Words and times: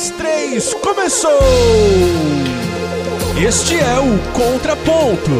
dois, 0.00 0.10
três, 0.10 0.74
começou! 0.74 1.38
Este 3.46 3.78
é 3.78 3.98
o 3.98 4.18
Contraponto 4.32 5.30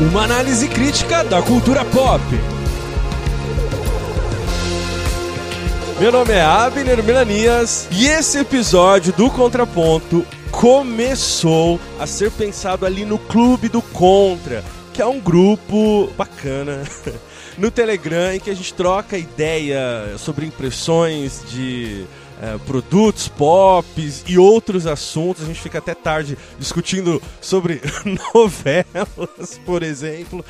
uma 0.00 0.24
análise 0.24 0.68
crítica 0.68 1.24
da 1.24 1.40
cultura 1.40 1.84
pop. 1.84 2.22
Meu 5.98 6.12
nome 6.12 6.32
é 6.32 6.42
Abner 6.42 7.02
Melanias 7.02 7.88
e 7.90 8.06
esse 8.06 8.38
episódio 8.38 9.12
do 9.14 9.30
Contraponto 9.30 10.26
começou 10.50 11.80
a 11.98 12.06
ser 12.06 12.30
pensado 12.32 12.84
ali 12.84 13.06
no 13.06 13.18
Clube 13.18 13.70
do 13.70 13.80
Contra, 13.80 14.62
que 14.92 15.00
é 15.00 15.06
um 15.06 15.20
grupo 15.20 16.08
bacana 16.18 16.82
no 17.56 17.70
Telegram 17.70 18.34
em 18.34 18.40
que 18.40 18.50
a 18.50 18.54
gente 18.54 18.74
troca 18.74 19.16
ideia 19.16 20.18
sobre 20.18 20.44
impressões 20.44 21.42
de 21.48 22.04
é, 22.40 22.58
produtos 22.66 23.28
pop 23.28 23.86
e 24.26 24.38
outros 24.38 24.86
assuntos. 24.86 25.42
A 25.42 25.46
gente 25.46 25.60
fica 25.60 25.78
até 25.78 25.94
tarde 25.94 26.36
discutindo 26.58 27.22
sobre 27.40 27.80
novelas, 28.34 29.60
por 29.64 29.82
exemplo. 29.82 30.44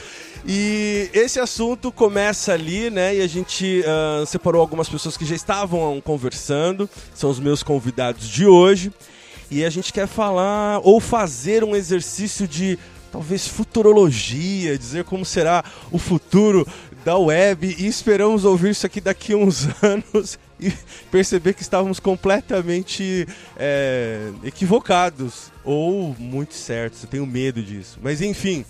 E 0.49 1.11
esse 1.13 1.41
assunto 1.41 1.91
começa 1.91 2.53
ali, 2.53 2.89
né? 2.89 3.17
E 3.17 3.21
a 3.21 3.27
gente 3.27 3.83
uh, 3.83 4.25
separou 4.27 4.61
algumas 4.61 4.89
pessoas 4.89 5.17
que 5.17 5.25
já 5.25 5.35
estavam 5.35 6.01
conversando, 6.01 6.89
são 7.15 7.31
os 7.31 7.41
meus 7.41 7.63
convidados 7.63 8.29
de 8.29 8.47
hoje. 8.47 8.93
E 9.51 9.65
a 9.65 9.71
gente 9.71 9.93
quer 9.93 10.07
falar 10.07 10.81
ou 10.83 11.01
fazer 11.01 11.65
um 11.65 11.75
exercício 11.75 12.47
de 12.47 12.79
talvez 13.11 13.47
futurologia, 13.47 14.77
dizer 14.79 15.05
como 15.05 15.25
será 15.25 15.65
o 15.91 15.99
futuro 15.99 16.67
da 17.05 17.17
web 17.17 17.75
e 17.79 17.87
esperamos 17.87 18.45
ouvir 18.45 18.71
isso 18.71 18.85
aqui 18.85 19.01
daqui 19.01 19.33
a 19.33 19.37
uns 19.37 19.69
anos 19.83 20.39
e 20.61 20.73
perceber 21.11 21.55
que 21.55 21.63
estávamos 21.63 22.01
completamente 22.01 23.27
é, 23.57 24.31
equivocados 24.45 25.53
ou 25.65 26.15
muito 26.19 26.55
certos. 26.55 27.03
Eu 27.03 27.09
tenho 27.09 27.27
medo 27.27 27.63
disso. 27.63 27.99
Mas 28.03 28.21
enfim, 28.21 28.65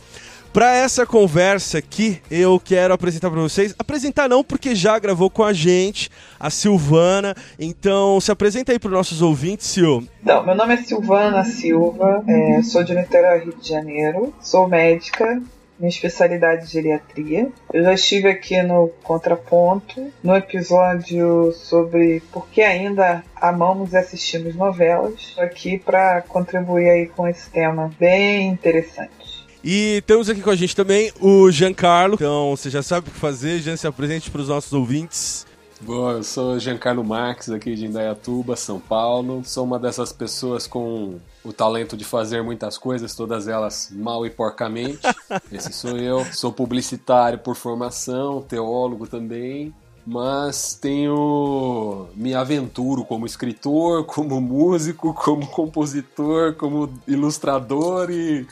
para 0.56 0.74
essa 0.74 1.04
conversa 1.04 1.76
aqui, 1.76 2.18
eu 2.30 2.58
quero 2.58 2.94
apresentar 2.94 3.30
para 3.30 3.42
vocês. 3.42 3.74
Apresentar 3.78 4.26
não, 4.26 4.42
porque 4.42 4.74
já 4.74 4.98
gravou 4.98 5.28
com 5.28 5.44
a 5.44 5.52
gente 5.52 6.10
a 6.40 6.48
Silvana. 6.48 7.36
Então, 7.58 8.18
se 8.22 8.32
apresenta 8.32 8.72
aí 8.72 8.78
para 8.78 8.88
os 8.88 8.94
nossos 8.94 9.20
ouvintes, 9.20 9.66
Sil. 9.68 10.08
Não, 10.22 10.46
meu 10.46 10.54
nome 10.54 10.72
é 10.72 10.76
Silvana 10.78 11.44
Silva, 11.44 12.24
é, 12.26 12.62
sou 12.62 12.82
de 12.82 12.94
Niterói, 12.94 13.40
Rio 13.40 13.54
de 13.60 13.68
Janeiro, 13.68 14.32
sou 14.40 14.66
médica, 14.66 15.42
minha 15.78 15.88
especialidade 15.88 16.66
de 16.66 16.72
geriatria. 16.72 17.48
Eu 17.72 17.82
já 17.84 17.92
estive 17.94 18.28
aqui 18.28 18.60
no 18.62 18.88
Contraponto, 19.02 20.12
no 20.22 20.34
episódio 20.34 21.52
sobre 21.52 22.22
por 22.32 22.48
que 22.48 22.62
ainda 22.62 23.22
amamos 23.34 23.92
e 23.92 23.96
assistimos 23.96 24.54
novelas. 24.54 25.14
Estou 25.14 25.44
aqui 25.44 25.78
para 25.78 26.22
contribuir 26.22 26.88
aí 26.88 27.06
com 27.06 27.26
esse 27.26 27.50
tema 27.50 27.90
bem 27.98 28.48
interessante. 28.48 29.46
E 29.68 30.00
temos 30.06 30.30
aqui 30.30 30.40
com 30.40 30.50
a 30.50 30.54
gente 30.54 30.76
também 30.76 31.10
o 31.20 31.50
Giancarlo. 31.50 32.14
Então, 32.14 32.54
você 32.56 32.70
já 32.70 32.82
sabe 32.82 33.08
o 33.08 33.10
que 33.10 33.18
fazer, 33.18 33.58
Jean, 33.58 33.76
se 33.76 33.86
apresente 33.86 34.30
para 34.30 34.40
os 34.40 34.48
nossos 34.48 34.72
ouvintes. 34.72 35.44
Bom, 35.80 36.10
eu 36.10 36.22
sou 36.22 36.58
Giancarlo 36.58 37.04
Marques, 37.04 37.50
aqui 37.50 37.74
de 37.74 37.84
Indaiatuba, 37.84 38.56
São 38.56 38.80
Paulo. 38.80 39.42
Sou 39.44 39.64
uma 39.64 39.78
dessas 39.78 40.10
pessoas 40.10 40.66
com 40.66 41.20
o 41.44 41.52
talento 41.52 41.96
de 41.96 42.04
fazer 42.04 42.42
muitas 42.42 42.78
coisas, 42.78 43.14
todas 43.14 43.46
elas 43.46 43.90
mal 43.92 44.24
e 44.24 44.30
porcamente. 44.30 45.00
Esse 45.52 45.72
sou 45.74 45.98
eu. 45.98 46.24
Sou 46.32 46.50
publicitário 46.50 47.38
por 47.38 47.54
formação, 47.56 48.40
teólogo 48.40 49.06
também. 49.06 49.74
Mas 50.06 50.74
tenho. 50.74 52.08
me 52.14 52.34
aventuro 52.34 53.04
como 53.04 53.26
escritor, 53.26 54.04
como 54.04 54.40
músico, 54.40 55.12
como 55.12 55.46
compositor, 55.46 56.54
como 56.54 56.88
ilustrador 57.06 58.10
e, 58.10 58.46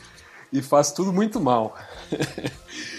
e 0.53 0.61
faço 0.61 0.95
tudo 0.95 1.13
muito 1.13 1.41
mal. 1.41 1.75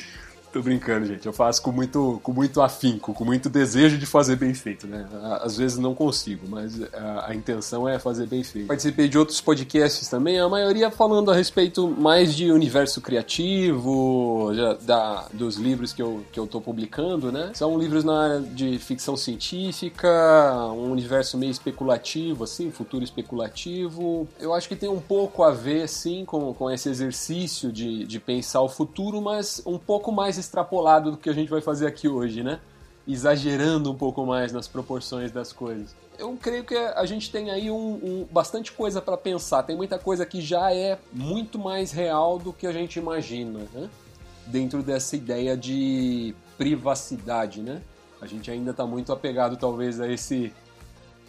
Tô 0.56 0.62
brincando, 0.62 1.06
gente. 1.06 1.26
Eu 1.26 1.34
faço 1.34 1.62
com 1.62 1.70
muito, 1.70 2.18
com 2.24 2.32
muito 2.32 2.62
afinco, 2.62 3.14
com 3.14 3.26
muito 3.26 3.50
desejo 3.50 3.98
de 3.98 4.06
fazer 4.06 4.38
bem 4.38 4.54
feito, 4.54 4.88
né? 4.88 5.06
Às 5.42 5.58
vezes 5.58 5.78
não 5.78 5.94
consigo, 5.94 6.48
mas 6.48 6.82
a, 6.94 7.26
a, 7.28 7.36
intenção 7.36 7.90
é 7.90 8.00
fazer 8.00 8.26
bem 8.26 8.42
feito. 8.42 8.66
Participei 8.66 9.10
de 9.10 9.18
outros 9.18 9.42
podcasts 9.42 10.08
também, 10.08 10.40
a 10.40 10.48
maioria 10.48 10.90
falando 10.90 11.30
a 11.30 11.36
respeito 11.36 11.90
mais 11.90 12.34
de 12.34 12.54
universo 12.54 13.02
criativo, 13.02 14.54
já, 14.54 14.76
da, 14.76 15.26
dos 15.34 15.58
livros 15.58 15.92
que 15.92 16.02
eu, 16.02 16.24
que 16.32 16.40
eu 16.40 16.48
tô 16.48 16.62
publicando, 16.62 17.34
né? 17.34 17.52
São 17.54 17.78
livros 17.78 18.06
na 18.06 18.18
área 18.18 18.40
de 18.40 18.80
ficção 18.80 19.18
científica, 19.18 20.08
um 20.72 20.90
universo 20.90 21.38
meio 21.38 21.52
especulativo, 21.52 22.46
assim, 22.46 22.72
futuro 22.72 23.04
especulativo. 23.04 24.26
Eu 24.40 24.54
acho 24.54 24.70
que 24.70 24.76
tem 24.78 24.88
um 24.88 25.02
pouco 25.02 25.44
a 25.44 25.52
ver, 25.52 25.90
sim, 25.90 26.24
com, 26.24 26.54
com 26.54 26.72
esse 26.72 26.88
exercício 26.88 27.74
de, 27.74 28.06
de 28.06 28.22
pensar 28.22 28.62
o 28.62 28.70
futuro, 28.70 29.22
mas 29.22 29.62
um 29.66 29.78
pouco 29.78 30.14
mais 30.14 30.45
extrapolado 30.46 31.12
do 31.12 31.18
que 31.18 31.30
a 31.30 31.34
gente 31.34 31.50
vai 31.50 31.62
fazer 31.62 31.88
aqui 31.88 32.08
hoje, 32.08 32.44
né? 32.44 32.60
Exagerando 33.08 33.92
um 33.92 33.96
pouco 33.96 34.26
mais 34.26 34.52
nas 34.52 34.68
proporções 34.68 35.32
das 35.32 35.52
coisas. 35.52 35.96
Eu 36.18 36.36
creio 36.42 36.64
que 36.64 36.76
a 36.76 37.06
gente 37.06 37.30
tem 37.30 37.52
aí 37.52 37.70
um, 37.70 37.94
um 38.04 38.28
bastante 38.32 38.72
coisa 38.72 39.02
para 39.02 39.18
pensar. 39.18 39.64
Tem 39.64 39.76
muita 39.76 40.00
coisa 40.00 40.26
que 40.26 40.42
já 40.42 40.74
é 40.74 40.98
muito 41.12 41.60
mais 41.60 41.92
real 41.92 42.40
do 42.40 42.54
que 42.54 42.66
a 42.66 42.72
gente 42.72 42.98
imagina, 42.98 43.60
né? 43.74 43.90
Dentro 44.48 44.82
dessa 44.82 45.16
ideia 45.16 45.58
de 45.58 46.34
privacidade, 46.58 47.62
né? 47.62 47.82
A 48.22 48.26
gente 48.26 48.50
ainda 48.50 48.72
está 48.72 48.86
muito 48.86 49.12
apegado, 49.12 49.58
talvez, 49.58 50.00
a 50.00 50.08
esse 50.08 50.54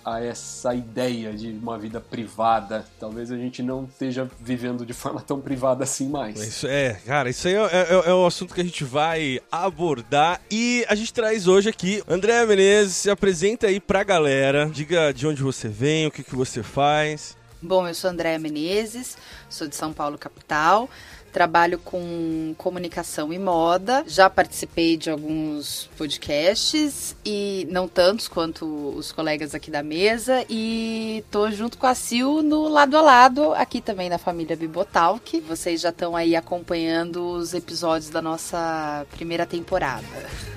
a 0.07 0.23
essa 0.23 0.73
ideia 0.73 1.33
de 1.33 1.51
uma 1.51 1.77
vida 1.77 2.01
privada. 2.01 2.87
Talvez 3.01 3.33
a 3.33 3.37
gente 3.37 3.61
não 3.61 3.85
esteja 3.85 4.31
vivendo 4.41 4.87
de 4.87 4.93
forma 4.95 5.21
tão 5.21 5.41
privada 5.41 5.83
assim 5.83 6.09
mais. 6.09 6.41
Isso 6.41 6.69
é, 6.69 7.01
cara, 7.05 7.29
isso 7.29 7.49
aí 7.49 7.55
é, 7.55 7.59
é, 7.59 8.11
é 8.11 8.15
o 8.15 8.25
assunto 8.25 8.55
que 8.55 8.61
a 8.61 8.65
gente 8.65 8.85
vai 8.85 9.41
abordar 9.51 10.41
e 10.49 10.87
a 10.89 10.95
gente 10.95 11.13
traz 11.13 11.49
hoje 11.49 11.69
aqui 11.69 12.05
André 12.09 12.47
Menezes, 12.47 12.95
se 12.95 13.11
apresenta 13.11 13.67
aí 13.67 13.81
pra 13.81 14.05
galera, 14.05 14.71
diga 14.73 15.13
de 15.13 15.27
onde 15.27 15.43
você 15.43 15.69
vem, 15.69 16.07
o 16.07 16.11
que, 16.13 16.23
que 16.23 16.37
você 16.37 16.63
faz. 16.63 17.37
Bom, 17.61 17.89
eu 17.89 17.95
sou 17.95 18.11
André 18.11 18.39
Menezes, 18.39 19.17
sou 19.51 19.67
de 19.67 19.75
São 19.75 19.93
Paulo, 19.93 20.17
capital 20.17 20.89
trabalho 21.37 21.79
com 21.79 22.55
comunicação 22.57 23.31
e 23.31 23.39
moda. 23.39 24.03
Já 24.07 24.31
participei 24.31 24.97
de 24.97 25.11
alguns 25.11 25.87
podcasts 25.95 27.15
e 27.27 27.69
não 27.71 27.87
tantos 27.87 28.27
quanto 28.27 28.65
os 28.97 29.13
colegas 29.13 29.55
aqui 29.55 29.71
da 29.71 29.83
mesa 29.83 30.47
e 30.49 31.23
tô 31.31 31.51
junto 31.51 31.77
com 31.77 31.87
a 31.87 31.95
Sil 31.95 32.41
no 32.43 32.69
lado 32.69 32.97
a 32.97 33.03
lado 33.03 33.53
aqui 33.53 33.83
também 33.83 34.09
na 34.09 34.17
família 34.17 34.57
Bibotalk. 34.57 35.39
Vocês 35.41 35.83
já 35.83 35.91
estão 35.91 36.17
aí 36.17 36.35
acompanhando 36.35 37.23
os 37.23 37.53
episódios 37.53 38.09
da 38.09 38.23
nossa 38.23 39.05
primeira 39.11 39.45
temporada. 39.45 40.56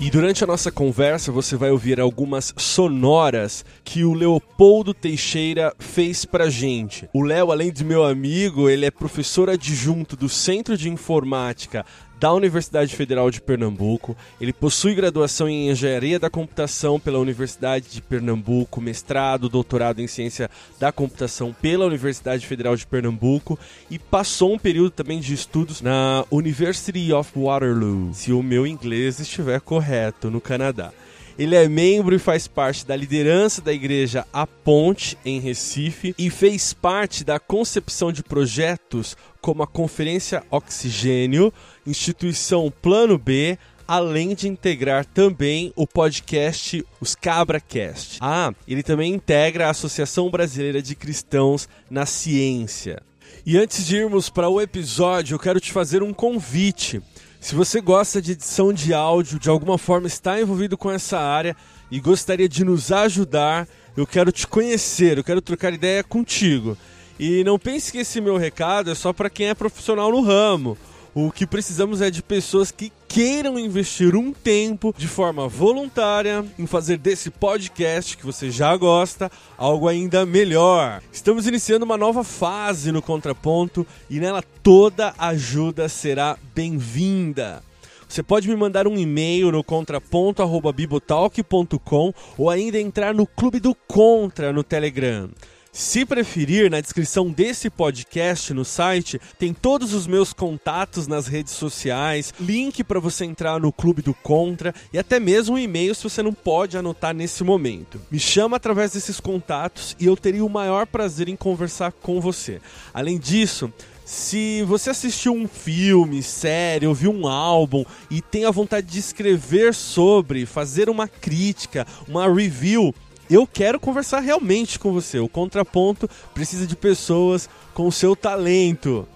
E 0.00 0.10
durante 0.10 0.42
a 0.42 0.46
nossa 0.46 0.72
conversa 0.72 1.30
você 1.30 1.56
vai 1.56 1.70
ouvir 1.70 2.00
algumas 2.00 2.52
sonoras 2.56 3.64
que 3.84 4.04
o 4.04 4.12
Leopoldo 4.12 4.92
Teixeira 4.92 5.72
fez 5.78 6.24
pra 6.24 6.50
gente. 6.50 7.08
O 7.12 7.22
Léo, 7.22 7.52
além 7.52 7.72
de 7.72 7.84
meu 7.84 8.04
amigo, 8.04 8.68
ele 8.68 8.84
é 8.84 8.90
professor 8.90 9.48
adjunto 9.48 10.16
do 10.16 10.28
Centro 10.28 10.76
de 10.76 10.90
Informática 10.90 11.86
da 12.18 12.32
Universidade 12.32 12.94
Federal 12.94 13.30
de 13.30 13.40
Pernambuco. 13.40 14.16
Ele 14.40 14.52
possui 14.52 14.94
graduação 14.94 15.48
em 15.48 15.70
Engenharia 15.70 16.18
da 16.18 16.30
Computação 16.30 16.98
pela 16.98 17.18
Universidade 17.18 17.88
de 17.90 18.00
Pernambuco, 18.00 18.80
mestrado, 18.80 19.48
doutorado 19.48 20.00
em 20.00 20.06
Ciência 20.06 20.50
da 20.78 20.92
Computação 20.92 21.52
pela 21.52 21.86
Universidade 21.86 22.46
Federal 22.46 22.76
de 22.76 22.86
Pernambuco 22.86 23.58
e 23.90 23.98
passou 23.98 24.52
um 24.52 24.58
período 24.58 24.90
também 24.90 25.20
de 25.20 25.34
estudos 25.34 25.80
na 25.80 26.24
University 26.30 27.12
of 27.12 27.32
Waterloo, 27.36 28.12
se 28.14 28.32
o 28.32 28.42
meu 28.42 28.66
inglês 28.66 29.20
estiver 29.20 29.60
correto, 29.60 30.30
no 30.30 30.40
Canadá. 30.40 30.92
Ele 31.38 31.56
é 31.56 31.68
membro 31.68 32.14
e 32.14 32.18
faz 32.18 32.46
parte 32.46 32.86
da 32.86 32.94
liderança 32.94 33.60
da 33.60 33.72
igreja 33.72 34.24
A 34.32 34.46
Ponte, 34.46 35.18
em 35.24 35.40
Recife, 35.40 36.14
e 36.16 36.30
fez 36.30 36.72
parte 36.72 37.24
da 37.24 37.40
concepção 37.40 38.12
de 38.12 38.22
projetos 38.22 39.16
como 39.40 39.62
a 39.62 39.66
Conferência 39.66 40.44
Oxigênio, 40.50 41.52
instituição 41.84 42.72
Plano 42.80 43.18
B, 43.18 43.58
além 43.86 44.34
de 44.34 44.48
integrar 44.48 45.04
também 45.04 45.72
o 45.74 45.86
podcast 45.86 46.84
Os 47.00 47.14
CabraCast. 47.16 48.18
Ah, 48.20 48.54
ele 48.66 48.82
também 48.82 49.12
integra 49.12 49.66
a 49.66 49.70
Associação 49.70 50.30
Brasileira 50.30 50.80
de 50.80 50.94
Cristãos 50.94 51.68
na 51.90 52.06
Ciência. 52.06 53.02
E 53.44 53.58
antes 53.58 53.84
de 53.84 53.96
irmos 53.96 54.30
para 54.30 54.48
o 54.48 54.60
episódio, 54.60 55.34
eu 55.34 55.38
quero 55.38 55.60
te 55.60 55.70
fazer 55.70 56.02
um 56.02 56.14
convite. 56.14 57.02
Se 57.44 57.54
você 57.54 57.78
gosta 57.78 58.22
de 58.22 58.32
edição 58.32 58.72
de 58.72 58.94
áudio, 58.94 59.38
de 59.38 59.50
alguma 59.50 59.76
forma 59.76 60.06
está 60.06 60.40
envolvido 60.40 60.78
com 60.78 60.90
essa 60.90 61.18
área 61.18 61.54
e 61.90 62.00
gostaria 62.00 62.48
de 62.48 62.64
nos 62.64 62.90
ajudar, 62.90 63.68
eu 63.94 64.06
quero 64.06 64.32
te 64.32 64.46
conhecer, 64.46 65.18
eu 65.18 65.22
quero 65.22 65.42
trocar 65.42 65.74
ideia 65.74 66.02
contigo. 66.02 66.74
E 67.20 67.44
não 67.44 67.58
pense 67.58 67.92
que 67.92 67.98
esse 67.98 68.18
meu 68.18 68.38
recado 68.38 68.90
é 68.90 68.94
só 68.94 69.12
para 69.12 69.28
quem 69.28 69.48
é 69.48 69.54
profissional 69.54 70.10
no 70.10 70.22
ramo. 70.22 70.78
O 71.14 71.30
que 71.30 71.46
precisamos 71.46 72.00
é 72.00 72.10
de 72.10 72.22
pessoas 72.22 72.70
que 72.70 72.90
queiram 73.14 73.56
investir 73.56 74.16
um 74.16 74.32
tempo 74.32 74.92
de 74.98 75.06
forma 75.06 75.46
voluntária 75.46 76.44
em 76.58 76.66
fazer 76.66 76.96
desse 76.96 77.30
podcast 77.30 78.16
que 78.16 78.26
você 78.26 78.50
já 78.50 78.76
gosta 78.76 79.30
algo 79.56 79.86
ainda 79.86 80.26
melhor. 80.26 81.00
Estamos 81.12 81.46
iniciando 81.46 81.84
uma 81.84 81.96
nova 81.96 82.24
fase 82.24 82.90
no 82.90 83.00
Contraponto 83.00 83.86
e 84.10 84.18
nela 84.18 84.42
toda 84.64 85.14
ajuda 85.16 85.88
será 85.88 86.36
bem-vinda. 86.56 87.62
Você 88.08 88.20
pode 88.20 88.48
me 88.48 88.56
mandar 88.56 88.88
um 88.88 88.98
e-mail 88.98 89.52
no 89.52 89.62
contraponto@bibotalk.com 89.62 92.12
ou 92.36 92.50
ainda 92.50 92.80
entrar 92.80 93.14
no 93.14 93.28
Clube 93.28 93.60
do 93.60 93.76
Contra 93.76 94.52
no 94.52 94.64
Telegram. 94.64 95.30
Se 95.76 96.06
preferir, 96.06 96.70
na 96.70 96.80
descrição 96.80 97.32
desse 97.32 97.68
podcast 97.68 98.54
no 98.54 98.64
site 98.64 99.20
tem 99.36 99.52
todos 99.52 99.92
os 99.92 100.06
meus 100.06 100.32
contatos 100.32 101.08
nas 101.08 101.26
redes 101.26 101.52
sociais, 101.52 102.32
link 102.38 102.84
para 102.84 103.00
você 103.00 103.24
entrar 103.24 103.58
no 103.58 103.72
Clube 103.72 104.00
do 104.00 104.14
Contra 104.14 104.72
e 104.92 104.98
até 105.00 105.18
mesmo 105.18 105.56
um 105.56 105.58
e-mail 105.58 105.92
se 105.92 106.04
você 106.04 106.22
não 106.22 106.32
pode 106.32 106.78
anotar 106.78 107.12
nesse 107.12 107.42
momento. 107.42 108.00
Me 108.08 108.20
chama 108.20 108.56
através 108.56 108.92
desses 108.92 109.18
contatos 109.18 109.96
e 109.98 110.06
eu 110.06 110.16
teria 110.16 110.44
o 110.44 110.48
maior 110.48 110.86
prazer 110.86 111.28
em 111.28 111.34
conversar 111.34 111.90
com 111.90 112.20
você. 112.20 112.60
Além 112.94 113.18
disso, 113.18 113.72
se 114.04 114.62
você 114.64 114.90
assistiu 114.90 115.32
um 115.32 115.48
filme, 115.48 116.22
série, 116.22 116.86
ouviu 116.86 117.10
um 117.10 117.26
álbum 117.26 117.86
e 118.10 118.20
tem 118.20 118.44
a 118.44 118.50
vontade 118.50 118.86
de 118.86 118.98
escrever 118.98 119.72
sobre, 119.72 120.44
fazer 120.44 120.90
uma 120.90 121.08
crítica, 121.08 121.86
uma 122.06 122.30
review, 122.30 122.94
eu 123.30 123.46
quero 123.46 123.80
conversar 123.80 124.20
realmente 124.20 124.78
com 124.78 124.92
você. 124.92 125.18
O 125.18 125.28
Contraponto 125.28 126.08
precisa 126.32 126.66
de 126.66 126.76
pessoas 126.76 127.48
com 127.72 127.90
seu 127.90 128.14
talento. 128.14 129.06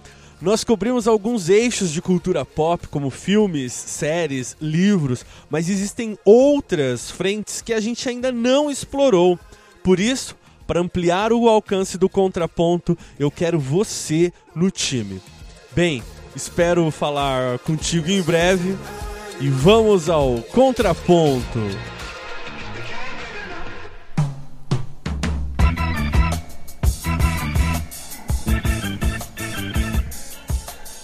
Nós 0.41 0.63
cobrimos 0.63 1.05
alguns 1.05 1.49
eixos 1.49 1.91
de 1.91 2.01
cultura 2.01 2.45
pop, 2.45 2.87
como 2.87 3.09
filmes, 3.09 3.73
séries, 3.73 4.55
livros, 4.61 5.25
mas 5.49 5.69
existem 5.69 6.17
outras 6.23 7.11
frentes 7.11 7.61
que 7.61 7.73
a 7.73 7.79
gente 7.81 8.07
ainda 8.07 8.31
não 8.31 8.71
explorou. 8.71 9.37
Por 9.83 9.99
isso, 9.99 10.37
para 10.65 10.79
ampliar 10.79 11.33
o 11.33 11.49
alcance 11.49 11.97
do 11.97 12.07
contraponto, 12.07 12.97
eu 13.19 13.29
quero 13.29 13.59
você 13.59 14.31
no 14.55 14.71
time. 14.71 15.21
Bem, 15.75 16.01
espero 16.33 16.89
falar 16.89 17.59
contigo 17.59 18.09
em 18.09 18.21
breve 18.21 18.77
e 19.41 19.49
vamos 19.49 20.09
ao 20.09 20.35
contraponto. 20.53 21.59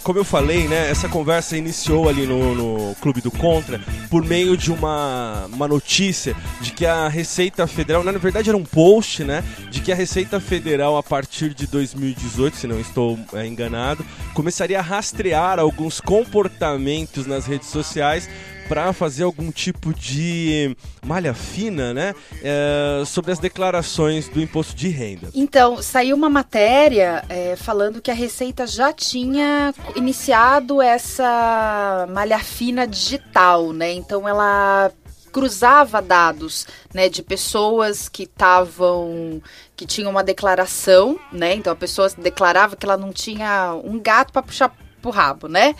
Como 0.06 0.20
eu 0.20 0.24
falei, 0.24 0.68
né, 0.68 0.88
essa 0.88 1.10
conversa 1.10 1.58
iniciou 1.58 2.08
ali 2.08 2.28
no, 2.28 2.54
no 2.54 2.96
Clube 3.02 3.22
do 3.22 3.32
Contra 3.32 3.82
por 4.08 4.24
meio 4.24 4.56
de 4.56 4.72
uma, 4.72 5.48
uma 5.52 5.68
notícia 5.68 6.36
de 6.62 6.74
que 6.74 6.86
a 6.86 7.08
Receita 7.08 7.66
Federal, 7.66 8.04
na 8.04 8.12
verdade 8.12 8.48
era 8.48 8.56
um 8.56 8.64
post, 8.64 9.24
né, 9.24 9.44
de 9.72 9.82
que 9.82 9.92
a 9.92 9.96
Receita 9.96 10.40
Federal 10.40 10.96
a 10.96 11.02
partir 11.02 11.56
de 11.56 11.66
2018, 11.66 12.56
se 12.56 12.68
não 12.68 12.80
estou 12.80 13.18
é, 13.34 13.48
enganado, 13.48 14.06
começaria 14.36 14.78
a 14.78 14.84
rastrear 14.84 15.58
alguns 15.60 16.00
comportamentos 16.00 17.26
nas 17.26 17.48
redes 17.48 17.70
sociais 17.70 18.30
para 18.68 18.94
fazer 18.94 19.24
algum 19.24 19.52
tipo 19.52 19.94
de 19.94 20.76
malha 21.06 21.34
fina, 21.34 21.94
né, 21.94 22.16
é, 22.44 23.04
sobre 23.06 23.32
as 23.32 23.40
declarações 23.40 24.28
do 24.28 24.42
imposto 24.42 24.76
de 24.76 24.88
renda. 24.90 25.30
Então, 25.34 25.82
saiu 25.82 26.16
uma 26.16 26.30
matéria 26.30 27.24
é, 27.30 27.56
falando 27.56 28.02
que 28.02 28.12
a 28.12 28.14
Receita 28.14 28.66
já 28.66 28.92
tinha 28.92 29.74
iniciado 29.96 30.82
essa 30.82 32.08
malha 32.12 32.40
fina 32.40 32.88
digital, 32.88 33.72
né? 33.72 33.92
Então, 33.94 34.28
ela 34.28 34.92
cruzava 35.36 36.02
dados, 36.02 36.66
né, 36.94 37.10
de 37.10 37.22
pessoas 37.22 38.08
que 38.08 38.24
estavam 38.24 39.42
que 39.76 39.86
tinham 39.86 40.10
uma 40.10 40.24
declaração, 40.24 41.20
né? 41.30 41.54
Então 41.54 41.74
a 41.74 41.76
pessoa 41.76 42.08
declarava 42.18 42.78
que 42.78 42.86
ela 42.86 42.96
não 42.96 43.12
tinha 43.12 43.74
um 43.84 44.00
gato 44.00 44.32
para 44.32 44.42
puxar 44.42 44.74
pro 45.02 45.12
rabo, 45.12 45.50
né? 45.50 45.76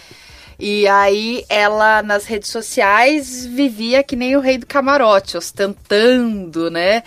E 0.60 0.88
aí 0.88 1.44
ela 1.50 2.02
nas 2.02 2.26
redes 2.26 2.50
sociais 2.50 3.46
vivia 3.46 4.04
que 4.04 4.16
nem 4.16 4.36
o 4.36 4.40
rei 4.40 4.58
do 4.58 4.66
camarote, 4.66 5.38
ostentando, 5.38 6.70
né? 6.72 7.04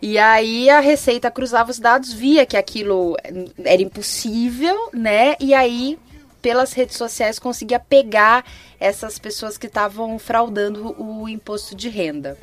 E 0.00 0.16
aí 0.18 0.70
a 0.70 0.80
Receita 0.80 1.30
cruzava 1.30 1.70
os 1.70 1.78
dados, 1.78 2.12
via 2.12 2.46
que 2.46 2.56
aquilo 2.56 3.16
era 3.64 3.82
impossível, 3.82 4.90
né? 4.92 5.36
E 5.40 5.52
aí 5.52 5.98
pelas 6.40 6.72
redes 6.72 6.96
sociais 6.96 7.38
conseguia 7.38 7.80
pegar 7.80 8.44
essas 8.78 9.18
pessoas 9.18 9.58
que 9.58 9.66
estavam 9.66 10.18
fraudando 10.18 10.94
o 10.98 11.28
imposto 11.28 11.74
de 11.74 11.88
renda. 11.88 12.38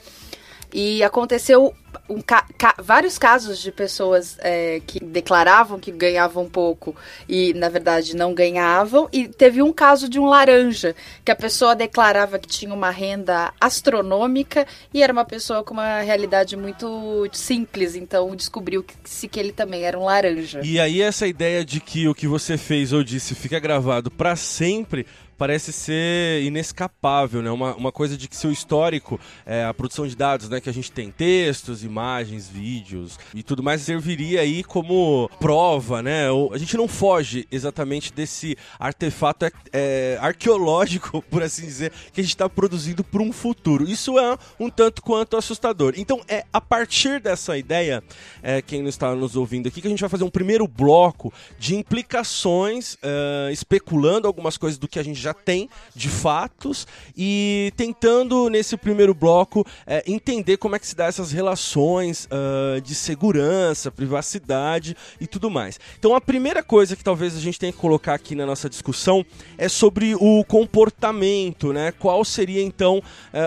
E 0.77 1.01
aconteceu 1.05 1.73
um 2.09 2.21
ca 2.21 2.45
ca 2.57 2.75
vários 2.77 3.17
casos 3.17 3.59
de 3.59 3.71
pessoas 3.71 4.37
é, 4.39 4.81
que 4.85 4.99
declaravam 4.99 5.79
que 5.79 5.89
ganhavam 5.89 6.49
pouco 6.49 6.93
e, 7.29 7.53
na 7.53 7.69
verdade, 7.69 8.13
não 8.13 8.33
ganhavam. 8.33 9.07
E 9.13 9.25
teve 9.25 9.61
um 9.61 9.71
caso 9.71 10.09
de 10.09 10.19
um 10.19 10.25
laranja, 10.25 10.93
que 11.23 11.31
a 11.31 11.35
pessoa 11.35 11.77
declarava 11.77 12.37
que 12.37 12.47
tinha 12.49 12.73
uma 12.73 12.89
renda 12.89 13.53
astronômica 13.59 14.67
e 14.93 15.01
era 15.01 15.13
uma 15.13 15.23
pessoa 15.23 15.63
com 15.63 15.73
uma 15.73 16.01
realidade 16.01 16.57
muito 16.57 17.29
simples. 17.31 17.95
Então 17.95 18.35
descobriu 18.35 18.83
que, 18.83 18.95
se 19.05 19.29
que 19.29 19.39
ele 19.39 19.53
também 19.53 19.83
era 19.83 19.97
um 19.97 20.03
laranja. 20.03 20.59
E 20.61 20.77
aí, 20.77 21.01
essa 21.01 21.25
ideia 21.25 21.63
de 21.63 21.79
que 21.79 22.05
o 22.09 22.13
que 22.13 22.27
você 22.27 22.57
fez 22.57 22.91
ou 22.91 23.01
disse 23.01 23.33
fica 23.33 23.59
gravado 23.59 24.11
para 24.11 24.35
sempre 24.35 25.05
parece 25.37 25.71
ser 25.71 26.43
inescapável, 26.43 27.41
né? 27.41 27.51
Uma, 27.51 27.75
uma 27.75 27.91
coisa 27.91 28.17
de 28.17 28.27
que 28.27 28.35
seu 28.35 28.51
histórico, 28.51 29.19
é, 29.45 29.65
a 29.65 29.73
produção 29.73 30.07
de 30.07 30.15
dados, 30.15 30.49
né? 30.49 30.59
Que 30.59 30.69
a 30.69 30.73
gente 30.73 30.91
tem 30.91 31.11
textos, 31.11 31.83
imagens, 31.83 32.47
vídeos 32.47 33.19
e 33.33 33.43
tudo 33.43 33.63
mais, 33.63 33.81
serviria 33.81 34.41
aí 34.41 34.63
como 34.63 35.29
prova, 35.39 36.01
né? 36.01 36.27
A 36.51 36.57
gente 36.57 36.77
não 36.77 36.87
foge 36.87 37.47
exatamente 37.51 38.13
desse 38.13 38.57
artefato 38.79 39.45
é, 39.45 39.51
é, 39.73 40.17
arqueológico, 40.21 41.21
por 41.29 41.43
assim 41.43 41.65
dizer, 41.65 41.91
que 42.13 42.21
a 42.21 42.23
gente 42.23 42.33
está 42.33 42.49
produzindo 42.49 43.03
para 43.03 43.21
um 43.21 43.31
futuro. 43.31 43.89
Isso 43.89 44.17
é 44.19 44.37
um 44.59 44.69
tanto 44.69 45.01
quanto 45.01 45.37
assustador. 45.37 45.93
Então, 45.97 46.21
é 46.27 46.45
a 46.51 46.61
partir 46.61 47.19
dessa 47.19 47.57
ideia, 47.57 48.03
é, 48.41 48.61
quem 48.61 48.81
não 48.81 48.89
está 48.89 49.13
nos 49.15 49.35
ouvindo 49.35 49.67
aqui, 49.67 49.81
que 49.81 49.87
a 49.87 49.89
gente 49.89 50.01
vai 50.01 50.09
fazer 50.09 50.23
um 50.23 50.29
primeiro 50.29 50.67
bloco 50.67 51.33
de 51.59 51.75
implicações, 51.75 52.97
é, 53.01 53.51
especulando 53.51 54.27
algumas 54.27 54.57
coisas 54.57 54.77
do 54.77 54.87
que 54.87 54.99
a 54.99 55.03
gente 55.03 55.19
já 55.25 55.33
tem 55.33 55.69
de 55.95 56.07
fatos 56.07 56.87
e 57.17 57.73
tentando 57.75 58.49
nesse 58.49 58.77
primeiro 58.77 59.13
bloco 59.13 59.65
é, 59.85 60.03
entender 60.05 60.57
como 60.57 60.75
é 60.75 60.79
que 60.79 60.87
se 60.87 60.95
dá 60.95 61.05
essas 61.05 61.31
relações 61.31 62.25
uh, 62.25 62.79
de 62.81 62.93
segurança, 62.93 63.91
privacidade 63.91 64.95
e 65.19 65.25
tudo 65.25 65.49
mais. 65.49 65.79
Então 65.97 66.15
a 66.15 66.21
primeira 66.21 66.61
coisa 66.61 66.95
que 66.95 67.03
talvez 67.03 67.35
a 67.35 67.39
gente 67.39 67.59
tenha 67.59 67.73
que 67.73 67.79
colocar 67.79 68.13
aqui 68.13 68.35
na 68.35 68.45
nossa 68.45 68.69
discussão 68.69 69.25
é 69.57 69.67
sobre 69.67 70.15
o 70.15 70.43
comportamento, 70.45 71.73
né? 71.73 71.91
Qual 71.91 72.23
seria 72.23 72.61
então 72.61 72.99
uh, 72.99 73.01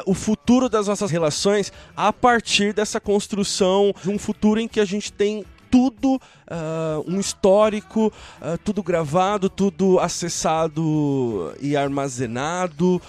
o 0.04 0.14
futuro 0.14 0.68
das 0.68 0.88
nossas 0.88 1.10
relações 1.10 1.72
a 1.96 2.12
partir 2.12 2.72
dessa 2.72 3.00
construção 3.00 3.94
de 4.02 4.10
um 4.10 4.18
futuro 4.18 4.58
em 4.58 4.66
que 4.66 4.80
a 4.80 4.84
gente 4.84 5.12
tem 5.12 5.44
tudo 5.70 6.16
uh, 6.16 7.04
um 7.06 7.20
histórico, 7.20 8.12
uh, 8.40 8.58
tudo 8.64 8.82
gravado, 8.82 9.48
tudo 9.48 9.98
acessado 9.98 11.54
e 11.60 11.76
armazenado. 11.76 13.00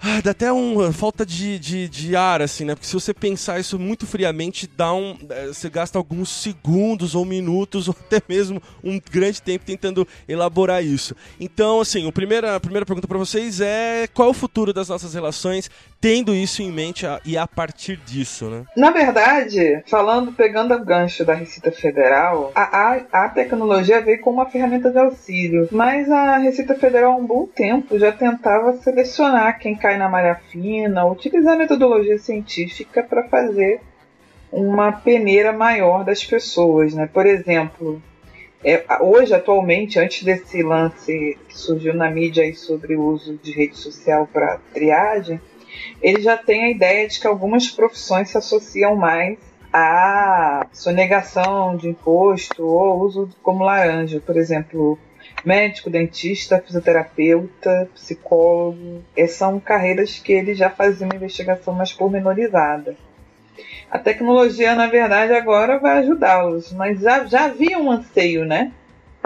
Ah, 0.00 0.20
dá 0.20 0.30
até 0.32 0.52
um 0.52 0.92
falta 0.92 1.24
de, 1.24 1.58
de, 1.58 1.88
de, 1.88 2.14
ar, 2.14 2.42
assim, 2.42 2.64
né? 2.64 2.74
Porque 2.74 2.86
se 2.86 2.92
você 2.92 3.14
pensar 3.14 3.58
isso 3.58 3.78
muito 3.78 4.06
friamente, 4.06 4.68
dá 4.76 4.92
um. 4.92 5.16
Eh, 5.28 5.46
você 5.48 5.70
gasta 5.70 5.98
alguns 5.98 6.28
segundos 6.28 7.14
ou 7.14 7.24
minutos, 7.24 7.88
ou 7.88 7.96
até 7.98 8.22
mesmo 8.28 8.62
um 8.84 9.00
grande 9.10 9.40
tempo 9.40 9.64
tentando 9.64 10.06
elaborar 10.28 10.84
isso. 10.84 11.16
Então, 11.40 11.80
assim, 11.80 12.06
a 12.06 12.12
primeira, 12.12 12.56
a 12.56 12.60
primeira 12.60 12.84
pergunta 12.84 13.08
para 13.08 13.18
vocês 13.18 13.60
é 13.60 14.06
qual 14.12 14.28
é 14.28 14.30
o 14.30 14.34
futuro 14.34 14.72
das 14.72 14.88
nossas 14.88 15.14
relações, 15.14 15.70
tendo 16.00 16.34
isso 16.34 16.62
em 16.62 16.70
mente 16.70 17.06
a, 17.06 17.20
e 17.24 17.36
a 17.36 17.46
partir 17.46 17.96
disso, 17.96 18.48
né? 18.50 18.64
Na 18.76 18.90
verdade, 18.90 19.82
falando, 19.86 20.32
pegando 20.32 20.74
o 20.74 20.84
gancho 20.84 21.24
da 21.24 21.34
Receita 21.34 21.72
Federal, 21.72 22.52
a, 22.54 22.62
a, 22.62 23.24
a 23.24 23.28
tecnologia 23.28 24.00
veio 24.00 24.20
como 24.20 24.36
uma 24.38 24.50
ferramenta 24.50 24.90
de 24.90 24.98
auxílio, 24.98 25.68
mas 25.72 26.10
a 26.10 26.38
Receita 26.38 26.74
Federal 26.74 27.12
há 27.12 27.16
um 27.16 27.26
bom 27.26 27.46
tempo 27.46 27.98
já 27.98 28.12
tentava 28.12 28.76
selecionar 28.78 29.58
quem 29.58 29.74
cai 29.74 29.96
na 29.96 30.08
malha 30.08 30.36
fina, 30.50 31.06
utilizar 31.06 31.56
metodologia 31.56 32.18
científica 32.18 33.02
para 33.02 33.24
fazer 33.28 33.80
uma 34.52 34.92
peneira 34.92 35.52
maior 35.52 36.04
das 36.04 36.24
pessoas, 36.24 36.94
né? 36.94 37.08
Por 37.12 37.26
exemplo, 37.26 38.00
é, 38.64 38.84
hoje, 39.00 39.34
atualmente, 39.34 39.98
antes 39.98 40.22
desse 40.22 40.62
lance 40.62 41.38
que 41.48 41.56
surgiu 41.56 41.94
na 41.94 42.10
mídia 42.10 42.52
sobre 42.54 42.96
o 42.96 43.04
uso 43.04 43.38
de 43.42 43.52
rede 43.52 43.76
social 43.76 44.28
para 44.32 44.58
triagem, 44.72 45.40
ele 46.00 46.20
já 46.20 46.36
tem 46.36 46.64
a 46.64 46.70
ideia 46.70 47.08
de 47.08 47.20
que 47.20 47.26
algumas 47.26 47.68
profissões 47.68 48.30
se 48.30 48.38
associam 48.38 48.96
mais 48.96 49.38
à 49.72 50.66
sonegação 50.72 51.76
de 51.76 51.88
imposto 51.88 52.64
ou 52.64 53.00
uso 53.00 53.28
como 53.42 53.64
laranja. 53.64 54.20
Por 54.20 54.36
exemplo, 54.36 54.98
médico, 55.44 55.90
dentista, 55.90 56.62
fisioterapeuta, 56.64 57.88
psicólogo. 57.94 59.04
Essas 59.16 59.36
são 59.36 59.60
carreiras 59.60 60.18
que 60.18 60.32
ele 60.32 60.54
já 60.54 60.70
fazia 60.70 61.06
uma 61.06 61.16
investigação 61.16 61.74
mais 61.74 61.92
pormenorizada. 61.92 62.96
A 63.90 63.98
tecnologia, 63.98 64.74
na 64.74 64.86
verdade, 64.88 65.32
agora 65.32 65.78
vai 65.78 65.98
ajudá-los, 65.98 66.72
mas 66.72 67.00
já, 67.00 67.24
já 67.24 67.44
havia 67.44 67.78
um 67.78 67.90
anseio, 67.90 68.44
né? 68.44 68.72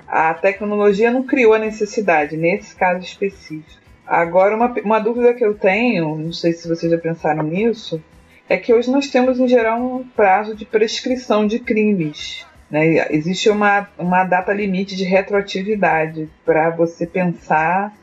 A 0.06 0.34
tecnologia 0.34 1.10
não 1.10 1.22
criou 1.22 1.54
a 1.54 1.58
necessidade, 1.58 2.36
nesse 2.36 2.74
caso 2.74 3.00
específico. 3.00 3.79
Agora, 4.10 4.56
uma, 4.56 4.74
uma 4.82 4.98
dúvida 4.98 5.32
que 5.34 5.44
eu 5.44 5.54
tenho, 5.54 6.16
não 6.16 6.32
sei 6.32 6.52
se 6.52 6.66
vocês 6.66 6.90
já 6.90 6.98
pensaram 6.98 7.44
nisso, 7.44 8.02
é 8.48 8.56
que 8.56 8.74
hoje 8.74 8.90
nós 8.90 9.06
temos, 9.06 9.38
em 9.38 9.46
geral, 9.46 9.80
um 9.80 10.02
prazo 10.02 10.56
de 10.56 10.64
prescrição 10.64 11.46
de 11.46 11.60
crimes. 11.60 12.44
Né? 12.68 13.06
Existe 13.14 13.48
uma, 13.48 13.88
uma 13.96 14.24
data 14.24 14.52
limite 14.52 14.96
de 14.96 15.04
retroatividade 15.04 16.28
para 16.44 16.70
você 16.70 17.06
pensar 17.06 17.96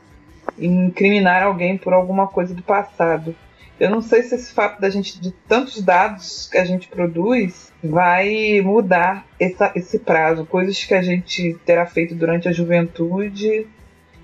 em 0.58 0.86
incriminar 0.86 1.42
alguém 1.42 1.76
por 1.76 1.92
alguma 1.92 2.26
coisa 2.26 2.54
do 2.54 2.62
passado. 2.62 3.36
Eu 3.78 3.90
não 3.90 4.00
sei 4.00 4.22
se 4.22 4.34
esse 4.34 4.50
fato 4.54 4.80
da 4.80 4.88
gente, 4.88 5.20
de 5.20 5.30
tantos 5.30 5.82
dados 5.82 6.48
que 6.50 6.56
a 6.56 6.64
gente 6.64 6.88
produz, 6.88 7.70
vai 7.84 8.62
mudar 8.62 9.26
essa, 9.38 9.72
esse 9.74 9.98
prazo. 9.98 10.46
Coisas 10.46 10.82
que 10.82 10.94
a 10.94 11.02
gente 11.02 11.54
terá 11.66 11.84
feito 11.84 12.14
durante 12.14 12.48
a 12.48 12.52
juventude 12.52 13.66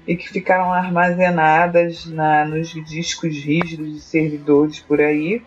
e 0.07 0.17
que 0.17 0.29
ficaram 0.29 0.73
armazenadas 0.73 2.07
na, 2.07 2.45
nos 2.45 2.69
discos 2.85 3.37
rígidos 3.37 3.95
de 3.95 4.01
servidores 4.01 4.81
por 4.81 5.01
aí, 5.01 5.43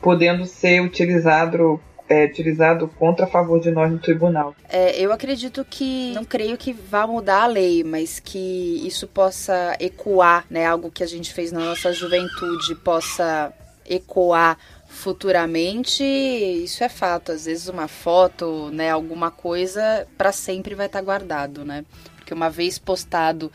podendo 0.00 0.46
ser 0.46 0.80
utilizado 0.80 1.80
é, 2.08 2.26
utilizado 2.26 2.86
contra 2.86 3.24
a 3.24 3.28
favor 3.28 3.60
de 3.60 3.70
nós 3.70 3.90
no 3.90 3.98
tribunal. 3.98 4.54
É, 4.68 4.98
eu 5.00 5.12
acredito 5.12 5.64
que 5.64 6.12
não 6.14 6.24
creio 6.24 6.56
que 6.56 6.72
vá 6.72 7.06
mudar 7.06 7.44
a 7.44 7.46
lei, 7.46 7.82
mas 7.82 8.20
que 8.20 8.86
isso 8.86 9.06
possa 9.06 9.74
ecoar, 9.80 10.44
né, 10.50 10.66
algo 10.66 10.90
que 10.90 11.02
a 11.02 11.06
gente 11.06 11.32
fez 11.32 11.50
na 11.50 11.60
nossa 11.60 11.92
juventude 11.92 12.74
possa 12.74 13.52
ecoar 13.88 14.58
futuramente, 14.86 16.04
isso 16.04 16.84
é 16.84 16.88
fato. 16.88 17.32
Às 17.32 17.46
vezes 17.46 17.68
uma 17.68 17.88
foto, 17.88 18.70
né, 18.70 18.90
alguma 18.90 19.30
coisa 19.30 20.06
para 20.16 20.30
sempre 20.30 20.74
vai 20.74 20.86
estar 20.86 21.00
tá 21.00 21.04
guardado, 21.04 21.64
né? 21.64 21.84
Porque 22.24 22.32
uma 22.32 22.48
vez 22.48 22.78
postado 22.78 23.52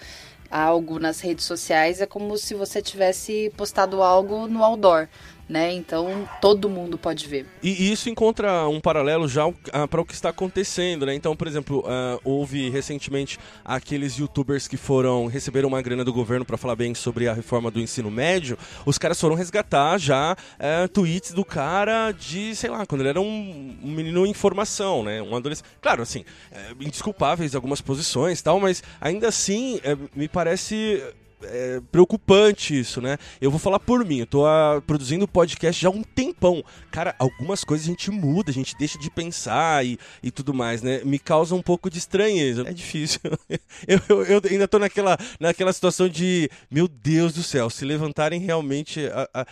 algo 0.49 0.99
nas 0.99 1.19
redes 1.21 1.43
sociais 1.45 2.01
é 2.01 2.05
como 2.05 2.37
se 2.37 2.53
você 2.53 2.83
tivesse 2.83 3.51
postado 3.57 4.03
algo 4.03 4.47
no 4.47 4.63
outdoor 4.63 5.07
né? 5.49 5.73
Então 5.73 6.29
todo 6.39 6.69
mundo 6.69 6.97
pode 6.97 7.27
ver. 7.27 7.47
E 7.63 7.91
isso 7.91 8.09
encontra 8.09 8.67
um 8.67 8.79
paralelo 8.79 9.27
já 9.27 9.43
para 9.89 10.01
o 10.01 10.05
que 10.05 10.13
está 10.13 10.29
acontecendo, 10.29 11.07
né? 11.07 11.15
Então, 11.15 11.35
por 11.35 11.47
exemplo, 11.47 11.79
uh, 11.79 12.21
houve 12.23 12.69
recentemente 12.69 13.39
aqueles 13.65 14.15
youtubers 14.15 14.67
que 14.67 14.77
foram 14.77 15.25
receberam 15.25 15.67
uma 15.67 15.81
grana 15.81 16.05
do 16.05 16.13
governo 16.13 16.45
para 16.45 16.57
falar 16.57 16.75
bem 16.75 16.93
sobre 16.93 17.27
a 17.27 17.33
reforma 17.33 17.71
do 17.71 17.79
ensino 17.79 18.11
médio. 18.11 18.57
Os 18.85 18.97
caras 18.97 19.19
foram 19.19 19.35
resgatar 19.35 19.97
já 19.97 20.33
uh, 20.33 20.87
tweets 20.89 21.33
do 21.33 21.43
cara 21.43 22.11
de, 22.11 22.55
sei 22.55 22.69
lá, 22.69 22.85
quando 22.85 23.01
ele 23.01 23.09
era 23.09 23.21
um, 23.21 23.75
menino 23.81 24.25
em 24.27 24.33
formação, 24.33 25.03
né? 25.03 25.21
Um 25.21 25.35
adolescente. 25.35 25.65
Claro, 25.81 26.03
assim, 26.03 26.23
é, 26.51 26.71
indesculpáveis 26.79 27.55
algumas 27.55 27.81
posições, 27.81 28.41
tal, 28.41 28.59
mas 28.59 28.83
ainda 29.01 29.27
assim 29.27 29.79
é, 29.83 29.97
me 30.15 30.27
parece 30.27 31.01
é, 31.43 31.81
preocupante 31.91 32.77
isso, 32.77 33.01
né? 33.01 33.17
Eu 33.39 33.49
vou 33.49 33.59
falar 33.59 33.79
por 33.79 34.03
mim, 34.05 34.19
eu 34.19 34.27
tô 34.27 34.45
a, 34.45 34.77
ah, 34.77 34.81
produzindo 34.81 35.27
podcast 35.27 35.81
já 35.81 35.89
há 35.89 35.91
um 35.91 36.03
tempão. 36.03 36.63
Cara, 36.91 37.15
algumas 37.17 37.63
coisas 37.63 37.87
a 37.87 37.89
gente 37.89 38.11
muda, 38.11 38.51
a 38.51 38.53
gente 38.53 38.75
deixa 38.77 38.97
de 38.97 39.09
pensar 39.09 39.85
e, 39.85 39.97
e 40.21 40.31
tudo 40.31 40.53
mais, 40.53 40.81
né? 40.81 41.01
Me 41.03 41.19
causa 41.19 41.55
um 41.55 41.61
pouco 41.61 41.89
de 41.89 41.97
estranheza. 41.97 42.63
É 42.67 42.73
difícil. 42.73 43.19
eu, 43.87 43.99
eu, 44.09 44.23
eu, 44.23 44.41
ainda 44.49 44.67
tô 44.67 44.79
naquela, 44.79 45.17
naquela 45.39 45.73
situação 45.73 46.09
de, 46.09 46.49
meu 46.69 46.87
Deus 46.87 47.33
do 47.33 47.43
céu, 47.43 47.69
se 47.69 47.85
levantarem 47.85 48.39
realmente 48.39 49.05
a, 49.07 49.29
a 49.33 49.45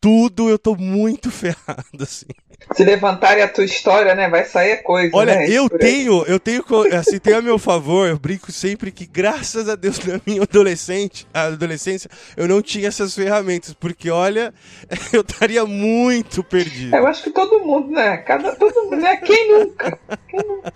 tudo, 0.00 0.48
eu 0.48 0.58
tô 0.58 0.74
muito 0.74 1.30
ferrado, 1.30 2.02
assim. 2.02 2.26
Se 2.74 2.84
levantarem 2.84 3.42
a 3.42 3.48
tua 3.48 3.64
história, 3.64 4.14
né? 4.14 4.28
Vai 4.28 4.44
sair 4.44 4.82
coisa. 4.82 5.16
Olha, 5.16 5.34
né? 5.34 5.48
eu 5.48 5.68
tenho, 5.68 6.24
eu 6.24 6.38
tenho, 6.38 6.62
assim, 6.92 7.18
tenho 7.18 7.38
a 7.38 7.42
meu 7.42 7.58
favor, 7.58 8.08
eu 8.08 8.18
brinco 8.18 8.52
sempre 8.52 8.92
que, 8.92 9.06
graças 9.06 9.68
a 9.68 9.74
Deus, 9.74 9.98
na 10.04 10.20
minha 10.26 10.42
adolescente, 10.42 11.26
adolescência, 11.32 12.10
eu 12.36 12.46
não 12.46 12.62
tinha 12.62 12.88
essas 12.88 13.14
ferramentas, 13.14 13.74
porque 13.74 14.10
olha, 14.10 14.54
eu 15.12 15.22
estaria 15.22 15.64
muito 15.64 16.42
perdido. 16.44 16.94
Eu 16.94 17.06
acho 17.06 17.22
que 17.22 17.30
todo 17.30 17.60
mundo, 17.60 17.90
né? 17.90 18.18
Cada, 18.18 18.54
todo 18.54 18.84
mundo, 18.84 18.96
né? 18.96 19.16
Quem 19.16 19.50
nunca? 19.50 19.98
Quem 20.28 20.40
nunca? 20.46 20.72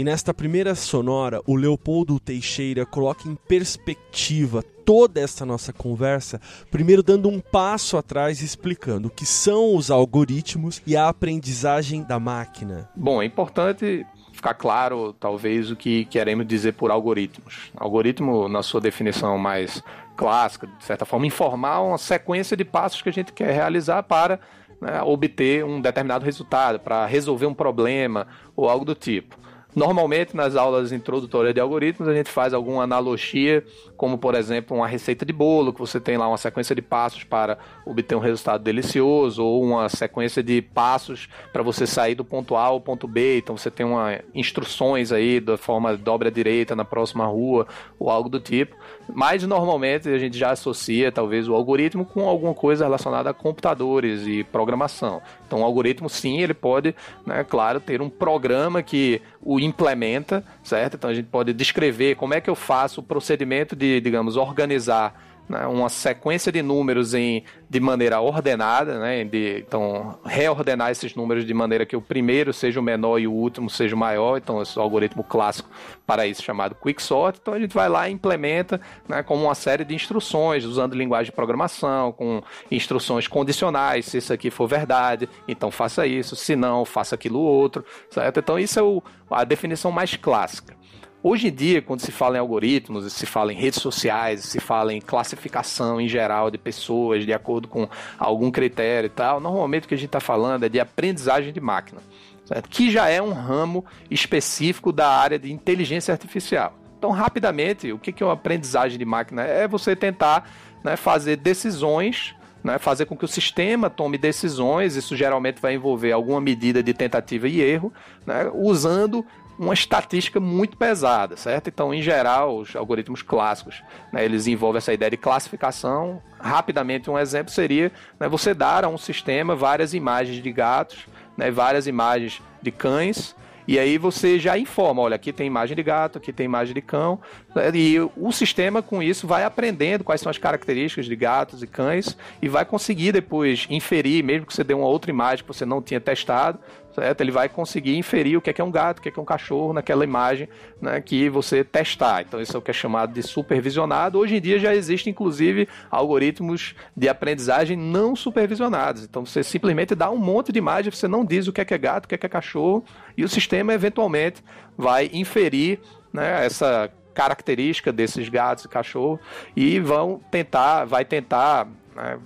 E 0.00 0.04
nesta 0.04 0.32
primeira 0.32 0.74
sonora, 0.74 1.42
o 1.46 1.54
Leopoldo 1.54 2.18
Teixeira 2.18 2.86
coloca 2.86 3.28
em 3.28 3.34
perspectiva 3.34 4.64
toda 4.90 5.20
essa 5.20 5.46
nossa 5.46 5.72
conversa, 5.72 6.40
primeiro 6.68 7.00
dando 7.00 7.28
um 7.28 7.38
passo 7.38 7.96
atrás 7.96 8.42
e 8.42 8.44
explicando 8.44 9.06
o 9.06 9.10
que 9.10 9.24
são 9.24 9.76
os 9.76 9.88
algoritmos 9.88 10.82
e 10.84 10.96
a 10.96 11.08
aprendizagem 11.08 12.02
da 12.02 12.18
máquina. 12.18 12.90
Bom, 12.96 13.22
é 13.22 13.24
importante 13.24 14.04
ficar 14.32 14.54
claro, 14.54 15.12
talvez, 15.12 15.70
o 15.70 15.76
que 15.76 16.06
queremos 16.06 16.44
dizer 16.44 16.72
por 16.72 16.90
algoritmos. 16.90 17.70
Algoritmo, 17.76 18.48
na 18.48 18.64
sua 18.64 18.80
definição 18.80 19.38
mais 19.38 19.80
clássica, 20.16 20.66
de 20.66 20.84
certa 20.84 21.04
forma, 21.04 21.24
informar 21.24 21.82
uma 21.82 21.96
sequência 21.96 22.56
de 22.56 22.64
passos 22.64 23.00
que 23.00 23.10
a 23.10 23.12
gente 23.12 23.32
quer 23.32 23.54
realizar 23.54 24.02
para 24.02 24.40
né, 24.80 25.00
obter 25.02 25.64
um 25.64 25.80
determinado 25.80 26.24
resultado, 26.24 26.80
para 26.80 27.06
resolver 27.06 27.46
um 27.46 27.54
problema 27.54 28.26
ou 28.56 28.68
algo 28.68 28.84
do 28.84 28.96
tipo. 28.96 29.38
Normalmente, 29.74 30.36
nas 30.36 30.56
aulas 30.56 30.92
introdutórias 30.92 31.54
de 31.54 31.60
algoritmos, 31.60 32.08
a 32.08 32.14
gente 32.14 32.30
faz 32.30 32.52
alguma 32.52 32.82
analogia, 32.82 33.64
como 33.96 34.18
por 34.18 34.34
exemplo, 34.34 34.76
uma 34.76 34.86
receita 34.86 35.24
de 35.24 35.32
bolo, 35.32 35.72
que 35.72 35.80
você 35.80 36.00
tem 36.00 36.16
lá 36.16 36.26
uma 36.26 36.36
sequência 36.36 36.74
de 36.74 36.82
passos 36.82 37.22
para 37.22 37.58
obter 37.86 38.16
um 38.16 38.20
resultado 38.20 38.62
delicioso, 38.62 39.44
ou 39.44 39.62
uma 39.62 39.88
sequência 39.88 40.42
de 40.42 40.60
passos 40.60 41.28
para 41.52 41.62
você 41.62 41.86
sair 41.86 42.14
do 42.14 42.24
ponto 42.24 42.56
A 42.56 42.62
ao 42.62 42.80
ponto 42.80 43.06
B. 43.06 43.38
Então 43.38 43.56
você 43.56 43.70
tem 43.70 43.86
uma 43.86 44.18
instruções 44.34 45.12
aí 45.12 45.40
da 45.40 45.56
forma 45.56 45.96
dobra 45.96 46.28
à 46.28 46.32
direita 46.32 46.74
na 46.74 46.84
próxima 46.84 47.26
rua, 47.26 47.66
ou 47.98 48.10
algo 48.10 48.28
do 48.28 48.40
tipo. 48.40 48.74
Mas 49.08 49.42
normalmente 49.44 50.08
a 50.08 50.18
gente 50.18 50.38
já 50.38 50.50
associa 50.50 51.10
talvez 51.10 51.48
o 51.48 51.54
algoritmo 51.54 52.04
com 52.04 52.28
alguma 52.28 52.54
coisa 52.54 52.84
relacionada 52.84 53.30
a 53.30 53.34
computadores 53.34 54.26
e 54.26 54.44
programação. 54.44 55.20
Então 55.46 55.60
o 55.60 55.64
algoritmo 55.64 56.08
sim, 56.08 56.40
ele 56.40 56.54
pode, 56.54 56.94
né, 57.26 57.44
claro, 57.44 57.80
ter 57.80 58.00
um 58.00 58.08
programa 58.08 58.82
que 58.82 59.20
o 59.42 59.58
implementa, 59.58 60.44
certo? 60.62 60.94
Então 60.94 61.10
a 61.10 61.14
gente 61.14 61.26
pode 61.26 61.52
descrever 61.52 62.14
como 62.16 62.34
é 62.34 62.40
que 62.40 62.50
eu 62.50 62.54
faço 62.54 63.00
o 63.00 63.04
procedimento 63.04 63.74
de, 63.74 64.00
digamos, 64.00 64.36
organizar 64.36 65.29
né, 65.50 65.66
uma 65.66 65.88
sequência 65.88 66.52
de 66.52 66.62
números 66.62 67.12
em, 67.12 67.42
de 67.68 67.80
maneira 67.80 68.20
ordenada, 68.20 69.00
né, 69.00 69.24
de, 69.24 69.64
então 69.66 70.16
reordenar 70.24 70.92
esses 70.92 71.12
números 71.16 71.44
de 71.44 71.52
maneira 71.52 71.84
que 71.84 71.96
o 71.96 72.00
primeiro 72.00 72.52
seja 72.52 72.78
o 72.78 72.82
menor 72.82 73.18
e 73.18 73.26
o 73.26 73.32
último 73.32 73.68
seja 73.68 73.96
o 73.96 73.98
maior, 73.98 74.38
então 74.38 74.62
esse 74.62 74.78
é 74.78 74.80
algoritmo 74.80 75.24
clássico 75.24 75.68
para 76.06 76.24
isso 76.24 76.40
chamado 76.40 76.76
Quicksort, 76.76 77.40
então 77.42 77.52
a 77.52 77.58
gente 77.58 77.74
vai 77.74 77.88
lá 77.88 78.08
e 78.08 78.12
implementa 78.12 78.80
né, 79.08 79.24
como 79.24 79.42
uma 79.42 79.54
série 79.56 79.84
de 79.84 79.92
instruções, 79.92 80.64
usando 80.64 80.94
linguagem 80.94 81.30
de 81.30 81.32
programação, 81.32 82.12
com 82.12 82.40
instruções 82.70 83.26
condicionais, 83.26 84.06
se 84.06 84.18
isso 84.18 84.32
aqui 84.32 84.50
for 84.50 84.68
verdade, 84.68 85.28
então 85.48 85.72
faça 85.72 86.06
isso, 86.06 86.36
se 86.36 86.54
não, 86.54 86.84
faça 86.84 87.16
aquilo 87.16 87.40
outro, 87.40 87.84
certo? 88.08 88.38
Então 88.38 88.56
isso 88.56 88.78
é 88.78 88.82
o, 88.82 89.02
a 89.28 89.42
definição 89.42 89.90
mais 89.90 90.14
clássica. 90.14 90.79
Hoje 91.22 91.48
em 91.48 91.52
dia, 91.52 91.82
quando 91.82 92.00
se 92.00 92.10
fala 92.10 92.36
em 92.36 92.40
algoritmos, 92.40 93.12
se 93.12 93.26
fala 93.26 93.52
em 93.52 93.56
redes 93.56 93.78
sociais, 93.78 94.40
se 94.40 94.58
fala 94.58 94.94
em 94.94 95.02
classificação 95.02 96.00
em 96.00 96.08
geral 96.08 96.50
de 96.50 96.56
pessoas 96.56 97.26
de 97.26 97.32
acordo 97.32 97.68
com 97.68 97.86
algum 98.18 98.50
critério 98.50 99.06
e 99.06 99.10
tal, 99.10 99.38
normalmente 99.38 99.84
o 99.84 99.88
que 99.88 99.94
a 99.94 99.98
gente 99.98 100.06
está 100.06 100.20
falando 100.20 100.64
é 100.64 100.68
de 100.70 100.80
aprendizagem 100.80 101.52
de 101.52 101.60
máquina, 101.60 102.00
certo? 102.46 102.70
que 102.70 102.90
já 102.90 103.10
é 103.10 103.20
um 103.20 103.34
ramo 103.34 103.84
específico 104.10 104.90
da 104.90 105.08
área 105.08 105.38
de 105.38 105.52
inteligência 105.52 106.10
artificial. 106.12 106.72
Então, 106.98 107.10
rapidamente, 107.10 107.92
o 107.92 107.98
que 107.98 108.22
é 108.22 108.26
uma 108.26 108.32
aprendizagem 108.32 108.98
de 108.98 109.04
máquina? 109.04 109.42
É 109.42 109.68
você 109.68 109.94
tentar 109.94 110.50
né, 110.82 110.96
fazer 110.96 111.36
decisões 111.36 112.34
né, 112.62 112.78
fazer 112.78 113.06
com 113.06 113.16
que 113.16 113.24
o 113.24 113.28
sistema 113.28 113.88
tome 113.88 114.18
decisões, 114.18 114.96
isso 114.96 115.16
geralmente 115.16 115.60
vai 115.60 115.74
envolver 115.74 116.12
alguma 116.12 116.40
medida 116.40 116.82
de 116.82 116.92
tentativa 116.92 117.48
e 117.48 117.60
erro, 117.60 117.92
né, 118.26 118.50
usando 118.54 119.24
uma 119.60 119.74
estatística 119.74 120.40
muito 120.40 120.74
pesada, 120.78 121.36
certo? 121.36 121.68
Então, 121.68 121.92
em 121.92 122.00
geral, 122.00 122.56
os 122.56 122.74
algoritmos 122.74 123.20
clássicos, 123.20 123.82
né, 124.10 124.24
eles 124.24 124.46
envolvem 124.46 124.78
essa 124.78 124.90
ideia 124.90 125.10
de 125.10 125.18
classificação. 125.18 126.22
Rapidamente, 126.38 127.10
um 127.10 127.18
exemplo 127.18 127.52
seria 127.52 127.92
né, 128.18 128.26
você 128.26 128.54
dar 128.54 128.86
a 128.86 128.88
um 128.88 128.96
sistema 128.96 129.54
várias 129.54 129.92
imagens 129.92 130.42
de 130.42 130.50
gatos, 130.50 131.06
né, 131.36 131.50
várias 131.50 131.86
imagens 131.86 132.40
de 132.62 132.70
cães, 132.70 133.36
e 133.70 133.78
aí 133.78 133.98
você 133.98 134.36
já 134.36 134.58
informa, 134.58 135.00
olha, 135.00 135.14
aqui 135.14 135.32
tem 135.32 135.46
imagem 135.46 135.76
de 135.76 135.82
gato, 135.84 136.18
aqui 136.18 136.32
tem 136.32 136.44
imagem 136.44 136.74
de 136.74 136.82
cão, 136.82 137.20
né, 137.54 137.70
e 137.72 138.00
o 138.00 138.32
sistema 138.32 138.82
com 138.82 139.00
isso 139.00 139.28
vai 139.28 139.44
aprendendo 139.44 140.02
quais 140.02 140.20
são 140.20 140.28
as 140.28 140.38
características 140.38 141.06
de 141.06 141.14
gatos 141.14 141.62
e 141.62 141.68
cães 141.68 142.16
e 142.42 142.48
vai 142.48 142.64
conseguir 142.64 143.12
depois 143.12 143.68
inferir, 143.70 144.24
mesmo 144.24 144.44
que 144.44 144.52
você 144.52 144.64
dê 144.64 144.74
uma 144.74 144.88
outra 144.88 145.12
imagem 145.12 145.44
que 145.44 145.48
você 145.54 145.64
não 145.64 145.80
tinha 145.80 146.00
testado, 146.00 146.58
certo? 146.94 147.20
Ele 147.20 147.30
vai 147.30 147.48
conseguir 147.48 147.96
inferir 147.96 148.36
o 148.36 148.40
que 148.40 148.50
é, 148.50 148.52
que 148.52 148.60
é 148.60 148.64
um 148.64 148.70
gato, 148.70 148.98
o 148.98 149.02
que 149.02 149.08
é, 149.08 149.12
que 149.12 149.18
é 149.18 149.22
um 149.22 149.26
cachorro 149.26 149.72
naquela 149.72 150.04
imagem 150.04 150.48
né, 150.80 151.00
que 151.00 151.28
você 151.28 151.64
testar. 151.64 152.22
Então, 152.22 152.40
isso 152.40 152.56
é 152.56 152.58
o 152.58 152.62
que 152.62 152.70
é 152.70 152.74
chamado 152.74 153.12
de 153.12 153.22
supervisionado. 153.22 154.18
Hoje 154.18 154.36
em 154.36 154.40
dia 154.40 154.58
já 154.58 154.74
existe, 154.74 155.08
inclusive, 155.08 155.68
algoritmos 155.90 156.74
de 156.96 157.08
aprendizagem 157.08 157.76
não 157.76 158.14
supervisionados. 158.16 159.04
Então, 159.04 159.24
você 159.24 159.42
simplesmente 159.42 159.94
dá 159.94 160.10
um 160.10 160.18
monte 160.18 160.52
de 160.52 160.58
imagem, 160.58 160.90
você 160.90 161.08
não 161.08 161.24
diz 161.24 161.46
o 161.46 161.52
que 161.52 161.60
é, 161.60 161.64
que 161.64 161.74
é 161.74 161.78
gato, 161.78 162.06
o 162.06 162.08
que 162.08 162.14
é, 162.14 162.18
que 162.18 162.26
é 162.26 162.28
cachorro, 162.28 162.84
e 163.20 163.24
o 163.24 163.28
sistema 163.28 163.72
eventualmente 163.74 164.42
vai 164.76 165.10
inferir 165.12 165.78
né, 166.12 166.44
essa 166.44 166.90
característica 167.14 167.92
desses 167.92 168.28
gatos 168.28 168.64
e 168.64 168.68
cachorros 168.68 169.20
e 169.54 169.78
vão 169.78 170.20
tentar, 170.30 170.84
vai 170.86 171.04
tentar 171.04 171.68
né, 171.94 172.18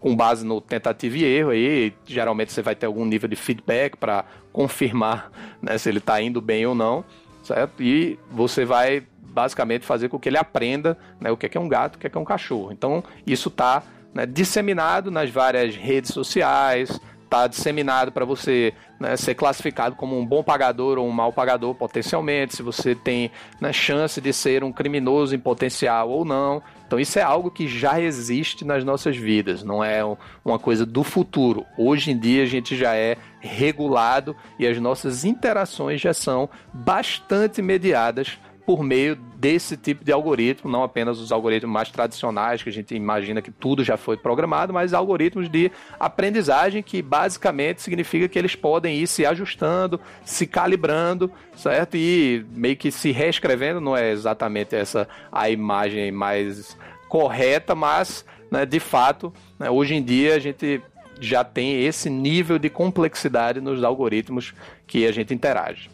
com 0.00 0.14
base 0.14 0.44
no 0.44 0.60
tentativa 0.60 1.16
e 1.18 1.24
erro 1.24 1.50
aí, 1.50 1.94
geralmente 2.04 2.52
você 2.52 2.60
vai 2.60 2.74
ter 2.74 2.86
algum 2.86 3.04
nível 3.04 3.28
de 3.28 3.36
feedback 3.36 3.96
para 3.96 4.24
confirmar 4.52 5.30
né, 5.62 5.78
se 5.78 5.88
ele 5.88 5.98
está 5.98 6.20
indo 6.20 6.40
bem 6.40 6.66
ou 6.66 6.74
não, 6.74 7.04
certo? 7.42 7.82
E 7.82 8.18
você 8.30 8.64
vai 8.64 9.06
basicamente 9.20 9.86
fazer 9.86 10.08
com 10.08 10.18
que 10.18 10.28
ele 10.28 10.36
aprenda 10.36 10.98
né, 11.20 11.30
o 11.30 11.36
que 11.36 11.56
é, 11.56 11.60
um 11.60 11.68
gato, 11.68 11.96
o 11.96 11.98
que 11.98 12.06
é, 12.06 12.20
um 12.20 12.24
cachorro. 12.24 12.72
Então 12.72 13.02
isso 13.26 13.48
está 13.48 13.82
né, 14.12 14.26
disseminado 14.26 15.10
nas 15.10 15.30
várias 15.30 15.74
redes 15.74 16.12
sociais, 16.12 17.00
está 17.34 17.46
disseminado 17.48 18.12
para 18.12 18.24
você 18.24 18.72
né, 18.98 19.16
ser 19.16 19.34
classificado 19.34 19.96
como 19.96 20.16
um 20.16 20.24
bom 20.24 20.42
pagador 20.42 20.98
ou 20.98 21.06
um 21.06 21.10
mau 21.10 21.32
pagador 21.32 21.74
potencialmente, 21.74 22.54
se 22.54 22.62
você 22.62 22.94
tem 22.94 23.30
né, 23.60 23.72
chance 23.72 24.20
de 24.20 24.32
ser 24.32 24.62
um 24.62 24.72
criminoso 24.72 25.34
em 25.34 25.38
potencial 25.38 26.08
ou 26.08 26.24
não. 26.24 26.62
Então 26.86 26.98
isso 26.98 27.18
é 27.18 27.22
algo 27.22 27.50
que 27.50 27.66
já 27.66 28.00
existe 28.00 28.64
nas 28.64 28.84
nossas 28.84 29.16
vidas, 29.16 29.64
não 29.64 29.82
é 29.82 30.00
uma 30.44 30.58
coisa 30.58 30.86
do 30.86 31.02
futuro. 31.02 31.66
Hoje 31.76 32.12
em 32.12 32.18
dia 32.18 32.44
a 32.44 32.46
gente 32.46 32.76
já 32.76 32.94
é 32.94 33.16
regulado 33.40 34.36
e 34.58 34.66
as 34.66 34.78
nossas 34.78 35.24
interações 35.24 36.00
já 36.00 36.14
são 36.14 36.48
bastante 36.72 37.60
mediadas 37.60 38.38
por 38.66 38.82
meio 38.82 39.14
desse 39.14 39.76
tipo 39.76 40.04
de 40.04 40.10
algoritmo, 40.10 40.70
não 40.70 40.82
apenas 40.82 41.18
os 41.18 41.30
algoritmos 41.30 41.72
mais 41.72 41.90
tradicionais, 41.90 42.62
que 42.62 42.70
a 42.70 42.72
gente 42.72 42.94
imagina 42.94 43.42
que 43.42 43.50
tudo 43.50 43.84
já 43.84 43.96
foi 43.96 44.16
programado, 44.16 44.72
mas 44.72 44.94
algoritmos 44.94 45.50
de 45.50 45.70
aprendizagem 46.00 46.82
que 46.82 47.02
basicamente 47.02 47.82
significa 47.82 48.26
que 48.26 48.38
eles 48.38 48.54
podem 48.54 48.96
ir 48.96 49.06
se 49.06 49.26
ajustando, 49.26 50.00
se 50.24 50.46
calibrando, 50.46 51.30
certo? 51.54 51.96
E 51.96 52.44
meio 52.52 52.76
que 52.76 52.90
se 52.90 53.12
reescrevendo, 53.12 53.80
não 53.80 53.96
é 53.96 54.10
exatamente 54.10 54.74
essa 54.74 55.06
a 55.30 55.50
imagem 55.50 56.10
mais 56.10 56.76
correta, 57.06 57.74
mas 57.74 58.24
né, 58.50 58.64
de 58.64 58.80
fato, 58.80 59.32
né, 59.58 59.68
hoje 59.68 59.94
em 59.94 60.02
dia 60.02 60.34
a 60.34 60.38
gente 60.38 60.80
já 61.20 61.44
tem 61.44 61.84
esse 61.84 62.08
nível 62.08 62.58
de 62.58 62.70
complexidade 62.70 63.60
nos 63.60 63.84
algoritmos 63.84 64.54
que 64.86 65.06
a 65.06 65.12
gente 65.12 65.34
interage. 65.34 65.93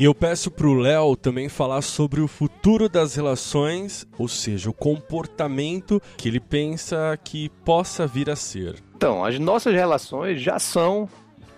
E 0.00 0.04
eu 0.04 0.14
peço 0.14 0.50
para 0.50 0.66
o 0.66 0.72
Léo 0.72 1.14
também 1.14 1.50
falar 1.50 1.82
sobre 1.82 2.22
o 2.22 2.26
futuro 2.26 2.88
das 2.88 3.14
relações, 3.16 4.08
ou 4.16 4.28
seja, 4.28 4.70
o 4.70 4.72
comportamento 4.72 6.00
que 6.16 6.26
ele 6.26 6.40
pensa 6.40 7.18
que 7.22 7.50
possa 7.66 8.06
vir 8.06 8.30
a 8.30 8.34
ser. 8.34 8.76
Então, 8.96 9.22
as 9.22 9.38
nossas 9.38 9.74
relações 9.74 10.40
já 10.40 10.58
são 10.58 11.06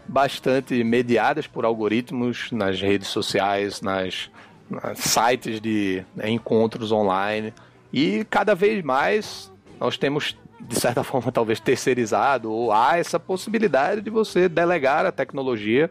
bastante 0.09 0.83
mediadas 0.83 1.47
por 1.47 1.65
algoritmos 1.65 2.51
nas 2.51 2.81
redes 2.81 3.07
sociais, 3.07 3.81
nas, 3.81 4.29
nas 4.69 4.99
sites 4.99 5.61
de 5.61 6.05
né, 6.17 6.29
encontros 6.29 6.91
online. 6.91 7.55
E 7.93 8.27
cada 8.29 8.57
vez 8.57 8.83
mais 8.83 9.53
nós 9.79 9.97
temos, 9.97 10.37
de 10.61 10.81
certa 10.81 11.05
forma, 11.07 11.31
talvez 11.31 11.61
terceirizado, 11.61 12.51
ou 12.51 12.73
há 12.73 12.99
essa 12.99 13.21
possibilidade 13.21 14.01
de 14.01 14.11
você 14.11 14.49
delegar 14.49 15.07
a 15.07 15.13
tecnologia 15.13 15.89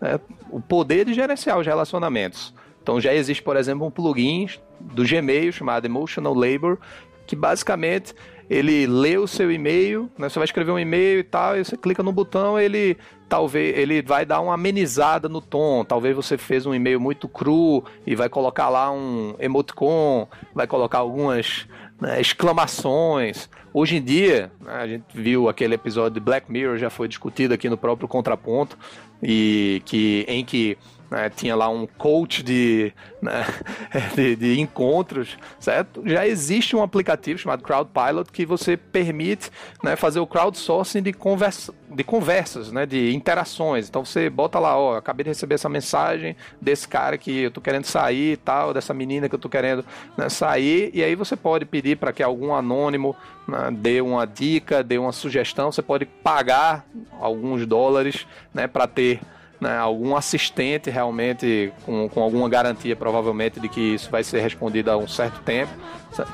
né, 0.00 0.20
o 0.50 0.60
poder 0.60 1.04
de 1.04 1.14
gerenciar 1.14 1.58
os 1.58 1.66
relacionamentos. 1.66 2.54
Então 2.82 3.00
já 3.00 3.12
existe, 3.14 3.42
por 3.42 3.56
exemplo, 3.56 3.86
um 3.86 3.90
plugin 3.90 4.48
do 4.80 5.04
Gmail 5.04 5.52
chamado 5.52 5.84
Emotional 5.84 6.34
Labor, 6.34 6.78
que 7.26 7.36
basicamente 7.36 8.14
ele 8.48 8.86
lê 8.86 9.18
o 9.18 9.26
seu 9.26 9.52
e-mail, 9.52 10.10
né, 10.16 10.28
você 10.28 10.38
vai 10.38 10.46
escrever 10.46 10.72
um 10.72 10.78
e-mail 10.78 11.20
e 11.20 11.22
tal, 11.22 11.56
e 11.56 11.64
você 11.64 11.76
clica 11.76 12.02
no 12.02 12.12
botão, 12.12 12.58
ele 12.58 12.96
talvez 13.28 13.76
ele 13.76 14.00
vai 14.00 14.24
dar 14.24 14.40
uma 14.40 14.54
amenizada 14.54 15.28
no 15.28 15.40
tom. 15.40 15.84
Talvez 15.84 16.16
você 16.16 16.38
fez 16.38 16.64
um 16.64 16.74
e-mail 16.74 16.98
muito 16.98 17.28
cru 17.28 17.84
e 18.06 18.14
vai 18.14 18.28
colocar 18.28 18.70
lá 18.70 18.90
um 18.90 19.34
emoticon, 19.38 20.26
vai 20.54 20.66
colocar 20.66 20.98
algumas 20.98 21.66
né, 22.00 22.20
exclamações. 22.20 23.50
Hoje 23.74 23.96
em 23.96 24.02
dia, 24.02 24.50
né, 24.60 24.72
a 24.72 24.86
gente 24.86 25.04
viu 25.12 25.48
aquele 25.48 25.74
episódio 25.74 26.12
de 26.12 26.20
Black 26.20 26.50
Mirror, 26.50 26.78
já 26.78 26.88
foi 26.88 27.06
discutido 27.06 27.52
aqui 27.52 27.68
no 27.68 27.76
próprio 27.76 28.08
Contraponto, 28.08 28.78
e 29.22 29.82
que 29.84 30.24
em 30.28 30.44
que 30.44 30.76
né, 31.10 31.30
tinha 31.30 31.56
lá 31.56 31.68
um 31.68 31.86
coach 31.86 32.42
de, 32.42 32.92
né, 33.20 33.44
de, 34.14 34.36
de, 34.36 34.60
encontros, 34.60 35.36
certo? 35.58 36.02
Já 36.04 36.26
existe 36.26 36.76
um 36.76 36.82
aplicativo 36.82 37.38
chamado 37.38 37.62
Crowdpilot 37.62 38.30
que 38.30 38.44
você 38.44 38.76
permite 38.76 39.50
né, 39.82 39.96
fazer 39.96 40.20
o 40.20 40.26
crowdsourcing 40.26 41.02
de, 41.02 41.12
conversa, 41.12 41.72
de 41.90 42.04
conversas, 42.04 42.70
né, 42.70 42.84
de 42.84 43.14
interações. 43.14 43.88
Então 43.88 44.04
você 44.04 44.28
bota 44.28 44.58
lá, 44.58 44.78
ó, 44.78 44.96
acabei 44.96 45.24
de 45.24 45.30
receber 45.30 45.54
essa 45.54 45.68
mensagem 45.68 46.36
desse 46.60 46.86
cara 46.86 47.16
que 47.16 47.42
eu 47.42 47.50
tô 47.50 47.60
querendo 47.60 47.84
sair 47.84 48.32
e 48.32 48.36
tal, 48.36 48.74
dessa 48.74 48.92
menina 48.92 49.28
que 49.28 49.34
eu 49.34 49.38
tô 49.38 49.48
querendo 49.48 49.84
né, 50.16 50.28
sair, 50.28 50.90
e 50.92 51.02
aí 51.02 51.14
você 51.14 51.36
pode 51.36 51.64
pedir 51.64 51.96
para 51.96 52.12
que 52.12 52.22
algum 52.22 52.54
anônimo 52.54 53.16
né, 53.46 53.70
dê 53.72 54.00
uma 54.00 54.26
dica, 54.26 54.82
dê 54.82 54.98
uma 54.98 55.12
sugestão, 55.12 55.72
você 55.72 55.82
pode 55.82 56.04
pagar 56.04 56.84
alguns 57.18 57.66
dólares 57.66 58.26
né, 58.52 58.66
para 58.66 58.86
ter 58.86 59.20
né, 59.60 59.76
algum 59.76 60.16
assistente 60.16 60.90
realmente 60.90 61.72
com, 61.84 62.08
com 62.08 62.22
alguma 62.22 62.48
garantia 62.48 62.94
provavelmente 62.94 63.58
de 63.58 63.68
que 63.68 63.80
isso 63.80 64.10
vai 64.10 64.22
ser 64.22 64.40
respondido 64.40 64.90
a 64.90 64.96
um 64.96 65.08
certo 65.08 65.40
tempo. 65.40 65.72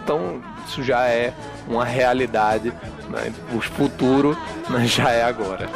Então 0.02 0.42
isso 0.66 0.82
já 0.82 1.06
é 1.06 1.32
uma 1.68 1.84
realidade, 1.84 2.70
né, 3.08 3.32
o 3.54 3.60
futuro 3.60 4.36
né, 4.68 4.86
já 4.86 5.10
é 5.10 5.24
agora. 5.24 5.68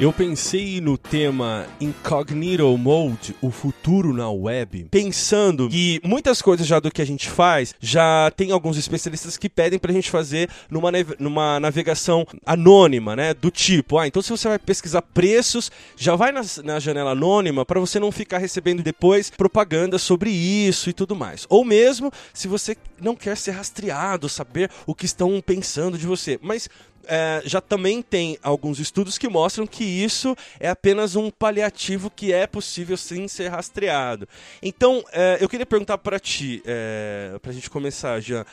Eu 0.00 0.14
pensei 0.14 0.80
no 0.80 0.96
tema 0.96 1.66
Incognito 1.78 2.74
Mode, 2.78 3.36
o 3.42 3.50
futuro 3.50 4.14
na 4.14 4.30
web, 4.30 4.86
pensando 4.90 5.68
que 5.68 6.00
muitas 6.02 6.40
coisas 6.40 6.66
já 6.66 6.80
do 6.80 6.90
que 6.90 7.02
a 7.02 7.04
gente 7.04 7.28
faz, 7.28 7.74
já 7.78 8.32
tem 8.34 8.50
alguns 8.50 8.78
especialistas 8.78 9.36
que 9.36 9.46
pedem 9.46 9.78
pra 9.78 9.92
gente 9.92 10.10
fazer 10.10 10.48
numa, 10.70 10.90
numa 11.18 11.60
navegação 11.60 12.26
anônima, 12.46 13.14
né? 13.14 13.34
Do 13.34 13.50
tipo, 13.50 13.98
ah, 13.98 14.06
então 14.06 14.22
se 14.22 14.30
você 14.30 14.48
vai 14.48 14.58
pesquisar 14.58 15.02
preços, 15.02 15.70
já 15.98 16.16
vai 16.16 16.32
na, 16.32 16.40
na 16.64 16.80
janela 16.80 17.10
anônima 17.10 17.66
para 17.66 17.78
você 17.78 18.00
não 18.00 18.10
ficar 18.10 18.38
recebendo 18.38 18.82
depois 18.82 19.28
propaganda 19.28 19.98
sobre 19.98 20.30
isso 20.30 20.88
e 20.88 20.94
tudo 20.94 21.14
mais. 21.14 21.44
Ou 21.46 21.62
mesmo 21.62 22.10
se 22.32 22.48
você 22.48 22.74
não 22.98 23.14
quer 23.14 23.36
ser 23.36 23.50
rastreado, 23.50 24.30
saber 24.30 24.70
o 24.86 24.94
que 24.94 25.04
estão 25.04 25.42
pensando 25.44 25.98
de 25.98 26.06
você. 26.06 26.38
Mas 26.40 26.70
é, 27.06 27.42
já 27.44 27.60
também 27.60 28.02
tem 28.02 28.38
alguns 28.42 28.78
estudos 28.78 29.18
que 29.18 29.28
mostram 29.28 29.66
que 29.66 29.84
isso 29.84 30.36
é 30.58 30.68
apenas 30.68 31.16
um 31.16 31.30
paliativo 31.30 32.10
que 32.10 32.32
é 32.32 32.46
possível 32.46 32.96
sim 32.96 33.28
ser 33.28 33.48
rastreado. 33.48 34.28
Então, 34.62 35.04
é, 35.12 35.38
eu 35.40 35.48
queria 35.48 35.66
perguntar 35.66 35.98
para 35.98 36.18
ti, 36.18 36.62
é, 36.64 37.36
para 37.40 37.50
a 37.50 37.54
gente 37.54 37.70
começar, 37.70 38.20
Jean. 38.20 38.44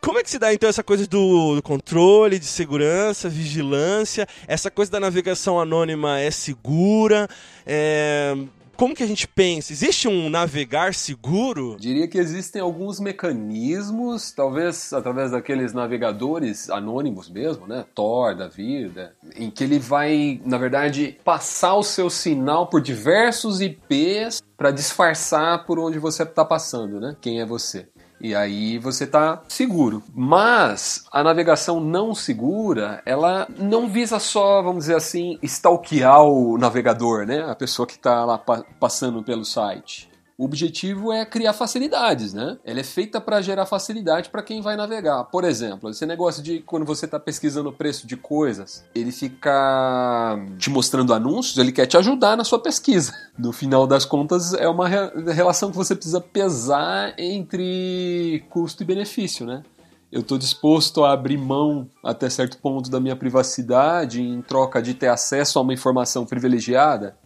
Como 0.00 0.18
é 0.18 0.22
que 0.22 0.30
se 0.30 0.38
dá 0.38 0.54
então 0.54 0.68
essa 0.68 0.82
coisa 0.82 1.06
do, 1.08 1.56
do, 1.56 1.62
controle, 1.62 2.38
de 2.38 2.44
segurança, 2.46 3.28
vigilância? 3.28 4.28
Essa 4.46 4.70
coisa 4.70 4.92
da 4.92 5.00
navegação 5.00 5.58
anônima 5.58 6.20
é 6.20 6.30
segura? 6.30 7.28
É, 7.66 8.32
como 8.78 8.94
que 8.94 9.02
a 9.02 9.06
gente 9.08 9.26
pensa? 9.26 9.72
Existe 9.72 10.06
um 10.06 10.30
navegar 10.30 10.94
seguro? 10.94 11.76
Diria 11.80 12.06
que 12.06 12.16
existem 12.16 12.62
alguns 12.62 13.00
mecanismos, 13.00 14.30
talvez 14.30 14.92
através 14.92 15.32
daqueles 15.32 15.72
navegadores 15.72 16.70
anônimos 16.70 17.28
mesmo, 17.28 17.66
né? 17.66 17.84
Tor 17.92 18.36
da 18.36 18.46
vida, 18.46 19.16
em 19.34 19.50
que 19.50 19.64
ele 19.64 19.80
vai, 19.80 20.40
na 20.44 20.56
verdade, 20.56 21.18
passar 21.24 21.74
o 21.74 21.82
seu 21.82 22.08
sinal 22.08 22.68
por 22.68 22.80
diversos 22.80 23.60
IPs 23.60 24.40
para 24.56 24.70
disfarçar 24.70 25.66
por 25.66 25.80
onde 25.80 25.98
você 25.98 26.22
está 26.22 26.44
passando, 26.44 27.00
né? 27.00 27.16
Quem 27.20 27.40
é 27.40 27.46
você. 27.46 27.88
E 28.20 28.34
aí 28.34 28.78
você 28.78 29.04
está 29.04 29.42
seguro. 29.48 30.02
Mas 30.14 31.04
a 31.12 31.22
navegação 31.22 31.80
não 31.80 32.14
segura, 32.14 33.02
ela 33.06 33.46
não 33.58 33.88
visa 33.88 34.18
só, 34.18 34.62
vamos 34.62 34.84
dizer 34.84 34.96
assim, 34.96 35.38
stalkear 35.42 36.22
o 36.22 36.58
navegador, 36.58 37.26
né? 37.26 37.48
A 37.48 37.54
pessoa 37.54 37.86
que 37.86 37.94
está 37.96 38.24
lá 38.24 38.38
pa 38.38 38.64
passando 38.80 39.22
pelo 39.22 39.44
site. 39.44 40.08
O 40.38 40.44
objetivo 40.44 41.12
é 41.12 41.26
criar 41.26 41.52
facilidades, 41.52 42.32
né? 42.32 42.58
Ela 42.64 42.78
é 42.78 42.84
feita 42.84 43.20
para 43.20 43.42
gerar 43.42 43.66
facilidade 43.66 44.30
para 44.30 44.40
quem 44.40 44.62
vai 44.62 44.76
navegar. 44.76 45.24
Por 45.24 45.42
exemplo, 45.42 45.90
esse 45.90 46.06
negócio 46.06 46.40
de 46.40 46.60
quando 46.60 46.86
você 46.86 47.06
está 47.06 47.18
pesquisando 47.18 47.70
o 47.70 47.72
preço 47.72 48.06
de 48.06 48.16
coisas, 48.16 48.84
ele 48.94 49.10
fica 49.10 50.38
te 50.56 50.70
mostrando 50.70 51.12
anúncios, 51.12 51.58
ele 51.58 51.72
quer 51.72 51.86
te 51.86 51.96
ajudar 51.96 52.36
na 52.36 52.44
sua 52.44 52.60
pesquisa. 52.60 53.12
No 53.38 53.52
final 53.52 53.86
das 53.86 54.04
contas, 54.04 54.52
é 54.52 54.68
uma 54.68 54.88
relação 54.88 55.70
que 55.70 55.76
você 55.76 55.94
precisa 55.94 56.20
pesar 56.20 57.14
entre 57.16 58.44
custo 58.50 58.82
e 58.82 58.86
benefício, 58.86 59.46
né? 59.46 59.62
eu 60.10 60.20
estou 60.20 60.38
disposto 60.38 61.04
a 61.04 61.12
abrir 61.12 61.36
mão 61.36 61.88
até 62.02 62.28
certo 62.30 62.58
ponto 62.58 62.90
da 62.90 62.98
minha 62.98 63.14
privacidade 63.14 64.20
em 64.20 64.40
troca 64.42 64.80
de 64.80 64.94
ter 64.94 65.08
acesso 65.08 65.58
a 65.58 65.62
uma 65.62 65.74
informação 65.74 66.24
privilegiada? 66.24 67.16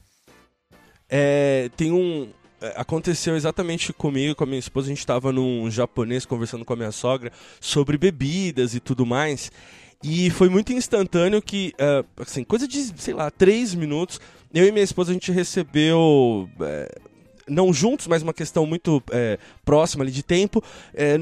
É, 1.08 1.70
tem 1.76 1.92
um. 1.92 2.28
É, 2.62 2.74
aconteceu 2.76 3.34
exatamente 3.34 3.92
comigo, 3.92 4.36
com 4.36 4.44
a 4.44 4.46
minha 4.46 4.58
esposa. 4.58 4.86
A 4.86 4.90
gente 4.90 5.00
estava 5.00 5.32
num 5.32 5.68
japonês 5.68 6.24
conversando 6.24 6.64
com 6.64 6.72
a 6.72 6.76
minha 6.76 6.92
sogra 6.92 7.32
sobre 7.60 7.98
bebidas 7.98 8.74
e 8.74 8.80
tudo 8.80 9.04
mais. 9.04 9.50
E 10.02 10.30
foi 10.30 10.48
muito 10.48 10.72
instantâneo 10.72 11.42
que, 11.42 11.74
uh, 11.74 12.22
assim, 12.22 12.44
coisa 12.44 12.66
de, 12.66 12.78
sei 13.00 13.14
lá, 13.14 13.30
três 13.30 13.74
minutos, 13.74 14.20
eu 14.54 14.66
e 14.66 14.72
minha 14.72 14.84
esposa 14.84 15.10
a 15.10 15.14
gente 15.14 15.32
recebeu. 15.32 16.48
Uh, 16.58 17.12
não 17.48 17.72
juntos, 17.72 18.06
mas 18.06 18.22
uma 18.22 18.32
questão 18.32 18.64
muito 18.64 19.02
é, 19.10 19.36
próxima 19.64 20.04
ali 20.04 20.12
de 20.12 20.22
tempo, 20.22 20.62
é, 20.94 21.18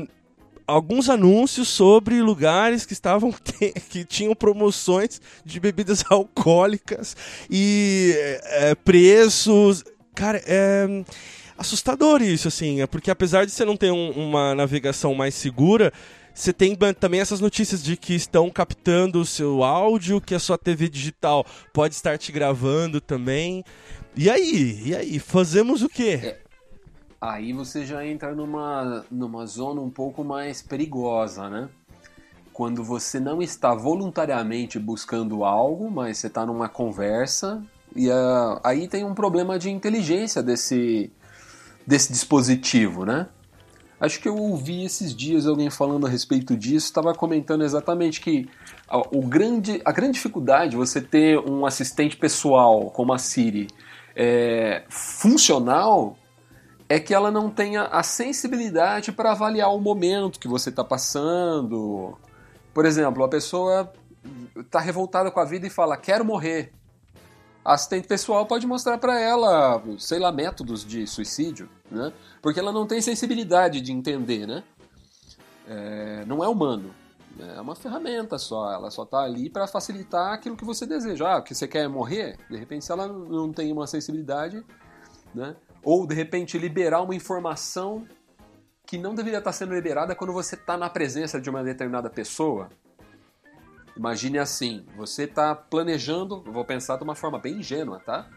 alguns 0.66 1.08
anúncios 1.08 1.68
sobre 1.68 2.20
lugares 2.20 2.84
que 2.84 2.92
estavam 2.92 3.34
que 3.88 4.04
tinham 4.04 4.34
promoções 4.34 5.20
de 5.44 5.58
bebidas 5.58 6.04
alcoólicas 6.10 7.16
e 7.50 8.14
é, 8.44 8.74
preços. 8.74 9.82
Cara, 10.20 10.38
é 10.46 10.86
assustador 11.56 12.20
isso, 12.20 12.46
assim, 12.46 12.82
é 12.82 12.86
porque 12.86 13.10
apesar 13.10 13.46
de 13.46 13.52
você 13.52 13.64
não 13.64 13.74
ter 13.74 13.90
um, 13.90 14.10
uma 14.10 14.54
navegação 14.54 15.14
mais 15.14 15.34
segura, 15.34 15.90
você 16.34 16.52
tem 16.52 16.76
também 16.76 17.20
essas 17.20 17.40
notícias 17.40 17.82
de 17.82 17.96
que 17.96 18.14
estão 18.14 18.50
captando 18.50 19.18
o 19.18 19.24
seu 19.24 19.64
áudio, 19.64 20.20
que 20.20 20.34
a 20.34 20.38
sua 20.38 20.58
TV 20.58 20.90
digital 20.90 21.46
pode 21.72 21.94
estar 21.94 22.18
te 22.18 22.32
gravando 22.32 23.00
também. 23.00 23.64
E 24.14 24.28
aí? 24.28 24.82
E 24.84 24.94
aí? 24.94 25.18
Fazemos 25.18 25.80
o 25.82 25.88
quê? 25.88 26.20
É 26.22 26.38
aí 27.18 27.54
você 27.54 27.86
já 27.86 28.06
entra 28.06 28.34
numa, 28.34 29.06
numa 29.10 29.46
zona 29.46 29.80
um 29.80 29.90
pouco 29.90 30.22
mais 30.22 30.60
perigosa, 30.60 31.48
né? 31.48 31.70
Quando 32.52 32.84
você 32.84 33.18
não 33.18 33.40
está 33.40 33.74
voluntariamente 33.74 34.78
buscando 34.78 35.44
algo, 35.44 35.90
mas 35.90 36.18
você 36.18 36.26
está 36.26 36.44
numa 36.44 36.68
conversa, 36.68 37.62
e 37.94 38.08
uh, 38.08 38.60
aí 38.62 38.88
tem 38.88 39.04
um 39.04 39.14
problema 39.14 39.58
de 39.58 39.70
inteligência 39.70 40.42
desse, 40.42 41.10
desse 41.86 42.12
dispositivo, 42.12 43.04
né? 43.04 43.28
Acho 44.00 44.18
que 44.18 44.28
eu 44.28 44.36
ouvi 44.36 44.84
esses 44.84 45.14
dias 45.14 45.46
alguém 45.46 45.68
falando 45.68 46.06
a 46.06 46.10
respeito 46.10 46.56
disso, 46.56 46.86
estava 46.86 47.12
comentando 47.14 47.62
exatamente 47.62 48.20
que 48.20 48.48
o 49.12 49.20
grande, 49.20 49.82
a 49.84 49.92
grande 49.92 50.14
dificuldade 50.14 50.70
de 50.70 50.76
você 50.76 51.02
ter 51.02 51.38
um 51.38 51.66
assistente 51.66 52.16
pessoal 52.16 52.90
como 52.90 53.12
a 53.12 53.18
Siri 53.18 53.68
é, 54.16 54.84
funcional 54.88 56.16
é 56.88 56.98
que 56.98 57.14
ela 57.14 57.30
não 57.30 57.50
tenha 57.50 57.84
a 57.84 58.02
sensibilidade 58.02 59.12
para 59.12 59.32
avaliar 59.32 59.72
o 59.72 59.78
momento 59.78 60.40
que 60.40 60.48
você 60.48 60.70
está 60.70 60.82
passando. 60.82 62.18
Por 62.72 62.86
exemplo, 62.86 63.22
a 63.22 63.28
pessoa 63.28 63.92
está 64.58 64.80
revoltada 64.80 65.30
com 65.30 65.40
a 65.40 65.44
vida 65.44 65.66
e 65.66 65.70
fala: 65.70 65.96
Quero 65.96 66.24
morrer. 66.24 66.72
Assistente 67.64 68.08
pessoal 68.08 68.46
pode 68.46 68.66
mostrar 68.66 68.96
para 68.98 69.20
ela, 69.20 69.82
sei 69.98 70.18
lá, 70.18 70.32
métodos 70.32 70.84
de 70.84 71.06
suicídio, 71.06 71.68
né? 71.90 72.12
Porque 72.40 72.58
ela 72.58 72.72
não 72.72 72.86
tem 72.86 73.02
sensibilidade 73.02 73.80
de 73.80 73.92
entender, 73.92 74.46
né? 74.46 74.64
É, 75.68 76.24
não 76.26 76.42
é 76.42 76.48
humano. 76.48 76.94
É 77.38 77.60
uma 77.60 77.74
ferramenta 77.74 78.38
só. 78.38 78.72
Ela 78.72 78.90
só 78.90 79.02
está 79.02 79.20
ali 79.20 79.50
para 79.50 79.66
facilitar 79.66 80.32
aquilo 80.32 80.56
que 80.56 80.64
você 80.64 80.86
deseja. 80.86 81.36
Ah, 81.36 81.42
que 81.42 81.54
você 81.54 81.68
quer 81.68 81.88
morrer? 81.88 82.38
De 82.48 82.56
repente, 82.56 82.84
se 82.84 82.92
ela 82.92 83.06
não 83.06 83.52
tem 83.52 83.70
uma 83.72 83.86
sensibilidade, 83.86 84.64
né? 85.34 85.54
Ou 85.82 86.06
de 86.06 86.14
repente 86.14 86.58
liberar 86.58 87.02
uma 87.02 87.14
informação 87.14 88.06
que 88.86 88.98
não 88.98 89.14
deveria 89.14 89.38
estar 89.38 89.52
sendo 89.52 89.72
liberada 89.72 90.14
quando 90.14 90.32
você 90.32 90.54
está 90.54 90.76
na 90.76 90.90
presença 90.90 91.40
de 91.40 91.48
uma 91.48 91.62
determinada 91.62 92.10
pessoa. 92.10 92.68
Imagine 93.96 94.38
assim, 94.38 94.84
você 94.96 95.24
está 95.24 95.54
planejando, 95.54 96.42
vou 96.42 96.64
pensar 96.64 96.96
de 96.96 97.04
uma 97.04 97.14
forma 97.14 97.38
bem 97.38 97.58
ingênua, 97.58 98.00
tá? 98.00 98.28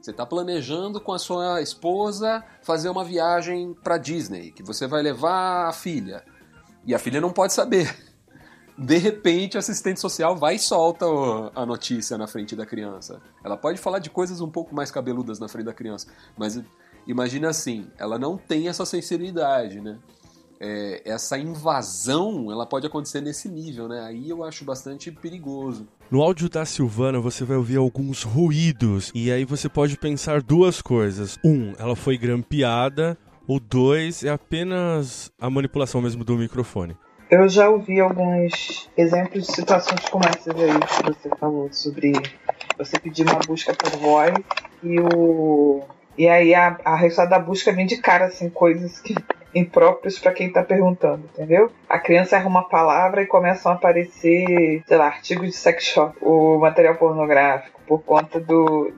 Você 0.00 0.10
está 0.10 0.24
planejando 0.24 1.00
com 1.00 1.12
a 1.12 1.18
sua 1.18 1.60
esposa 1.60 2.44
fazer 2.62 2.88
uma 2.88 3.04
viagem 3.04 3.74
para 3.74 3.98
Disney, 3.98 4.52
que 4.52 4.62
você 4.62 4.86
vai 4.86 5.02
levar 5.02 5.68
a 5.68 5.72
filha. 5.72 6.24
E 6.84 6.94
a 6.94 6.98
filha 6.98 7.20
não 7.20 7.32
pode 7.32 7.52
saber. 7.52 7.92
De 8.78 8.98
repente, 8.98 9.56
a 9.56 9.60
assistente 9.60 9.98
social 9.98 10.36
vai 10.36 10.56
e 10.56 10.58
solta 10.58 11.06
a 11.54 11.64
notícia 11.64 12.18
na 12.18 12.26
frente 12.26 12.54
da 12.54 12.66
criança. 12.66 13.22
Ela 13.42 13.56
pode 13.56 13.78
falar 13.78 13.98
de 13.98 14.10
coisas 14.10 14.40
um 14.40 14.50
pouco 14.50 14.74
mais 14.74 14.90
cabeludas 14.90 15.38
na 15.40 15.48
frente 15.48 15.64
da 15.64 15.72
criança, 15.72 16.08
mas 16.36 16.62
imagina 17.06 17.48
assim, 17.48 17.90
ela 17.96 18.18
não 18.18 18.36
tem 18.36 18.68
essa 18.68 18.84
sensibilidade, 18.84 19.80
né? 19.80 19.98
É, 20.60 21.02
essa 21.04 21.38
invasão 21.38 22.50
ela 22.50 22.66
pode 22.66 22.86
acontecer 22.86 23.20
nesse 23.20 23.48
nível, 23.48 23.88
né? 23.88 24.00
Aí 24.00 24.30
eu 24.30 24.42
acho 24.42 24.64
bastante 24.64 25.10
perigoso. 25.10 25.86
No 26.10 26.22
áudio 26.22 26.48
da 26.48 26.64
Silvana 26.64 27.20
você 27.20 27.44
vai 27.44 27.56
ouvir 27.56 27.76
alguns 27.76 28.22
ruídos 28.22 29.10
e 29.14 29.30
aí 29.30 29.44
você 29.44 29.68
pode 29.68 29.98
pensar 29.98 30.40
duas 30.40 30.80
coisas: 30.80 31.38
um, 31.44 31.72
ela 31.78 31.94
foi 31.94 32.16
grampeada, 32.16 33.18
ou 33.46 33.60
dois, 33.60 34.24
é 34.24 34.30
apenas 34.30 35.30
a 35.40 35.48
manipulação 35.48 36.00
mesmo 36.00 36.24
do 36.24 36.36
microfone. 36.36 36.96
Eu 37.28 37.48
já 37.48 37.68
ouvi 37.68 38.00
alguns 38.00 38.88
exemplos 38.96 39.46
de 39.46 39.52
situações 39.52 40.08
como 40.08 40.24
essas 40.24 40.54
aí 40.54 40.78
que 40.78 41.02
você 41.02 41.28
falou, 41.36 41.68
sobre 41.72 42.12
você 42.78 42.98
pedir 43.00 43.24
uma 43.24 43.40
busca 43.46 43.74
por 43.74 43.90
voz 43.98 44.34
e 44.82 45.00
o. 45.00 45.82
E 46.16 46.28
aí 46.28 46.54
a, 46.54 46.78
a 46.84 46.96
resultado 46.96 47.30
da 47.30 47.38
busca 47.38 47.72
vem 47.72 47.84
de 47.84 47.96
cara, 47.96 48.26
assim, 48.26 48.48
coisas 48.48 49.00
que 49.00 49.14
impróprias 49.56 50.18
para 50.18 50.32
quem 50.32 50.48
está 50.48 50.62
perguntando, 50.62 51.24
entendeu? 51.32 51.70
A 51.88 51.98
criança 51.98 52.36
erra 52.36 52.48
uma 52.48 52.68
palavra 52.68 53.22
e 53.22 53.26
começam 53.26 53.72
a 53.72 53.74
aparecer, 53.74 54.82
sei 54.86 54.96
lá, 54.96 55.06
artigos 55.06 55.48
de 55.48 55.56
sex 55.56 55.84
shop, 55.84 56.16
o 56.20 56.58
material 56.58 56.96
pornográfico, 56.96 57.80
por 57.86 58.02
conta 58.02 58.38
do, 58.38 58.92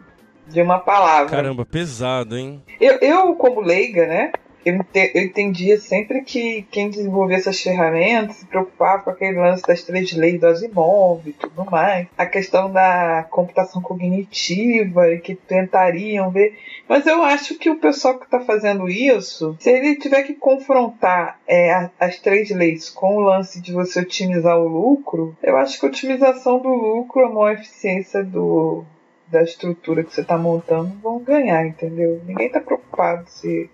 de 0.49 0.61
uma 0.61 0.79
palavra. 0.79 1.31
Caramba, 1.31 1.65
pesado, 1.65 2.37
hein? 2.37 2.63
Eu, 2.81 2.99
eu 3.01 3.35
como 3.37 3.61
leiga, 3.61 4.07
né? 4.07 4.33
Eu 4.65 5.23
entendia 5.23 5.79
sempre 5.79 6.23
que 6.23 6.63
quem 6.71 6.91
desenvolvia 6.91 7.37
essas 7.37 7.61
ferramentas 7.61 8.37
se 8.37 8.47
preocupava 8.47 9.03
com 9.03 9.11
aquele 9.11 9.39
lance 9.39 9.63
das 9.63 9.83
três 9.83 10.13
leis 10.13 10.41
do 10.41 10.47
Asimov 10.47 11.23
e 11.27 11.33
tudo 11.33 11.65
mais, 11.71 12.07
a 12.17 12.27
questão 12.27 12.71
da 12.71 13.27
computação 13.31 13.81
cognitiva 13.81 15.13
e 15.13 15.21
que 15.21 15.35
tentariam 15.35 16.31
ver. 16.31 16.57
Mas 16.89 17.07
eu 17.07 17.23
acho 17.23 17.59
que 17.59 17.71
o 17.71 17.79
pessoal 17.79 18.19
que 18.19 18.25
está 18.25 18.41
fazendo 18.41 18.89
isso, 18.89 19.57
se 19.61 19.71
ele 19.71 19.97
tiver 19.97 20.23
que 20.23 20.35
confrontar 20.35 21.39
é, 21.47 21.91
as 21.99 22.19
três 22.19 22.51
leis 22.51 22.91
com 22.91 23.17
o 23.17 23.21
lance 23.21 23.61
de 23.61 23.73
você 23.73 24.01
otimizar 24.01 24.59
o 24.59 24.69
lucro, 24.69 25.37
eu 25.43 25.57
acho 25.57 25.79
que 25.79 25.87
a 25.87 25.89
otimização 25.89 26.59
do 26.59 26.69
lucro, 26.69 27.25
a 27.25 27.29
maior 27.29 27.53
eficiência 27.53 28.23
do, 28.25 28.85
da 29.29 29.43
estrutura 29.43 30.03
que 30.03 30.13
você 30.13 30.23
está 30.23 30.37
montando 30.37 30.93
vão 31.03 31.19
ganhar, 31.21 31.67
entendeu? 31.67 32.21
Ninguém 32.25 32.47
está 32.47 32.61
preocupado 32.61 33.25
se 33.29 33.71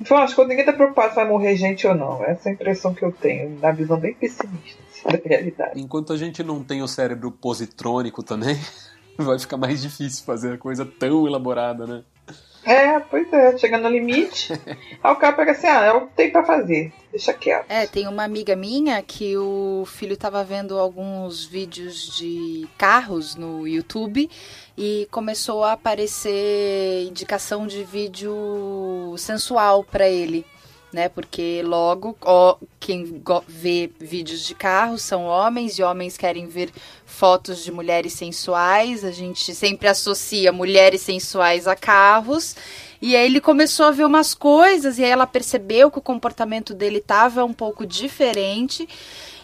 então, 0.00 0.16
acho 0.18 0.34
que 0.34 0.44
ninguém 0.44 0.64
tá 0.64 0.72
preocupado 0.72 1.10
se 1.10 1.16
vai 1.16 1.28
morrer 1.28 1.56
gente 1.56 1.86
ou 1.86 1.94
não. 1.94 2.24
Essa 2.24 2.48
é 2.48 2.52
a 2.52 2.54
impressão 2.54 2.94
que 2.94 3.04
eu 3.04 3.12
tenho, 3.12 3.58
na 3.60 3.72
visão 3.72 3.98
bem 3.98 4.14
pessimista 4.14 4.82
assim, 4.88 5.08
da 5.08 5.28
realidade. 5.28 5.80
Enquanto 5.80 6.12
a 6.12 6.16
gente 6.16 6.42
não 6.42 6.62
tem 6.62 6.82
o 6.82 6.88
cérebro 6.88 7.30
positrônico 7.30 8.22
também, 8.22 8.58
vai 9.18 9.38
ficar 9.38 9.56
mais 9.56 9.82
difícil 9.82 10.24
fazer 10.24 10.54
a 10.54 10.58
coisa 10.58 10.86
tão 10.86 11.26
elaborada, 11.26 11.86
né? 11.86 12.02
É, 12.68 13.00
pois 13.00 13.32
é, 13.32 13.56
chegando 13.56 13.84
no 13.84 13.88
limite. 13.88 14.52
aí 15.02 15.12
o 15.12 15.16
cara 15.16 15.34
pega 15.34 15.52
assim, 15.52 15.66
ah, 15.66 15.84
é 15.84 15.92
o 15.92 16.02
que 16.02 16.12
tem 16.14 16.30
pra 16.30 16.44
fazer, 16.44 16.92
deixa 17.10 17.32
quieto. 17.32 17.64
É, 17.70 17.86
tem 17.86 18.06
uma 18.06 18.24
amiga 18.24 18.54
minha 18.54 19.02
que 19.02 19.38
o 19.38 19.84
filho 19.86 20.18
tava 20.18 20.44
vendo 20.44 20.78
alguns 20.78 21.46
vídeos 21.46 22.14
de 22.18 22.68
carros 22.76 23.34
no 23.34 23.66
YouTube 23.66 24.28
e 24.76 25.08
começou 25.10 25.64
a 25.64 25.72
aparecer 25.72 27.06
indicação 27.08 27.66
de 27.66 27.82
vídeo 27.84 29.14
sensual 29.16 29.82
para 29.82 30.06
ele. 30.06 30.44
Né, 30.90 31.06
porque 31.06 31.60
logo 31.62 32.16
ó, 32.22 32.56
quem 32.80 33.22
vê 33.46 33.90
vídeos 34.00 34.46
de 34.46 34.54
carros 34.54 35.02
são 35.02 35.26
homens 35.26 35.78
e 35.78 35.82
homens 35.82 36.16
querem 36.16 36.46
ver 36.46 36.70
fotos 37.08 37.64
de 37.64 37.72
mulheres 37.72 38.12
sensuais. 38.12 39.04
A 39.04 39.10
gente 39.10 39.54
sempre 39.54 39.88
associa 39.88 40.52
mulheres 40.52 41.00
sensuais 41.00 41.66
a 41.66 41.74
carros. 41.74 42.54
E 43.00 43.16
aí 43.16 43.26
ele 43.26 43.40
começou 43.40 43.86
a 43.86 43.90
ver 43.90 44.04
umas 44.04 44.34
coisas 44.34 44.98
e 44.98 45.04
aí 45.04 45.10
ela 45.10 45.26
percebeu 45.26 45.90
que 45.90 45.98
o 45.98 46.02
comportamento 46.02 46.74
dele 46.74 46.98
estava 46.98 47.44
um 47.44 47.52
pouco 47.52 47.84
diferente. 47.86 48.88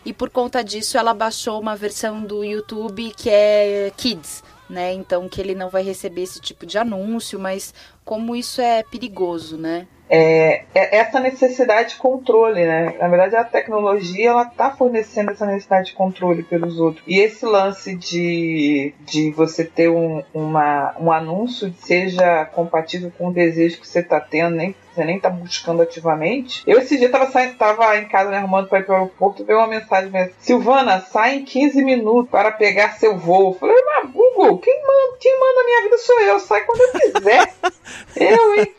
E 0.05 0.13
por 0.13 0.29
conta 0.29 0.63
disso 0.63 0.99
ela 0.99 1.15
baixou 1.15 1.61
uma 1.61 1.75
versão 1.75 2.23
do 2.23 2.45
YouTube 2.45 3.13
que 3.17 3.31
é 3.31 3.91
Kids 3.97 4.43
né? 4.69 4.93
Então 4.93 5.29
que 5.29 5.41
ele 5.41 5.55
não 5.55 5.69
vai 5.69 5.83
receber 5.83 6.23
esse 6.23 6.41
tipo 6.41 6.67
de 6.67 6.79
anúncio, 6.79 7.39
mas 7.39 7.75
como 8.05 8.35
isso 8.35 8.61
é 8.61 8.83
perigoso, 8.83 9.57
né? 9.57 9.87
É, 10.17 10.63
é 10.73 10.99
essa 10.99 11.19
necessidade 11.19 11.91
de 11.91 11.97
controle, 11.97 12.65
né? 12.65 12.95
Na 13.01 13.09
verdade, 13.09 13.35
a 13.35 13.43
tecnologia 13.43 14.31
ela 14.31 14.45
está 14.45 14.71
fornecendo 14.71 15.33
essa 15.33 15.45
necessidade 15.45 15.87
de 15.87 15.95
controle 15.95 16.45
pelos 16.45 16.79
outros. 16.79 17.03
E 17.05 17.19
esse 17.19 17.45
lance 17.45 17.97
de, 17.97 18.95
de 19.01 19.33
você 19.33 19.65
ter 19.65 19.91
um, 19.91 20.23
uma, 20.33 20.95
um 21.01 21.11
anúncio 21.11 21.73
que 21.73 21.85
seja 21.85 22.45
compatível 22.45 23.13
com 23.19 23.29
o 23.29 23.33
desejo 23.33 23.81
que 23.81 23.89
você 23.89 23.99
está 23.99 24.21
tendo, 24.21 24.55
nem 24.55 24.75
você 24.95 25.05
nem 25.05 25.19
tá 25.19 25.29
buscando 25.29 25.83
ativamente. 25.83 26.63
Eu 26.65 26.79
esse 26.79 26.97
dia 26.97 27.11
tava, 27.11 27.27
tava 27.59 27.99
em 27.99 28.07
casa 28.07 28.31
me 28.31 28.37
arrumando 28.37 28.69
para 28.69 28.79
ir 28.79 28.85
pro 28.85 28.95
aeroporto 28.95 29.43
e 29.43 29.45
veio 29.45 29.59
uma 29.59 29.67
mensagem 29.67 30.11
mesmo. 30.11 30.33
Silvana, 30.39 31.01
sai 31.01 31.39
em 31.39 31.45
15 31.45 31.83
minutos 31.83 32.31
para 32.31 32.53
pegar 32.53 32.93
seu 32.93 33.17
voo. 33.19 33.51
Eu 33.51 33.59
falei, 33.59 33.77
mas 33.85 34.13
Google, 34.35 34.59
quem 34.59 34.83
manda, 34.83 35.17
quem 35.21 35.41
manda 35.41 35.61
a 35.61 35.65
minha 35.65 35.83
vida 35.83 35.99
sou 35.99 36.21
eu, 36.21 36.41
sai 36.41 36.65
quando 36.65 36.81
eu 36.81 37.13
quiser. 37.13 37.55
eu, 38.17 38.55
hein? 38.57 38.75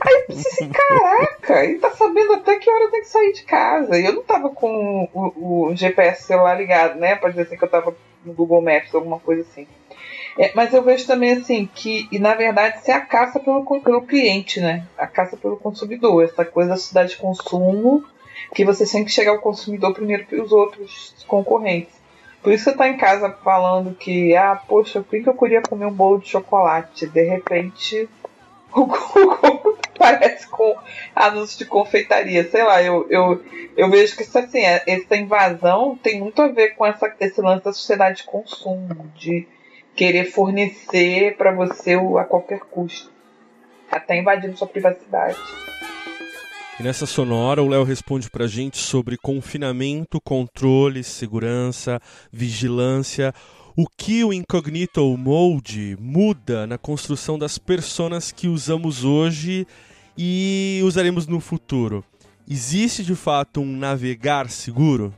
Aí 0.00 0.14
eu 0.14 0.26
pensei, 0.26 0.68
caraca, 0.68 1.64
ele 1.64 1.78
tá 1.78 1.90
sabendo 1.90 2.34
até 2.34 2.58
que 2.58 2.70
hora 2.70 2.84
eu 2.84 2.90
tenho 2.90 3.02
que 3.02 3.08
sair 3.08 3.32
de 3.32 3.42
casa. 3.42 3.98
E 3.98 4.04
eu 4.04 4.12
não 4.12 4.22
tava 4.22 4.50
com 4.50 5.08
o, 5.12 5.68
o 5.68 5.76
GPS 5.76 6.22
celular 6.22 6.54
ligado, 6.54 6.98
né? 6.98 7.16
Pra 7.16 7.30
dizer 7.30 7.42
assim 7.42 7.56
que 7.56 7.64
eu 7.64 7.70
tava 7.70 7.96
no 8.24 8.32
Google 8.32 8.62
Maps, 8.62 8.94
alguma 8.94 9.18
coisa 9.18 9.42
assim. 9.42 9.66
É, 10.38 10.52
mas 10.54 10.72
eu 10.72 10.82
vejo 10.82 11.04
também 11.04 11.32
assim 11.32 11.68
que, 11.74 12.06
e 12.12 12.18
na 12.18 12.34
verdade, 12.34 12.80
se 12.82 12.92
é 12.92 12.94
a 12.94 13.00
caça 13.00 13.40
pelo, 13.40 13.64
pelo 13.80 14.02
cliente, 14.02 14.60
né? 14.60 14.86
A 14.96 15.06
caça 15.06 15.36
pelo 15.36 15.56
consumidor, 15.56 16.22
essa 16.22 16.44
coisa 16.44 16.70
da 16.70 16.76
cidade 16.76 17.10
de 17.10 17.16
consumo, 17.16 18.04
que 18.54 18.64
você 18.64 18.86
tem 18.86 19.04
que 19.04 19.10
chegar 19.10 19.32
ao 19.32 19.40
consumidor 19.40 19.92
primeiro 19.92 20.24
que 20.26 20.40
os 20.40 20.52
outros 20.52 21.14
concorrentes. 21.26 21.97
Por 22.42 22.52
isso 22.52 22.64
você 22.64 22.76
tá 22.76 22.88
em 22.88 22.96
casa 22.96 23.30
falando 23.42 23.94
que, 23.94 24.34
ah, 24.36 24.60
poxa, 24.68 25.00
por 25.00 25.22
que 25.22 25.28
eu 25.28 25.34
queria 25.34 25.62
comer 25.62 25.86
um 25.86 25.92
bolo 25.92 26.18
de 26.18 26.28
chocolate? 26.28 27.06
De 27.06 27.22
repente, 27.22 28.08
o 28.72 28.86
Google 28.86 29.78
parece 29.98 30.46
com 30.48 30.76
anúncio 31.14 31.58
de 31.58 31.64
confeitaria. 31.66 32.48
Sei 32.48 32.62
lá, 32.62 32.82
eu, 32.82 33.06
eu, 33.10 33.44
eu 33.76 33.90
vejo 33.90 34.16
que 34.16 34.22
isso, 34.22 34.38
assim, 34.38 34.60
é, 34.60 34.82
essa 34.86 35.16
invasão 35.16 35.98
tem 36.00 36.20
muito 36.20 36.40
a 36.40 36.48
ver 36.48 36.70
com 36.76 36.86
essa, 36.86 37.12
esse 37.20 37.40
lance 37.40 37.64
da 37.64 37.72
sociedade 37.72 38.18
de 38.18 38.24
consumo, 38.24 39.10
de 39.16 39.46
querer 39.96 40.26
fornecer 40.26 41.36
para 41.36 41.50
você 41.50 41.94
a 41.94 42.24
qualquer 42.24 42.60
custo, 42.60 43.10
até 43.90 44.16
invadindo 44.16 44.56
sua 44.56 44.68
privacidade. 44.68 45.36
E 46.78 46.82
nessa 46.82 47.06
sonora, 47.06 47.62
o 47.62 47.68
Léo 47.68 47.82
responde 47.82 48.30
para 48.30 48.44
a 48.44 48.48
gente 48.48 48.78
sobre 48.78 49.16
confinamento, 49.16 50.20
controle, 50.20 51.02
segurança, 51.02 52.00
vigilância. 52.32 53.34
O 53.76 53.86
que 53.88 54.22
o 54.24 54.32
Incognito 54.32 55.04
Mode 55.16 55.96
muda 56.00 56.66
na 56.66 56.78
construção 56.78 57.36
das 57.36 57.58
personas 57.58 58.30
que 58.30 58.46
usamos 58.46 59.04
hoje 59.04 59.66
e 60.16 60.80
usaremos 60.84 61.26
no 61.26 61.40
futuro? 61.40 62.04
Existe 62.48 63.02
de 63.02 63.16
fato 63.16 63.60
um 63.60 63.76
navegar 63.76 64.48
seguro? 64.48 65.12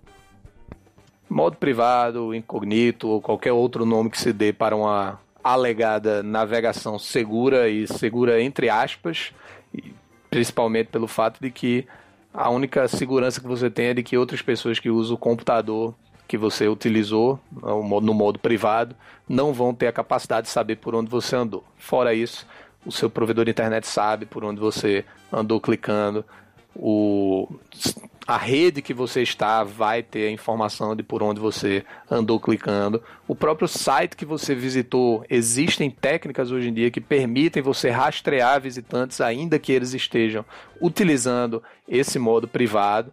modo 1.30 1.56
privado, 1.56 2.34
incognito 2.34 3.06
ou 3.06 3.22
qualquer 3.22 3.52
outro 3.52 3.86
nome 3.86 4.10
que 4.10 4.20
se 4.20 4.32
dê 4.32 4.52
para 4.52 4.74
uma 4.74 5.20
alegada 5.42 6.22
navegação 6.22 6.98
segura 6.98 7.68
e 7.68 7.86
segura 7.86 8.42
entre 8.42 8.68
aspas, 8.68 9.32
principalmente 10.30 10.86
pelo 10.86 11.06
fato 11.06 11.40
de 11.40 11.50
que 11.50 11.86
a 12.32 12.48
única 12.48 12.86
segurança 12.86 13.40
que 13.40 13.46
você 13.46 13.68
tem 13.68 13.86
é 13.86 13.94
de 13.94 14.02
que 14.02 14.16
outras 14.16 14.40
pessoas 14.40 14.78
que 14.78 14.88
usam 14.88 15.16
o 15.16 15.18
computador 15.18 15.94
que 16.28 16.38
você 16.38 16.68
utilizou 16.68 17.40
no 17.52 18.14
modo 18.14 18.38
privado 18.38 18.94
não 19.28 19.52
vão 19.52 19.74
ter 19.74 19.88
a 19.88 19.92
capacidade 19.92 20.46
de 20.46 20.52
saber 20.52 20.76
por 20.76 20.94
onde 20.94 21.10
você 21.10 21.34
andou. 21.34 21.64
Fora 21.76 22.14
isso, 22.14 22.46
o 22.86 22.92
seu 22.92 23.10
provedor 23.10 23.44
de 23.44 23.50
internet 23.50 23.84
sabe 23.88 24.26
por 24.26 24.44
onde 24.44 24.60
você 24.60 25.04
andou 25.32 25.60
clicando, 25.60 26.24
o 26.76 27.48
a 28.30 28.36
rede 28.36 28.80
que 28.80 28.94
você 28.94 29.22
está 29.22 29.64
vai 29.64 30.04
ter 30.04 30.28
a 30.28 30.30
informação 30.30 30.94
de 30.94 31.02
por 31.02 31.20
onde 31.20 31.40
você 31.40 31.84
andou 32.08 32.38
clicando. 32.38 33.02
O 33.26 33.34
próprio 33.34 33.66
site 33.66 34.14
que 34.14 34.24
você 34.24 34.54
visitou, 34.54 35.24
existem 35.28 35.90
técnicas 35.90 36.52
hoje 36.52 36.68
em 36.68 36.72
dia 36.72 36.92
que 36.92 37.00
permitem 37.00 37.60
você 37.60 37.90
rastrear 37.90 38.60
visitantes, 38.60 39.20
ainda 39.20 39.58
que 39.58 39.72
eles 39.72 39.94
estejam 39.94 40.44
utilizando 40.80 41.60
esse 41.88 42.20
modo 42.20 42.46
privado. 42.46 43.12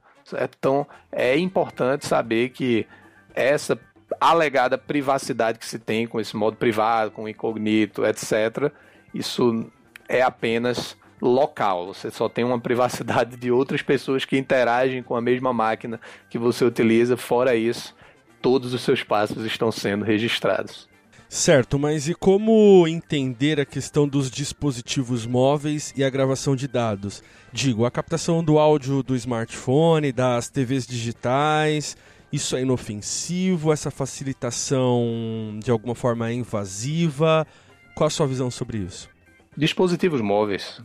Então 0.60 0.86
é 1.12 1.36
importante 1.36 2.06
saber 2.06 2.50
que 2.50 2.86
essa 3.34 3.76
alegada 4.22 4.78
privacidade 4.78 5.58
que 5.58 5.66
se 5.66 5.80
tem 5.80 6.06
com 6.06 6.20
esse 6.20 6.38
modo 6.38 6.58
privado, 6.58 7.10
com 7.10 7.28
incognito, 7.28 8.06
etc., 8.06 8.72
isso 9.16 9.66
é 10.08 10.22
apenas 10.22 10.96
local. 11.22 11.88
Você 11.88 12.12
só 12.12 12.30
tem 12.30 12.44
uma 12.44 12.60
privacidade 12.62 13.38
de 13.38 13.52
outras 13.52 13.82
pessoas 13.82 14.26
que 14.26 14.38
interagem 14.38 15.04
com 15.04 15.16
a 15.16 15.22
mesma 15.22 15.54
máquina 15.54 16.00
que 16.30 16.38
você 16.38 16.66
utiliza. 16.66 17.18
Fora 17.18 17.56
isso, 17.56 17.96
todos 18.42 18.74
os 18.74 18.82
seus 18.82 19.04
passos 19.04 19.46
estão 19.46 19.72
sendo 19.72 20.06
registrados. 20.06 20.88
Certo, 21.30 21.78
mas 21.78 22.08
e 22.08 22.14
como 22.14 22.88
entender 22.88 23.60
a 23.60 23.66
questão 23.66 24.08
dos 24.08 24.32
dispositivos 24.32 25.26
móveis 25.26 25.94
e 25.96 26.02
a 26.02 26.10
gravação 26.10 26.56
de 26.56 26.70
dados? 26.70 27.22
Digo, 27.52 27.86
a 27.86 27.92
captação 27.92 28.42
do 28.42 28.58
áudio 28.58 29.04
do 29.04 29.14
smartphone, 29.14 30.14
das 30.14 30.50
TVs 30.50 30.88
digitais, 30.88 31.98
isso 32.32 32.56
é 32.56 32.62
inofensivo? 32.62 33.74
Essa 33.74 33.92
facilitação 33.92 35.60
de 35.62 35.70
alguma 35.70 35.96
forma 35.96 36.30
é 36.30 36.34
invasiva? 36.34 37.46
Qual 37.94 38.08
a 38.08 38.12
sua 38.12 38.28
visão 38.28 38.50
sobre 38.50 38.78
isso? 38.78 39.10
Dispositivos 39.56 40.22
móveis 40.22 40.82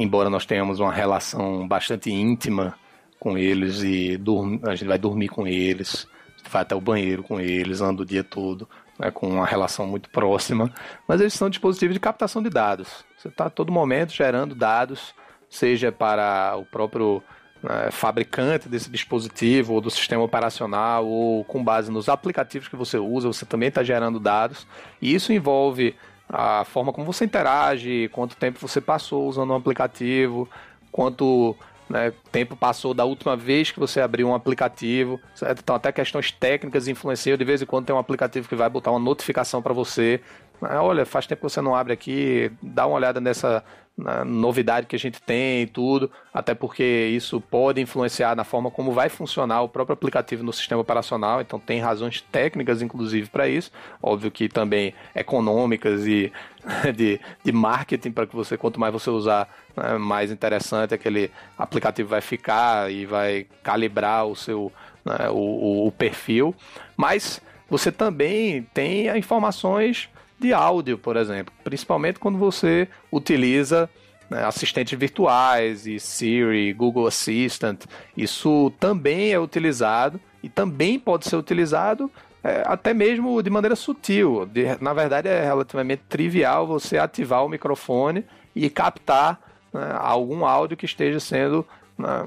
embora 0.00 0.30
nós 0.30 0.46
tenhamos 0.46 0.80
uma 0.80 0.92
relação 0.92 1.68
bastante 1.68 2.10
íntima 2.10 2.74
com 3.18 3.36
eles 3.36 3.82
e 3.82 4.18
a 4.66 4.74
gente 4.74 4.88
vai 4.88 4.98
dormir 4.98 5.28
com 5.28 5.46
eles, 5.46 6.06
vai 6.50 6.62
até 6.62 6.74
o 6.74 6.80
banheiro 6.80 7.22
com 7.22 7.38
eles, 7.38 7.82
anda 7.82 8.00
o 8.02 8.06
dia 8.06 8.24
todo, 8.24 8.66
né, 8.98 9.10
com 9.10 9.28
uma 9.28 9.46
relação 9.46 9.86
muito 9.86 10.08
próxima, 10.08 10.72
mas 11.06 11.20
eles 11.20 11.34
são 11.34 11.50
dispositivos 11.50 11.92
de 11.94 12.00
captação 12.00 12.42
de 12.42 12.48
dados. 12.48 13.04
Você 13.18 13.28
está 13.28 13.46
a 13.46 13.50
todo 13.50 13.70
momento 13.70 14.14
gerando 14.14 14.54
dados, 14.54 15.14
seja 15.50 15.92
para 15.92 16.56
o 16.56 16.64
próprio 16.64 17.22
né, 17.62 17.90
fabricante 17.90 18.70
desse 18.70 18.90
dispositivo 18.90 19.74
ou 19.74 19.80
do 19.82 19.90
sistema 19.90 20.22
operacional 20.22 21.06
ou 21.06 21.44
com 21.44 21.62
base 21.62 21.92
nos 21.92 22.08
aplicativos 22.08 22.68
que 22.68 22.76
você 22.76 22.96
usa, 22.96 23.28
você 23.28 23.44
também 23.44 23.68
está 23.68 23.82
gerando 23.82 24.18
dados. 24.18 24.66
E 25.02 25.14
isso 25.14 25.30
envolve 25.30 25.94
a 26.32 26.64
forma 26.64 26.92
como 26.92 27.06
você 27.06 27.24
interage, 27.24 28.08
quanto 28.12 28.36
tempo 28.36 28.58
você 28.58 28.80
passou 28.80 29.28
usando 29.28 29.50
um 29.50 29.56
aplicativo, 29.56 30.48
quanto 30.92 31.56
né, 31.88 32.12
tempo 32.30 32.54
passou 32.54 32.94
da 32.94 33.04
última 33.04 33.36
vez 33.36 33.72
que 33.72 33.80
você 33.80 34.00
abriu 34.00 34.28
um 34.28 34.34
aplicativo. 34.34 35.20
Certo? 35.34 35.60
Então, 35.60 35.74
até 35.74 35.90
questões 35.90 36.30
técnicas 36.30 36.86
influenciam. 36.86 37.36
De 37.36 37.44
vez 37.44 37.60
em 37.60 37.66
quando 37.66 37.86
tem 37.86 37.94
um 37.94 37.98
aplicativo 37.98 38.48
que 38.48 38.54
vai 38.54 38.70
botar 38.70 38.92
uma 38.92 39.00
notificação 39.00 39.60
para 39.60 39.74
você. 39.74 40.20
Olha, 40.62 41.04
faz 41.04 41.26
tempo 41.26 41.40
que 41.40 41.50
você 41.50 41.60
não 41.60 41.74
abre 41.74 41.92
aqui, 41.92 42.52
dá 42.62 42.86
uma 42.86 42.96
olhada 42.96 43.18
nessa 43.20 43.64
na 44.00 44.24
novidade 44.24 44.86
que 44.86 44.96
a 44.96 44.98
gente 44.98 45.20
tem 45.20 45.62
e 45.62 45.66
tudo, 45.66 46.10
até 46.32 46.54
porque 46.54 46.82
isso 47.14 47.40
pode 47.40 47.80
influenciar 47.80 48.34
na 48.34 48.44
forma 48.44 48.70
como 48.70 48.92
vai 48.92 49.08
funcionar 49.08 49.62
o 49.62 49.68
próprio 49.68 49.94
aplicativo 49.94 50.42
no 50.42 50.52
sistema 50.52 50.80
operacional, 50.80 51.40
então 51.40 51.58
tem 51.58 51.80
razões 51.80 52.20
técnicas, 52.20 52.82
inclusive, 52.82 53.28
para 53.28 53.48
isso. 53.48 53.70
Óbvio 54.02 54.30
que 54.30 54.48
também 54.48 54.94
econômicas 55.14 56.06
e 56.06 56.32
de, 56.96 57.20
de 57.44 57.52
marketing, 57.52 58.10
para 58.10 58.26
que 58.26 58.34
você, 58.34 58.56
quanto 58.56 58.80
mais 58.80 58.92
você 58.92 59.10
usar, 59.10 59.48
né, 59.76 59.98
mais 59.98 60.30
interessante 60.30 60.94
aquele 60.94 61.30
aplicativo 61.58 62.08
vai 62.08 62.20
ficar 62.20 62.90
e 62.90 63.06
vai 63.06 63.46
calibrar 63.62 64.26
o 64.26 64.34
seu 64.34 64.72
né, 65.04 65.28
o, 65.30 65.86
o 65.86 65.92
perfil. 65.92 66.54
Mas 66.96 67.40
você 67.68 67.92
também 67.92 68.62
tem 68.74 69.16
informações 69.16 70.08
de 70.40 70.52
áudio, 70.52 70.98
por 70.98 71.16
exemplo, 71.16 71.52
principalmente 71.62 72.18
quando 72.18 72.38
você 72.38 72.88
utiliza 73.12 73.88
né, 74.30 74.44
assistentes 74.44 74.98
virtuais 74.98 75.86
e 75.86 75.98
Siri, 75.98 76.72
Google 76.72 77.06
Assistant. 77.06 77.84
Isso 78.16 78.72
também 78.78 79.32
é 79.32 79.38
utilizado 79.38 80.20
e 80.42 80.48
também 80.48 80.98
pode 80.98 81.28
ser 81.28 81.36
utilizado 81.36 82.10
é, 82.42 82.62
até 82.64 82.94
mesmo 82.94 83.42
de 83.42 83.50
maneira 83.50 83.76
sutil. 83.76 84.46
De, 84.46 84.64
na 84.80 84.92
verdade, 84.94 85.28
é 85.28 85.44
relativamente 85.44 86.02
trivial 86.08 86.66
você 86.66 86.96
ativar 86.96 87.44
o 87.44 87.48
microfone 87.48 88.24
e 88.54 88.70
captar 88.70 89.40
né, 89.72 89.94
algum 89.98 90.44
áudio 90.44 90.76
que 90.76 90.86
esteja 90.86 91.20
sendo 91.20 91.66
né, 91.98 92.26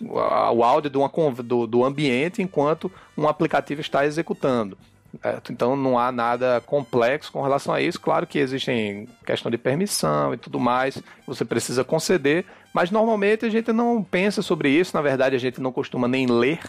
o 0.00 0.64
áudio 0.64 0.90
de 0.90 0.98
uma, 0.98 1.10
do, 1.42 1.66
do 1.66 1.84
ambiente 1.84 2.42
enquanto 2.42 2.90
um 3.16 3.28
aplicativo 3.28 3.80
está 3.80 4.04
executando. 4.06 4.76
Então 5.50 5.76
não 5.76 5.98
há 5.98 6.10
nada 6.10 6.62
complexo 6.64 7.30
com 7.30 7.42
relação 7.42 7.74
a 7.74 7.80
isso. 7.80 8.00
Claro 8.00 8.26
que 8.26 8.38
existem 8.38 9.08
questão 9.26 9.50
de 9.50 9.58
permissão 9.58 10.32
e 10.32 10.36
tudo 10.36 10.58
mais, 10.58 11.02
você 11.26 11.44
precisa 11.44 11.84
conceder, 11.84 12.46
mas 12.72 12.90
normalmente 12.90 13.44
a 13.44 13.50
gente 13.50 13.72
não 13.72 14.02
pensa 14.02 14.40
sobre 14.40 14.70
isso. 14.70 14.96
Na 14.96 15.02
verdade, 15.02 15.36
a 15.36 15.38
gente 15.38 15.60
não 15.60 15.70
costuma 15.70 16.08
nem 16.08 16.26
ler 16.26 16.60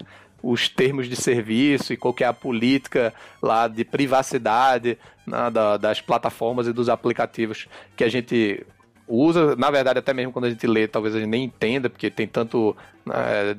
os 0.41 0.67
termos 0.67 1.07
de 1.07 1.15
serviço 1.15 1.93
e 1.93 1.97
qual 1.97 2.13
é 2.19 2.25
a 2.25 2.33
política 2.33 3.13
lá 3.41 3.67
de 3.69 3.85
privacidade 3.85 4.97
né, 5.25 5.49
da, 5.49 5.77
das 5.77 6.01
plataformas 6.01 6.67
e 6.67 6.73
dos 6.73 6.89
aplicativos 6.89 7.67
que 7.95 8.03
a 8.03 8.09
gente 8.09 8.65
usa, 9.07 9.55
na 9.55 9.69
verdade, 9.69 9.99
até 9.99 10.13
mesmo 10.13 10.31
quando 10.31 10.45
a 10.45 10.49
gente 10.49 10.65
lê, 10.65 10.87
talvez 10.87 11.15
a 11.15 11.19
gente 11.19 11.29
nem 11.29 11.43
entenda, 11.43 11.89
porque 11.89 12.09
tem 12.09 12.27
tanto 12.27 12.75
é, 13.09 13.55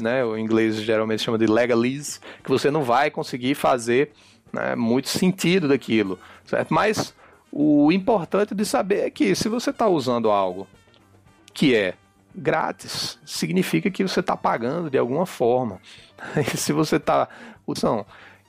né? 0.00 0.24
O 0.24 0.36
inglês 0.38 0.76
geralmente 0.76 1.22
chama 1.22 1.38
de 1.38 1.46
legalese, 1.46 2.20
que 2.42 2.48
você 2.48 2.70
não 2.70 2.82
vai 2.82 3.10
conseguir 3.10 3.54
fazer 3.54 4.12
né, 4.52 4.74
muito 4.74 5.08
sentido 5.08 5.68
daquilo, 5.68 6.18
certo? 6.44 6.72
Mas 6.72 7.14
o 7.52 7.92
importante 7.92 8.54
de 8.54 8.64
saber 8.64 9.00
é 9.06 9.10
que 9.10 9.34
se 9.34 9.48
você 9.48 9.70
está 9.70 9.86
usando 9.86 10.30
algo 10.30 10.66
que 11.52 11.74
é 11.74 11.94
grátis, 12.34 13.18
significa 13.24 13.90
que 13.90 14.02
você 14.02 14.20
está 14.20 14.36
pagando 14.36 14.90
de 14.90 14.98
alguma 14.98 15.26
forma. 15.26 15.80
E 16.36 16.56
se 16.56 16.72
você 16.72 16.96
está 16.96 17.28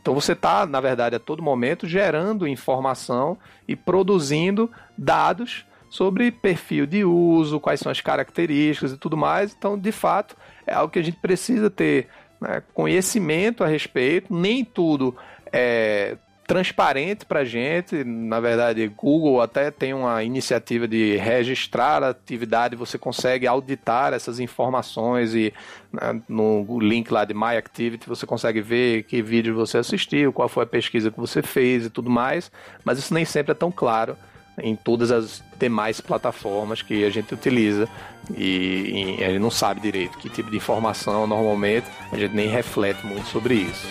então 0.01 0.15
você 0.15 0.31
está, 0.31 0.65
na 0.65 0.79
verdade, 0.79 1.15
a 1.15 1.19
todo 1.19 1.43
momento 1.43 1.87
gerando 1.87 2.47
informação 2.47 3.37
e 3.67 3.75
produzindo 3.75 4.71
dados 4.97 5.65
sobre 5.89 6.31
perfil 6.31 6.85
de 6.85 7.03
uso, 7.03 7.59
quais 7.59 7.79
são 7.79 7.91
as 7.91 8.01
características 8.01 8.91
e 8.91 8.97
tudo 8.97 9.17
mais. 9.17 9.55
Então, 9.57 9.77
de 9.77 9.91
fato, 9.91 10.35
é 10.65 10.73
algo 10.73 10.91
que 10.91 10.99
a 10.99 11.03
gente 11.03 11.17
precisa 11.17 11.69
ter 11.69 12.07
né, 12.39 12.61
conhecimento 12.73 13.63
a 13.63 13.67
respeito. 13.67 14.33
Nem 14.33 14.63
tudo 14.63 15.15
é 15.51 16.17
transparente 16.49 17.27
para 17.27 17.41
a 17.41 17.45
gente. 17.45 18.03
Na 18.03 18.39
verdade, 18.39 18.87
Google 18.87 19.39
até 19.39 19.69
tem 19.69 19.93
uma 19.93 20.23
iniciativa 20.23 20.87
de 20.87 21.15
registrar 21.15 22.03
a 22.03 22.09
atividade, 22.09 22.75
você 22.75 22.97
consegue 22.97 23.45
auditar 23.45 24.13
essas 24.13 24.39
informações 24.39 25.35
e 25.35 25.53
né, 25.93 26.19
no 26.27 26.79
link 26.79 27.11
lá 27.11 27.23
de 27.23 27.35
My 27.35 27.55
Activity 27.55 28.09
você 28.09 28.25
consegue 28.25 28.61
ver 28.61 29.03
que 29.03 29.21
vídeo 29.21 29.53
você 29.53 29.77
assistiu, 29.77 30.33
qual 30.33 30.49
foi 30.49 30.63
a 30.63 30.67
pesquisa 30.67 31.11
que 31.11 31.19
você 31.19 31.43
fez 31.43 31.85
e 31.85 31.89
tudo 31.91 32.09
mais, 32.09 32.51
mas 32.83 32.97
isso 32.97 33.13
nem 33.13 33.25
sempre 33.25 33.51
é 33.51 33.55
tão 33.55 33.71
claro 33.71 34.17
em 34.61 34.75
todas 34.75 35.11
as 35.11 35.43
demais 35.59 35.99
plataformas 35.99 36.81
que 36.81 37.03
a 37.03 37.09
gente 37.09 37.33
utiliza 37.33 37.87
e, 38.35 39.17
e 39.19 39.23
a 39.23 39.29
gente 39.29 39.39
não 39.39 39.51
sabe 39.51 39.81
direito 39.81 40.17
que 40.17 40.29
tipo 40.29 40.49
de 40.49 40.57
informação 40.57 41.27
normalmente 41.27 41.87
a 42.11 42.17
gente 42.17 42.33
nem 42.33 42.47
reflete 42.47 43.05
muito 43.05 43.27
sobre 43.27 43.55
isso. 43.55 43.87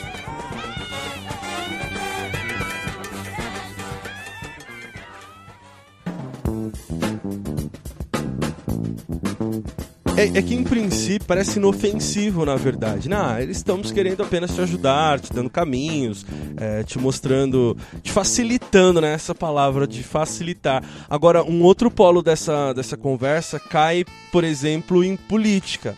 É, 10.18 10.36
é, 10.36 10.42
que 10.42 10.52
em 10.52 10.64
princípio 10.64 11.28
parece 11.28 11.60
inofensivo, 11.60 12.44
na 12.44 12.56
verdade. 12.56 13.08
Não, 13.08 13.38
eles 13.38 13.58
estamos 13.58 13.92
querendo 13.92 14.20
apenas 14.20 14.52
te 14.52 14.60
ajudar, 14.60 15.20
te 15.20 15.32
dando 15.32 15.48
caminhos, 15.48 16.26
é, 16.56 16.82
te 16.82 16.98
mostrando, 16.98 17.76
te 18.02 18.10
facilitando, 18.10 19.00
né? 19.00 19.12
Essa 19.12 19.32
palavra 19.32 19.86
de 19.86 20.02
facilitar. 20.02 20.82
Agora, 21.08 21.44
um 21.44 21.62
outro 21.62 21.88
polo 21.88 22.20
dessa, 22.20 22.72
dessa 22.72 22.96
conversa 22.96 23.60
cai, 23.60 24.04
por 24.32 24.42
exemplo, 24.42 25.04
em 25.04 25.16
política. 25.16 25.94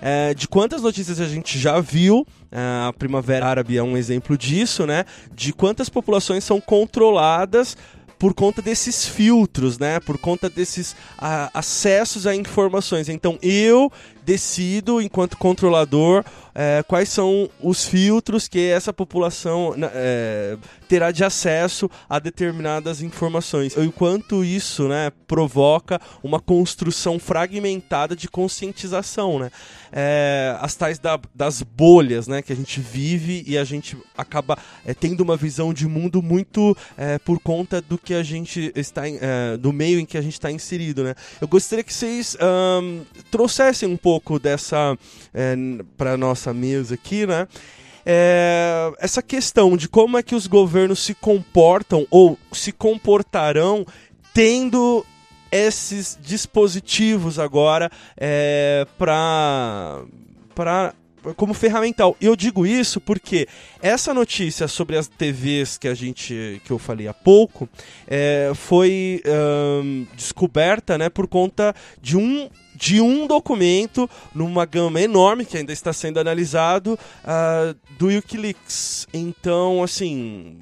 É, 0.00 0.32
de 0.32 0.46
quantas 0.46 0.82
notícias 0.82 1.18
a 1.20 1.26
gente 1.26 1.58
já 1.58 1.80
viu, 1.80 2.24
é, 2.52 2.58
a 2.86 2.92
Primavera 2.96 3.46
Árabe 3.46 3.76
é 3.76 3.82
um 3.82 3.96
exemplo 3.96 4.38
disso, 4.38 4.86
né? 4.86 5.04
De 5.34 5.52
quantas 5.52 5.88
populações 5.88 6.44
são 6.44 6.60
controladas 6.60 7.76
por 8.18 8.34
conta 8.34 8.62
desses 8.62 9.06
filtros, 9.06 9.78
né? 9.78 10.00
Por 10.00 10.18
conta 10.18 10.48
desses 10.48 10.96
a, 11.18 11.50
acessos 11.52 12.26
a 12.26 12.34
informações. 12.34 13.08
Então 13.08 13.38
eu 13.42 13.92
decido, 14.26 15.00
enquanto 15.00 15.38
controlador, 15.38 16.24
é, 16.52 16.82
quais 16.88 17.10
são 17.10 17.48
os 17.62 17.84
filtros 17.84 18.48
que 18.48 18.58
essa 18.58 18.92
população 18.92 19.74
é, 19.92 20.56
terá 20.88 21.12
de 21.12 21.22
acesso 21.22 21.88
a 22.08 22.18
determinadas 22.18 23.02
informações. 23.02 23.74
E 23.76 23.80
o 23.80 23.92
quanto 23.92 24.42
isso 24.42 24.88
né, 24.88 25.12
provoca 25.28 26.00
uma 26.24 26.40
construção 26.40 27.18
fragmentada 27.18 28.16
de 28.16 28.26
conscientização. 28.26 29.38
Né? 29.38 29.50
É, 29.92 30.56
as 30.60 30.74
tais 30.74 30.98
da, 30.98 31.20
das 31.34 31.62
bolhas 31.62 32.26
né, 32.26 32.40
que 32.40 32.52
a 32.52 32.56
gente 32.56 32.80
vive 32.80 33.44
e 33.46 33.58
a 33.58 33.64
gente 33.64 33.96
acaba 34.16 34.58
é, 34.84 34.94
tendo 34.94 35.20
uma 35.20 35.36
visão 35.36 35.74
de 35.74 35.86
mundo 35.86 36.22
muito 36.22 36.76
é, 36.96 37.18
por 37.18 37.38
conta 37.38 37.82
do 37.82 37.98
que 37.98 38.14
a 38.14 38.22
gente 38.22 38.72
está 38.74 39.02
é, 39.06 39.56
do 39.58 39.72
meio 39.72 40.00
em 40.00 40.06
que 40.06 40.16
a 40.16 40.22
gente 40.22 40.32
está 40.32 40.50
inserido. 40.50 41.04
Né? 41.04 41.14
Eu 41.40 41.46
gostaria 41.46 41.84
que 41.84 41.92
vocês 41.92 42.36
trouxessem 43.30 43.88
um 43.88 43.96
pouco 43.96 44.15
dessa 44.40 44.96
para 45.96 46.16
nossa 46.16 46.52
mesa 46.52 46.94
aqui, 46.94 47.26
né? 47.26 47.46
é, 48.06 48.92
essa 49.00 49.20
questão 49.20 49.76
de 49.76 49.88
como 49.88 50.16
é 50.16 50.22
que 50.22 50.36
os 50.36 50.46
governos 50.46 51.00
se 51.00 51.12
comportam 51.12 52.06
ou 52.08 52.38
se 52.52 52.70
comportarão 52.70 53.84
tendo 54.32 55.04
esses 55.50 56.16
dispositivos 56.22 57.40
agora 57.40 57.90
é, 58.16 58.86
para 58.96 60.04
para 60.54 60.94
como 61.34 61.52
ferramental. 61.52 62.16
Eu 62.20 62.36
digo 62.36 62.64
isso 62.64 63.00
porque 63.00 63.48
essa 63.82 64.14
notícia 64.14 64.68
sobre 64.68 64.96
as 64.96 65.08
TVs 65.08 65.76
que 65.76 65.88
a 65.88 65.94
gente 65.94 66.62
que 66.64 66.70
eu 66.70 66.78
falei 66.78 67.08
há 67.08 67.14
pouco 67.14 67.68
é, 68.06 68.52
foi 68.54 69.20
descoberta, 70.14 70.96
né, 70.96 71.08
por 71.08 71.26
conta 71.26 71.74
de 72.00 72.16
um 72.16 72.48
de 72.76 73.00
um 73.00 73.26
documento 73.26 74.08
numa 74.34 74.66
gama 74.66 75.00
enorme 75.00 75.44
que 75.44 75.56
ainda 75.56 75.72
está 75.72 75.92
sendo 75.92 76.20
analisado 76.20 76.98
uh, 77.24 77.74
do 77.98 78.06
Wikileaks. 78.06 79.06
Então, 79.12 79.82
assim, 79.82 80.58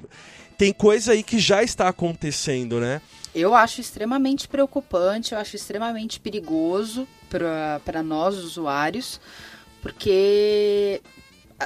tem 0.57 0.71
coisa 0.71 1.11
aí 1.11 1.21
que 1.21 1.37
já 1.39 1.61
está 1.61 1.87
acontecendo, 1.89 2.79
né? 2.79 3.01
Eu 3.33 3.53
acho 3.53 3.81
extremamente 3.81 4.47
preocupante, 4.47 5.33
eu 5.33 5.39
acho 5.39 5.57
extremamente 5.57 6.21
perigoso 6.21 7.05
para 7.29 8.01
nós, 8.01 8.37
usuários, 8.37 9.19
porque 9.81 11.01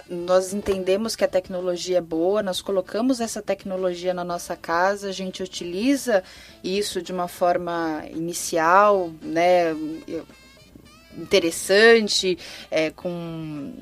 nós 0.10 0.54
entendemos 0.54 1.16
que 1.16 1.24
a 1.24 1.28
tecnologia 1.28 1.98
é 1.98 2.02
boa, 2.02 2.44
nós 2.44 2.62
colocamos 2.62 3.20
essa 3.20 3.42
tecnologia 3.42 4.14
na 4.14 4.24
nossa 4.24 4.56
casa, 4.56 5.10
a 5.10 5.12
gente 5.12 5.42
utiliza 5.42 6.24
isso 6.64 7.02
de 7.02 7.12
uma 7.12 7.28
forma 7.28 8.04
inicial, 8.12 9.12
né, 9.22 9.74
interessante, 11.18 12.38
é, 12.70 12.92
com 12.92 13.74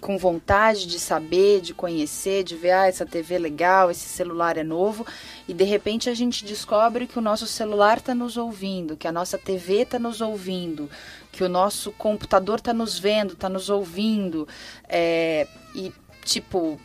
com 0.00 0.16
vontade 0.16 0.86
de 0.86 0.98
saber, 0.98 1.60
de 1.60 1.74
conhecer, 1.74 2.42
de 2.42 2.56
ver, 2.56 2.70
ah, 2.70 2.86
essa 2.86 3.04
TV 3.04 3.34
é 3.34 3.38
legal, 3.38 3.90
esse 3.90 4.08
celular 4.08 4.56
é 4.56 4.64
novo, 4.64 5.06
e 5.46 5.52
de 5.52 5.64
repente 5.64 6.08
a 6.08 6.14
gente 6.14 6.44
descobre 6.44 7.06
que 7.06 7.18
o 7.18 7.22
nosso 7.22 7.46
celular 7.46 7.98
está 7.98 8.14
nos 8.14 8.36
ouvindo, 8.36 8.96
que 8.96 9.06
a 9.06 9.12
nossa 9.12 9.36
TV 9.36 9.82
está 9.82 9.98
nos 9.98 10.20
ouvindo, 10.20 10.88
que 11.30 11.44
o 11.44 11.48
nosso 11.48 11.92
computador 11.92 12.58
está 12.58 12.72
nos 12.72 12.98
vendo, 12.98 13.34
está 13.34 13.48
nos 13.48 13.68
ouvindo, 13.68 14.48
é, 14.88 15.46
e 15.74 15.92
tipo 16.24 16.80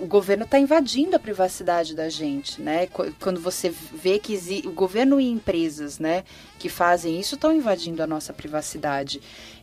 o 0.00 0.06
governo 0.06 0.44
está 0.44 0.58
invadindo 0.58 1.16
a 1.16 1.18
privacidade 1.18 1.94
da 1.94 2.08
gente, 2.08 2.60
né? 2.60 2.86
Quando 3.20 3.40
você 3.40 3.70
vê 3.70 4.18
que 4.18 4.38
o 4.66 4.72
governo 4.72 5.20
e 5.20 5.28
empresas, 5.28 5.98
né, 5.98 6.24
que 6.58 6.68
fazem 6.68 7.18
isso 7.18 7.34
estão 7.34 7.52
invadindo 7.52 8.02
a 8.02 8.06
nossa 8.06 8.32
privacidade. 8.32 9.20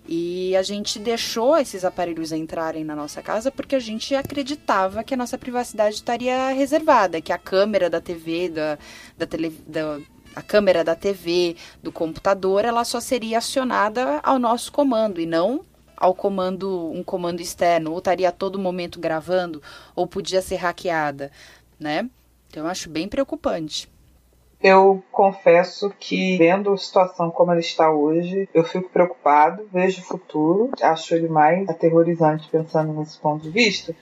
E 0.07 0.55
a 0.55 0.63
gente 0.63 0.99
deixou 0.99 1.57
esses 1.57 1.85
aparelhos 1.85 2.31
entrarem 2.31 2.83
na 2.83 2.95
nossa 2.95 3.21
casa 3.21 3.51
porque 3.51 3.75
a 3.75 3.79
gente 3.79 4.15
acreditava 4.15 5.03
que 5.03 5.13
a 5.13 5.17
nossa 5.17 5.37
privacidade 5.37 5.95
estaria 5.95 6.49
reservada, 6.49 7.21
que 7.21 7.31
a 7.31 7.37
câmera 7.37 7.89
da 7.89 8.01
TV, 8.01 8.49
da, 8.49 8.77
da, 9.17 9.27
tele, 9.27 9.49
da 9.67 9.99
a 10.35 10.41
câmera 10.41 10.83
da 10.83 10.95
TV, 10.95 11.55
do 11.83 11.91
computador, 11.91 12.63
ela 12.63 12.83
só 12.83 12.99
seria 12.99 13.37
acionada 13.37 14.19
ao 14.23 14.39
nosso 14.39 14.71
comando 14.71 15.19
e 15.19 15.25
não 15.25 15.65
ao 16.01 16.15
comando, 16.15 16.91
um 16.91 17.03
comando 17.03 17.41
externo, 17.41 17.91
ou 17.91 17.99
estaria 17.99 18.27
a 18.27 18.31
todo 18.31 18.57
momento 18.57 18.99
gravando, 18.99 19.61
ou 19.95 20.07
podia 20.07 20.41
ser 20.41 20.55
hackeada, 20.55 21.31
né? 21.79 22.09
Então 22.49 22.63
eu 22.63 22.69
acho 22.69 22.89
bem 22.89 23.07
preocupante. 23.07 23.87
Eu 24.63 25.03
confesso 25.11 25.91
que, 25.99 26.37
vendo 26.37 26.73
a 26.73 26.77
situação 26.77 27.29
como 27.31 27.51
ela 27.51 27.59
está 27.59 27.91
hoje, 27.91 28.49
eu 28.53 28.63
fico 28.63 28.89
preocupado, 28.89 29.67
vejo 29.71 30.01
o 30.01 30.05
futuro, 30.05 30.71
acho 30.81 31.15
ele 31.15 31.27
mais 31.27 31.67
aterrorizante 31.69 32.49
pensando 32.51 32.93
nesse 32.93 33.17
ponto 33.19 33.43
de 33.43 33.49
vista. 33.49 33.95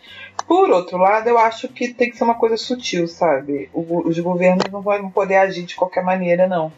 Por 0.48 0.70
outro 0.70 0.98
lado, 0.98 1.28
eu 1.28 1.38
acho 1.38 1.68
que 1.70 1.94
tem 1.94 2.10
que 2.10 2.18
ser 2.18 2.24
uma 2.24 2.36
coisa 2.36 2.58
sutil, 2.58 3.08
sabe? 3.08 3.70
os 3.74 4.20
governos 4.20 4.66
não 4.72 4.82
vão 4.82 5.10
poder 5.10 5.38
agir 5.38 5.64
de 5.64 5.76
qualquer 5.76 6.04
maneira, 6.04 6.48
não. 6.48 6.72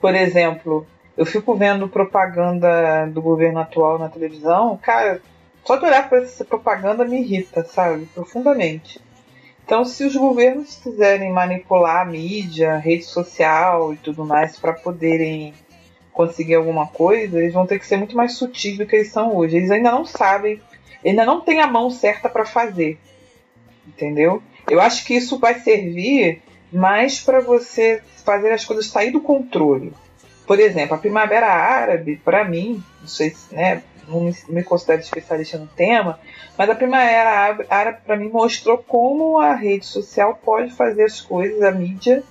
Por 0.00 0.14
exemplo, 0.14 0.86
eu 1.16 1.24
fico 1.24 1.54
vendo 1.54 1.88
propaganda 1.88 3.06
do 3.06 3.22
governo 3.22 3.60
atual 3.60 3.98
na 3.98 4.08
televisão, 4.08 4.78
cara, 4.82 5.20
só 5.64 5.76
de 5.76 5.84
olhar 5.84 6.08
para 6.08 6.22
essa 6.22 6.44
propaganda 6.44 7.04
me 7.04 7.20
irrita, 7.20 7.64
sabe? 7.64 8.06
Profundamente. 8.06 9.00
Então, 9.64 9.84
se 9.84 10.04
os 10.04 10.14
governos 10.14 10.76
quiserem 10.76 11.32
manipular 11.32 12.02
a 12.02 12.04
mídia, 12.04 12.76
rede 12.76 13.04
social 13.04 13.92
e 13.92 13.96
tudo 13.96 14.24
mais 14.24 14.58
para 14.58 14.72
poderem 14.72 15.52
conseguir 16.12 16.54
alguma 16.54 16.86
coisa, 16.86 17.38
eles 17.38 17.52
vão 17.52 17.66
ter 17.66 17.78
que 17.78 17.86
ser 17.86 17.96
muito 17.96 18.16
mais 18.16 18.34
sutis 18.34 18.78
do 18.78 18.86
que 18.86 18.94
eles 18.94 19.10
são 19.10 19.34
hoje. 19.34 19.56
Eles 19.56 19.70
ainda 19.70 19.90
não 19.90 20.04
sabem 20.04 20.60
ainda 21.08 21.24
não 21.24 21.40
tem 21.40 21.60
a 21.60 21.66
mão 21.66 21.90
certa 21.90 22.28
para 22.28 22.44
fazer. 22.44 22.98
Entendeu? 23.86 24.42
Eu 24.68 24.80
acho 24.80 25.04
que 25.04 25.14
isso 25.14 25.38
vai 25.38 25.60
servir 25.60 26.42
mais 26.72 27.20
para 27.20 27.40
você 27.40 28.02
fazer 28.24 28.50
as 28.50 28.64
coisas 28.64 28.86
sair 28.86 29.10
do 29.10 29.20
controle. 29.20 29.92
Por 30.46 30.60
exemplo, 30.60 30.94
a 30.94 30.98
Primavera 30.98 31.48
Árabe, 31.48 32.20
para 32.24 32.44
mim, 32.44 32.82
não 33.00 33.08
sei 33.08 33.30
se, 33.30 33.54
né, 33.54 33.82
não 34.08 34.20
me, 34.20 34.36
me 34.48 34.62
considero 34.62 35.00
especialista 35.00 35.58
no 35.58 35.66
tema, 35.66 36.18
mas 36.56 36.70
a 36.70 36.74
Primavera 36.74 37.56
Árabe 37.68 37.98
para 38.04 38.16
mim 38.16 38.28
mostrou 38.28 38.78
como 38.78 39.38
a 39.38 39.54
rede 39.54 39.86
social 39.86 40.38
pode 40.44 40.72
fazer 40.72 41.04
as 41.04 41.20
coisas, 41.20 41.60
a 41.62 41.72
mídia, 41.72 42.22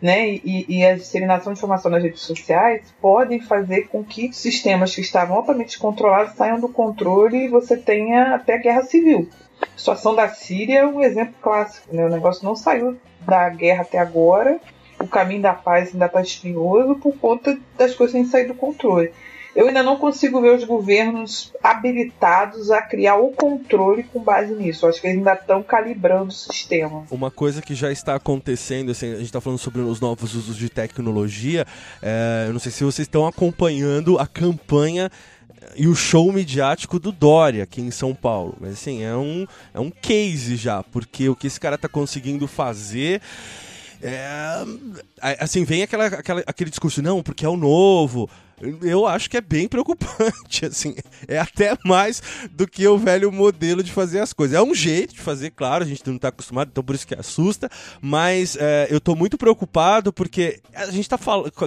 né, 0.00 0.28
e, 0.28 0.66
e 0.68 0.84
a 0.84 0.96
disseminação 0.96 1.52
de 1.52 1.58
informação 1.58 1.90
nas 1.90 2.02
redes 2.02 2.20
sociais 2.20 2.94
podem 3.00 3.40
fazer 3.40 3.88
com 3.88 4.04
que 4.04 4.30
sistemas 4.34 4.94
que 4.94 5.00
estavam 5.00 5.36
altamente 5.36 5.78
controlados 5.78 6.34
saiam 6.34 6.60
do 6.60 6.68
controle 6.68 7.44
e 7.44 7.48
você 7.48 7.76
tenha 7.76 8.34
até 8.34 8.58
guerra 8.58 8.82
civil. 8.82 9.30
A 9.62 9.78
situação 9.78 10.14
da 10.14 10.28
Síria 10.28 10.80
é 10.80 10.86
um 10.86 11.00
exemplo 11.00 11.34
clássico, 11.40 11.94
né? 11.94 12.04
O 12.04 12.10
negócio 12.10 12.44
não 12.44 12.54
saiu 12.54 12.98
da 13.20 13.48
guerra 13.48 13.80
até 13.80 13.98
agora, 13.98 14.60
o 15.04 15.08
caminho 15.08 15.42
da 15.42 15.52
paz 15.52 15.92
ainda 15.92 16.06
está 16.06 16.22
espinhoso 16.22 16.96
por 16.96 17.14
conta 17.16 17.56
das 17.76 17.94
coisas 17.94 18.12
sem 18.12 18.24
sair 18.24 18.46
do 18.46 18.54
controle. 18.54 19.12
Eu 19.54 19.68
ainda 19.68 19.84
não 19.84 19.96
consigo 19.96 20.40
ver 20.40 20.56
os 20.56 20.64
governos 20.64 21.52
habilitados 21.62 22.72
a 22.72 22.82
criar 22.82 23.16
o 23.16 23.30
controle 23.30 24.02
com 24.02 24.18
base 24.18 24.52
nisso. 24.52 24.84
Acho 24.84 25.00
que 25.00 25.06
eles 25.06 25.18
ainda 25.18 25.34
estão 25.34 25.62
calibrando 25.62 26.30
o 26.30 26.32
sistema. 26.32 27.04
Uma 27.08 27.30
coisa 27.30 27.62
que 27.62 27.72
já 27.72 27.92
está 27.92 28.16
acontecendo, 28.16 28.90
assim, 28.90 29.12
a 29.12 29.16
gente 29.16 29.26
está 29.26 29.40
falando 29.40 29.60
sobre 29.60 29.80
os 29.80 30.00
novos 30.00 30.34
usos 30.34 30.56
de 30.56 30.68
tecnologia. 30.68 31.64
É, 32.02 32.46
eu 32.48 32.52
não 32.52 32.58
sei 32.58 32.72
se 32.72 32.82
vocês 32.82 33.06
estão 33.06 33.28
acompanhando 33.28 34.18
a 34.18 34.26
campanha 34.26 35.08
e 35.76 35.86
o 35.86 35.94
show 35.94 36.32
midiático 36.32 36.98
do 36.98 37.12
Dória 37.12 37.62
aqui 37.62 37.80
em 37.80 37.92
São 37.92 38.12
Paulo. 38.12 38.56
Mas 38.60 38.72
assim, 38.72 39.04
é 39.04 39.14
um, 39.14 39.46
é 39.72 39.78
um 39.78 39.90
case 39.90 40.56
já, 40.56 40.82
porque 40.82 41.28
o 41.28 41.36
que 41.36 41.46
esse 41.46 41.60
cara 41.60 41.78
tá 41.78 41.88
conseguindo 41.88 42.48
fazer. 42.48 43.22
É, 44.06 44.62
assim, 45.40 45.64
vem 45.64 45.82
aquela, 45.82 46.06
aquela, 46.06 46.42
aquele 46.46 46.68
discurso, 46.68 47.00
não, 47.00 47.22
porque 47.22 47.46
é 47.46 47.48
o 47.48 47.56
novo, 47.56 48.28
eu 48.82 49.06
acho 49.06 49.28
que 49.28 49.36
é 49.36 49.40
bem 49.40 49.66
preocupante, 49.66 50.64
assim. 50.66 50.94
É 51.26 51.38
até 51.38 51.76
mais 51.84 52.22
do 52.50 52.66
que 52.66 52.86
o 52.86 52.96
velho 52.96 53.30
modelo 53.32 53.82
de 53.82 53.92
fazer 53.92 54.20
as 54.20 54.32
coisas. 54.32 54.56
É 54.56 54.62
um 54.62 54.74
jeito 54.74 55.14
de 55.14 55.20
fazer, 55.20 55.50
claro, 55.50 55.84
a 55.84 55.86
gente 55.86 56.06
não 56.06 56.16
está 56.16 56.28
acostumado, 56.28 56.68
então 56.70 56.84
por 56.84 56.94
isso 56.94 57.06
que 57.06 57.14
assusta, 57.14 57.68
mas 58.00 58.56
é, 58.56 58.86
eu 58.90 58.98
estou 58.98 59.16
muito 59.16 59.36
preocupado 59.36 60.12
porque 60.12 60.60
a 60.74 60.86
gente 60.86 61.10
está 61.10 61.18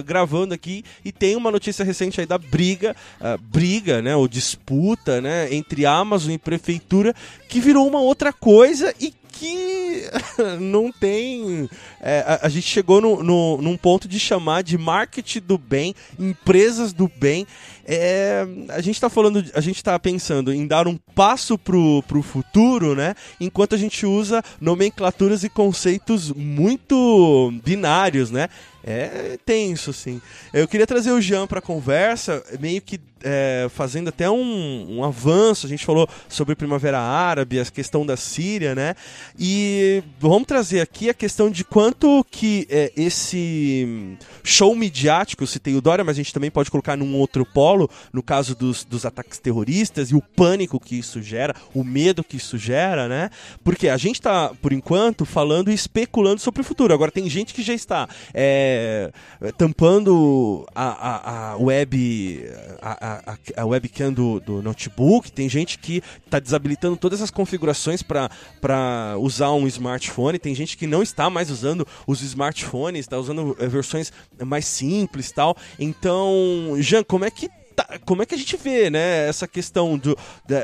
gravando 0.04 0.54
aqui 0.54 0.84
e 1.04 1.12
tem 1.12 1.36
uma 1.36 1.50
notícia 1.50 1.84
recente 1.84 2.20
aí 2.20 2.26
da 2.26 2.38
briga, 2.38 2.96
uh, 3.20 3.38
briga, 3.38 4.00
né, 4.00 4.16
ou 4.16 4.26
disputa, 4.26 5.20
né, 5.20 5.52
entre 5.52 5.84
Amazon 5.84 6.32
e 6.32 6.38
prefeitura, 6.38 7.14
que 7.48 7.60
virou 7.60 7.86
uma 7.86 8.00
outra 8.00 8.32
coisa 8.32 8.94
e 9.00 9.12
que 9.38 10.10
não 10.60 10.90
tem. 10.90 11.68
É, 12.00 12.24
a, 12.26 12.46
a, 12.46 12.48
gente 12.48 12.66
chegou 12.66 13.00
no, 13.00 13.22
no, 13.22 13.62
num 13.62 13.76
ponto 13.76 14.08
de 14.08 14.18
chamar 14.18 14.62
de 14.62 14.76
marketing 14.76 15.40
do 15.40 15.56
bem, 15.56 15.94
empresas 16.18 16.92
do 16.92 17.08
bem. 17.08 17.46
É, 17.86 18.46
a 18.68 18.80
gente 18.80 18.96
está 18.96 19.08
falando, 19.08 19.42
a 19.54 19.60
gente 19.60 19.76
está 19.76 19.98
pensando 19.98 20.52
em 20.52 20.66
dar 20.66 20.86
um 20.86 20.98
passo 21.14 21.56
pro, 21.56 22.02
pro 22.06 22.22
futuro, 22.22 22.94
né? 22.94 23.14
Enquanto 23.40 23.74
a 23.74 23.78
gente 23.78 24.04
usa 24.04 24.42
nomenclaturas 24.60 25.44
e 25.44 25.48
conceitos 25.48 26.30
muito 26.32 27.52
binários, 27.64 28.30
né? 28.30 28.48
É 28.84 29.38
tenso, 29.44 29.90
assim. 29.90 30.20
Eu 30.52 30.66
queria 30.68 30.86
trazer 30.86 31.12
o 31.12 31.20
Jean 31.20 31.46
para 31.46 31.58
a 31.58 31.62
conversa, 31.62 32.42
meio 32.58 32.80
que 32.80 32.98
é, 33.22 33.66
fazendo 33.70 34.08
até 34.08 34.30
um, 34.30 34.98
um, 34.98 35.04
avanço. 35.04 35.66
A 35.66 35.68
gente 35.68 35.84
falou 35.84 36.08
sobre 36.28 36.54
Primavera 36.54 36.98
Árabe, 36.98 37.60
a 37.60 37.64
questão 37.64 38.04
da 38.04 38.16
Síria, 38.16 38.74
né? 38.74 38.94
E 39.38 40.02
vamos 40.18 40.46
trazer 40.46 40.80
aqui 40.80 41.08
a 41.08 41.14
questão 41.14 41.50
de 41.50 41.64
quanto 41.64 42.24
que 42.30 42.66
é, 42.70 42.92
esse 42.96 44.16
show 44.42 44.74
midiático, 44.74 45.46
se 45.46 45.58
tem 45.58 45.76
o 45.76 45.80
Dória, 45.80 46.04
mas 46.04 46.16
a 46.16 46.20
gente 46.20 46.32
também 46.32 46.50
pode 46.50 46.70
colocar 46.70 46.96
num 46.96 47.16
outro 47.16 47.44
polo, 47.44 47.90
no 48.12 48.22
caso 48.22 48.54
dos, 48.54 48.84
dos 48.84 49.04
ataques 49.04 49.38
terroristas 49.38 50.10
e 50.10 50.14
o 50.14 50.22
pânico 50.22 50.80
que 50.80 50.98
isso 50.98 51.22
gera, 51.22 51.54
o 51.74 51.84
medo 51.84 52.24
que 52.24 52.36
isso 52.36 52.58
gera, 52.58 53.08
né? 53.08 53.30
Porque 53.64 53.88
a 53.88 53.96
gente 53.96 54.16
está, 54.16 54.52
por 54.60 54.72
enquanto, 54.72 55.24
falando 55.24 55.70
e 55.70 55.74
especulando 55.74 56.40
sobre 56.40 56.60
o 56.60 56.64
futuro. 56.64 56.92
Agora 56.94 57.10
tem 57.10 57.28
gente 57.28 57.54
que 57.54 57.62
já 57.62 57.74
está. 57.74 58.08
É, 58.32 59.10
tampando 59.56 60.66
a, 60.74 60.88
a, 60.88 61.52
a 61.52 61.56
web 61.56 62.48
a, 62.80 63.07
a, 63.08 63.38
a, 63.56 63.66
webcam 63.66 64.12
do, 64.12 64.40
do 64.40 64.62
notebook, 64.62 65.30
tem 65.30 65.48
gente 65.48 65.78
que 65.78 66.02
está 66.24 66.38
desabilitando 66.38 66.96
todas 66.96 67.22
as 67.22 67.30
configurações 67.30 68.02
para 68.02 69.16
usar 69.18 69.52
um 69.52 69.66
smartphone, 69.66 70.38
tem 70.38 70.54
gente 70.54 70.76
que 70.76 70.86
não 70.86 71.02
está 71.02 71.30
mais 71.30 71.50
usando 71.50 71.86
os 72.06 72.22
smartphones, 72.22 73.00
está 73.00 73.18
usando 73.18 73.56
é, 73.58 73.66
versões 73.66 74.12
mais 74.44 74.66
simples 74.66 75.32
tal. 75.32 75.56
Então, 75.78 76.76
Jean, 76.80 77.02
como 77.02 77.24
é 77.24 77.30
que 77.30 77.48
tá, 77.74 77.98
como 78.04 78.22
é 78.22 78.26
que 78.26 78.34
a 78.34 78.38
gente 78.38 78.56
vê, 78.56 78.90
né, 78.90 79.28
essa 79.28 79.46
questão 79.46 79.96
do, 79.96 80.16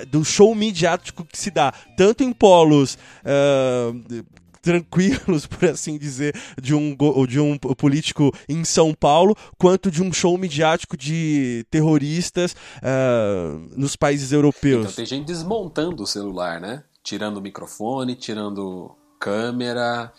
do 0.08 0.24
show 0.24 0.54
midiático 0.54 1.24
que 1.24 1.38
se 1.38 1.50
dá 1.50 1.72
tanto 1.96 2.24
em 2.24 2.32
polos 2.32 2.98
uh, 3.24 4.24
tranquilos, 4.64 5.46
por 5.46 5.68
assim 5.68 5.98
dizer, 5.98 6.34
de 6.60 6.74
um, 6.74 6.96
de 7.28 7.38
um 7.38 7.56
político 7.58 8.32
em 8.48 8.64
São 8.64 8.94
Paulo, 8.94 9.36
quanto 9.58 9.90
de 9.90 10.02
um 10.02 10.12
show 10.12 10.36
midiático 10.38 10.96
de 10.96 11.64
terroristas 11.70 12.52
uh, 12.52 13.58
nos 13.76 13.94
países 13.94 14.32
europeus. 14.32 14.84
Então 14.84 14.96
tem 14.96 15.06
gente 15.06 15.26
desmontando 15.26 16.02
o 16.02 16.06
celular, 16.06 16.60
né? 16.60 16.82
Tirando 17.02 17.36
o 17.36 17.40
microfone, 17.40 18.14
tirando 18.14 18.90
câmera, 19.20 20.10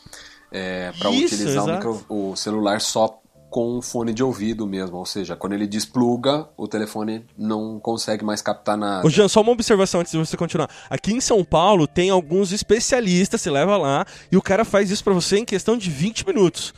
é, 0.52 0.92
para 0.98 1.10
utilizar 1.10 1.66
o, 1.66 1.74
micro, 1.74 2.06
o 2.08 2.36
celular 2.36 2.80
só 2.80 3.22
com 3.56 3.82
fone 3.82 4.14
de 4.14 4.22
ouvido 4.22 4.68
mesmo, 4.68 4.98
ou 4.98 5.06
seja, 5.06 5.34
quando 5.34 5.54
ele 5.54 5.66
despluga, 5.66 6.46
o 6.58 6.68
telefone 6.68 7.26
não 7.38 7.80
consegue 7.80 8.22
mais 8.22 8.42
captar 8.42 8.76
nada. 8.78 9.08
Ô 9.08 9.10
Jean, 9.10 9.30
só 9.30 9.40
uma 9.40 9.54
observação 9.54 10.02
antes 10.02 10.12
de 10.12 10.18
você 10.18 10.36
continuar. 10.36 10.70
Aqui 10.90 11.14
em 11.14 11.22
São 11.22 11.42
Paulo 11.42 11.88
tem 11.88 12.10
alguns 12.10 12.52
especialistas, 12.52 13.40
você 13.40 13.50
leva 13.50 13.78
lá 13.78 14.06
e 14.30 14.36
o 14.36 14.42
cara 14.42 14.66
faz 14.66 14.92
isso 14.92 15.02
para 15.06 15.14
você 15.14 15.38
em 15.38 15.46
questão 15.46 15.78
de 15.78 15.90
20 15.90 16.28
minutos. 16.28 16.74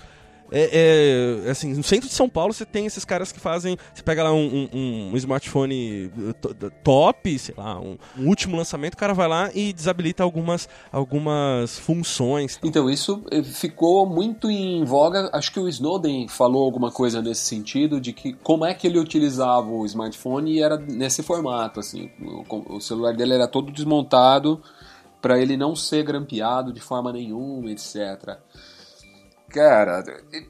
É, 0.52 1.44
é, 1.46 1.50
assim, 1.50 1.74
no 1.74 1.84
centro 1.84 2.08
de 2.08 2.14
São 2.14 2.30
Paulo 2.30 2.54
você 2.54 2.66
tem 2.66 2.86
esses 2.86 3.04
caras 3.04 3.32
que 3.32 3.40
fazem. 3.40 3.78
Você 3.94 4.04
pega 4.04 4.24
lá 4.24 4.34
um, 4.34 4.70
um, 4.74 5.12
um 5.14 5.18
smartphone 5.18 6.12
top, 6.84 7.38
sei 7.38 7.56
lá, 7.58 7.80
um, 7.80 7.98
um, 8.18 8.28
último 8.28 8.56
lançamento, 8.56 8.94
o 8.94 8.98
cara 8.98 9.14
vai 9.14 9.28
lá 9.28 9.50
e 9.54 9.74
desabilita 9.74 10.24
algumas, 10.24 10.68
algumas 10.92 11.78
funções. 11.80 12.60
Então, 12.64 12.90
isso 12.90 13.24
eh, 13.32 13.44
ficou 13.44 14.06
muito 14.06 14.50
em 14.50 14.84
voga. 14.84 15.30
Acho 15.34 15.52
que 15.52 15.60
o 15.60 15.68
Snowden 15.68 16.28
falou 16.28 16.64
alguma 16.64 16.92
coisa 16.92 17.22
nesse 17.22 17.46
sentido, 17.46 18.00
de 18.00 18.14
que 18.14 18.34
como 18.34 18.66
é 18.66 18.74
que 18.74 18.88
ele 18.88 19.00
utilizava 19.00 19.70
o 19.70 19.86
smartphone 19.86 20.54
e 20.54 20.62
era 20.62 20.78
nesse 20.78 21.24
formato, 21.24 21.80
assim. 21.80 22.10
O, 22.22 22.76
o 22.76 22.82
celular 22.82 23.14
dele 23.14 23.34
era 23.34 23.48
todo 23.48 23.72
desmontado 23.72 24.62
para 25.22 25.40
ele 25.40 25.58
não 25.58 25.76
ser 25.76 26.04
grampeado 26.04 26.72
de 26.72 26.80
forma 26.80 27.12
nenhuma, 27.12 27.72
etc. 27.72 28.38
Cara, 29.58 30.04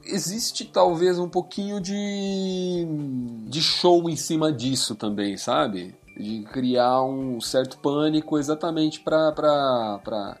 existe 0.04 0.66
talvez 0.66 1.18
um 1.18 1.30
pouquinho 1.30 1.80
de, 1.80 2.86
de 3.48 3.62
show 3.62 4.06
em 4.10 4.16
cima 4.16 4.52
disso 4.52 4.94
também, 4.94 5.34
sabe? 5.38 5.94
De 6.14 6.42
criar 6.52 7.02
um 7.02 7.40
certo 7.40 7.78
pânico 7.78 8.36
exatamente 8.36 9.00
para 9.00 10.36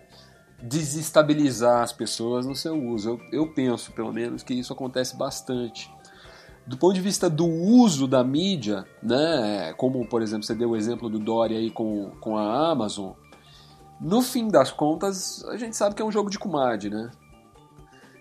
desestabilizar 0.62 1.82
as 1.82 1.94
pessoas 1.94 2.44
no 2.44 2.54
seu 2.54 2.78
uso. 2.78 3.18
Eu, 3.32 3.40
eu 3.40 3.54
penso, 3.54 3.90
pelo 3.92 4.12
menos, 4.12 4.42
que 4.42 4.52
isso 4.52 4.74
acontece 4.74 5.16
bastante. 5.16 5.90
Do 6.66 6.76
ponto 6.76 6.92
de 6.92 7.00
vista 7.00 7.30
do 7.30 7.46
uso 7.46 8.06
da 8.06 8.22
mídia, 8.22 8.84
né, 9.02 9.72
como 9.78 10.06
por 10.06 10.20
exemplo 10.20 10.44
você 10.44 10.54
deu 10.54 10.72
o 10.72 10.76
exemplo 10.76 11.08
do 11.08 11.18
Dory 11.18 11.56
aí 11.56 11.70
com, 11.70 12.10
com 12.20 12.36
a 12.36 12.70
Amazon, 12.70 13.12
no 13.98 14.20
fim 14.20 14.46
das 14.46 14.70
contas 14.70 15.42
a 15.44 15.56
gente 15.56 15.74
sabe 15.74 15.94
que 15.94 16.02
é 16.02 16.04
um 16.04 16.12
jogo 16.12 16.28
de 16.28 16.38
comadre, 16.38 16.90
né? 16.90 17.10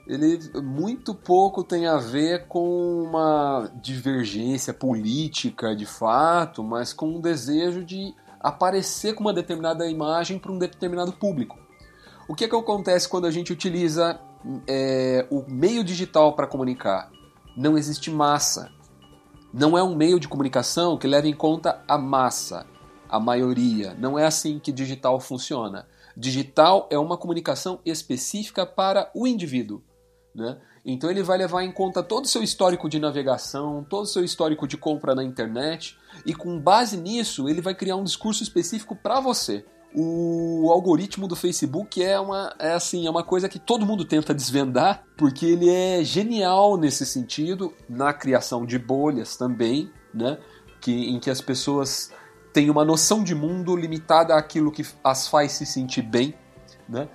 Ele 0.08 0.40
muito 0.62 1.14
pouco 1.14 1.64
tem 1.64 1.86
a 1.86 1.98
ver 1.98 2.48
com 2.48 3.04
uma 3.04 3.70
divergência 3.82 4.74
política 4.74 5.76
de 5.76 5.86
fato, 5.86 6.64
mas 6.64 6.94
com 6.94 7.10
um 7.10 7.22
desejo 7.22 7.84
de 7.84 8.16
aparecer 8.40 9.14
com 9.14 9.22
uma 9.22 9.34
determinada 9.34 9.88
imagem 9.88 10.40
para 10.40 10.52
um 10.52 10.58
determinado 10.58 11.12
público. 11.12 11.58
O 12.28 12.36
que, 12.36 12.46
é 12.46 12.48
que 12.48 12.56
acontece 12.56 13.08
quando 13.08 13.26
a 13.26 13.32
gente 13.32 13.52
utiliza 13.52 14.20
é, 14.68 15.26
o 15.30 15.44
meio 15.48 15.84
digital 15.84 16.34
para 16.34 16.48
comunicar? 16.48 17.12
Não 17.56 17.78
existe 17.78 18.10
massa. 18.10 18.72
Não 19.54 19.78
é 19.78 19.84
um 19.84 19.96
meio 19.96 20.20
de 20.20 20.28
comunicação 20.28 20.98
que 20.98 21.08
leva 21.08 21.28
em 21.28 21.34
conta 21.34 21.82
a 21.88 21.98
massa, 21.98 22.66
a 23.10 23.20
maioria. 23.20 23.96
Não 23.98 24.20
é 24.20 24.26
assim 24.26 24.60
que 24.60 24.72
digital 24.72 25.20
funciona. 25.20 25.88
Digital 26.16 26.88
é 26.92 26.98
uma 26.98 27.18
comunicação 27.18 27.80
específica 27.86 28.66
para 28.66 29.10
o 29.14 29.26
indivíduo. 29.26 29.82
Né? 30.38 30.56
Então 30.86 31.10
ele 31.10 31.24
vai 31.24 31.36
levar 31.36 31.64
em 31.64 31.72
conta 31.72 32.04
todo 32.04 32.26
o 32.26 32.28
seu 32.28 32.44
histórico 32.44 32.88
de 32.88 33.00
navegação, 33.00 33.84
todo 33.84 34.04
o 34.04 34.08
seu 34.08 34.24
histórico 34.24 34.68
de 34.68 34.78
compra 34.78 35.16
na 35.16 35.24
internet, 35.24 35.98
e 36.24 36.34
com 36.36 36.60
base 36.60 36.96
nisso 36.96 37.50
ele 37.50 37.60
vai 37.60 37.74
criar 37.74 37.96
um 37.96 38.04
discurso 38.04 38.44
específico 38.44 38.96
para 38.96 39.20
você. 39.20 39.66
o 39.96 40.70
algoritmo 40.72 41.28
do 41.28 41.36
Facebook 41.36 42.04
é 42.04 42.20
uma, 42.20 42.54
é 42.60 42.74
assim, 42.74 43.08
é 43.08 43.10
uma 43.10 43.24
coisa 43.24 43.50
que 43.50 43.58
todo 43.58 43.86
mundo 43.86 44.06
tenta 44.06 44.32
desvendar, 44.32 45.04
porque 45.18 45.46
ele 45.48 45.72
é 45.72 46.04
genial 46.04 46.78
nesse 46.78 47.04
sentido, 47.04 47.74
na 47.90 48.14
criação 48.14 48.64
de 48.64 48.78
bolhas 48.78 49.36
também, 49.36 49.92
né? 50.14 50.38
Que, 50.80 51.10
em 51.10 51.20
que 51.20 51.32
as 51.32 51.42
pessoas 51.42 52.12
têm 52.54 52.70
uma 52.70 52.86
noção 52.86 53.24
de 53.24 53.34
mundo 53.34 53.76
limitada 53.76 54.36
àquilo 54.36 54.72
que 54.72 54.86
as 55.04 55.28
faz 55.28 55.54
se 55.54 55.66
sentir 55.66 56.04
bem, 56.04 56.36
né? 56.88 57.10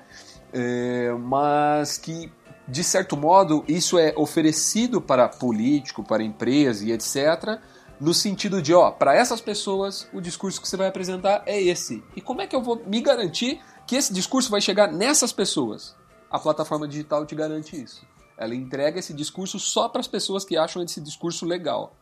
É, 0.52 1.12
mas 1.12 1.98
que 1.98 2.32
de 2.66 2.84
certo 2.84 3.16
modo 3.16 3.64
isso 3.66 3.98
é 3.98 4.14
oferecido 4.16 5.00
para 5.00 5.28
político, 5.28 6.02
para 6.02 6.22
empresa 6.22 6.84
e 6.84 6.92
etc 6.92 7.60
no 8.02 8.12
sentido 8.12 8.60
de, 8.60 8.74
ó, 8.74 8.90
para 8.90 9.14
essas 9.14 9.40
pessoas 9.40 10.08
o 10.12 10.20
discurso 10.20 10.60
que 10.60 10.66
você 10.66 10.76
vai 10.76 10.88
apresentar 10.88 11.44
é 11.46 11.62
esse. 11.62 12.02
E 12.16 12.20
como 12.20 12.40
é 12.40 12.48
que 12.48 12.56
eu 12.56 12.60
vou 12.60 12.82
me 12.84 13.00
garantir 13.00 13.60
que 13.86 13.94
esse 13.94 14.12
discurso 14.12 14.50
vai 14.50 14.60
chegar 14.60 14.90
nessas 14.90 15.32
pessoas? 15.32 15.94
A 16.28 16.36
plataforma 16.36 16.88
digital 16.88 17.24
te 17.24 17.36
garante 17.36 17.80
isso. 17.80 18.04
Ela 18.36 18.56
entrega 18.56 18.98
esse 18.98 19.14
discurso 19.14 19.60
só 19.60 19.88
para 19.88 20.00
as 20.00 20.08
pessoas 20.08 20.44
que 20.44 20.56
acham 20.56 20.82
esse 20.82 21.00
discurso 21.00 21.46
legal. 21.46 21.94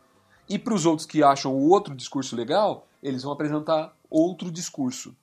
E 0.49 0.57
para 0.57 0.73
os 0.73 0.87
outros 0.87 1.05
que 1.05 1.21
acham 1.21 1.53
o 1.53 1.69
outro 1.69 1.93
discurso 1.93 2.35
legal, 2.35 2.87
eles 3.03 3.21
vão 3.21 3.31
apresentar 3.31 3.95
outro 4.09 4.49
discurso. 4.49 5.15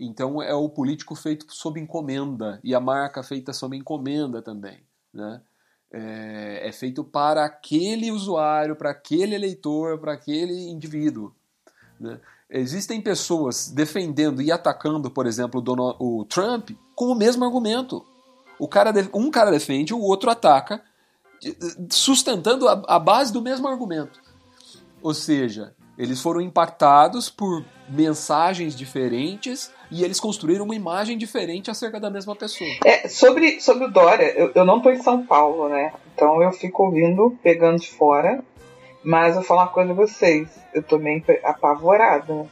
Então 0.00 0.42
é 0.42 0.54
o 0.54 0.68
político 0.68 1.14
feito 1.14 1.46
sob 1.50 1.78
encomenda 1.78 2.58
e 2.64 2.74
a 2.74 2.80
marca 2.80 3.22
feita 3.22 3.52
sob 3.52 3.76
encomenda 3.76 4.40
também, 4.40 4.82
né? 5.12 5.42
é, 5.92 6.68
é 6.68 6.72
feito 6.72 7.02
para 7.02 7.44
aquele 7.44 8.12
usuário, 8.12 8.76
para 8.76 8.90
aquele 8.90 9.34
eleitor, 9.34 9.98
para 9.98 10.12
aquele 10.12 10.68
indivíduo. 10.68 11.32
Né? 11.98 12.20
Existem 12.48 13.00
pessoas 13.00 13.70
defendendo 13.70 14.40
e 14.40 14.52
atacando, 14.52 15.10
por 15.10 15.26
exemplo, 15.26 15.62
o, 15.98 16.24
Trump 16.24 16.70
com 16.94 17.06
o 17.06 17.14
mesmo 17.14 17.44
argumento. 17.44 18.04
O 18.58 18.68
cara, 18.68 18.92
um 19.14 19.30
cara 19.30 19.50
defende, 19.50 19.94
o 19.94 20.00
outro 20.00 20.30
ataca, 20.30 20.82
sustentando 21.90 22.68
a, 22.68 22.82
a 22.86 22.98
base 22.98 23.32
do 23.32 23.42
mesmo 23.42 23.66
argumento. 23.66 24.20
Ou 25.02 25.14
seja, 25.14 25.74
eles 26.00 26.22
foram 26.22 26.40
impactados 26.40 27.28
por 27.28 27.62
mensagens 27.86 28.74
diferentes 28.74 29.70
e 29.90 30.02
eles 30.02 30.18
construíram 30.18 30.64
uma 30.64 30.74
imagem 30.74 31.18
diferente 31.18 31.70
acerca 31.70 32.00
da 32.00 32.08
mesma 32.08 32.34
pessoa. 32.34 32.70
É, 32.86 33.06
sobre, 33.06 33.60
sobre 33.60 33.84
o 33.84 33.90
Dória, 33.90 34.32
eu, 34.34 34.50
eu 34.54 34.64
não 34.64 34.78
estou 34.78 34.92
em 34.92 35.02
São 35.02 35.26
Paulo, 35.26 35.68
né? 35.68 35.92
Então 36.14 36.42
eu 36.42 36.50
fico 36.52 36.84
ouvindo, 36.84 37.36
pegando 37.42 37.78
de 37.80 37.90
fora. 37.90 38.42
Mas 39.04 39.28
eu 39.28 39.34
vou 39.36 39.44
falar 39.44 39.62
uma 39.64 39.72
coisa 39.72 39.92
a 39.92 39.94
vocês. 39.94 40.48
Eu 40.72 40.82
tô 40.82 40.98
meio 40.98 41.22
apavorada. 41.44 42.46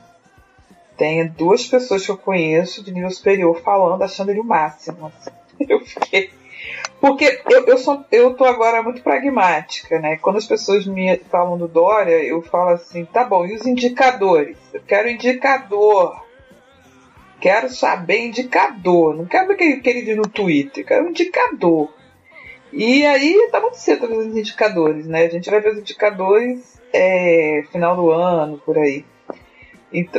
Tem 0.99 1.27
duas 1.27 1.67
pessoas 1.67 2.05
que 2.05 2.11
eu 2.11 2.19
conheço 2.19 2.85
de 2.85 2.93
nível 2.93 3.11
superior 3.11 3.59
falando, 3.63 4.03
achando 4.03 4.31
ele 4.31 4.41
o 4.41 4.45
máximo. 4.45 5.11
Eu 5.59 5.81
fiquei. 5.81 6.31
Porque 7.01 7.41
eu, 7.49 7.65
eu, 7.67 7.79
sou, 7.79 8.05
eu 8.11 8.35
tô 8.35 8.45
agora 8.45 8.83
muito 8.83 9.03
pragmática, 9.03 9.99
né? 10.01 10.17
Quando 10.17 10.37
as 10.37 10.47
pessoas 10.47 10.87
me 10.87 11.17
falam 11.31 11.57
do 11.57 11.69
Dória, 11.69 12.23
eu 12.25 12.43
falo 12.43 12.71
assim, 12.71 13.05
tá 13.05 13.25
bom, 13.25 13.47
e 13.47 13.55
os 13.55 13.67
indicadores? 13.67 14.57
Eu 14.73 14.81
quero 14.87 15.09
indicador. 15.09 16.21
Quero 17.41 17.69
saber 17.69 18.27
indicador. 18.27 19.15
Não 19.15 19.27
quero 19.27 19.47
ver 19.47 19.55
aquele, 19.55 19.75
aquele 19.75 20.15
no 20.17 20.29
Twitter, 20.29 20.85
quero 20.85 21.09
indicador. 21.09 21.93
E 22.73 23.07
aí 23.07 23.49
tá 23.51 23.61
muito 23.61 23.77
cedo 23.77 24.07
os 24.07 24.37
indicadores, 24.37 25.07
né? 25.07 25.25
A 25.25 25.31
gente 25.31 25.49
vai 25.49 25.61
ver 25.61 25.73
os 25.73 25.79
indicadores 25.79 26.81
é, 26.93 27.65
final 27.71 27.97
do 27.97 28.11
ano, 28.11 28.59
por 28.59 28.77
aí. 28.77 29.05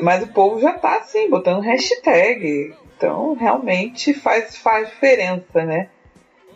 Mas 0.02 0.24
o 0.24 0.28
povo 0.28 0.60
já 0.60 0.74
tá 0.74 0.97
assim, 0.97 1.30
botando 1.30 1.62
hashtag. 1.62 2.74
Então 2.97 3.34
realmente 3.34 4.14
faz, 4.14 4.58
faz 4.58 4.89
diferença, 4.89 5.64
né? 5.64 5.89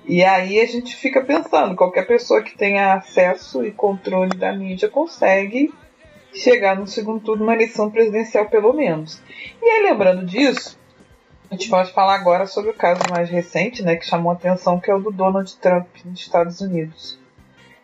E 0.05 0.23
aí 0.23 0.59
a 0.59 0.65
gente 0.65 0.95
fica 0.95 1.23
pensando, 1.23 1.75
qualquer 1.75 2.05
pessoa 2.05 2.41
que 2.41 2.57
tenha 2.57 2.93
acesso 2.93 3.65
e 3.65 3.71
controle 3.71 4.37
da 4.37 4.51
mídia 4.51 4.89
consegue 4.89 5.73
chegar 6.33 6.75
no 6.75 6.87
segundo 6.87 7.21
turno 7.21 7.43
uma 7.43 7.53
eleição 7.53 7.89
presidencial 7.89 8.49
pelo 8.49 8.73
menos. 8.73 9.21
E 9.61 9.65
aí 9.65 9.83
lembrando 9.83 10.25
disso, 10.25 10.77
a 11.49 11.55
gente 11.55 11.69
pode 11.69 11.91
falar 11.93 12.15
agora 12.15 12.47
sobre 12.47 12.71
o 12.71 12.73
caso 12.73 13.01
mais 13.11 13.29
recente, 13.29 13.83
né, 13.83 13.95
que 13.95 14.05
chamou 14.05 14.31
a 14.31 14.35
atenção, 14.35 14.79
que 14.79 14.89
é 14.89 14.95
o 14.95 14.99
do 14.99 15.11
Donald 15.11 15.55
Trump 15.57 15.87
nos 16.03 16.19
Estados 16.19 16.59
Unidos. 16.59 17.19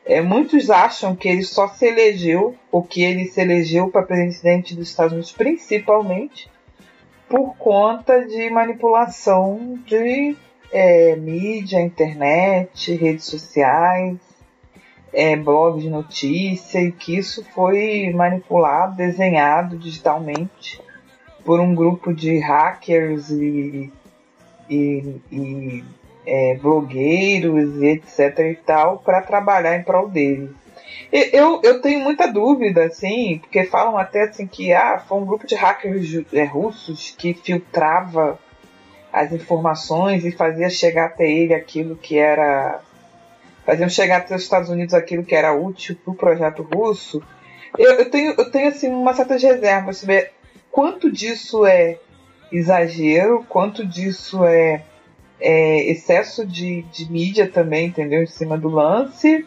É, 0.06 0.22
muitos 0.22 0.72
acham 0.72 1.16
que 1.16 1.30
ele 1.30 1.44
só 1.44 1.68
se 1.68 1.86
elegeu, 1.86 2.56
ou 2.72 2.82
que 2.82 3.04
ele 3.04 3.26
se 3.26 3.40
elegeu 3.40 3.90
para 3.90 4.02
presidente 4.02 4.76
dos 4.76 4.90
Estados 4.90 5.14
Unidos 5.14 5.32
principalmente, 5.32 6.50
por 7.30 7.56
conta 7.58 8.26
de 8.26 8.50
manipulação 8.50 9.80
de 9.86 10.36
é, 10.72 11.16
mídia, 11.16 11.82
internet, 11.82 12.94
redes 12.96 13.26
sociais, 13.26 14.18
é, 15.12 15.36
blog 15.36 15.82
de 15.82 15.90
notícia, 15.90 16.80
e 16.80 16.92
que 16.92 17.18
isso 17.18 17.44
foi 17.54 18.12
manipulado, 18.14 18.96
desenhado 18.96 19.78
digitalmente 19.78 20.82
por 21.44 21.60
um 21.60 21.74
grupo 21.74 22.14
de 22.14 22.38
hackers 22.40 23.30
e, 23.30 23.92
e, 24.70 25.16
e 25.32 25.84
é, 26.26 26.56
blogueiros 26.56 27.82
e 27.82 27.88
etc 27.88 28.40
e 28.40 28.56
tal 28.56 29.00
para 29.00 29.22
trabalhar 29.22 29.78
em 29.78 29.84
prol 29.84 30.08
dele. 30.08 30.54
Eu, 31.12 31.60
eu 31.64 31.82
tenho 31.82 32.02
muita 32.02 32.28
dúvida, 32.28 32.84
assim, 32.84 33.40
porque 33.40 33.64
falam 33.64 33.98
até 33.98 34.24
assim 34.24 34.46
que 34.46 34.72
ah, 34.74 35.00
foi 35.00 35.18
um 35.18 35.26
grupo 35.26 35.48
de 35.48 35.56
hackers 35.56 36.24
é, 36.32 36.44
russos 36.44 37.16
que 37.18 37.34
filtrava 37.34 38.38
as 39.12 39.32
informações 39.32 40.24
e 40.26 40.32
fazia 40.32 40.70
chegar 40.70 41.06
até 41.06 41.30
ele 41.30 41.54
aquilo 41.54 41.96
que 41.96 42.18
era. 42.18 42.82
faziam 43.66 43.90
chegar 43.90 44.18
até 44.18 44.36
os 44.36 44.44
Estados 44.44 44.70
Unidos 44.70 44.94
aquilo 44.94 45.24
que 45.24 45.36
era 45.36 45.54
útil 45.54 45.98
para 46.04 46.12
o 46.12 46.16
projeto 46.16 46.68
russo. 46.74 47.22
Eu, 47.78 47.92
eu, 47.94 48.10
tenho, 48.10 48.34
eu 48.38 48.52
tenho 48.52 48.70
assim, 48.70 48.88
uma 48.88 49.14
certa 49.14 49.34
reserva 49.34 49.94
sobre 49.94 50.30
quanto 50.72 51.12
disso 51.12 51.66
é 51.66 51.98
exagero, 52.52 53.46
quanto 53.48 53.86
disso 53.86 54.44
é, 54.44 54.84
é 55.40 55.92
excesso 55.92 56.46
de, 56.46 56.82
de 56.84 57.12
mídia 57.12 57.48
também, 57.48 57.88
entendeu? 57.88 58.24
Em 58.24 58.28
cima 58.28 58.58
do 58.58 58.70
lance 58.70 59.46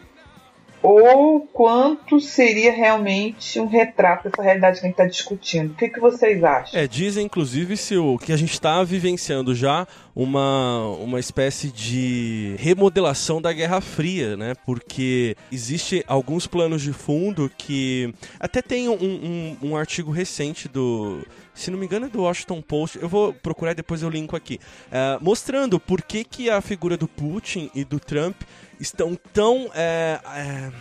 ou 0.83 1.39
quanto 1.53 2.19
seria 2.19 2.73
realmente 2.73 3.57
um 3.57 3.65
retrato 3.65 4.29
dessa 4.29 4.43
realidade 4.43 4.81
que 4.81 4.85
a 4.85 4.89
gente 4.89 4.99
está 4.99 5.07
discutindo. 5.07 5.71
O 5.71 5.75
que, 5.75 5.87
que 5.87 5.99
vocês 5.99 6.43
acham? 6.43 6.77
É, 6.77 6.85
dizem 6.85 7.25
inclusive 7.25 7.75
que 8.21 8.33
a 8.33 8.37
gente 8.37 8.51
está 8.51 8.83
vivenciando 8.83 9.55
já 9.55 9.87
uma, 10.13 10.85
uma 10.99 11.19
espécie 11.21 11.71
de 11.71 12.55
remodelação 12.59 13.41
da 13.41 13.53
Guerra 13.53 13.79
Fria, 13.79 14.35
né? 14.35 14.53
Porque 14.65 15.37
existe 15.49 16.03
alguns 16.05 16.45
planos 16.45 16.81
de 16.81 16.91
fundo 16.91 17.49
que 17.57 18.13
até 18.37 18.61
tem 18.61 18.89
um, 18.89 18.93
um, 18.93 19.57
um 19.69 19.77
artigo 19.77 20.11
recente 20.11 20.67
do 20.67 21.25
se 21.53 21.69
não 21.69 21.77
me 21.77 21.85
engano 21.85 22.07
é 22.07 22.09
do 22.09 22.23
Washington 22.23 22.61
Post, 22.61 22.97
eu 22.99 23.07
vou 23.07 23.31
procurar 23.31 23.73
depois 23.73 24.01
eu 24.01 24.09
linko 24.09 24.35
aqui, 24.35 24.59
uh, 24.87 25.23
mostrando 25.23 25.79
por 25.79 26.01
que, 26.01 26.23
que 26.23 26.49
a 26.49 26.59
figura 26.61 26.97
do 26.97 27.07
Putin 27.07 27.69
e 27.75 27.83
do 27.83 27.99
Trump 27.99 28.41
estão 28.83 29.17
tão 29.31 29.71
é, 29.73 30.19
é, 30.35 30.71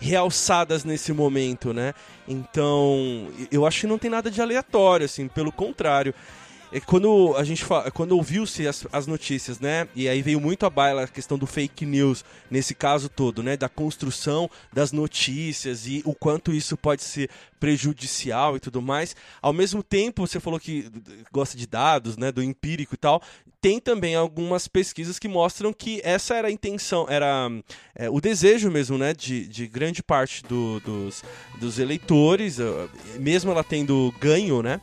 realçadas 0.00 0.82
nesse 0.82 1.12
momento, 1.12 1.72
né? 1.72 1.94
Então, 2.26 3.28
eu 3.52 3.66
acho 3.66 3.82
que 3.82 3.86
não 3.86 3.98
tem 3.98 4.10
nada 4.10 4.30
de 4.30 4.40
aleatório, 4.40 5.04
assim, 5.04 5.28
pelo 5.28 5.52
contrário. 5.52 6.14
É 6.74 6.80
quando 6.80 7.36
a 7.36 7.44
gente 7.44 7.64
quando 7.94 8.16
ouviu-se 8.16 8.66
as, 8.66 8.84
as, 8.92 9.06
notícias, 9.06 9.60
né? 9.60 9.86
E 9.94 10.08
aí 10.08 10.20
veio 10.22 10.40
muito 10.40 10.66
a 10.66 10.70
baila 10.70 11.04
a 11.04 11.06
questão 11.06 11.38
do 11.38 11.46
fake 11.46 11.86
news 11.86 12.24
nesse 12.50 12.74
caso 12.74 13.08
todo, 13.08 13.44
né? 13.44 13.56
Da 13.56 13.68
construção 13.68 14.50
das 14.72 14.90
notícias 14.90 15.86
e 15.86 16.02
o 16.04 16.12
quanto 16.12 16.52
isso 16.52 16.76
pode 16.76 17.04
ser 17.04 17.30
prejudicial 17.60 18.56
e 18.56 18.60
tudo 18.60 18.82
mais. 18.82 19.14
Ao 19.40 19.52
mesmo 19.52 19.84
tempo, 19.84 20.26
você 20.26 20.40
falou 20.40 20.58
que 20.58 20.90
gosta 21.30 21.56
de 21.56 21.64
dados, 21.64 22.16
né? 22.16 22.32
Do 22.32 22.42
empírico 22.42 22.96
e 22.96 22.98
tal. 22.98 23.22
Tem 23.60 23.78
também 23.78 24.16
algumas 24.16 24.66
pesquisas 24.66 25.16
que 25.16 25.28
mostram 25.28 25.72
que 25.72 26.00
essa 26.02 26.34
era 26.34 26.48
a 26.48 26.50
intenção, 26.50 27.06
era 27.08 27.52
é, 27.94 28.10
o 28.10 28.20
desejo 28.20 28.68
mesmo, 28.68 28.98
né? 28.98 29.14
De, 29.14 29.46
de 29.46 29.68
grande 29.68 30.02
parte 30.02 30.42
do, 30.42 30.80
dos, 30.80 31.22
dos 31.60 31.78
eleitores, 31.78 32.58
mesmo 33.20 33.52
ela 33.52 33.62
tendo 33.62 34.12
ganho, 34.18 34.60
né? 34.60 34.80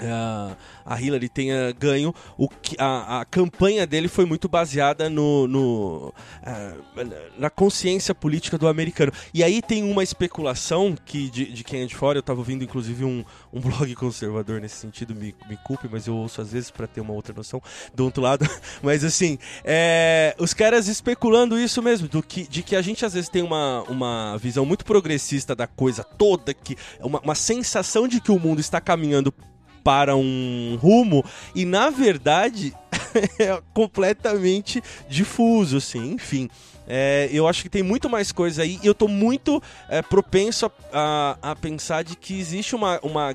Uh, 0.00 0.56
a 0.84 1.00
Hillary 1.00 1.28
tenha 1.28 1.72
ganho, 1.72 2.14
o 2.38 2.48
que, 2.48 2.74
a, 2.78 3.20
a 3.20 3.24
campanha 3.26 3.86
dele 3.86 4.08
foi 4.08 4.24
muito 4.24 4.48
baseada 4.48 5.10
no, 5.10 5.46
no 5.46 6.08
uh, 6.08 7.30
na 7.38 7.50
consciência 7.50 8.14
política 8.14 8.56
do 8.56 8.66
americano. 8.66 9.12
E 9.34 9.44
aí 9.44 9.60
tem 9.60 9.84
uma 9.84 10.02
especulação 10.02 10.96
que 11.04 11.28
de, 11.28 11.52
de 11.52 11.62
quem 11.62 11.82
é 11.82 11.86
de 11.86 11.94
fora, 11.94 12.18
eu 12.18 12.20
estava 12.20 12.40
ouvindo 12.40 12.64
inclusive 12.64 13.04
um, 13.04 13.22
um 13.52 13.60
blog 13.60 13.94
conservador 13.94 14.60
nesse 14.60 14.76
sentido, 14.76 15.14
me, 15.14 15.34
me 15.48 15.56
culpe, 15.58 15.86
mas 15.90 16.06
eu 16.06 16.16
ouço 16.16 16.40
às 16.40 16.52
vezes 16.52 16.70
para 16.70 16.86
ter 16.86 17.02
uma 17.02 17.12
outra 17.12 17.34
noção 17.34 17.62
do 17.94 18.04
outro 18.04 18.22
lado. 18.22 18.48
Mas 18.82 19.04
assim, 19.04 19.38
é, 19.64 20.34
os 20.38 20.54
caras 20.54 20.88
especulando 20.88 21.58
isso 21.58 21.82
mesmo, 21.82 22.08
do 22.08 22.22
que, 22.22 22.48
de 22.48 22.62
que 22.62 22.74
a 22.74 22.82
gente 22.82 23.04
às 23.04 23.12
vezes 23.12 23.28
tem 23.28 23.42
uma, 23.42 23.82
uma 23.82 24.36
visão 24.38 24.64
muito 24.64 24.84
progressista 24.84 25.54
da 25.54 25.66
coisa 25.66 26.02
toda, 26.02 26.54
que 26.54 26.76
uma, 27.00 27.20
uma 27.20 27.34
sensação 27.34 28.08
de 28.08 28.20
que 28.20 28.32
o 28.32 28.38
mundo 28.38 28.60
está 28.60 28.80
caminhando 28.80 29.32
para 29.82 30.16
um 30.16 30.78
rumo 30.80 31.24
e 31.54 31.64
na 31.64 31.90
verdade 31.90 32.74
é 33.38 33.60
completamente 33.74 34.82
difuso, 35.08 35.78
assim, 35.78 36.12
enfim. 36.12 36.48
É, 36.86 37.28
eu 37.32 37.46
acho 37.46 37.62
que 37.62 37.68
tem 37.68 37.84
muito 37.84 38.10
mais 38.10 38.32
coisa 38.32 38.62
aí 38.62 38.80
eu 38.82 38.92
tô 38.92 39.06
muito 39.06 39.62
é, 39.88 40.02
propenso 40.02 40.66
a, 40.66 41.38
a, 41.40 41.52
a, 41.52 41.56
pensar 41.56 42.02
de 42.02 42.16
que 42.16 42.36
existe 42.36 42.74
uma, 42.74 42.98
uma 43.00 43.32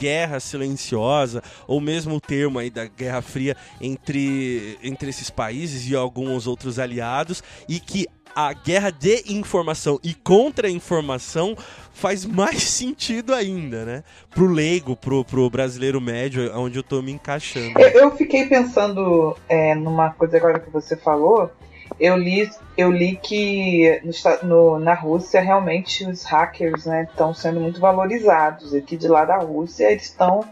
guerra 0.00 0.40
silenciosa, 0.40 1.42
ou 1.66 1.78
mesmo 1.78 2.16
o 2.16 2.20
termo 2.20 2.58
aí 2.58 2.70
da 2.70 2.86
Guerra 2.86 3.20
Fria 3.20 3.54
entre, 3.78 4.78
entre 4.82 5.10
esses 5.10 5.28
países 5.28 5.86
e 5.88 5.94
alguns 5.94 6.46
outros 6.46 6.78
aliados, 6.78 7.44
e 7.68 7.78
que 7.78 8.06
a 8.34 8.52
guerra 8.52 8.90
de 8.90 9.24
informação 9.28 9.98
e 10.02 10.14
contra-informação 10.14 11.56
faz 11.92 12.24
mais 12.24 12.62
sentido 12.70 13.34
ainda, 13.34 13.84
né? 13.84 14.04
Pro 14.30 14.46
leigo, 14.46 14.96
pro, 14.96 15.24
pro 15.24 15.50
brasileiro 15.50 16.00
médio, 16.00 16.50
onde 16.58 16.78
eu 16.78 16.82
tô 16.82 17.02
me 17.02 17.12
encaixando. 17.12 17.78
Eu, 17.78 17.88
eu 17.88 18.16
fiquei 18.16 18.46
pensando 18.46 19.36
é, 19.48 19.74
numa 19.74 20.10
coisa 20.10 20.36
agora 20.36 20.58
que 20.58 20.70
você 20.70 20.96
falou, 20.96 21.50
eu 21.98 22.16
li, 22.16 22.48
eu 22.76 22.90
li 22.90 23.16
que 23.16 24.00
no, 24.04 24.48
no, 24.48 24.78
na 24.78 24.94
Rússia 24.94 25.40
realmente 25.40 26.04
os 26.04 26.24
hackers 26.24 26.86
estão 26.86 27.28
né, 27.28 27.34
sendo 27.34 27.60
muito 27.60 27.80
valorizados. 27.80 28.74
Aqui 28.74 28.96
de 28.96 29.08
lá 29.08 29.24
da 29.24 29.38
Rússia 29.38 29.90
eles 29.90 30.04
estão 30.04 30.44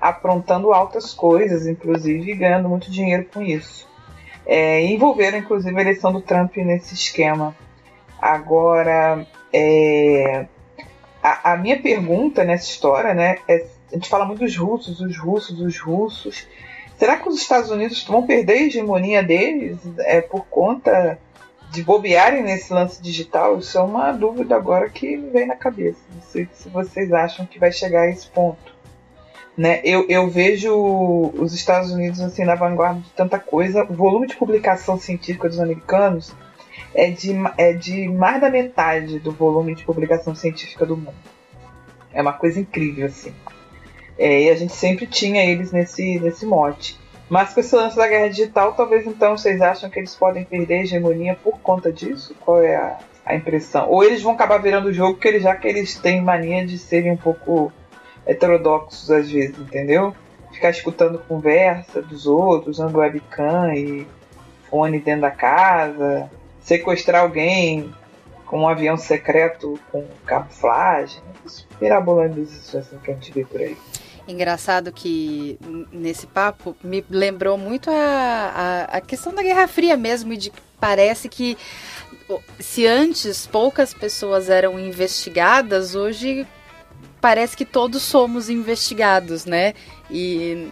aprontando 0.00 0.72
altas 0.72 1.12
coisas, 1.12 1.66
inclusive 1.66 2.34
ganhando 2.34 2.68
muito 2.68 2.90
dinheiro 2.90 3.26
com 3.32 3.42
isso. 3.42 3.89
É, 4.46 4.82
envolveram 4.84 5.38
inclusive 5.38 5.76
a 5.76 5.80
eleição 5.80 6.12
do 6.12 6.20
Trump 6.20 6.56
nesse 6.56 6.94
esquema. 6.94 7.54
Agora, 8.20 9.26
é, 9.52 10.46
a, 11.22 11.52
a, 11.52 11.56
minha 11.56 11.80
pergunta 11.80 12.44
nessa 12.44 12.64
história, 12.64 13.14
né, 13.14 13.38
é, 13.48 13.66
a 13.90 13.94
gente 13.94 14.08
fala 14.08 14.24
muito 14.24 14.40
dos 14.40 14.56
russos, 14.56 15.00
os 15.00 15.16
russos, 15.16 15.60
os 15.60 15.78
russos. 15.78 16.46
Será 16.98 17.16
que 17.16 17.28
os 17.28 17.36
Estados 17.36 17.70
Unidos 17.70 18.04
vão 18.04 18.26
perder 18.26 18.52
a 18.52 18.62
hegemonia 18.62 19.22
deles 19.22 19.78
é, 20.00 20.20
por 20.20 20.44
conta 20.46 21.18
de 21.70 21.82
bobearem 21.82 22.42
nesse 22.42 22.72
lance 22.72 23.02
digital? 23.02 23.58
Isso 23.58 23.78
é 23.78 23.82
uma 23.82 24.12
dúvida 24.12 24.54
agora 24.54 24.88
que 24.90 25.16
me 25.16 25.30
vem 25.30 25.46
na 25.46 25.56
cabeça. 25.56 25.98
Não 26.14 26.22
sei 26.22 26.46
se 26.52 26.68
vocês 26.68 27.12
acham 27.12 27.46
que 27.46 27.58
vai 27.58 27.72
chegar 27.72 28.02
a 28.02 28.10
esse 28.10 28.26
ponto. 28.28 28.69
Né? 29.56 29.80
Eu, 29.84 30.06
eu 30.08 30.28
vejo 30.28 30.72
os 31.34 31.52
Estados 31.52 31.90
Unidos 31.90 32.20
assim 32.20 32.44
na 32.44 32.54
vanguarda 32.54 33.00
de 33.00 33.10
tanta 33.10 33.38
coisa. 33.38 33.84
O 33.84 33.94
volume 33.94 34.26
de 34.26 34.36
publicação 34.36 34.98
científica 34.98 35.48
dos 35.48 35.60
americanos 35.60 36.34
é 36.94 37.10
de, 37.10 37.34
é 37.56 37.72
de 37.72 38.08
mais 38.08 38.40
da 38.40 38.50
metade 38.50 39.18
do 39.18 39.32
volume 39.32 39.74
de 39.74 39.84
publicação 39.84 40.34
científica 40.34 40.86
do 40.86 40.96
mundo. 40.96 41.14
É 42.12 42.22
uma 42.22 42.32
coisa 42.32 42.58
incrível, 42.58 43.06
assim. 43.06 43.32
É, 44.18 44.44
e 44.44 44.50
a 44.50 44.54
gente 44.54 44.72
sempre 44.72 45.06
tinha 45.06 45.44
eles 45.44 45.72
nesse, 45.72 46.18
nesse 46.18 46.44
mote. 46.44 46.98
Mas 47.28 47.54
com 47.54 47.60
esse 47.60 47.74
lance 47.76 47.96
da 47.96 48.08
guerra 48.08 48.28
digital, 48.28 48.72
talvez 48.72 49.06
então 49.06 49.36
vocês 49.36 49.62
acham 49.62 49.88
que 49.88 50.00
eles 50.00 50.14
podem 50.16 50.44
perder 50.44 50.74
a 50.74 50.82
hegemonia 50.82 51.38
por 51.42 51.60
conta 51.60 51.92
disso? 51.92 52.34
Qual 52.40 52.60
é 52.60 52.74
a, 52.74 52.98
a 53.24 53.36
impressão? 53.36 53.88
Ou 53.88 54.02
eles 54.02 54.20
vão 54.20 54.32
acabar 54.32 54.58
virando 54.58 54.88
o 54.88 54.92
jogo, 54.92 55.14
porque 55.14 55.38
já 55.38 55.54
que 55.54 55.68
eles 55.68 55.96
têm 55.96 56.20
mania 56.20 56.66
de 56.66 56.76
serem 56.76 57.12
um 57.12 57.16
pouco 57.16 57.72
heterodoxos 58.26 59.10
às 59.10 59.30
vezes, 59.30 59.58
entendeu? 59.58 60.14
Ficar 60.52 60.70
escutando 60.70 61.18
conversa 61.18 62.02
dos 62.02 62.26
outros, 62.26 62.78
usando 62.78 62.96
webcam 62.96 63.72
e 63.74 64.06
fone 64.68 64.98
dentro 64.98 65.22
da 65.22 65.30
casa, 65.30 66.30
sequestrar 66.60 67.22
alguém 67.22 67.92
com 68.46 68.60
um 68.60 68.68
avião 68.68 68.96
secreto 68.96 69.78
com 69.92 70.04
camuflagem, 70.26 71.22
mirabolantes 71.80 72.74
assim 72.74 72.98
que 72.98 73.10
a 73.10 73.14
gente 73.14 73.32
vê 73.32 73.44
por 73.44 73.60
aí. 73.60 73.76
Engraçado 74.26 74.92
que 74.92 75.58
nesse 75.92 76.26
papo 76.26 76.76
me 76.82 77.04
lembrou 77.08 77.56
muito 77.56 77.90
a, 77.90 77.94
a, 77.94 78.96
a 78.98 79.00
questão 79.00 79.32
da 79.32 79.42
Guerra 79.42 79.66
Fria 79.66 79.96
mesmo, 79.96 80.32
e 80.32 80.36
de 80.36 80.52
parece 80.78 81.28
que 81.28 81.56
se 82.58 82.86
antes 82.86 83.46
poucas 83.46 83.92
pessoas 83.92 84.48
eram 84.48 84.78
investigadas, 84.78 85.94
hoje 85.94 86.46
parece 87.20 87.56
que 87.56 87.64
todos 87.64 88.02
somos 88.02 88.48
investigados, 88.48 89.44
né? 89.44 89.74
E 90.10 90.68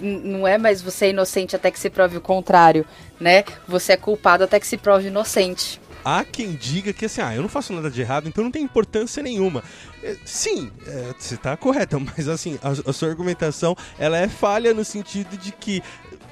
não 0.00 0.46
é 0.46 0.56
mais 0.58 0.80
você 0.80 1.06
é 1.06 1.10
inocente 1.10 1.54
até 1.54 1.70
que 1.70 1.78
se 1.78 1.90
prove 1.90 2.16
o 2.16 2.20
contrário, 2.20 2.84
né? 3.20 3.44
Você 3.68 3.92
é 3.92 3.96
culpado 3.96 4.44
até 4.44 4.58
que 4.58 4.66
se 4.66 4.76
prove 4.76 5.08
inocente 5.08 5.80
há 6.06 6.22
quem 6.24 6.52
diga 6.52 6.92
que 6.92 7.06
assim, 7.06 7.20
ah, 7.20 7.34
eu 7.34 7.42
não 7.42 7.48
faço 7.48 7.72
nada 7.72 7.90
de 7.90 8.00
errado, 8.00 8.28
então 8.28 8.44
não 8.44 8.50
tem 8.52 8.62
importância 8.62 9.20
nenhuma. 9.20 9.64
É, 10.04 10.16
sim, 10.24 10.70
é, 10.86 11.12
você 11.18 11.34
está 11.34 11.56
correto, 11.56 11.98
mas 12.16 12.28
assim, 12.28 12.60
a, 12.62 12.90
a, 12.90 12.92
sua 12.92 13.08
argumentação 13.08 13.76
ela 13.98 14.16
é 14.16 14.28
falha 14.28 14.72
no 14.72 14.84
sentido 14.84 15.36
de 15.36 15.50
que 15.50 15.82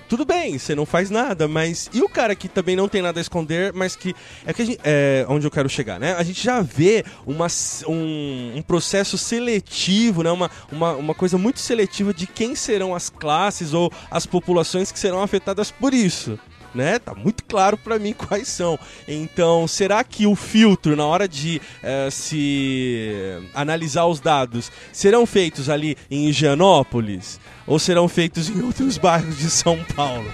tudo 0.09 0.25
bem, 0.25 0.59
você 0.59 0.75
não 0.75 0.87
faz 0.87 1.11
nada, 1.11 1.49
mas 1.49 1.89
e 1.93 2.03
o 2.03 2.09
cara 2.09 2.35
que 2.35 2.49
também 2.49 2.77
não 2.77 2.89
tem 2.89 3.03
nada 3.03 3.21
a 3.21 3.23
esconder, 3.23 3.73
mas 3.73 3.97
que 3.97 4.15
é 4.47 4.53
que 4.53 4.65
gente, 4.65 4.81
é 4.85 5.25
onde 5.29 5.47
eu 5.47 5.51
quero 5.51 5.69
chegar, 5.69 5.99
né? 5.99 6.15
A 6.15 6.23
gente 6.23 6.43
já 6.43 6.61
vê 6.61 7.05
uma, 7.27 7.47
um, 7.87 8.53
um, 8.57 8.63
processo 8.63 9.17
seletivo, 9.17 10.23
né? 10.23 10.31
Uma, 10.31 10.51
uma, 10.71 10.93
uma 10.93 11.15
coisa 11.15 11.39
muito 11.39 11.61
seletiva 11.61 12.13
de 12.13 12.27
quem 12.27 12.55
serão 12.55 12.95
as 12.95 13.09
classes 13.11 13.73
ou 13.73 13.91
as 14.11 14.27
populações 14.27 14.93
que 14.93 14.99
serão 14.99 15.23
afetadas 15.23 15.71
por 15.71 15.95
isso 15.95 16.39
né? 16.75 16.99
Tá 16.99 17.15
muito 17.15 17.45
claro 17.45 17.77
para 17.77 17.99
mim 17.99 18.13
quais 18.17 18.49
são. 18.49 18.79
Então, 19.07 19.67
será 19.69 20.03
que 20.03 20.27
o 20.27 20.35
filtro 20.35 20.97
na 20.97 21.07
hora 21.07 21.29
de 21.29 21.61
uh, 21.83 22.11
se 22.11 23.41
analisar 23.55 24.07
os 24.07 24.21
dados 24.21 24.71
serão 24.93 25.27
feitos 25.27 25.69
ali 25.69 25.97
em 26.11 26.29
Higienópolis 26.29 27.41
ou 27.67 27.79
serão 27.79 28.09
feitos 28.09 28.49
em 28.49 28.63
outros 28.63 28.99
bairros 28.99 29.39
de 29.39 29.51
São 29.51 29.83
Paulo? 29.95 30.31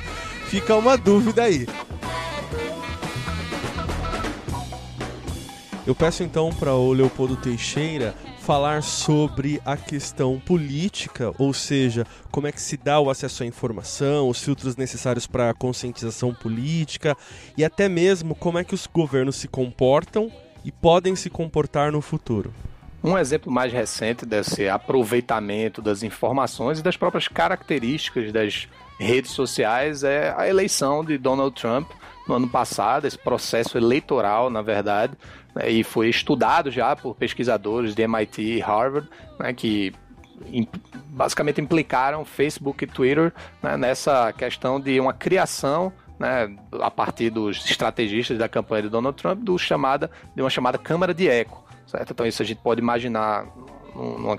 Fica 0.47 0.75
uma 0.75 0.97
dúvida 0.97 1.45
aí. 1.45 1.67
Eu 5.87 5.95
peço 5.95 6.23
então 6.23 6.51
para 6.51 6.75
o 6.75 6.93
Leopoldo 6.93 7.37
Teixeira 7.37 8.15
falar 8.41 8.83
sobre 8.83 9.61
a 9.65 9.77
questão 9.77 10.41
política, 10.41 11.33
ou 11.39 11.53
seja, 11.53 12.07
como 12.31 12.47
é 12.47 12.53
que 12.53 12.61
se 12.61 12.77
dá 12.77 12.99
o 12.99 13.11
acesso 13.11 13.43
à 13.43 13.47
informação, 13.47 14.29
os 14.29 14.43
filtros 14.43 14.77
necessários 14.77 15.27
para 15.27 15.51
a 15.51 15.55
conscientização 15.55 16.35
política 16.35 17.17
e 17.57 17.65
até 17.65 17.89
mesmo 17.89 18.35
como 18.35 18.59
é 18.59 18.65
que 18.65 18.75
os 18.75 18.87
governos 18.87 19.37
se 19.37 19.47
comportam 19.47 20.33
e 20.65 20.73
podem 20.73 21.15
se 21.15 21.29
comportar 21.31 21.93
no 21.93 22.01
futuro. 22.01 22.53
Um 23.03 23.17
exemplo 23.17 23.51
mais 23.51 23.73
recente 23.73 24.27
desse 24.27 24.69
aproveitamento 24.69 25.81
das 25.81 26.03
informações 26.03 26.81
e 26.81 26.83
das 26.83 26.97
próprias 26.97 27.29
características 27.29 28.33
das 28.33 28.69
redes 28.99 29.31
sociais 29.31 30.03
é 30.03 30.35
a 30.37 30.49
eleição 30.49 31.05
de 31.05 31.17
Donald 31.17 31.55
Trump 31.59 31.91
no 32.31 32.37
ano 32.37 32.49
passado, 32.49 33.07
esse 33.07 33.19
processo 33.19 33.77
eleitoral, 33.77 34.49
na 34.49 34.63
verdade, 34.63 35.13
né, 35.55 35.69
e 35.69 35.83
foi 35.83 36.09
estudado 36.09 36.71
já 36.71 36.95
por 36.95 37.15
pesquisadores 37.15 37.95
de 37.95 38.03
MIT 38.03 38.41
e 38.41 38.61
Harvard, 38.61 39.09
né, 39.39 39.53
que 39.53 39.93
basicamente 41.09 41.61
implicaram 41.61 42.25
Facebook 42.25 42.85
e 42.85 42.87
Twitter 42.87 43.33
né, 43.63 43.77
nessa 43.77 44.33
questão 44.33 44.81
de 44.81 44.99
uma 44.99 45.13
criação 45.13 45.93
né, 46.19 46.57
a 46.81 46.91
partir 46.91 47.31
dos 47.31 47.69
estrategistas 47.69 48.39
da 48.39 48.49
campanha 48.49 48.85
de 48.85 48.89
Donald 48.89 49.21
Trump 49.21 49.41
do 49.41 49.59
chamada, 49.59 50.11
de 50.35 50.41
uma 50.41 50.51
chamada 50.51 50.79
câmara 50.79 51.13
de 51.13 51.29
eco. 51.29 51.65
Certo? 51.87 52.13
Então 52.13 52.25
isso 52.25 52.41
a 52.41 52.47
gente 52.47 52.61
pode 52.61 52.81
imaginar 52.81 53.47
numa, 54.01 54.37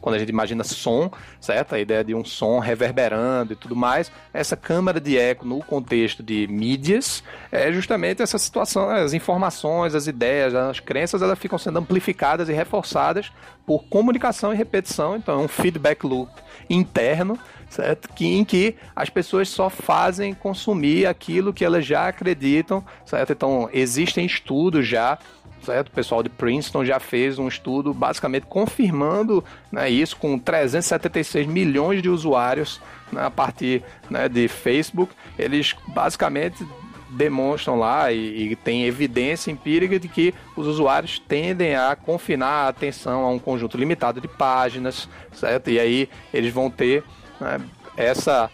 quando 0.00 0.14
a 0.14 0.18
gente 0.18 0.28
imagina 0.28 0.64
som, 0.64 1.10
certo? 1.40 1.74
A 1.74 1.78
ideia 1.78 2.02
de 2.02 2.14
um 2.14 2.24
som 2.24 2.58
reverberando 2.58 3.52
e 3.52 3.56
tudo 3.56 3.76
mais. 3.76 4.10
Essa 4.32 4.56
câmara 4.56 5.00
de 5.00 5.18
eco 5.18 5.46
no 5.46 5.60
contexto 5.60 6.22
de 6.22 6.46
mídias 6.48 7.22
é 7.50 7.72
justamente 7.72 8.22
essa 8.22 8.38
situação, 8.38 8.88
as 8.88 9.12
informações, 9.12 9.94
as 9.94 10.06
ideias, 10.06 10.54
as 10.54 10.80
crenças, 10.80 11.22
elas 11.22 11.38
ficam 11.38 11.58
sendo 11.58 11.78
amplificadas 11.78 12.48
e 12.48 12.52
reforçadas 12.52 13.32
por 13.66 13.84
comunicação 13.84 14.52
e 14.52 14.56
repetição. 14.56 15.16
Então 15.16 15.40
é 15.40 15.44
um 15.44 15.48
feedback 15.48 16.04
loop 16.04 16.30
interno 16.68 17.38
certo? 17.74 18.08
Que, 18.14 18.26
em 18.26 18.44
que 18.44 18.76
as 18.94 19.10
pessoas 19.10 19.48
só 19.48 19.68
fazem 19.68 20.32
consumir 20.32 21.06
aquilo 21.06 21.52
que 21.52 21.64
elas 21.64 21.84
já 21.84 22.08
acreditam, 22.08 22.84
certo? 23.04 23.32
Então, 23.32 23.68
existem 23.72 24.24
estudos 24.24 24.86
já 24.86 25.18
certo? 25.64 25.88
O 25.88 25.92
pessoal 25.92 26.22
de 26.22 26.28
Princeton 26.28 26.84
já 26.84 27.00
fez 27.00 27.38
um 27.38 27.48
estudo 27.48 27.92
basicamente 27.92 28.46
confirmando 28.46 29.44
né, 29.72 29.88
isso 29.90 30.16
com 30.16 30.38
376 30.38 31.46
milhões 31.46 32.02
de 32.02 32.08
usuários 32.08 32.80
né, 33.12 33.24
a 33.24 33.30
partir 33.30 33.82
né, 34.08 34.28
de 34.28 34.46
Facebook. 34.48 35.12
Eles 35.38 35.74
basicamente 35.88 36.64
demonstram 37.10 37.78
lá 37.78 38.12
e, 38.12 38.52
e 38.52 38.56
tem 38.56 38.84
evidência 38.84 39.50
empírica 39.50 39.98
de 39.98 40.08
que 40.08 40.34
os 40.56 40.66
usuários 40.66 41.18
tendem 41.18 41.76
a 41.76 41.96
confinar 41.96 42.66
a 42.66 42.68
atenção 42.68 43.24
a 43.24 43.30
um 43.30 43.38
conjunto 43.38 43.76
limitado 43.76 44.20
de 44.20 44.28
páginas, 44.28 45.08
certo? 45.32 45.70
E 45.70 45.78
aí 45.78 46.08
eles 46.32 46.52
vão 46.52 46.70
ter 46.70 47.04
né, 47.40 47.60
essa 47.96 48.50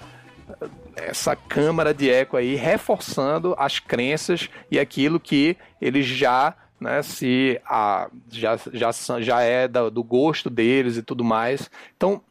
essa 0.96 1.34
câmara 1.34 1.94
de 1.94 2.10
eco 2.10 2.36
aí 2.36 2.54
reforçando 2.54 3.54
as 3.56 3.78
crenças 3.78 4.50
e 4.70 4.78
aquilo 4.78 5.18
que 5.18 5.56
eles 5.80 6.04
já 6.04 6.54
né, 6.80 7.02
se 7.02 7.60
a, 7.66 8.08
já, 8.30 8.58
já, 8.72 8.90
já 9.20 9.42
é 9.42 9.68
da, 9.68 9.90
do 9.90 10.02
gosto 10.02 10.48
deles 10.48 10.96
e 10.96 11.02
tudo 11.02 11.22
mais. 11.22 11.70
Então, 11.96 12.22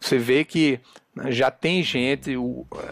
você 0.00 0.16
vê 0.16 0.44
que 0.44 0.80
né, 1.14 1.32
já 1.32 1.50
tem 1.50 1.82
gente 1.82 2.36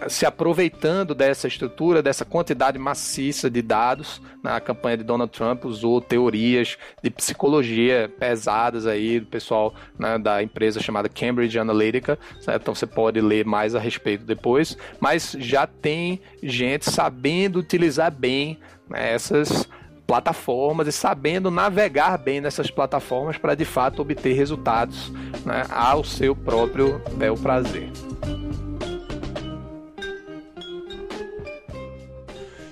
se 0.09 0.27
aproveitando 0.27 1.15
dessa 1.15 1.47
estrutura, 1.49 2.03
dessa 2.03 2.25
quantidade 2.25 2.79
maciça 2.79 3.49
de 3.49 3.63
dados. 3.63 4.21
Na 4.43 4.61
campanha 4.61 4.99
de 4.99 5.05
Donald 5.05 5.33
Trump 5.33 5.65
usou 5.65 6.01
teorias 6.01 6.77
de 7.03 7.09
psicologia 7.09 8.13
pesadas 8.19 8.87
aí 8.87 9.21
do 9.21 9.27
pessoal 9.27 9.75
né, 9.99 10.19
da 10.19 10.43
empresa 10.43 10.81
chamada 10.81 11.09
Cambridge 11.09 11.59
Analytica. 11.59 12.19
Certo? 12.41 12.63
Então 12.63 12.75
você 12.75 12.87
pode 12.87 13.21
ler 13.21 13.47
mais 13.47 13.75
a 13.75 13.79
respeito 13.79 14.25
depois. 14.25 14.77
Mas 15.01 15.35
já 15.39 15.67
tem 15.67 16.21
gente 16.43 16.91
sabendo 16.91 17.61
utilizar 17.61 18.11
bem 18.11 18.59
né, 18.89 19.13
essas 19.13 19.69
plataformas 20.07 20.87
e 20.87 20.93
sabendo 20.93 21.51
navegar 21.51 22.17
bem 22.17 22.41
nessas 22.41 22.71
plataformas 22.71 23.37
para 23.37 23.55
de 23.55 23.65
fato 23.65 24.03
obter 24.03 24.35
resultados 24.35 25.11
né, 25.45 25.65
ao 25.71 26.05
seu 26.05 26.35
próprio 26.35 27.03
bel 27.17 27.35
prazer. 27.35 27.91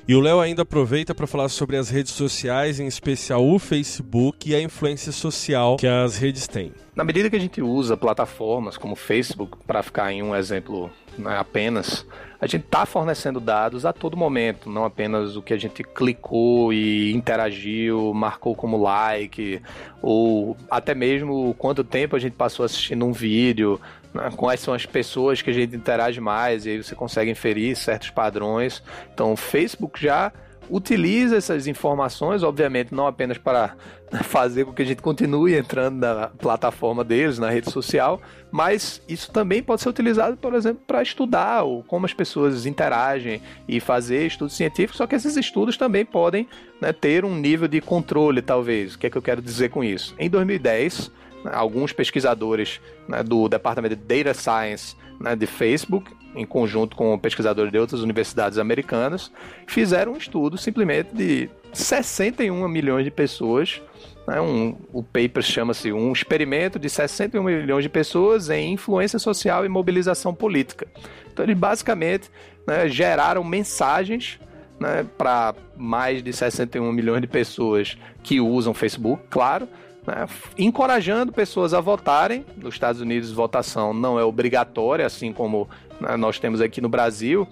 E 0.06 0.14
o 0.14 0.20
Léo 0.20 0.38
ainda 0.38 0.62
aproveita 0.62 1.14
para 1.14 1.26
falar 1.26 1.48
sobre 1.48 1.78
as 1.78 1.88
redes 1.88 2.12
sociais, 2.12 2.78
em 2.78 2.86
especial 2.86 3.42
o 3.42 3.58
Facebook 3.58 4.50
e 4.50 4.54
a 4.54 4.60
influência 4.60 5.10
social 5.10 5.78
que 5.78 5.86
as 5.86 6.18
redes 6.18 6.46
têm. 6.46 6.72
Na 6.94 7.02
medida 7.02 7.30
que 7.30 7.36
a 7.36 7.40
gente 7.40 7.62
usa 7.62 7.96
plataformas 7.96 8.76
como 8.76 8.92
o 8.92 8.96
Facebook, 8.96 9.56
para 9.66 9.82
ficar 9.82 10.12
em 10.12 10.22
um 10.22 10.36
exemplo 10.36 10.90
né, 11.16 11.38
apenas, 11.38 12.06
a 12.44 12.46
gente 12.46 12.66
está 12.66 12.84
fornecendo 12.84 13.40
dados 13.40 13.86
a 13.86 13.92
todo 13.92 14.18
momento, 14.18 14.68
não 14.68 14.84
apenas 14.84 15.34
o 15.34 15.40
que 15.40 15.54
a 15.54 15.56
gente 15.56 15.82
clicou 15.82 16.74
e 16.74 17.10
interagiu, 17.14 18.12
marcou 18.12 18.54
como 18.54 18.76
like, 18.76 19.62
ou 20.02 20.54
até 20.70 20.94
mesmo 20.94 21.54
quanto 21.54 21.82
tempo 21.82 22.14
a 22.14 22.18
gente 22.18 22.34
passou 22.34 22.66
assistindo 22.66 23.02
um 23.06 23.12
vídeo, 23.12 23.80
né, 24.12 24.30
quais 24.36 24.60
são 24.60 24.74
as 24.74 24.84
pessoas 24.84 25.40
que 25.40 25.48
a 25.48 25.54
gente 25.54 25.74
interage 25.74 26.20
mais, 26.20 26.66
e 26.66 26.70
aí 26.70 26.82
você 26.82 26.94
consegue 26.94 27.30
inferir 27.30 27.74
certos 27.76 28.10
padrões. 28.10 28.82
Então, 29.14 29.32
o 29.32 29.36
Facebook 29.36 29.98
já 29.98 30.30
utiliza 30.70 31.36
essas 31.36 31.66
informações, 31.66 32.42
obviamente, 32.42 32.94
não 32.94 33.06
apenas 33.06 33.38
para 33.38 33.74
fazer 34.22 34.64
com 34.64 34.72
que 34.72 34.82
a 34.82 34.84
gente 34.84 35.02
continue 35.02 35.54
entrando 35.54 35.98
na 35.98 36.28
plataforma 36.28 37.02
deles, 37.02 37.38
na 37.38 37.50
rede 37.50 37.70
social, 37.70 38.20
mas 38.50 39.02
isso 39.08 39.30
também 39.30 39.62
pode 39.62 39.82
ser 39.82 39.88
utilizado, 39.88 40.36
por 40.36 40.54
exemplo, 40.54 40.82
para 40.86 41.02
estudar 41.02 41.62
como 41.86 42.06
as 42.06 42.12
pessoas 42.12 42.66
interagem 42.66 43.40
e 43.66 43.80
fazer 43.80 44.26
estudos 44.26 44.56
científicos, 44.56 44.98
só 44.98 45.06
que 45.06 45.14
esses 45.14 45.36
estudos 45.36 45.76
também 45.76 46.04
podem 46.04 46.48
né, 46.80 46.92
ter 46.92 47.24
um 47.24 47.34
nível 47.34 47.66
de 47.66 47.80
controle, 47.80 48.40
talvez. 48.40 48.94
O 48.94 48.98
que 48.98 49.06
é 49.06 49.10
que 49.10 49.18
eu 49.18 49.22
quero 49.22 49.42
dizer 49.42 49.70
com 49.70 49.82
isso? 49.82 50.14
Em 50.18 50.30
2010, 50.30 51.10
né, 51.44 51.50
alguns 51.52 51.92
pesquisadores 51.92 52.80
né, 53.08 53.22
do 53.22 53.48
Departamento 53.48 53.96
de 53.96 54.02
Data 54.02 54.34
Science 54.34 54.96
né, 55.20 55.34
de 55.34 55.46
Facebook 55.46 56.10
em 56.34 56.44
conjunto 56.44 56.96
com 56.96 57.18
pesquisadores 57.18 57.72
de 57.72 57.78
outras 57.78 58.00
universidades 58.00 58.58
americanas, 58.58 59.30
fizeram 59.66 60.12
um 60.12 60.16
estudo 60.16 60.56
simplesmente 60.58 61.14
de 61.14 61.48
61 61.72 62.68
milhões 62.68 63.04
de 63.04 63.10
pessoas. 63.10 63.80
Né, 64.26 64.40
um, 64.40 64.76
o 64.92 65.02
paper 65.02 65.42
chama-se 65.42 65.92
Um 65.92 66.12
Experimento 66.12 66.78
de 66.78 66.88
61 66.88 67.42
milhões 67.42 67.82
de 67.82 67.88
pessoas 67.88 68.48
em 68.48 68.72
Influência 68.72 69.18
Social 69.18 69.64
e 69.64 69.68
Mobilização 69.68 70.34
Política. 70.34 70.86
Então, 71.32 71.44
eles 71.44 71.56
basicamente 71.56 72.30
né, 72.66 72.88
geraram 72.88 73.44
mensagens 73.44 74.40
né, 74.80 75.04
para 75.16 75.54
mais 75.76 76.22
de 76.22 76.32
61 76.32 76.90
milhões 76.92 77.20
de 77.20 77.26
pessoas 77.26 77.96
que 78.22 78.40
usam 78.40 78.72
Facebook, 78.72 79.24
claro, 79.30 79.68
né, 80.06 80.26
encorajando 80.58 81.32
pessoas 81.32 81.74
a 81.74 81.80
votarem. 81.80 82.44
Nos 82.56 82.74
Estados 82.74 83.00
Unidos, 83.00 83.32
votação 83.32 83.92
não 83.92 84.18
é 84.18 84.24
obrigatória, 84.24 85.06
assim 85.06 85.32
como 85.32 85.68
né, 86.00 86.16
nós 86.16 86.38
temos 86.38 86.60
aqui 86.60 86.80
no 86.80 86.88
Brasil, 86.88 87.46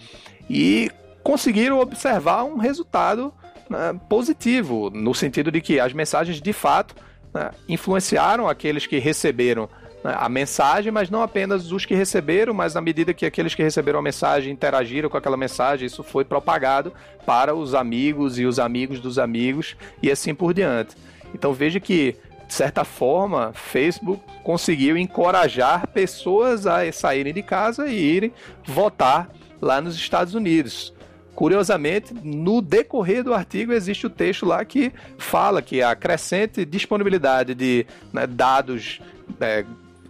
e 0.49 0.91
conseguiram 1.23 1.79
observar 1.81 2.45
um 2.45 2.57
resultado 2.57 3.33
né, 3.69 3.99
positivo, 4.09 4.91
no 4.91 5.15
sentido 5.15 5.51
de 5.51 5.61
que 5.61 5.81
as 5.81 5.93
mensagens 5.93 6.41
de 6.41 6.53
fato 6.53 6.95
né, 7.33 7.51
influenciaram 7.69 8.49
aqueles 8.49 8.87
que 8.87 8.99
receberam 8.99 9.69
né, 10.05 10.15
a 10.17 10.29
mensagem, 10.29 10.93
mas 10.93 11.09
não 11.09 11.23
apenas 11.23 11.71
os 11.71 11.87
que 11.87 11.95
receberam, 11.95 12.53
mas 12.53 12.75
na 12.75 12.81
medida 12.81 13.15
que 13.15 13.25
aqueles 13.25 13.55
que 13.55 13.63
receberam 13.63 14.01
a 14.01 14.03
mensagem 14.03 14.53
interagiram 14.53 15.09
com 15.09 15.17
aquela 15.17 15.37
mensagem, 15.37 15.87
isso 15.87 16.03
foi 16.03 16.25
propagado 16.25 16.93
para 17.25 17.55
os 17.55 17.75
amigos 17.75 18.39
e 18.39 18.45
os 18.45 18.59
amigos 18.59 19.01
dos 19.01 19.19
amigos 19.19 19.77
e 20.03 20.11
assim 20.11 20.35
por 20.35 20.53
diante. 20.53 20.97
Então 21.35 21.53
veja 21.53 21.81
que 21.81 22.17
de 22.53 22.57
certa 22.57 22.85
forma, 22.85 23.51
Facebook 23.55 24.23
conseguiu 24.45 24.95
encorajar 24.99 25.87
pessoas 25.87 26.67
a 26.67 26.93
saírem 26.93 27.33
de 27.33 27.43
casa 27.43 27.89
e 27.89 27.95
irem 27.95 28.35
votar 28.63 29.31
lá 29.59 29.81
nos 29.81 29.97
Estados 29.97 30.35
Unidos. 30.35 30.93
Curiosamente, 31.35 32.13
no 32.13 32.61
decorrer 32.61 33.25
do 33.25 33.33
artigo 33.33 33.73
existe 33.73 34.07
o 34.07 34.11
texto 34.11 34.45
lá 34.45 34.63
que 34.67 34.93
fala 35.17 35.63
que 35.63 35.81
a 35.81 35.97
crescente 35.97 36.63
disponibilidade 36.67 37.55
de 37.55 37.87
né, 38.13 38.27
dados 38.27 39.01
é, 39.41 39.65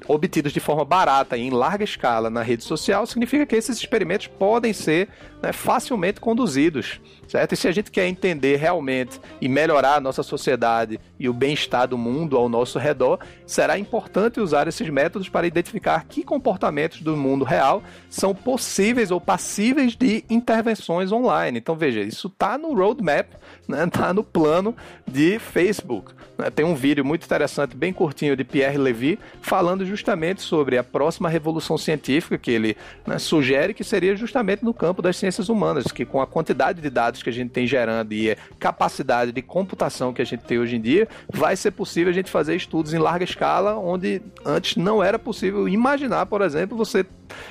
obtidos 0.09 0.53
de 0.53 0.59
forma 0.59 0.85
barata 0.85 1.37
e 1.37 1.43
em 1.43 1.51
larga 1.51 1.85
escala 1.85 2.29
na 2.29 2.43
rede 2.43 2.65
social 2.65 3.07
significa 3.07 3.47
que 3.47 3.55
esses 3.55 3.77
experimentos 3.79 4.27
podem 4.27 4.73
ser 4.73 5.09
né, 5.41 5.53
facilmente 5.53 6.21
conduzidos 6.21 7.01
certo? 7.33 7.55
E 7.55 7.57
se 7.57 7.67
a 7.67 7.73
gente 7.73 7.91
quer 7.91 8.07
entender 8.07 8.57
realmente 8.57 9.19
e 9.41 9.49
melhorar 9.49 9.95
a 9.95 10.01
nossa 10.01 10.23
sociedade 10.23 11.01
e 11.19 11.31
o 11.31 11.33
bem-estar 11.33 11.89
do 11.89 11.97
mundo 11.97 12.37
ao 12.37 12.47
nosso 12.47 12.79
redor, 12.79 13.19
será 13.47 13.79
importante 13.79 14.39
usar 14.39 14.69
esses 14.69 14.87
métodos 14.91 15.31
para 15.31 15.47
identificar 15.47 16.05
que 16.05 16.23
comportamentos 16.23 17.01
do 17.01 17.17
mundo 17.17 17.43
real 17.43 17.83
são 18.11 18.35
possíveis 18.35 19.11
ou 19.11 19.19
passíveis 19.19 19.97
de 19.97 20.23
intervenções 20.29 21.11
online. 21.11 21.59
Então 21.59 21.75
veja, 21.75 22.01
isso 22.01 22.27
está 22.27 22.59
no 22.59 22.75
roadmap, 22.75 23.29
está 23.63 23.87
né? 23.87 23.87
Tá 24.03 24.13
no 24.13 24.25
plano 24.25 24.75
de 25.07 25.39
Facebook. 25.39 26.13
Né? 26.37 26.51
Tem 26.51 26.65
um 26.65 26.75
vídeo 26.75 27.05
muito 27.05 27.25
interessante, 27.25 27.77
bem 27.77 27.93
curtinho, 27.93 28.37
de 28.37 28.43
Pierre 28.43 28.77
Levy, 28.77 29.19
falando 29.41 29.87
justamente 29.87 30.43
sobre 30.43 30.77
a 30.77 30.83
próxima 30.83 31.29
revolução 31.29 31.79
científica 31.79 32.37
que 32.37 32.51
ele 32.51 32.77
né, 33.07 33.19
sugere 33.19 33.73
que 33.73 33.85
seria 33.85 34.17
justamente 34.17 34.65
no 34.65 34.75
campo 34.75 35.01
das 35.01 35.17
ciências 35.17 35.49
humanas, 35.49 35.93
que 35.93 36.05
com 36.05 36.21
a 36.21 36.27
quantidade 36.27 36.81
de 36.81 36.91
dados 36.91 37.22
que 37.23 37.31
a 37.31 37.33
gente 37.33 37.51
tem 37.51 37.67
gerando 37.67 38.13
e 38.13 38.33
a 38.33 38.37
capacidade 38.59 39.33
de 39.33 39.43
computação 39.43 40.13
que 40.13 40.23
a 40.23 40.25
gente 40.25 40.45
tem 40.45 40.59
hoje 40.59 40.77
em 40.77 40.81
dia, 40.81 41.09
vai 41.33 41.57
ser 41.57 41.71
possível 41.71 42.11
a 42.11 42.15
gente 42.15 42.31
fazer 42.31 42.57
estudos 42.57 42.93
em 42.93 42.99
larga 42.99 43.25
escala, 43.25 43.77
onde 43.77 44.23
antes 44.45 44.77
não 44.77 45.03
era 45.03 45.19
possível 45.19 45.69
imaginar, 45.69 46.27
por 46.27 46.43
exemplo, 46.43 46.77
você 46.77 47.07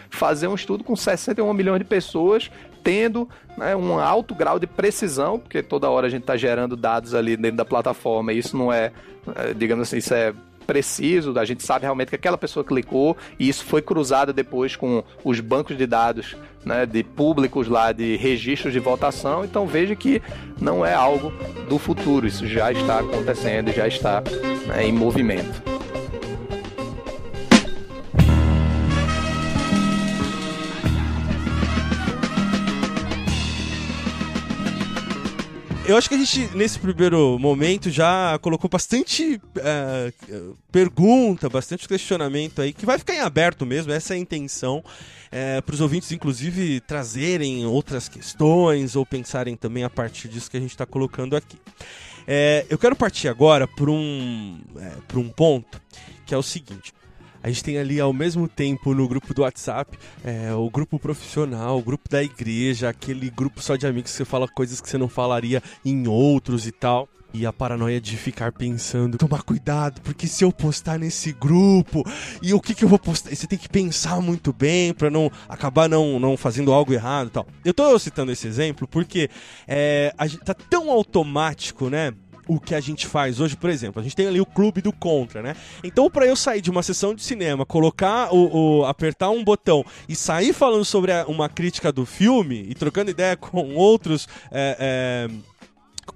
fazer 0.10 0.48
um 0.48 0.56
estudo 0.56 0.84
com 0.84 0.96
61 0.96 1.54
milhões 1.54 1.80
de 1.80 1.86
pessoas 1.86 2.52
tendo 2.84 3.30
né, 3.58 3.76
um 3.76 4.00
alto 4.00 4.34
grau 4.34 4.60
de 4.60 4.68
precisão, 4.68 5.40
porque 5.40 5.62
toda 5.62 5.90
hora 5.90 6.08
a 6.08 6.10
gente 6.10 6.22
está 6.22 6.36
gerando 6.36 6.76
dados 6.76 7.14
ali 7.14 7.38
dentro 7.38 7.58
da 7.58 7.66
plataforma, 7.66 8.34
e 8.34 8.40
isso 8.40 8.58
não 8.58 8.74
é, 8.74 8.92
é 9.36 9.54
digamos 9.54 9.88
assim, 9.88 9.98
isso 9.98 10.14
é 10.14 10.34
preciso, 10.72 11.38
a 11.38 11.44
gente 11.44 11.64
sabe 11.64 11.84
realmente 11.84 12.08
que 12.08 12.16
aquela 12.16 12.38
pessoa 12.38 12.64
clicou 12.64 13.18
e 13.38 13.50
isso 13.50 13.66
foi 13.66 13.82
cruzado 13.82 14.32
depois 14.32 14.74
com 14.74 15.04
os 15.22 15.42
bancos 15.42 15.78
de 15.78 15.86
dados 15.86 16.38
né, 16.64 16.86
de 16.86 17.04
públicos 17.04 17.68
lá 17.68 17.92
de 17.92 18.16
registros 18.16 18.72
de 18.72 18.80
votação. 18.80 19.44
Então 19.44 19.68
veja 19.68 19.94
que 19.98 20.22
não 20.62 20.86
é 20.86 20.94
algo 20.94 21.34
do 21.68 21.78
futuro, 21.78 22.26
isso 22.26 22.48
já 22.48 22.72
está 22.72 23.00
acontecendo 23.00 23.70
já 23.74 23.86
está 23.86 24.24
né, 24.66 24.86
em 24.86 24.94
movimento. 24.94 25.62
Eu 35.86 35.98
acho 35.98 36.08
que 36.08 36.16
a 36.16 36.18
gente, 36.18 36.56
nesse 36.56 36.78
primeiro 36.80 37.38
momento, 37.40 37.90
já 37.90 38.38
colocou 38.40 38.70
bastante 38.70 39.42
uh, 39.58 40.58
pergunta, 40.72 41.50
bastante 41.50 41.88
questionamento 41.88 42.62
aí, 42.62 42.72
que 42.72 42.86
vai 42.86 42.98
ficar 43.00 43.16
em 43.16 43.20
aberto 43.20 43.66
mesmo, 43.66 43.92
essa 43.92 44.14
é 44.14 44.18
a 44.18 44.20
intenção. 44.20 44.84
É, 45.32 45.62
para 45.62 45.74
os 45.74 45.82
ouvintes, 45.82 46.12
inclusive, 46.12 46.82
trazerem 46.82 47.66
outras 47.66 48.10
questões 48.10 48.96
ou 48.96 49.06
pensarem 49.06 49.56
também 49.56 49.84
a 49.84 49.90
partir 49.90 50.28
disso 50.28 50.52
que 50.52 50.58
a 50.58 50.60
gente 50.60 50.72
está 50.72 50.86
colocando 50.86 51.36
aqui. 51.36 51.58
É, 52.28 52.66
eu 52.70 52.78
quero 52.78 52.96
partir 52.96 53.28
agora 53.28 53.68
para 53.68 53.90
um, 53.90 54.60
é, 54.78 55.18
um 55.18 55.30
ponto 55.30 55.82
que 56.26 56.34
é 56.34 56.38
o 56.38 56.44
seguinte. 56.44 56.94
A 57.44 57.50
gente 57.50 57.64
tem 57.64 57.78
ali 57.78 58.00
ao 58.00 58.14
mesmo 58.14 58.48
tempo 58.48 58.94
no 58.94 59.08
grupo 59.08 59.34
do 59.34 59.42
WhatsApp 59.42 59.98
é, 60.24 60.54
o 60.54 60.70
grupo 60.70 61.00
profissional, 61.00 61.78
o 61.78 61.82
grupo 61.82 62.10
da 62.10 62.24
igreja, 62.24 62.90
aquele 62.90 63.30
grupo 63.30 63.62
só 63.62 63.76
de 63.76 63.88
amigos 63.88 64.12
que 64.12 64.18
você 64.18 64.26
fala 64.26 64.48
coisas 64.48 64.80
que 64.80 64.90
você 64.90 64.98
não 64.98 65.10
falaria 65.10 65.62
em 65.84 66.08
outros 66.08 66.68
e 66.68 66.72
tal. 66.72 67.10
E 67.34 67.46
a 67.46 67.54
paranoia 67.54 68.02
de 68.02 68.18
ficar 68.18 68.52
pensando, 68.52 69.18
tomar 69.18 69.44
cuidado, 69.44 70.02
porque 70.02 70.28
se 70.28 70.44
eu 70.44 70.52
postar 70.52 71.00
nesse 71.00 71.32
grupo, 71.32 72.04
e 72.42 72.54
o 72.54 72.60
que, 72.60 72.76
que 72.76 72.84
eu 72.84 72.90
vou 72.90 73.00
postar? 73.00 73.34
Você 73.34 73.48
tem 73.48 73.58
que 73.58 73.70
pensar 73.70 74.20
muito 74.20 74.52
bem 74.52 74.94
para 74.94 75.10
não 75.10 75.32
acabar 75.48 75.88
não, 75.88 76.20
não 76.20 76.36
fazendo 76.36 76.74
algo 76.74 76.92
errado 76.92 77.28
e 77.28 77.32
tal. 77.32 77.48
Eu 77.64 77.74
tô 77.74 77.98
citando 77.98 78.34
esse 78.34 78.48
exemplo 78.48 78.86
porque 78.86 79.30
é, 79.66 80.14
a 80.18 80.28
gente 80.28 80.44
tá 80.44 80.54
tão 80.54 80.92
automático, 80.92 81.90
né? 81.90 82.12
O 82.48 82.60
que 82.60 82.76
a 82.76 82.80
gente 82.80 83.08
faz 83.08 83.40
hoje, 83.40 83.56
por 83.56 83.70
exemplo, 83.70 84.00
a 84.00 84.04
gente 84.04 84.16
tem 84.16 84.28
ali 84.28 84.42
o 84.42 84.46
clube 84.46 84.82
do 84.82 84.92
contra, 84.92 85.42
né? 85.42 85.56
Então, 85.84 86.10
para 86.10 86.26
eu 86.26 86.36
sair 86.36 86.62
de 86.62 86.70
uma 86.70 86.84
sessão 86.84 87.14
de 87.14 87.22
cinema, 87.24 87.66
colocar 87.66 88.34
o, 88.34 88.80
o 88.80 88.86
apertar 88.86 89.30
um 89.30 89.44
botão 89.44 89.86
e 90.08 90.16
sair 90.16 90.54
falando 90.54 90.86
sobre 90.86 91.12
a, 91.12 91.26
uma 91.28 91.48
crítica 91.48 91.92
do 91.92 92.06
filme 92.06 92.66
e 92.68 92.74
trocando 92.74 93.12
ideia 93.12 93.36
com 93.38 93.76
outros 93.76 94.28
é, 94.52 94.78
é, 94.80 95.30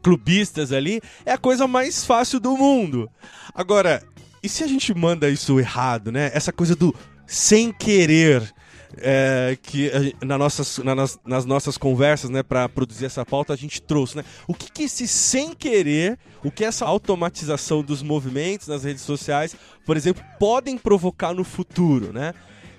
clubistas 0.02 0.72
ali, 0.72 1.02
é 1.26 1.34
a 1.34 1.38
coisa 1.38 1.68
mais 1.68 2.06
fácil 2.06 2.40
do 2.40 2.58
mundo. 2.58 3.10
Agora, 3.54 4.04
e 4.42 4.50
se 4.50 4.64
a 4.64 4.68
gente 4.68 4.94
manda 4.94 5.30
isso 5.30 5.60
errado, 5.60 6.12
né? 6.12 6.32
Essa 6.34 6.52
coisa 6.52 6.76
do 6.76 6.94
sem 7.26 7.72
querer 7.72 8.54
é, 8.98 9.58
que 9.62 10.16
na 10.24 10.38
nossas, 10.38 10.78
na, 10.80 10.96
nas, 10.96 11.20
nas, 11.26 11.46
nossas 11.46 11.78
conversas, 11.78 12.30
né, 12.30 12.44
para 12.44 12.70
produzir 12.70 13.06
essa 13.06 13.26
pauta, 13.26 13.54
a 13.54 13.56
gente 13.56 13.82
trouxe, 13.82 14.18
né? 14.18 14.26
O 14.48 14.54
que, 14.54 14.72
que 14.72 14.84
esse 14.84 15.08
sem 15.08 15.54
querer, 15.54 16.18
o 16.44 16.52
que 16.52 16.64
essa 16.64 16.86
automatização 16.86 17.82
dos 17.82 18.02
movimentos 18.02 18.68
nas 18.68 18.84
redes 18.84 19.04
sociais, 19.04 19.56
por 19.86 19.98
exemplo, 19.98 20.24
podem 20.40 20.78
provocar 20.78 21.34
no 21.34 21.44
futuro, 21.44 22.14
né? 22.14 22.34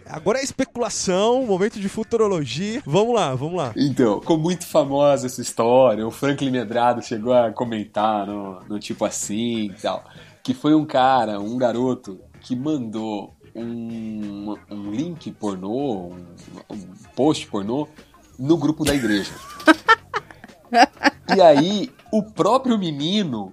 Agora 0.08 0.38
é 0.38 0.44
especulação, 0.44 1.44
momento 1.44 1.80
de 1.80 1.88
futurologia. 1.88 2.80
Vamos 2.86 3.12
lá, 3.12 3.34
vamos 3.34 3.56
lá. 3.56 3.72
Então, 3.76 4.20
ficou 4.20 4.38
muito 4.38 4.64
famosa 4.64 5.26
essa 5.26 5.42
história. 5.42 6.06
O 6.06 6.12
Franklin 6.12 6.50
Medrado 6.50 7.02
chegou 7.02 7.34
a 7.34 7.50
comentar 7.50 8.24
no, 8.24 8.60
no 8.68 8.78
tipo 8.78 9.04
assim 9.04 9.64
e 9.64 9.72
tal. 9.82 10.04
Que 10.44 10.54
foi 10.54 10.76
um 10.76 10.86
cara, 10.86 11.40
um 11.40 11.58
garoto, 11.58 12.20
que 12.40 12.54
mandou 12.54 13.34
um, 13.56 14.56
um 14.70 14.90
link 14.90 15.30
pornô, 15.32 16.08
um, 16.08 16.26
um 16.70 16.78
post 17.14 17.46
pornô, 17.46 17.88
no 18.38 18.56
grupo 18.56 18.84
da 18.84 18.94
igreja. 18.94 19.32
e 21.34 21.40
aí, 21.40 21.90
o 22.12 22.22
próprio 22.22 22.78
menino 22.78 23.52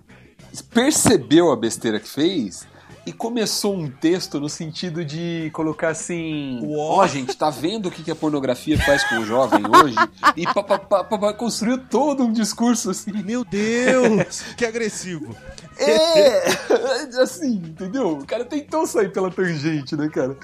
percebeu 0.69 1.51
a 1.51 1.55
besteira 1.55 1.99
que 1.99 2.09
fez 2.09 2.67
e 3.05 3.11
começou 3.11 3.75
um 3.75 3.89
texto 3.89 4.39
no 4.39 4.47
sentido 4.47 5.03
de 5.03 5.49
colocar 5.53 5.89
assim: 5.89 6.61
Ó, 6.75 7.01
oh, 7.03 7.07
gente, 7.07 7.35
tá 7.35 7.49
vendo 7.49 7.87
o 7.87 7.91
que 7.91 8.09
a 8.09 8.15
pornografia 8.15 8.79
faz 8.79 9.03
com 9.03 9.19
o 9.19 9.25
jovem 9.25 9.61
hoje? 9.67 9.95
E 10.37 10.45
pa, 10.45 10.63
pa, 10.63 11.03
pa, 11.03 11.33
construiu 11.33 11.77
todo 11.77 12.23
um 12.23 12.31
discurso 12.31 12.91
assim. 12.91 13.11
Meu 13.23 13.43
Deus, 13.43 14.41
que 14.55 14.65
agressivo. 14.65 15.35
É, 15.77 16.43
assim, 17.21 17.55
entendeu? 17.55 18.19
O 18.19 18.25
cara 18.25 18.45
tentou 18.45 18.87
sair 18.87 19.11
pela 19.11 19.29
tangente, 19.29 19.95
né, 19.95 20.07
cara? 20.07 20.37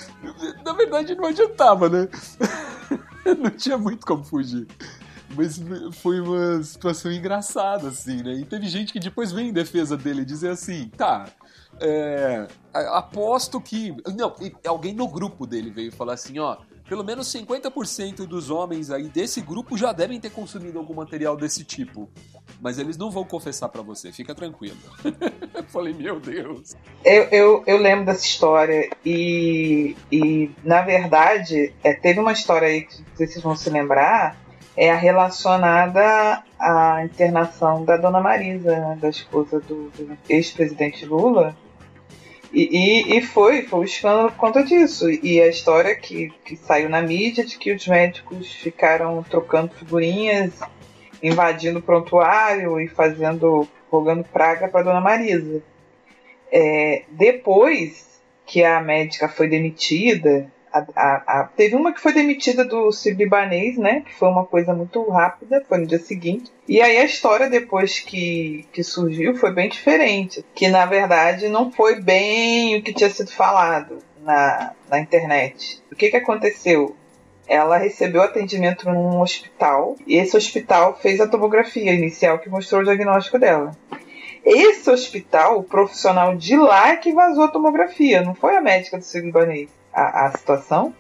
Na 0.66 0.74
verdade, 0.74 1.16
não 1.16 1.26
adiantava, 1.26 1.90
né? 1.90 2.08
Não 3.38 3.52
tinha 3.52 3.78
muito 3.78 4.08
como 4.08 4.24
fugir. 4.24 4.66
Mas 5.36 5.62
foi 6.02 6.20
uma 6.20 6.64
situação 6.64 7.12
engraçada, 7.12 7.90
assim, 7.90 8.24
né? 8.24 8.34
E 8.34 8.46
teve 8.46 8.68
gente 8.68 8.92
que 8.92 9.00
depois 9.00 9.32
vem 9.32 9.50
em 9.50 9.54
defesa 9.54 9.96
dele 9.96 10.26
dizer 10.26 10.50
assim: 10.50 10.90
tá, 10.98 11.26
é, 11.82 12.48
aposto 12.74 13.60
que. 13.60 13.96
Não, 14.16 14.36
alguém 14.68 14.94
no 14.94 15.08
grupo 15.08 15.46
dele 15.46 15.70
veio 15.70 15.92
falar 15.92 16.14
assim: 16.14 16.40
ó, 16.40 16.58
pelo 16.90 17.04
menos 17.04 17.32
50% 17.32 18.26
dos 18.26 18.50
homens 18.50 18.90
aí 18.90 19.08
desse 19.08 19.42
grupo 19.42 19.78
já 19.78 19.92
devem 19.92 20.20
ter 20.20 20.32
consumido 20.32 20.80
algum 20.80 20.96
material 20.96 21.38
desse 21.38 21.64
tipo. 21.64 22.10
Mas 22.60 22.80
eles 22.80 22.98
não 22.98 23.12
vão 23.12 23.24
confessar 23.24 23.70
para 23.70 23.84
você, 23.84 24.12
fica 24.12 24.34
tranquilo. 24.34 24.78
falei, 25.70 25.94
meu 25.94 26.20
Deus. 26.20 26.76
Eu, 27.06 27.24
eu, 27.26 27.64
eu, 27.68 27.78
lembro 27.78 28.06
dessa 28.06 28.26
história 28.26 28.90
e, 29.06 29.96
e 30.12 30.50
na 30.64 30.82
verdade, 30.82 31.74
é, 31.84 31.94
teve 31.94 32.20
uma 32.20 32.32
história 32.32 32.68
aí 32.68 32.82
que 32.82 33.04
vocês 33.16 33.42
vão 33.42 33.56
se 33.56 33.70
lembrar, 33.70 34.36
é 34.76 34.92
a 34.92 34.96
relacionada 34.96 36.44
à 36.60 37.04
internação 37.06 37.86
da 37.86 37.98
dona 37.98 38.20
Marisa, 38.20 38.80
né, 38.80 38.98
da 39.00 39.10
esposa 39.10 39.60
do, 39.60 39.90
do 39.92 40.18
ex-presidente 40.28 41.06
Lula. 41.06 41.56
E, 42.52 42.64
e, 42.64 43.18
e, 43.18 43.22
foi, 43.22 43.64
foi 43.64 43.80
um 43.80 43.84
escândalo 43.84 44.32
por 44.32 44.38
conta 44.38 44.64
disso. 44.64 45.10
E 45.10 45.40
a 45.40 45.48
história 45.48 45.96
que, 45.96 46.32
que 46.44 46.56
saiu 46.56 46.90
na 46.90 47.02
mídia 47.02 47.46
de 47.46 47.58
que 47.58 47.72
os 47.72 47.88
médicos 47.88 48.52
ficaram 48.52 49.22
trocando 49.24 49.74
figurinhas, 49.76 50.60
invadindo 51.22 51.80
o 51.80 51.84
prontuário 51.84 52.80
e 52.80 52.88
fazendo, 52.88 53.68
rogando 53.92 54.24
praga 54.24 54.68
para 54.68 54.84
dona 54.84 55.02
Marisa. 55.02 55.62
É, 56.52 57.04
depois 57.10 58.20
que 58.46 58.64
a 58.64 58.82
médica 58.82 59.30
foi 59.30 59.48
demitida, 59.48 60.52
a, 60.72 60.86
a, 60.96 61.42
a, 61.42 61.44
teve 61.46 61.76
uma 61.76 61.92
que 61.92 62.02
foi 62.02 62.14
demitida 62.14 62.64
do 62.64 62.92
Cibribanês, 62.92 63.78
né? 63.78 64.02
Que 64.02 64.14
foi 64.14 64.30
uma 64.30 64.46
coisa 64.46 64.74
muito 64.74 65.08
rápida, 65.10 65.64
foi 65.68 65.80
no 65.80 65.88
dia 65.88 66.00
seguinte. 66.00 66.52
E 66.68 66.82
aí 66.82 66.98
a 66.98 67.06
história 67.06 67.50
depois 67.50 68.00
que, 68.00 68.68
que 68.72 68.84
surgiu 68.84 69.36
foi 69.36 69.52
bem 69.52 69.70
diferente. 69.70 70.46
Que 70.54 70.68
na 70.68 70.86
verdade 70.86 71.48
não 71.48 71.72
foi 71.72 72.00
bem 72.02 72.78
o 72.78 72.84
que 72.84 72.94
tinha 72.94 73.10
sido 73.10 73.32
falado 73.32 74.00
na, 74.22 74.74
na 74.90 75.00
internet. 75.00 75.82
O 75.92 75.96
que, 75.96 76.10
que 76.10 76.18
aconteceu? 76.18 76.96
Ela 77.48 77.78
recebeu 77.78 78.22
atendimento 78.22 78.88
num 78.88 79.22
hospital 79.22 79.96
e 80.06 80.18
esse 80.18 80.38
hospital 80.38 81.00
fez 81.02 81.20
a 81.20 81.28
tomografia 81.28 81.92
inicial 81.92 82.38
que 82.38 82.50
mostrou 82.50 82.82
o 82.82 82.84
diagnóstico 82.84 83.40
dela. 83.40 83.72
Esse 84.46 84.90
hospital, 84.90 85.58
o 85.58 85.64
profissional 85.64 86.36
de 86.36 86.56
lá 86.56 86.90
é 86.90 86.96
que 86.96 87.12
vazou 87.12 87.46
a 87.46 87.52
tomografia, 87.52 88.22
não 88.22 88.36
foi 88.36 88.56
a 88.56 88.62
médica 88.62 88.98
do 88.98 89.04
Cibribanês 89.04 89.79
a, 89.94 90.26
a 90.26 90.32
situação, 90.32 90.94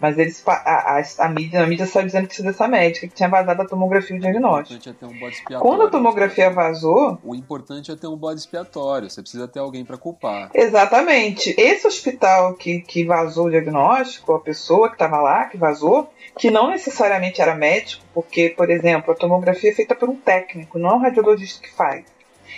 mas 0.00 0.18
eles 0.18 0.42
a, 0.48 0.52
a, 0.52 1.02
a, 1.18 1.28
mídia, 1.28 1.62
a 1.62 1.66
mídia 1.66 1.86
saiu 1.86 2.06
dizendo 2.06 2.26
que 2.26 2.32
isso 2.32 2.42
dessa 2.42 2.66
médica 2.66 3.06
que 3.06 3.14
tinha 3.14 3.28
vazado 3.28 3.60
a 3.60 3.66
tomografia 3.66 4.16
e 4.16 4.18
o 4.18 4.22
diagnóstico. 4.22 4.80
É 5.00 5.06
um 5.06 5.60
Quando 5.60 5.82
a 5.82 5.90
tomografia 5.90 6.48
vazou. 6.48 7.18
O 7.22 7.34
importante 7.34 7.92
é 7.92 7.96
ter 7.96 8.06
um 8.06 8.16
bode 8.16 8.40
expiatório, 8.40 9.10
você 9.10 9.20
precisa 9.20 9.46
ter 9.46 9.58
alguém 9.58 9.84
para 9.84 9.98
culpar. 9.98 10.50
Exatamente. 10.54 11.54
Esse 11.58 11.86
hospital 11.86 12.54
que, 12.54 12.80
que 12.80 13.04
vazou 13.04 13.46
o 13.46 13.50
diagnóstico, 13.50 14.32
a 14.32 14.40
pessoa 14.40 14.88
que 14.88 14.94
estava 14.94 15.20
lá, 15.20 15.44
que 15.44 15.58
vazou, 15.58 16.10
que 16.38 16.50
não 16.50 16.70
necessariamente 16.70 17.42
era 17.42 17.54
médico, 17.54 18.02
porque, 18.14 18.48
por 18.48 18.70
exemplo, 18.70 19.12
a 19.12 19.16
tomografia 19.16 19.70
é 19.70 19.74
feita 19.74 19.94
por 19.94 20.08
um 20.08 20.16
técnico, 20.16 20.78
não 20.78 20.90
é 20.90 20.94
um 20.94 21.00
radiologista 21.00 21.62
que 21.62 21.70
faz. 21.70 22.06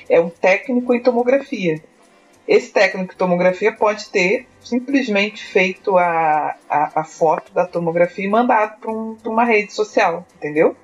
É 0.09 0.21
um 0.21 0.31
técnico 0.31 0.95
em 0.95 1.03
tomografia. 1.03 1.83
Esse 2.47 2.73
técnico 2.73 3.13
de 3.13 3.19
tomografia 3.19 3.73
pode 3.73 4.09
ter 4.09 4.49
simplesmente 4.61 5.45
feito 5.45 5.97
a, 5.97 6.57
a, 6.69 7.01
a 7.01 7.05
foto 7.05 7.53
da 7.53 7.67
tomografia 7.67 8.25
e 8.25 8.29
mandado 8.29 8.81
para 8.81 8.91
um, 8.91 9.17
uma 9.25 9.45
rede 9.45 9.73
social, 9.73 10.27
entendeu? 10.37 10.77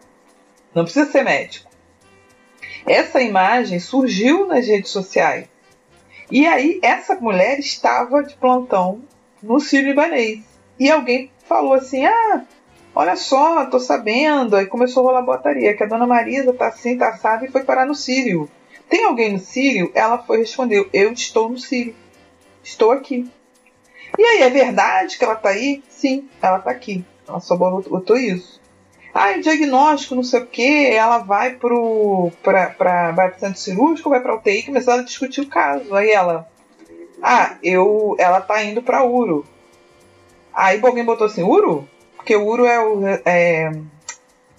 Não 0.75 0.85
precisa 0.85 1.11
ser 1.11 1.25
médico. 1.25 1.69
Essa 2.87 3.21
imagem 3.21 3.81
surgiu 3.81 4.47
nas 4.47 4.67
redes 4.67 4.91
sociais. 4.91 5.47
E 6.31 6.47
aí, 6.47 6.79
essa 6.83 7.15
mulher 7.17 7.59
estava 7.59 8.23
de 8.23 8.35
plantão 8.37 9.03
no 9.43 9.59
Sírio 9.59 9.89
Libanês. 9.89 10.45
E 10.79 10.91
alguém 10.91 11.31
falou 11.47 11.75
assim: 11.75 12.05
Ah, 12.05 12.45
olha 12.95 13.17
só, 13.17 13.65
tô 13.67 13.81
sabendo. 13.81 14.55
Aí 14.55 14.67
começou 14.67 15.03
a 15.03 15.07
rolar 15.11 15.23
botaria, 15.23 15.75
que 15.75 15.83
a 15.83 15.87
dona 15.87 16.07
Marisa 16.07 16.53
tá 16.53 16.69
assim, 16.69 16.99
tá 16.99 17.09
assada 17.09 17.45
e 17.45 17.51
foi 17.51 17.65
parar 17.65 17.87
no 17.87 17.95
Sírio. 17.95 18.49
Tem 18.89 19.05
alguém 19.05 19.33
no 19.33 19.39
Sírio? 19.39 19.91
Ela 19.95 20.19
foi 20.19 20.39
respondeu: 20.39 20.89
Eu 20.93 21.13
estou 21.13 21.49
no 21.49 21.59
Sírio. 21.59 21.95
Estou 22.63 22.93
aqui. 22.93 23.31
E 24.17 24.23
aí, 24.23 24.43
é 24.43 24.51
verdade 24.51 25.19
que 25.19 25.25
ela 25.25 25.35
está 25.35 25.51
aí? 25.51 25.83
Sim, 25.89 26.29
ela 26.41 26.59
está 26.59 26.71
aqui. 26.71 27.05
Ela 27.27 27.41
só 27.41 27.57
botou 27.57 28.17
isso. 28.17 28.59
Ah, 29.13 29.33
o 29.37 29.41
diagnóstico, 29.41 30.15
não 30.15 30.23
sei 30.23 30.41
o 30.41 30.47
que, 30.47 30.87
ela 30.87 31.19
vai 31.19 31.57
pro 31.57 32.31
pra, 32.43 32.71
pra, 32.71 33.11
vai 33.11 33.31
pro 33.31 33.41
centro 33.41 33.59
cirúrgico, 33.59 34.11
vai 34.11 34.21
pra 34.21 34.37
UTI, 34.37 34.63
começaram 34.63 35.01
a 35.01 35.05
discutir 35.05 35.41
o 35.41 35.49
caso. 35.49 35.95
Aí 35.95 36.11
ela, 36.11 36.49
ah, 37.23 37.57
eu, 37.63 38.15
ela 38.19 38.41
tá 38.41 38.63
indo 38.63 38.83
pra 38.83 39.05
Uro. 39.05 39.45
Aí 40.53 40.81
alguém 40.83 41.05
botou 41.05 41.27
assim, 41.27 41.43
Uro? 41.43 41.89
Porque 42.17 42.37
Uro 42.37 42.67
é 42.67 42.79
o, 42.79 43.07
é, 43.25 43.73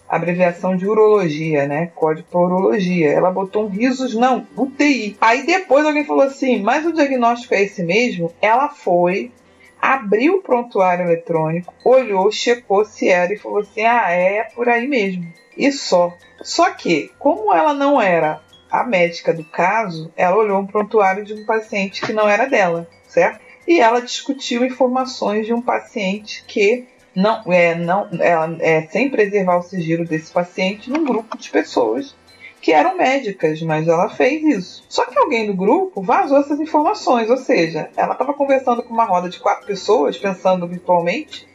abreviação 0.10 0.76
de 0.76 0.88
urologia, 0.88 1.68
né? 1.68 1.92
Código 1.94 2.28
para 2.30 2.40
urologia. 2.40 3.12
Ela 3.12 3.30
botou 3.30 3.66
um 3.66 3.70
risos, 3.70 4.16
não, 4.16 4.48
UTI. 4.58 5.16
Aí 5.22 5.46
depois 5.46 5.86
alguém 5.86 6.04
falou 6.04 6.24
assim, 6.24 6.60
mas 6.62 6.86
o 6.86 6.92
diagnóstico 6.92 7.54
é 7.54 7.62
esse 7.62 7.84
mesmo? 7.84 8.34
Ela 8.42 8.70
foi, 8.70 9.32
abriu 9.80 10.38
o 10.38 10.42
prontuário 10.42 11.06
eletrônico, 11.06 11.74
olhou, 11.86 12.32
checou 12.32 12.84
se 12.84 13.08
era 13.08 13.32
e 13.32 13.38
falou 13.38 13.60
assim, 13.60 13.84
ah, 13.84 14.10
é 14.10 14.44
por 14.44 14.68
aí 14.68 14.88
mesmo. 14.88 15.32
E 15.56 15.72
só. 15.72 16.12
Só 16.42 16.72
que, 16.72 17.12
como 17.20 17.54
ela 17.54 17.74
não 17.74 18.02
era 18.02 18.42
a 18.72 18.84
médica 18.84 19.34
do 19.34 19.44
caso, 19.44 20.12
ela 20.16 20.38
olhou 20.38 20.60
um 20.60 20.66
prontuário 20.66 21.24
de 21.24 21.34
um 21.34 21.46
paciente 21.46 22.02
que 22.02 22.14
não 22.14 22.28
era 22.28 22.46
dela, 22.46 22.88
certo? 23.08 23.42
E 23.68 23.80
ela 23.80 24.02
discutiu 24.02 24.66
informações 24.66 25.46
de 25.46 25.54
um 25.54 25.62
paciente 25.62 26.44
que 26.48 26.88
não, 27.20 27.42
é, 27.52 27.76
não, 27.76 28.08
ela, 28.20 28.58
é, 28.62 28.84
sem 28.84 29.10
preservar 29.10 29.58
o 29.58 29.62
sigilo 29.62 30.06
desse 30.06 30.32
paciente 30.32 30.90
num 30.90 31.04
grupo 31.04 31.38
de 31.38 31.50
pessoas 31.50 32.16
que 32.62 32.72
eram 32.72 32.98
médicas, 32.98 33.62
mas 33.62 33.88
ela 33.88 34.10
fez 34.10 34.44
isso. 34.44 34.84
Só 34.88 35.06
que 35.06 35.18
alguém 35.18 35.46
do 35.46 35.54
grupo 35.54 36.02
vazou 36.02 36.40
essas 36.40 36.60
informações, 36.60 37.30
ou 37.30 37.38
seja, 37.38 37.90
ela 37.96 38.14
estava 38.14 38.34
conversando 38.34 38.84
com 38.84 38.94
uma 38.94 39.06
roda 39.06 39.30
de 39.30 39.40
quatro 39.40 39.68
pessoas, 39.68 40.18
pensando 40.18 40.68
virtualmente, 40.68 41.48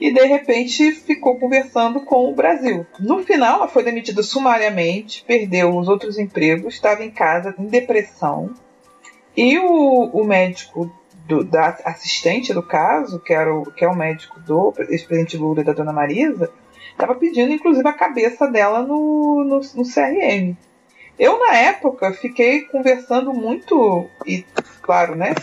e 0.00 0.10
de 0.10 0.24
repente 0.24 0.92
ficou 0.92 1.38
conversando 1.38 2.00
com 2.00 2.30
o 2.30 2.34
Brasil. 2.34 2.86
No 2.98 3.22
final, 3.22 3.56
ela 3.56 3.68
foi 3.68 3.82
demitida 3.82 4.22
sumariamente, 4.22 5.22
perdeu 5.26 5.76
os 5.76 5.88
outros 5.88 6.18
empregos, 6.18 6.74
estava 6.74 7.04
em 7.04 7.10
casa 7.10 7.54
em 7.58 7.66
depressão. 7.66 8.54
E 9.36 9.58
o, 9.58 10.10
o 10.12 10.24
médico 10.24 10.90
do, 11.30 11.44
da 11.44 11.78
assistente 11.84 12.52
do 12.52 12.62
caso, 12.62 13.20
que, 13.20 13.32
era 13.32 13.54
o, 13.54 13.70
que 13.70 13.84
é 13.84 13.88
o 13.88 13.94
médico 13.94 14.40
do 14.40 14.74
ex-presidente 14.88 15.36
Lula 15.36 15.62
da 15.62 15.72
dona 15.72 15.92
Marisa, 15.92 16.52
estava 16.90 17.14
pedindo 17.14 17.52
inclusive 17.52 17.88
a 17.88 17.92
cabeça 17.92 18.48
dela 18.48 18.82
no, 18.82 19.44
no, 19.44 19.60
no 19.60 19.84
CRM. 19.84 20.56
Eu, 21.16 21.38
na 21.38 21.54
época, 21.54 22.12
fiquei 22.12 22.62
conversando 22.62 23.32
muito, 23.32 24.06
e 24.26 24.44
claro, 24.82 25.14
né? 25.14 25.34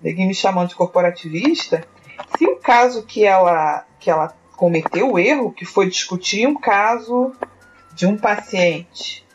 Ninguém 0.00 0.28
me 0.28 0.34
chamando 0.34 0.68
de 0.68 0.76
corporativista, 0.76 1.82
se 2.38 2.46
o 2.46 2.56
caso 2.56 3.02
que 3.04 3.24
ela, 3.24 3.84
que 3.98 4.10
ela 4.10 4.36
cometeu 4.56 5.12
o 5.12 5.18
erro, 5.18 5.52
que 5.52 5.64
foi 5.64 5.88
discutir 5.88 6.46
um 6.46 6.54
caso 6.54 7.32
de 7.94 8.06
um 8.06 8.16
paciente, 8.16 9.26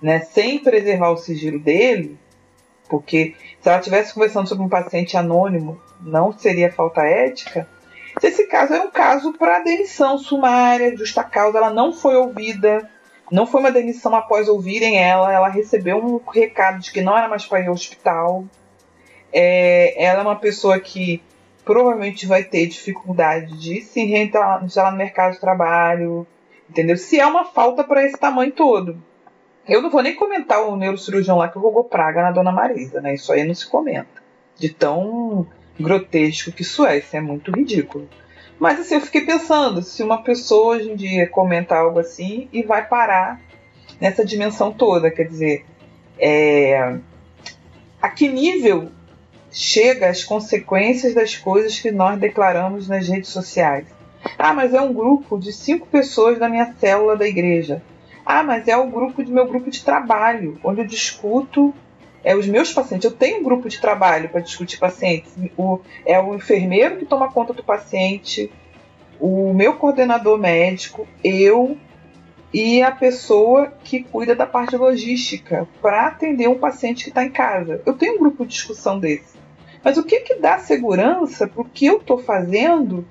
né, 0.00 0.20
sem 0.20 0.58
preservar 0.58 1.10
o 1.10 1.16
sigilo 1.16 1.58
dele, 1.58 2.18
porque 2.88 3.34
se 3.60 3.68
ela 3.68 3.78
estivesse 3.78 4.14
conversando 4.14 4.48
sobre 4.48 4.64
um 4.64 4.68
paciente 4.68 5.16
anônimo, 5.16 5.80
não 6.00 6.32
seria 6.32 6.72
falta 6.72 7.02
ética. 7.02 7.68
Se 8.18 8.26
esse 8.26 8.46
caso 8.46 8.74
é 8.74 8.80
um 8.80 8.90
caso 8.90 9.32
para 9.34 9.60
demissão 9.60 10.18
sumária, 10.18 10.96
justa 10.96 11.22
causa, 11.22 11.58
ela 11.58 11.70
não 11.70 11.92
foi 11.92 12.16
ouvida, 12.16 12.88
não 13.30 13.46
foi 13.46 13.60
uma 13.60 13.70
demissão 13.70 14.14
após 14.14 14.48
ouvirem 14.48 14.98
ela, 14.98 15.32
ela 15.32 15.48
recebeu 15.48 15.98
um 15.98 16.20
recado 16.30 16.80
de 16.80 16.90
que 16.90 17.02
não 17.02 17.16
era 17.16 17.28
mais 17.28 17.44
para 17.44 17.60
ir 17.60 17.66
ao 17.66 17.74
hospital. 17.74 18.44
É, 19.32 20.02
ela 20.02 20.20
é 20.20 20.22
uma 20.22 20.36
pessoa 20.36 20.80
que 20.80 21.22
provavelmente 21.64 22.26
vai 22.26 22.42
ter 22.42 22.66
dificuldade 22.66 23.56
de 23.58 23.82
se 23.82 24.04
reentrar 24.04 24.60
no 24.62 24.96
mercado 24.96 25.34
de 25.34 25.40
trabalho, 25.40 26.26
entendeu? 26.68 26.96
Se 26.96 27.20
é 27.20 27.26
uma 27.26 27.44
falta 27.44 27.84
para 27.84 28.04
esse 28.04 28.18
tamanho 28.18 28.52
todo. 28.52 29.00
Eu 29.68 29.82
não 29.82 29.90
vou 29.90 30.02
nem 30.02 30.14
comentar 30.14 30.62
o 30.62 30.76
neurocirurgião 30.76 31.38
lá 31.38 31.48
que 31.48 31.58
rogou 31.58 31.84
praga 31.84 32.22
na 32.22 32.32
dona 32.32 32.50
Marisa, 32.50 33.00
né? 33.00 33.14
Isso 33.14 33.32
aí 33.32 33.44
não 33.44 33.54
se 33.54 33.68
comenta. 33.68 34.20
De 34.58 34.68
tão 34.68 35.46
grotesco 35.78 36.52
que 36.52 36.62
isso 36.62 36.84
é, 36.84 36.98
isso 36.98 37.16
é 37.16 37.20
muito 37.20 37.50
ridículo. 37.50 38.08
Mas 38.58 38.78
assim, 38.78 38.96
eu 38.96 39.00
fiquei 39.00 39.22
pensando, 39.22 39.82
se 39.82 40.02
uma 40.02 40.22
pessoa 40.22 40.76
hoje 40.76 40.90
em 40.90 40.96
dia 40.96 41.28
comenta 41.28 41.76
algo 41.76 41.98
assim 41.98 42.48
e 42.52 42.62
vai 42.62 42.86
parar 42.86 43.40
nessa 44.00 44.24
dimensão 44.24 44.72
toda, 44.72 45.10
quer 45.10 45.24
dizer, 45.24 45.64
é... 46.18 46.98
a 48.00 48.08
que 48.08 48.28
nível 48.28 48.90
chega 49.50 50.08
as 50.08 50.22
consequências 50.22 51.14
das 51.14 51.36
coisas 51.36 51.78
que 51.78 51.90
nós 51.90 52.18
declaramos 52.18 52.86
nas 52.88 53.08
redes 53.08 53.30
sociais. 53.30 53.86
Ah, 54.38 54.52
mas 54.52 54.74
é 54.74 54.80
um 54.80 54.92
grupo 54.92 55.38
de 55.38 55.52
cinco 55.52 55.86
pessoas 55.86 56.38
da 56.38 56.48
minha 56.48 56.74
célula 56.78 57.16
da 57.16 57.26
igreja. 57.26 57.82
Ah, 58.32 58.44
mas 58.44 58.68
é 58.68 58.76
o 58.76 58.86
grupo 58.86 59.24
do 59.24 59.32
meu 59.32 59.44
grupo 59.44 59.68
de 59.72 59.84
trabalho, 59.84 60.56
onde 60.62 60.82
eu 60.82 60.86
discuto 60.86 61.74
é 62.22 62.36
os 62.36 62.46
meus 62.46 62.72
pacientes. 62.72 63.04
Eu 63.04 63.16
tenho 63.16 63.40
um 63.40 63.42
grupo 63.42 63.68
de 63.68 63.80
trabalho 63.80 64.28
para 64.28 64.40
discutir 64.40 64.78
pacientes. 64.78 65.32
O, 65.58 65.80
é 66.06 66.16
o 66.20 66.36
enfermeiro 66.36 66.96
que 66.96 67.04
toma 67.04 67.32
conta 67.32 67.52
do 67.52 67.64
paciente, 67.64 68.48
o 69.18 69.52
meu 69.52 69.74
coordenador 69.74 70.38
médico, 70.38 71.08
eu 71.24 71.76
e 72.54 72.80
a 72.80 72.92
pessoa 72.92 73.72
que 73.82 74.04
cuida 74.04 74.36
da 74.36 74.46
parte 74.46 74.76
logística 74.76 75.66
para 75.82 76.06
atender 76.06 76.48
um 76.48 76.56
paciente 76.56 77.02
que 77.02 77.10
está 77.10 77.24
em 77.24 77.30
casa. 77.30 77.82
Eu 77.84 77.94
tenho 77.94 78.14
um 78.14 78.18
grupo 78.18 78.46
de 78.46 78.52
discussão 78.52 79.00
desse. 79.00 79.36
Mas 79.82 79.96
o 79.96 80.04
que, 80.04 80.20
que 80.20 80.36
dá 80.36 80.56
segurança 80.60 81.48
para 81.48 81.62
o 81.62 81.64
que 81.64 81.86
eu 81.86 81.96
estou 81.96 82.18
fazendo 82.18 83.04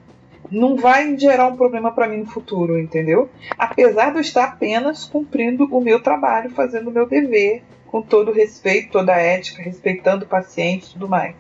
não 0.51 0.75
vai 0.75 1.17
gerar 1.17 1.47
um 1.47 1.55
problema 1.55 1.91
para 1.91 2.07
mim 2.07 2.17
no 2.17 2.25
futuro, 2.25 2.79
entendeu? 2.79 3.29
Apesar 3.57 4.11
de 4.11 4.17
eu 4.17 4.21
estar 4.21 4.45
apenas 4.45 5.05
cumprindo 5.05 5.65
o 5.65 5.81
meu 5.81 6.01
trabalho, 6.01 6.49
fazendo 6.49 6.89
o 6.89 6.93
meu 6.93 7.07
dever, 7.07 7.63
com 7.87 8.01
todo 8.01 8.31
respeito, 8.31 8.91
toda 8.91 9.13
a 9.13 9.19
ética, 9.19 9.61
respeitando 9.61 10.25
o 10.25 10.27
paciente 10.27 10.87
e 10.87 10.93
tudo 10.93 11.07
mais. 11.07 11.35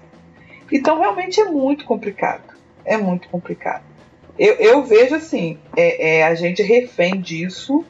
Então, 0.71 0.99
realmente 0.99 1.39
é 1.39 1.45
muito 1.45 1.85
complicado. 1.85 2.43
É 2.85 2.97
muito 2.97 3.29
complicado. 3.29 3.83
Eu, 4.37 4.55
eu 4.55 4.83
vejo 4.83 5.15
assim, 5.15 5.57
é, 5.75 6.19
é, 6.19 6.23
a 6.23 6.33
gente 6.33 6.63
refém 6.63 7.19
disso. 7.19 7.83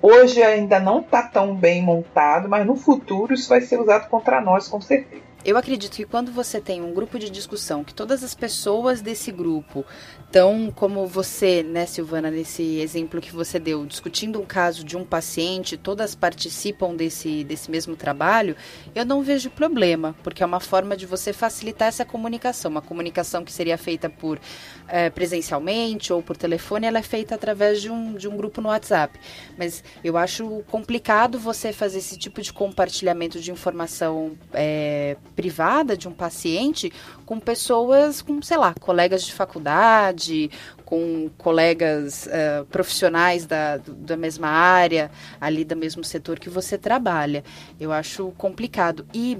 Hoje 0.00 0.42
ainda 0.42 0.80
não 0.80 1.00
está 1.00 1.22
tão 1.22 1.54
bem 1.54 1.82
montado, 1.82 2.48
mas 2.48 2.66
no 2.66 2.74
futuro 2.74 3.34
isso 3.34 3.48
vai 3.48 3.60
ser 3.60 3.78
usado 3.78 4.08
contra 4.08 4.40
nós, 4.40 4.66
com 4.66 4.80
certeza. 4.80 5.22
Eu 5.44 5.56
acredito 5.56 5.96
que 5.96 6.04
quando 6.04 6.30
você 6.30 6.60
tem 6.60 6.82
um 6.82 6.92
grupo 6.92 7.18
de 7.18 7.30
discussão, 7.30 7.82
que 7.82 7.94
todas 7.94 8.22
as 8.22 8.34
pessoas 8.34 9.00
desse 9.00 9.32
grupo 9.32 9.84
estão, 10.30 10.72
como 10.72 11.08
você, 11.08 11.64
né, 11.64 11.84
Silvana, 11.86 12.30
nesse 12.30 12.78
exemplo 12.78 13.20
que 13.20 13.32
você 13.32 13.58
deu, 13.58 13.84
discutindo 13.84 14.40
um 14.40 14.46
caso 14.46 14.84
de 14.84 14.96
um 14.96 15.04
paciente, 15.04 15.76
todas 15.76 16.14
participam 16.14 16.94
desse, 16.94 17.42
desse 17.42 17.68
mesmo 17.68 17.96
trabalho, 17.96 18.54
eu 18.94 19.04
não 19.04 19.24
vejo 19.24 19.50
problema, 19.50 20.14
porque 20.22 20.44
é 20.44 20.46
uma 20.46 20.60
forma 20.60 20.96
de 20.96 21.04
você 21.04 21.32
facilitar 21.32 21.88
essa 21.88 22.04
comunicação. 22.04 22.70
Uma 22.70 22.80
comunicação 22.80 23.44
que 23.44 23.52
seria 23.52 23.76
feita 23.76 24.08
por 24.08 24.38
é, 24.86 25.10
presencialmente 25.10 26.12
ou 26.12 26.22
por 26.22 26.36
telefone, 26.36 26.86
ela 26.86 27.00
é 27.00 27.02
feita 27.02 27.34
através 27.34 27.82
de 27.82 27.90
um, 27.90 28.14
de 28.14 28.28
um 28.28 28.36
grupo 28.36 28.60
no 28.60 28.68
WhatsApp. 28.68 29.18
Mas 29.58 29.82
eu 30.04 30.16
acho 30.16 30.62
complicado 30.68 31.40
você 31.40 31.72
fazer 31.72 31.98
esse 31.98 32.16
tipo 32.16 32.40
de 32.40 32.52
compartilhamento 32.52 33.40
de 33.40 33.50
informação. 33.50 34.38
É, 34.52 35.16
privada 35.34 35.96
de 35.96 36.06
um 36.06 36.12
paciente 36.12 36.92
com 37.30 37.38
pessoas, 37.38 38.20
com, 38.20 38.42
sei 38.42 38.56
lá, 38.56 38.74
colegas 38.74 39.22
de 39.22 39.32
faculdade, 39.32 40.50
com 40.84 41.30
colegas 41.38 42.26
uh, 42.26 42.64
profissionais 42.64 43.46
da, 43.46 43.76
da 43.76 44.16
mesma 44.16 44.48
área, 44.48 45.12
ali 45.40 45.64
do 45.64 45.76
mesmo 45.76 46.02
setor 46.02 46.40
que 46.40 46.50
você 46.50 46.76
trabalha. 46.76 47.44
Eu 47.78 47.92
acho 47.92 48.32
complicado. 48.36 49.06
E 49.14 49.38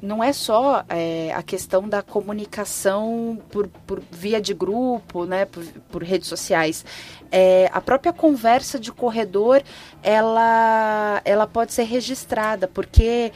não 0.00 0.22
é 0.22 0.32
só 0.32 0.84
é, 0.88 1.32
a 1.34 1.42
questão 1.42 1.88
da 1.88 2.00
comunicação 2.00 3.36
por, 3.50 3.66
por 3.88 4.00
via 4.12 4.40
de 4.40 4.54
grupo, 4.54 5.24
né, 5.24 5.44
por, 5.44 5.64
por 5.90 6.04
redes 6.04 6.28
sociais. 6.28 6.84
É, 7.28 7.68
a 7.72 7.80
própria 7.80 8.12
conversa 8.12 8.78
de 8.78 8.92
corredor, 8.92 9.64
ela, 10.00 11.20
ela 11.24 11.48
pode 11.48 11.72
ser 11.72 11.84
registrada, 11.84 12.68
porque 12.68 13.32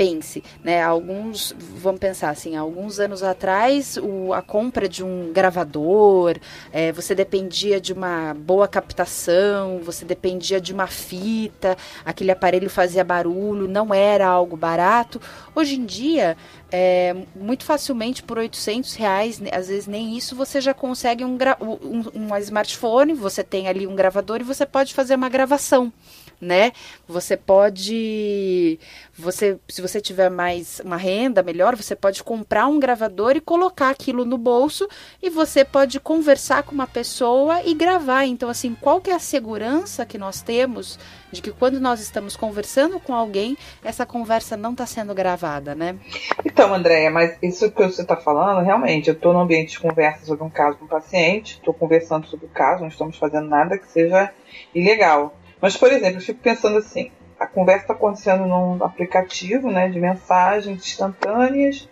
pense, 0.00 0.42
né? 0.64 0.82
Alguns, 0.82 1.54
vamos 1.58 2.00
pensar 2.00 2.30
assim, 2.30 2.56
alguns 2.56 2.98
anos 2.98 3.22
atrás, 3.22 3.98
o, 3.98 4.32
a 4.32 4.40
compra 4.40 4.88
de 4.88 5.04
um 5.04 5.30
gravador, 5.30 6.38
é, 6.72 6.90
você 6.90 7.14
dependia 7.14 7.78
de 7.78 7.92
uma 7.92 8.32
boa 8.32 8.66
captação, 8.66 9.78
você 9.84 10.06
dependia 10.06 10.58
de 10.58 10.72
uma 10.72 10.86
fita, 10.86 11.76
aquele 12.02 12.30
aparelho 12.30 12.70
fazia 12.70 13.04
barulho, 13.04 13.68
não 13.68 13.92
era 13.92 14.26
algo 14.26 14.56
barato. 14.56 15.20
Hoje 15.54 15.76
em 15.76 15.84
dia, 15.84 16.34
é, 16.72 17.14
muito 17.36 17.62
facilmente 17.62 18.22
por 18.22 18.38
800 18.38 18.94
reais, 18.94 19.38
às 19.52 19.68
vezes 19.68 19.86
nem 19.86 20.16
isso, 20.16 20.34
você 20.34 20.62
já 20.62 20.72
consegue 20.72 21.26
um, 21.26 21.36
um, 21.60 22.04
um 22.14 22.36
smartphone, 22.38 23.12
você 23.12 23.44
tem 23.44 23.68
ali 23.68 23.86
um 23.86 23.94
gravador 23.94 24.40
e 24.40 24.44
você 24.44 24.64
pode 24.64 24.94
fazer 24.94 25.14
uma 25.14 25.28
gravação 25.28 25.92
né? 26.40 26.72
Você 27.06 27.36
pode, 27.36 28.78
você, 29.16 29.58
se 29.68 29.82
você 29.82 30.00
tiver 30.00 30.30
mais 30.30 30.80
uma 30.84 30.96
renda 30.96 31.42
melhor, 31.42 31.76
você 31.76 31.94
pode 31.94 32.22
comprar 32.24 32.66
um 32.66 32.80
gravador 32.80 33.36
e 33.36 33.40
colocar 33.40 33.90
aquilo 33.90 34.24
no 34.24 34.38
bolso 34.38 34.88
e 35.22 35.28
você 35.28 35.64
pode 35.64 36.00
conversar 36.00 36.62
com 36.62 36.72
uma 36.72 36.86
pessoa 36.86 37.62
e 37.64 37.74
gravar. 37.74 38.24
Então, 38.24 38.48
assim, 38.48 38.76
qual 38.80 39.00
que 39.00 39.10
é 39.10 39.14
a 39.14 39.18
segurança 39.18 40.06
que 40.06 40.16
nós 40.16 40.40
temos 40.40 40.98
de 41.30 41.40
que 41.40 41.52
quando 41.52 41.80
nós 41.80 42.00
estamos 42.00 42.36
conversando 42.36 42.98
com 42.98 43.14
alguém, 43.14 43.56
essa 43.84 44.04
conversa 44.04 44.56
não 44.56 44.72
está 44.72 44.86
sendo 44.86 45.14
gravada, 45.14 45.74
né? 45.74 45.96
Então, 46.44 46.74
Andréia, 46.74 47.10
mas 47.10 47.38
isso 47.42 47.70
que 47.70 47.82
você 47.82 48.02
está 48.02 48.16
falando, 48.16 48.64
realmente, 48.64 49.08
eu 49.08 49.14
estou 49.14 49.32
no 49.32 49.40
ambiente 49.40 49.72
de 49.72 49.80
conversa 49.80 50.26
sobre 50.26 50.44
um 50.44 50.50
caso 50.50 50.78
com 50.78 50.86
um 50.86 50.88
paciente, 50.88 51.54
estou 51.54 51.72
conversando 51.72 52.26
sobre 52.26 52.46
o 52.46 52.48
caso, 52.48 52.80
não 52.80 52.88
estamos 52.88 53.16
fazendo 53.16 53.48
nada 53.48 53.78
que 53.78 53.86
seja 53.86 54.32
ilegal. 54.74 55.34
Mas, 55.60 55.76
por 55.76 55.92
exemplo, 55.92 56.18
eu 56.18 56.22
fico 56.22 56.40
pensando 56.40 56.78
assim: 56.78 57.10
a 57.38 57.46
conversa 57.46 57.84
está 57.84 57.94
acontecendo 57.94 58.46
num 58.46 58.82
aplicativo 58.84 59.70
né, 59.70 59.88
de 59.88 59.98
mensagens 59.98 60.78
instantâneas. 60.78 61.88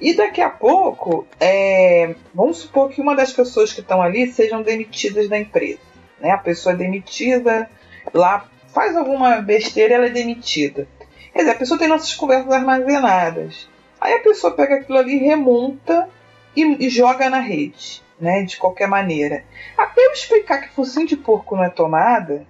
E 0.00 0.14
daqui 0.14 0.40
a 0.40 0.50
pouco, 0.50 1.26
é, 1.38 2.16
vamos 2.34 2.58
supor 2.58 2.90
que 2.90 3.00
uma 3.00 3.14
das 3.14 3.32
pessoas 3.32 3.72
que 3.72 3.80
estão 3.80 4.02
ali 4.02 4.32
sejam 4.32 4.60
demitidas 4.60 5.28
da 5.28 5.38
empresa. 5.38 5.78
Né? 6.20 6.30
A 6.30 6.38
pessoa 6.38 6.74
é 6.74 6.76
demitida, 6.76 7.70
lá 8.12 8.48
faz 8.74 8.96
alguma 8.96 9.36
besteira 9.40 9.94
ela 9.94 10.06
é 10.06 10.10
demitida. 10.10 10.88
Quer 11.32 11.40
dizer, 11.40 11.50
a 11.52 11.56
pessoa 11.56 11.78
tem 11.78 11.86
nossas 11.86 12.14
conversas 12.14 12.50
armazenadas. 12.50 13.68
Aí 14.00 14.14
a 14.14 14.20
pessoa 14.20 14.52
pega 14.54 14.76
aquilo 14.76 14.98
ali, 14.98 15.18
remonta 15.18 16.08
e, 16.56 16.86
e 16.86 16.88
joga 16.88 17.30
na 17.30 17.38
rede, 17.38 18.02
né? 18.20 18.42
De 18.42 18.56
qualquer 18.56 18.88
maneira. 18.88 19.44
Até 19.78 20.04
eu 20.04 20.12
explicar 20.12 20.58
que 20.58 20.74
focinho 20.74 21.06
de 21.06 21.16
porco 21.16 21.54
não 21.54 21.62
é 21.62 21.70
tomada, 21.70 22.44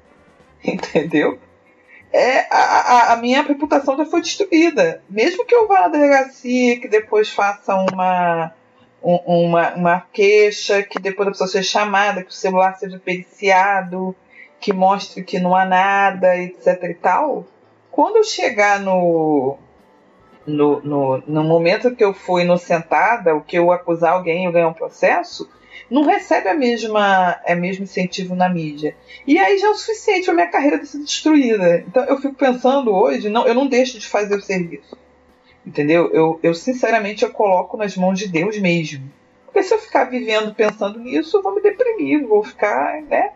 entendeu? 0.64 1.38
É, 2.12 2.46
a, 2.50 3.14
a, 3.14 3.16
minha 3.16 3.42
reputação 3.42 3.96
já 3.96 4.04
foi 4.04 4.20
destruída. 4.20 5.02
Mesmo 5.08 5.46
que 5.46 5.54
eu 5.54 5.66
vá 5.66 5.82
na 5.82 5.88
delegacia, 5.88 6.78
que 6.78 6.86
depois 6.86 7.30
faça 7.30 7.74
uma, 7.74 8.52
um, 9.02 9.46
uma, 9.46 9.74
uma 9.74 10.00
queixa, 10.12 10.82
que 10.82 10.98
depois 10.98 11.28
a 11.28 11.30
pessoa 11.32 11.48
seja 11.48 11.68
chamada, 11.68 12.22
que 12.22 12.30
o 12.30 12.34
celular 12.34 12.74
seja 12.74 12.98
periciado, 12.98 14.14
que 14.60 14.72
mostre 14.74 15.24
que 15.24 15.40
não 15.40 15.56
há 15.56 15.64
nada, 15.64 16.36
etc 16.36 16.82
e 16.84 16.94
tal. 16.94 17.46
Quando 17.90 18.16
eu 18.16 18.24
chegar 18.24 18.78
no, 18.78 19.56
no, 20.46 20.80
no, 20.80 21.22
no 21.26 21.44
momento 21.44 21.96
que 21.96 22.04
eu 22.04 22.12
fui 22.12 22.42
inocentada, 22.42 23.34
o 23.34 23.40
que 23.40 23.58
eu 23.58 23.72
acusar 23.72 24.12
alguém 24.12 24.46
e 24.46 24.52
ganhar 24.52 24.68
um 24.68 24.74
processo, 24.74 25.48
não 25.90 26.04
recebe 26.04 26.48
a 26.48 26.54
mesma, 26.54 27.40
a 27.46 27.54
mesmo 27.54 27.84
incentivo 27.84 28.34
na 28.34 28.48
mídia. 28.48 28.96
E 29.26 29.38
aí 29.38 29.58
já 29.58 29.68
é 29.68 29.70
o 29.70 29.74
suficiente 29.74 30.24
para 30.24 30.34
minha 30.34 30.50
carreira 30.50 30.78
ter 30.78 30.86
sido 30.86 31.04
destruída. 31.04 31.84
Então 31.86 32.04
eu 32.04 32.16
fico 32.20 32.34
pensando 32.34 32.92
hoje, 32.92 33.28
não, 33.28 33.46
eu 33.46 33.54
não 33.54 33.66
deixo 33.66 33.98
de 33.98 34.08
fazer 34.08 34.36
o 34.36 34.42
serviço. 34.42 34.96
Entendeu? 35.66 36.10
Eu, 36.12 36.40
eu 36.42 36.54
sinceramente 36.54 37.22
eu 37.22 37.30
coloco 37.30 37.76
nas 37.76 37.96
mãos 37.96 38.18
de 38.18 38.28
Deus 38.28 38.58
mesmo. 38.58 39.10
Porque 39.44 39.62
se 39.62 39.74
eu 39.74 39.78
ficar 39.78 40.04
vivendo 40.04 40.54
pensando 40.54 40.98
nisso, 40.98 41.36
eu 41.36 41.42
vou 41.42 41.54
me 41.54 41.60
deprimir, 41.60 42.26
vou 42.26 42.42
ficar, 42.42 43.02
né, 43.02 43.32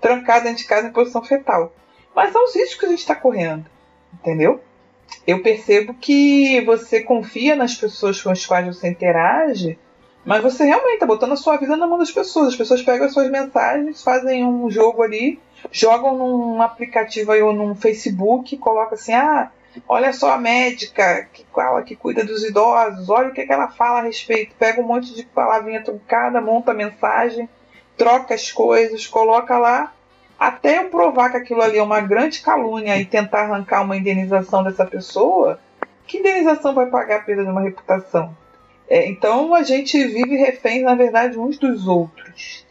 trancada 0.00 0.44
dentro 0.44 0.58
de 0.58 0.64
casa 0.64 0.88
em 0.88 0.92
posição 0.92 1.22
fetal. 1.22 1.72
Mas 2.14 2.32
são 2.32 2.44
os 2.44 2.54
riscos 2.54 2.80
que 2.80 2.86
a 2.86 2.88
gente 2.88 3.00
está 3.00 3.14
correndo. 3.14 3.66
Entendeu? 4.14 4.60
Eu 5.26 5.42
percebo 5.42 5.94
que 5.94 6.60
você 6.62 7.02
confia 7.02 7.54
nas 7.54 7.74
pessoas 7.74 8.20
com 8.20 8.30
as 8.30 8.44
quais 8.44 8.66
você 8.66 8.88
interage, 8.88 9.78
mas 10.28 10.42
você 10.42 10.62
realmente 10.62 10.96
está 10.96 11.06
botando 11.06 11.32
a 11.32 11.36
sua 11.36 11.56
vida 11.56 11.74
na 11.74 11.86
mão 11.86 11.96
das 11.96 12.10
pessoas. 12.10 12.48
As 12.48 12.56
pessoas 12.56 12.82
pegam 12.82 13.06
as 13.06 13.14
suas 13.14 13.30
mensagens, 13.30 14.02
fazem 14.02 14.44
um 14.44 14.70
jogo 14.70 15.02
ali, 15.02 15.40
jogam 15.72 16.18
num 16.18 16.60
aplicativo 16.60 17.32
aí 17.32 17.40
ou 17.40 17.54
num 17.54 17.74
Facebook, 17.74 18.54
colocam 18.58 18.92
assim, 18.92 19.14
ah, 19.14 19.50
olha 19.88 20.12
só 20.12 20.32
a 20.32 20.38
médica 20.38 21.26
que 21.32 21.46
que 21.86 21.96
cuida 21.96 22.26
dos 22.26 22.44
idosos, 22.44 23.08
olha 23.08 23.28
o 23.28 23.32
que, 23.32 23.46
que 23.46 23.52
ela 23.52 23.68
fala 23.68 24.00
a 24.00 24.02
respeito, 24.02 24.54
pega 24.58 24.82
um 24.82 24.86
monte 24.86 25.14
de 25.14 25.22
palavrinha 25.22 25.82
truncada, 25.82 26.42
monta 26.42 26.72
a 26.72 26.74
mensagem, 26.74 27.48
troca 27.96 28.34
as 28.34 28.52
coisas, 28.52 29.06
coloca 29.06 29.56
lá, 29.56 29.94
até 30.38 30.80
eu 30.80 30.90
provar 30.90 31.30
que 31.30 31.38
aquilo 31.38 31.62
ali 31.62 31.78
é 31.78 31.82
uma 31.82 32.02
grande 32.02 32.42
calúnia 32.42 32.98
e 32.98 33.06
tentar 33.06 33.44
arrancar 33.44 33.80
uma 33.80 33.96
indenização 33.96 34.62
dessa 34.62 34.84
pessoa, 34.84 35.58
que 36.06 36.18
indenização 36.18 36.74
vai 36.74 36.84
pagar 36.84 37.16
a 37.16 37.22
perda 37.22 37.44
de 37.44 37.50
uma 37.50 37.62
reputação? 37.62 38.36
É, 38.88 39.06
então 39.06 39.54
a 39.54 39.62
gente 39.62 40.02
vive 40.06 40.36
refém, 40.36 40.82
na 40.82 40.94
verdade, 40.94 41.38
uns 41.38 41.58
dos 41.58 41.86
outros. 41.86 42.66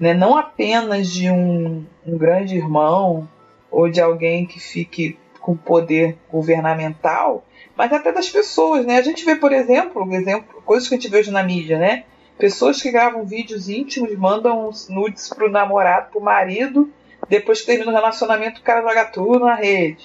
Né? 0.00 0.14
Não 0.14 0.36
apenas 0.36 1.08
de 1.10 1.30
um, 1.30 1.84
um 2.06 2.16
grande 2.16 2.56
irmão 2.56 3.28
ou 3.70 3.90
de 3.90 4.00
alguém 4.00 4.46
que 4.46 4.58
fique 4.58 5.18
com 5.40 5.56
poder 5.56 6.16
governamental, 6.30 7.44
mas 7.76 7.92
até 7.92 8.12
das 8.12 8.28
pessoas, 8.28 8.84
né? 8.84 8.98
A 8.98 9.02
gente 9.02 9.24
vê, 9.24 9.36
por 9.36 9.52
exemplo, 9.52 10.06
exemplo 10.12 10.62
coisas 10.62 10.88
que 10.88 10.94
a 10.94 10.98
gente 10.98 11.10
vê 11.10 11.18
hoje 11.18 11.30
na 11.30 11.42
mídia, 11.42 11.78
né? 11.78 12.04
Pessoas 12.38 12.82
que 12.82 12.90
gravam 12.90 13.24
vídeos 13.24 13.68
íntimos, 13.68 14.14
mandam 14.16 14.70
nudes 14.88 15.28
pro 15.28 15.50
namorado, 15.50 16.10
pro 16.10 16.20
marido, 16.20 16.92
depois 17.28 17.60
que 17.60 17.66
termina 17.66 17.90
o 17.90 17.94
relacionamento, 17.94 18.60
o 18.60 18.64
cara 18.64 18.82
joga 18.82 19.04
tudo 19.06 19.40
na 19.40 19.54
rede, 19.54 20.04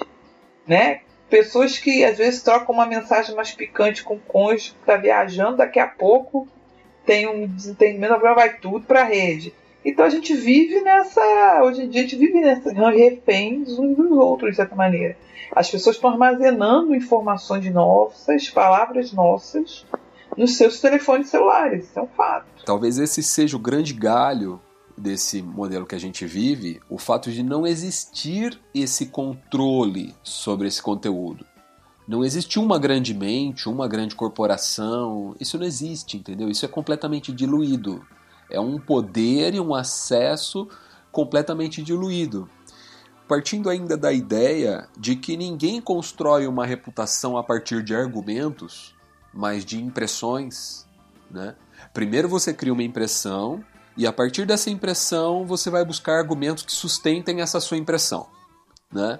né? 0.67 1.01
Pessoas 1.33 1.79
que 1.79 2.05
às 2.05 2.19
vezes 2.19 2.43
trocam 2.43 2.75
uma 2.75 2.85
mensagem 2.85 3.35
mais 3.35 3.51
picante 3.51 4.03
com 4.03 4.13
o 4.13 4.19
cônjuge 4.19 4.73
que 4.73 4.79
está 4.81 4.95
viajando, 4.97 5.57
daqui 5.57 5.79
a 5.79 5.87
pouco 5.87 6.47
tem 7.07 7.27
um 7.27 7.47
desentendimento, 7.47 8.13
agora 8.13 8.35
vai 8.35 8.57
tudo 8.57 8.85
para 8.85 9.01
a 9.01 9.05
rede. 9.05 9.51
Então 9.83 10.05
a 10.05 10.09
gente 10.09 10.35
vive 10.35 10.79
nessa. 10.81 11.63
Hoje 11.63 11.81
em 11.81 11.89
dia 11.89 12.01
a 12.01 12.03
gente 12.03 12.17
vive 12.17 12.39
nessa 12.39 12.71
reféns 12.91 13.79
uns 13.79 13.97
dos 13.97 14.11
outros, 14.11 14.51
de 14.51 14.57
certa 14.57 14.75
maneira. 14.75 15.17
As 15.51 15.71
pessoas 15.71 15.95
estão 15.95 16.11
armazenando 16.11 16.93
informações 16.93 17.65
nossas, 17.73 18.47
palavras 18.51 19.11
nossas, 19.11 19.87
nos 20.37 20.55
seus 20.55 20.79
telefones 20.79 21.29
celulares. 21.29 21.85
Isso 21.85 21.97
é 21.97 22.03
um 22.03 22.07
fato. 22.09 22.63
Talvez 22.63 22.99
esse 22.99 23.23
seja 23.23 23.57
o 23.57 23.59
grande 23.59 23.95
galho 23.95 24.61
desse 24.97 25.41
modelo 25.41 25.85
que 25.85 25.95
a 25.95 25.99
gente 25.99 26.25
vive, 26.25 26.81
o 26.89 26.97
fato 26.97 27.31
de 27.31 27.43
não 27.43 27.65
existir 27.65 28.59
esse 28.73 29.07
controle 29.07 30.15
sobre 30.23 30.67
esse 30.67 30.81
conteúdo. 30.81 31.45
Não 32.07 32.23
existe 32.23 32.59
uma 32.59 32.77
grande 32.77 33.13
mente, 33.13 33.69
uma 33.69 33.87
grande 33.87 34.15
corporação, 34.15 35.35
isso 35.39 35.57
não 35.57 35.65
existe, 35.65 36.17
entendeu? 36.17 36.49
Isso 36.49 36.65
é 36.65 36.67
completamente 36.67 37.31
diluído. 37.31 38.05
É 38.49 38.59
um 38.59 38.77
poder 38.77 39.53
e 39.55 39.59
um 39.59 39.73
acesso 39.73 40.67
completamente 41.11 41.81
diluído. 41.81 42.49
Partindo 43.25 43.69
ainda 43.69 43.95
da 43.95 44.11
ideia 44.11 44.87
de 44.97 45.15
que 45.15 45.37
ninguém 45.37 45.79
constrói 45.79 46.45
uma 46.45 46.65
reputação 46.65 47.37
a 47.37 47.43
partir 47.43 47.81
de 47.81 47.95
argumentos, 47.95 48.93
mas 49.33 49.63
de 49.63 49.81
impressões, 49.81 50.85
né? 51.31 51.55
Primeiro 51.93 52.27
você 52.27 52.53
cria 52.53 52.73
uma 52.73 52.83
impressão, 52.83 53.63
e 53.95 54.07
a 54.07 54.13
partir 54.13 54.45
dessa 54.45 54.69
impressão, 54.69 55.45
você 55.45 55.69
vai 55.69 55.85
buscar 55.85 56.17
argumentos 56.17 56.63
que 56.63 56.71
sustentem 56.71 57.41
essa 57.41 57.59
sua 57.59 57.77
impressão. 57.77 58.27
Né? 58.91 59.19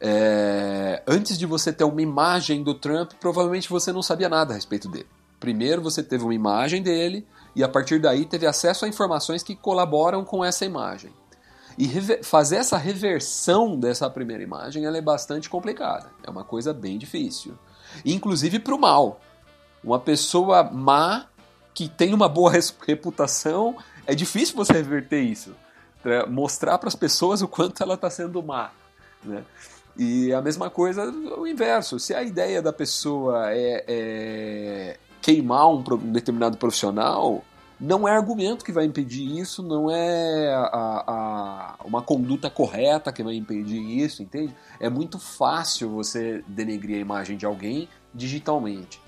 É... 0.00 1.02
Antes 1.06 1.38
de 1.38 1.46
você 1.46 1.72
ter 1.72 1.84
uma 1.84 2.02
imagem 2.02 2.62
do 2.62 2.74
Trump, 2.74 3.12
provavelmente 3.20 3.68
você 3.68 3.92
não 3.92 4.02
sabia 4.02 4.28
nada 4.28 4.52
a 4.52 4.56
respeito 4.56 4.88
dele. 4.88 5.08
Primeiro 5.38 5.80
você 5.80 6.02
teve 6.02 6.22
uma 6.22 6.34
imagem 6.34 6.82
dele 6.82 7.26
e 7.56 7.64
a 7.64 7.68
partir 7.68 7.98
daí 7.98 8.26
teve 8.26 8.46
acesso 8.46 8.84
a 8.84 8.88
informações 8.88 9.42
que 9.42 9.56
colaboram 9.56 10.22
com 10.22 10.44
essa 10.44 10.66
imagem. 10.66 11.12
E 11.78 11.88
fazer 12.22 12.56
essa 12.56 12.76
reversão 12.76 13.78
dessa 13.78 14.08
primeira 14.10 14.42
imagem 14.42 14.84
é 14.84 15.00
bastante 15.00 15.48
complicada. 15.48 16.10
É 16.22 16.30
uma 16.30 16.44
coisa 16.44 16.74
bem 16.74 16.98
difícil. 16.98 17.56
Inclusive 18.04 18.58
para 18.58 18.74
o 18.74 18.78
mal. 18.78 19.18
Uma 19.82 19.98
pessoa 19.98 20.62
má 20.62 21.26
que 21.72 21.88
tem 21.88 22.12
uma 22.12 22.28
boa 22.28 22.52
reputação 22.86 23.76
é 24.10 24.14
difícil 24.14 24.56
você 24.56 24.72
reverter 24.72 25.20
isso. 25.20 25.54
Mostrar 26.28 26.78
para 26.78 26.88
as 26.88 26.96
pessoas 26.96 27.42
o 27.42 27.48
quanto 27.48 27.80
ela 27.82 27.94
está 27.94 28.10
sendo 28.10 28.42
má. 28.42 28.72
Né? 29.24 29.44
E 29.96 30.32
a 30.32 30.40
mesma 30.40 30.68
coisa 30.68 31.04
o 31.10 31.46
inverso. 31.46 31.98
Se 32.00 32.12
a 32.12 32.22
ideia 32.22 32.60
da 32.60 32.72
pessoa 32.72 33.52
é, 33.52 33.84
é 33.86 34.96
queimar 35.22 35.68
um, 35.68 35.84
um, 35.92 36.12
determinado 36.12 36.56
profissional, 36.56 37.44
não 37.78 38.08
é 38.08 38.12
argumento 38.12 38.64
que 38.64 38.72
vai 38.72 38.84
impedir 38.84 39.38
isso, 39.38 39.62
não 39.62 39.90
é 39.90 40.52
a, 40.54 41.04
a, 41.06 41.84
uma 41.84 42.02
conduta 42.02 42.50
correta 42.50 43.12
que 43.12 43.22
vai 43.22 43.34
impedir 43.34 43.80
isso, 43.80 44.22
entende? 44.22 44.54
É 44.80 44.90
muito 44.90 45.18
fácil 45.18 45.90
você 45.90 46.42
denegrir 46.48 46.96
a 46.96 47.00
imagem 47.00 47.36
de 47.36 47.46
alguém 47.46 47.88
digitalmente. 48.12 49.00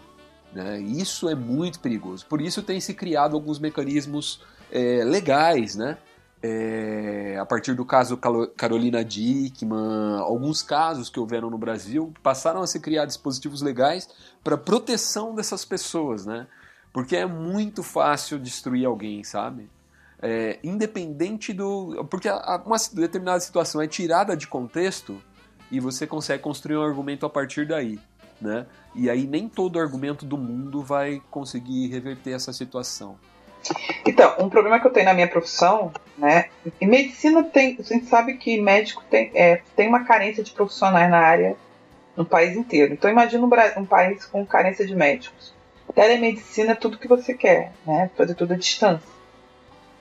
Né? 0.52 0.80
Isso 0.80 1.28
é 1.28 1.34
muito 1.34 1.80
perigoso. 1.80 2.24
Por 2.26 2.40
isso 2.40 2.62
tem 2.62 2.80
se 2.80 2.94
criado 2.94 3.34
alguns 3.34 3.58
mecanismos 3.58 4.40
é, 4.72 5.04
legais, 5.04 5.76
né? 5.76 5.98
É, 6.44 7.38
a 7.38 7.46
partir 7.46 7.74
do 7.74 7.84
caso 7.84 8.18
Carolina 8.56 9.04
Dickman, 9.04 10.18
alguns 10.18 10.60
casos 10.60 11.08
que 11.08 11.20
houveram 11.20 11.48
no 11.48 11.56
Brasil, 11.56 12.12
passaram 12.20 12.62
a 12.62 12.66
se 12.66 12.80
criar 12.80 13.04
dispositivos 13.04 13.62
legais 13.62 14.08
para 14.42 14.58
proteção 14.58 15.36
dessas 15.36 15.64
pessoas, 15.64 16.26
né? 16.26 16.48
Porque 16.92 17.14
é 17.16 17.26
muito 17.26 17.82
fácil 17.82 18.40
destruir 18.40 18.84
alguém, 18.86 19.22
sabe? 19.22 19.70
É, 20.20 20.58
independente 20.64 21.52
do. 21.52 22.04
Porque 22.10 22.28
uma 22.64 22.76
determinada 22.92 23.40
situação 23.40 23.80
é 23.80 23.86
tirada 23.86 24.36
de 24.36 24.46
contexto 24.46 25.22
e 25.70 25.80
você 25.80 26.06
consegue 26.06 26.42
construir 26.42 26.76
um 26.76 26.82
argumento 26.82 27.24
a 27.24 27.30
partir 27.30 27.66
daí. 27.66 27.98
Né? 28.40 28.66
E 28.94 29.08
aí 29.08 29.26
nem 29.26 29.48
todo 29.48 29.78
argumento 29.78 30.26
do 30.26 30.36
mundo 30.36 30.82
vai 30.82 31.22
conseguir 31.30 31.86
reverter 31.86 32.32
essa 32.32 32.52
situação. 32.52 33.16
Então, 34.06 34.34
um 34.38 34.48
problema 34.48 34.80
que 34.80 34.86
eu 34.86 34.90
tenho 34.90 35.06
na 35.06 35.14
minha 35.14 35.28
profissão, 35.28 35.92
né? 36.16 36.46
Em 36.80 36.86
medicina 36.86 37.42
tem, 37.42 37.76
a 37.78 37.82
gente 37.82 38.06
sabe 38.06 38.34
que 38.34 38.60
médico 38.60 39.02
tem, 39.10 39.30
é, 39.34 39.60
tem 39.74 39.88
uma 39.88 40.04
carência 40.04 40.42
de 40.42 40.50
profissionais 40.52 41.10
na 41.10 41.18
área 41.18 41.56
no 42.16 42.24
país 42.24 42.56
inteiro. 42.56 42.92
Então 42.92 43.10
imagina 43.10 43.44
um, 43.44 43.80
um 43.80 43.84
país 43.84 44.24
com 44.26 44.44
carência 44.44 44.86
de 44.86 44.94
médicos. 44.94 45.52
Telemedicina 45.94 46.72
é 46.72 46.74
tudo 46.74 46.98
que 46.98 47.08
você 47.08 47.34
quer, 47.34 47.72
né? 47.86 48.10
Fazer 48.16 48.34
tudo 48.34 48.54
à 48.54 48.56
distância. 48.56 49.08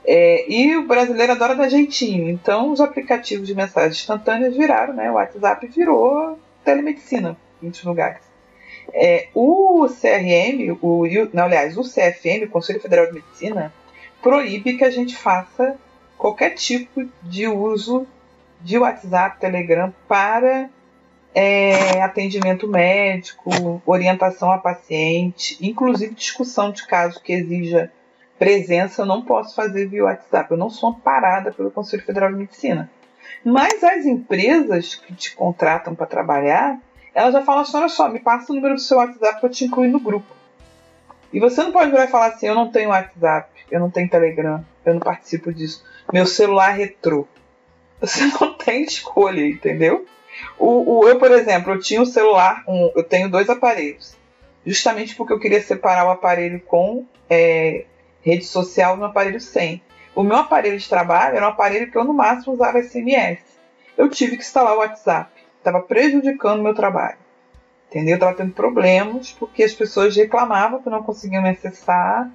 É, 0.05 0.49
e 0.51 0.75
o 0.77 0.87
brasileiro 0.87 1.33
adora 1.33 1.55
dar 1.55 1.69
jeitinho. 1.69 2.29
Então 2.29 2.71
os 2.71 2.81
aplicativos 2.81 3.47
de 3.47 3.55
mensagens 3.55 3.97
instantâneas 3.97 4.55
viraram, 4.55 4.93
né? 4.93 5.09
O 5.11 5.15
WhatsApp 5.15 5.67
virou 5.67 6.39
telemedicina 6.63 7.37
em 7.61 7.65
muitos 7.65 7.83
lugares. 7.83 8.30
É, 8.93 9.27
o 9.33 9.87
CRM, 9.87 10.77
o, 10.81 11.03
não, 11.33 11.45
aliás, 11.45 11.77
o 11.77 11.83
CFM, 11.83 12.45
o 12.45 12.49
Conselho 12.49 12.79
Federal 12.79 13.07
de 13.07 13.13
Medicina, 13.13 13.73
proíbe 14.21 14.77
que 14.77 14.83
a 14.83 14.89
gente 14.89 15.15
faça 15.15 15.77
qualquer 16.17 16.51
tipo 16.51 17.07
de 17.23 17.47
uso 17.47 18.05
de 18.61 18.77
WhatsApp, 18.77 19.39
Telegram 19.39 19.93
para 20.07 20.69
é, 21.33 22.01
atendimento 22.01 22.67
médico, 22.67 23.81
orientação 23.85 24.51
a 24.51 24.57
paciente, 24.57 25.57
inclusive 25.61 26.13
discussão 26.13 26.71
de 26.71 26.85
caso 26.85 27.21
que 27.21 27.33
exija 27.33 27.91
presença, 28.37 29.03
eu 29.03 29.05
não 29.05 29.21
posso 29.21 29.55
fazer 29.55 29.87
via 29.87 30.05
WhatsApp. 30.05 30.49
Eu 30.49 30.57
não 30.57 30.67
sou 30.67 30.89
amparada 30.89 31.51
pelo 31.51 31.69
Conselho 31.69 32.03
Federal 32.03 32.31
de 32.31 32.39
Medicina. 32.39 32.89
Mas 33.43 33.83
as 33.83 34.05
empresas 34.05 34.95
que 34.95 35.13
te 35.13 35.35
contratam 35.35 35.93
para 35.93 36.07
trabalhar, 36.07 36.79
ela 37.13 37.31
já 37.31 37.41
fala 37.41 37.61
assim: 37.61 37.77
olha 37.77 37.89
só, 37.89 38.09
me 38.09 38.19
passa 38.19 38.51
o 38.51 38.55
número 38.55 38.75
do 38.75 38.81
seu 38.81 38.97
WhatsApp 38.97 39.39
para 39.39 39.49
eu 39.49 39.53
te 39.53 39.65
incluir 39.65 39.89
no 39.89 39.99
grupo. 39.99 40.27
E 41.33 41.39
você 41.39 41.63
não 41.63 41.71
pode 41.71 41.91
virar 41.91 42.05
e 42.05 42.09
falar 42.09 42.27
assim: 42.27 42.47
eu 42.47 42.55
não 42.55 42.71
tenho 42.71 42.89
WhatsApp, 42.89 43.49
eu 43.69 43.79
não 43.79 43.89
tenho 43.89 44.09
Telegram, 44.09 44.65
eu 44.85 44.93
não 44.93 45.01
participo 45.01 45.53
disso. 45.53 45.83
Meu 46.11 46.25
celular 46.25 46.71
é 46.71 46.83
retrô. 46.83 47.27
Você 47.99 48.25
não 48.39 48.53
tem 48.53 48.83
escolha, 48.83 49.45
entendeu? 49.45 50.05
O, 50.57 50.99
o, 50.99 51.07
eu, 51.07 51.19
por 51.19 51.31
exemplo, 51.31 51.73
eu 51.73 51.79
tinha 51.79 52.01
um 52.01 52.05
celular, 52.05 52.63
um, 52.67 52.91
eu 52.95 53.03
tenho 53.03 53.29
dois 53.29 53.49
aparelhos. 53.49 54.15
Justamente 54.65 55.15
porque 55.15 55.33
eu 55.33 55.39
queria 55.39 55.61
separar 55.61 56.05
o 56.05 56.11
aparelho 56.11 56.59
com 56.61 57.05
é, 57.29 57.85
rede 58.21 58.45
social 58.45 58.95
do 58.95 59.05
aparelho 59.05 59.39
sem. 59.39 59.81
O 60.15 60.23
meu 60.23 60.37
aparelho 60.37 60.77
de 60.77 60.87
trabalho 60.87 61.37
era 61.37 61.45
um 61.45 61.49
aparelho 61.49 61.89
que 61.89 61.97
eu 61.97 62.03
no 62.03 62.13
máximo 62.13 62.53
usava 62.53 62.81
SMS. 62.81 63.39
Eu 63.97 64.09
tive 64.09 64.37
que 64.37 64.43
instalar 64.43 64.73
o 64.73 64.79
WhatsApp. 64.79 65.31
Estava 65.61 65.79
prejudicando 65.79 66.63
meu 66.63 66.73
trabalho. 66.73 67.19
Entendeu? 67.87 68.15
Estava 68.15 68.35
tendo 68.35 68.51
problemas 68.51 69.31
porque 69.31 69.63
as 69.63 69.73
pessoas 69.73 70.15
reclamavam 70.15 70.81
que 70.81 70.89
não 70.89 71.03
conseguiam 71.03 71.43
me 71.43 71.49
acessar. 71.49 72.31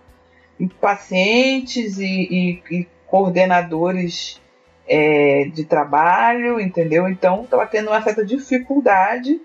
E 0.61 0.69
pacientes 0.69 1.99
e, 1.99 2.05
e, 2.07 2.63
e 2.71 2.89
coordenadores 3.07 4.41
é, 4.87 5.51
de 5.53 5.65
trabalho, 5.65 6.61
entendeu? 6.61 7.09
Então 7.09 7.43
estava 7.43 7.67
tendo 7.67 7.89
uma 7.89 8.01
certa 8.01 8.25
dificuldade. 8.25 9.41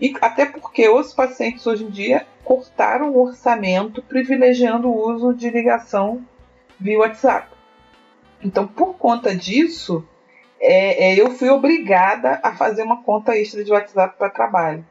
E 0.00 0.14
até 0.20 0.46
porque 0.46 0.88
os 0.88 1.12
pacientes 1.12 1.66
hoje 1.66 1.84
em 1.84 1.90
dia 1.90 2.26
cortaram 2.42 3.10
o 3.10 3.22
orçamento 3.22 4.02
privilegiando 4.02 4.88
o 4.88 5.12
uso 5.12 5.34
de 5.34 5.50
ligação 5.50 6.24
via 6.80 6.98
WhatsApp. 6.98 7.48
Então, 8.42 8.66
por 8.66 8.94
conta 8.94 9.34
disso, 9.34 10.06
é, 10.60 11.12
é, 11.12 11.20
eu 11.20 11.30
fui 11.32 11.48
obrigada 11.50 12.40
a 12.42 12.54
fazer 12.54 12.82
uma 12.82 13.02
conta 13.02 13.36
extra 13.36 13.62
de 13.62 13.72
WhatsApp 13.72 14.16
para 14.18 14.30
trabalho. 14.30 14.84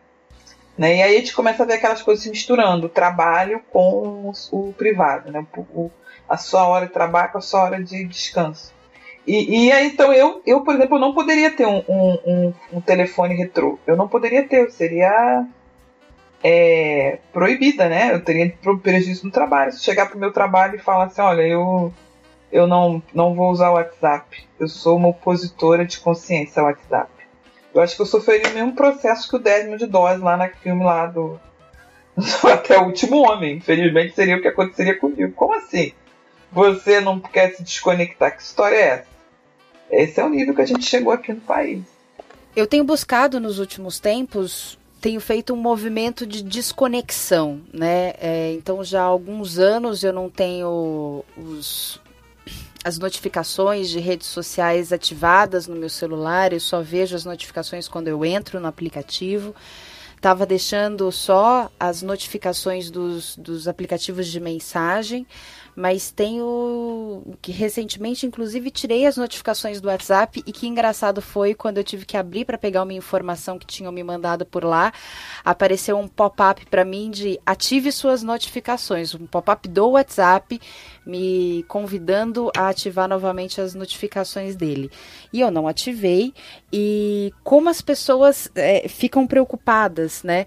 Né? 0.78 0.98
E 0.98 1.02
aí 1.02 1.16
a 1.16 1.20
gente 1.20 1.34
começa 1.34 1.64
a 1.64 1.66
ver 1.66 1.74
aquelas 1.74 2.02
coisas 2.02 2.24
se 2.24 2.30
misturando, 2.30 2.88
o 2.88 2.90
trabalho 2.90 3.62
com 3.72 4.30
o, 4.30 4.32
o 4.52 4.74
privado, 4.74 5.32
né? 5.32 5.46
O, 5.56 5.90
a 6.28 6.38
sua 6.38 6.68
hora 6.68 6.88
de 6.88 6.92
trabalho 6.92 7.32
com 7.32 7.38
a 7.38 7.42
sua 7.42 7.64
hora 7.64 7.84
de 7.84 8.04
descanso. 8.06 8.74
E, 9.26 9.68
e 9.68 9.72
aí, 9.72 9.88
então, 9.88 10.14
eu, 10.14 10.42
eu, 10.46 10.62
por 10.62 10.76
exemplo, 10.76 11.00
não 11.00 11.14
poderia 11.14 11.50
ter 11.50 11.66
um, 11.66 11.84
um, 11.88 12.20
um, 12.26 12.54
um 12.74 12.82
telefone 12.82 13.36
retrô. 13.36 13.80
Eu 13.88 13.96
não 13.96 14.08
poderia 14.08 14.44
ter, 14.44 14.66
eu 14.66 14.70
seria 14.70 15.48
é, 16.44 17.18
proibida, 17.34 17.90
né? 17.90 18.14
Eu 18.14 18.24
teria 18.24 18.54
prejuízo 18.84 19.26
no 19.26 19.32
trabalho. 19.32 19.72
Se 19.72 19.84
chegar 19.84 20.08
pro 20.08 20.20
meu 20.20 20.32
trabalho 20.32 20.76
e 20.76 20.80
falar 20.80 21.06
assim, 21.06 21.22
olha, 21.22 21.42
eu 21.42 21.92
eu 22.56 22.66
não, 22.66 23.04
não 23.14 23.36
vou 23.36 23.52
usar 23.52 23.70
o 23.70 23.74
WhatsApp. 23.74 24.48
Eu 24.58 24.70
sou 24.70 24.96
uma 24.96 25.10
opositora 25.10 25.86
de 25.86 26.00
consciência 26.00 26.62
ao 26.62 26.70
WhatsApp. 26.70 27.12
Eu 27.74 27.82
acho 27.82 27.98
que 27.98 28.02
eu 28.02 28.06
sofreria 28.06 28.50
o 28.50 28.54
mesmo 28.54 28.74
processo 28.74 29.30
que 29.30 29.36
o 29.36 29.40
Desmond 29.40 29.78
de 29.78 29.88
Dose 29.88 30.22
lá 30.22 30.38
no 30.38 30.48
filme 30.62 30.82
lá 30.82 31.06
do, 31.12 31.38
Até 32.50 32.80
o 32.80 32.86
Último 32.86 33.30
Homem. 33.30 33.58
Infelizmente 33.58 34.16
seria 34.16 34.38
o 34.38 34.42
que 34.42 34.48
aconteceria 34.48 34.98
comigo. 34.98 35.34
Como 35.34 35.54
assim? 35.54 35.92
Você 36.50 37.02
não 37.02 37.20
quer 37.20 37.54
se 37.56 37.62
desconectar? 37.62 38.38
Que 38.38 38.42
história 38.42 38.78
é 38.78 38.88
essa? 38.88 39.08
Esse 39.92 40.22
é 40.22 40.24
o 40.24 40.30
nível 40.30 40.56
que 40.56 40.62
a 40.62 40.66
gente 40.66 40.86
chegou 40.86 41.12
aqui 41.12 41.34
no 41.34 41.42
país. 41.42 41.84
Eu 42.56 42.66
tenho 42.66 42.86
buscado 42.86 43.38
nos 43.38 43.60
últimos 43.60 44.00
tempos 44.00 44.80
tenho 45.02 45.22
feito 45.22 45.54
um 45.54 45.58
movimento 45.58 46.26
de 46.26 46.42
desconexão, 46.42 47.62
né? 47.72 48.14
É, 48.20 48.54
então 48.54 48.84
já 48.84 49.04
há 49.04 49.06
alguns 49.06 49.60
anos 49.60 50.04
eu 50.04 50.12
não 50.12 50.32
tenho 50.32 51.24
os, 51.38 52.02
as 52.86 53.00
notificações 53.00 53.90
de 53.90 54.00
redes 54.00 54.28
sociais 54.28 54.94
ativadas 54.94 55.66
no 55.66 55.76
meu 55.76 55.90
celular, 55.90 56.54
eu 56.54 56.60
só 56.60 56.84
vejo 56.84 57.16
as 57.16 57.26
notificações 57.26 57.88
quando 57.88 58.10
eu 58.10 58.24
entro 58.24 58.60
no 58.60 58.68
aplicativo. 58.68 59.56
Estava 60.16 60.46
deixando 60.46 61.12
só 61.12 61.72
as 61.80 62.04
notificações 62.04 62.92
dos, 62.92 63.36
dos 63.38 63.68
aplicativos 63.68 64.28
de 64.28 64.40
mensagem, 64.40 65.26
mas 65.76 66.10
tenho 66.10 67.24
que 67.42 67.52
recentemente, 67.52 68.26
inclusive, 68.26 68.72
tirei 68.72 69.06
as 69.06 69.18
notificações 69.18 69.82
do 69.82 69.88
WhatsApp 69.88 70.42
e 70.46 70.52
que 70.52 70.68
engraçado 70.68 71.22
foi 71.22 71.54
quando 71.54 71.78
eu 71.78 71.84
tive 71.84 72.06
que 72.06 72.16
abrir 72.16 72.46
para 72.46 72.58
pegar 72.58 72.84
uma 72.84 72.94
informação 72.94 73.60
que 73.60 73.66
tinham 73.66 73.92
me 73.92 74.04
mandado 74.04 74.46
por 74.46 74.64
lá, 74.64 74.94
apareceu 75.44 75.98
um 75.98 76.08
pop-up 76.08 76.66
para 76.68 76.86
mim 76.86 77.12
de 77.12 77.40
ative 77.46 77.92
suas 77.92 78.24
notificações, 78.24 79.14
um 79.14 79.28
pop-up 79.28 79.68
do 79.68 79.90
WhatsApp 79.90 80.60
me 81.06 81.64
convidando 81.68 82.52
a 82.56 82.70
ativar 82.70 83.08
novamente 83.08 83.62
as 83.62 83.76
notificações 83.76 84.56
dele. 84.56 84.90
E 85.32 85.42
eu 85.42 85.52
não 85.52 85.68
ativei. 85.68 86.34
E 86.72 87.32
como 87.44 87.70
as 87.70 87.82
pessoas 87.82 88.50
é, 88.56 88.88
ficam 88.88 89.28
preocupadas, 89.28 90.24
né? 90.24 90.46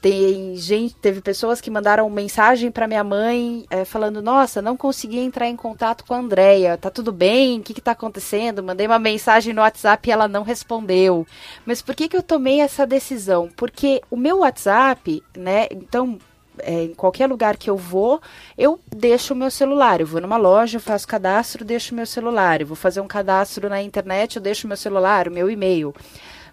Tem 0.00 0.56
gente, 0.56 0.94
teve 0.96 1.20
pessoas 1.20 1.60
que 1.60 1.70
mandaram 1.70 2.08
mensagem 2.10 2.70
para 2.70 2.88
minha 2.88 3.04
mãe 3.04 3.64
é, 3.70 3.84
falando: 3.84 4.20
Nossa, 4.20 4.60
não 4.60 4.76
consegui 4.76 5.18
entrar 5.18 5.48
em 5.48 5.56
contato 5.56 6.04
com 6.04 6.14
a 6.14 6.18
Andrea. 6.18 6.76
Tá 6.76 6.90
tudo 6.90 7.12
bem? 7.12 7.60
O 7.60 7.62
que, 7.62 7.72
está 7.72 7.92
acontecendo? 7.92 8.62
Mandei 8.62 8.86
uma 8.86 8.98
mensagem 8.98 9.54
no 9.54 9.62
WhatsApp 9.62 10.08
e 10.08 10.12
ela 10.12 10.28
não 10.28 10.42
respondeu. 10.42 11.26
Mas 11.64 11.80
por 11.80 11.94
que, 11.94 12.08
que 12.08 12.16
eu 12.16 12.22
tomei 12.22 12.60
essa 12.60 12.86
decisão? 12.86 13.48
Porque 13.56 14.02
o 14.10 14.16
meu 14.16 14.38
WhatsApp, 14.38 15.22
né? 15.36 15.66
Então, 15.70 16.18
é, 16.64 16.84
em 16.84 16.94
qualquer 16.94 17.26
lugar 17.26 17.56
que 17.56 17.68
eu 17.68 17.76
vou, 17.76 18.20
eu 18.56 18.80
deixo 18.94 19.34
o 19.34 19.36
meu 19.36 19.50
celular. 19.50 20.00
Eu 20.00 20.06
vou 20.06 20.20
numa 20.20 20.36
loja, 20.36 20.76
eu 20.76 20.80
faço 20.80 21.06
cadastro, 21.06 21.64
deixo 21.64 21.92
o 21.92 21.96
meu 21.96 22.06
celular. 22.06 22.60
Eu 22.60 22.66
vou 22.66 22.76
fazer 22.76 23.00
um 23.00 23.08
cadastro 23.08 23.68
na 23.68 23.82
internet, 23.82 24.36
eu 24.36 24.42
deixo 24.42 24.66
o 24.66 24.68
meu 24.68 24.76
celular, 24.76 25.28
o 25.28 25.32
meu 25.32 25.50
e-mail. 25.50 25.94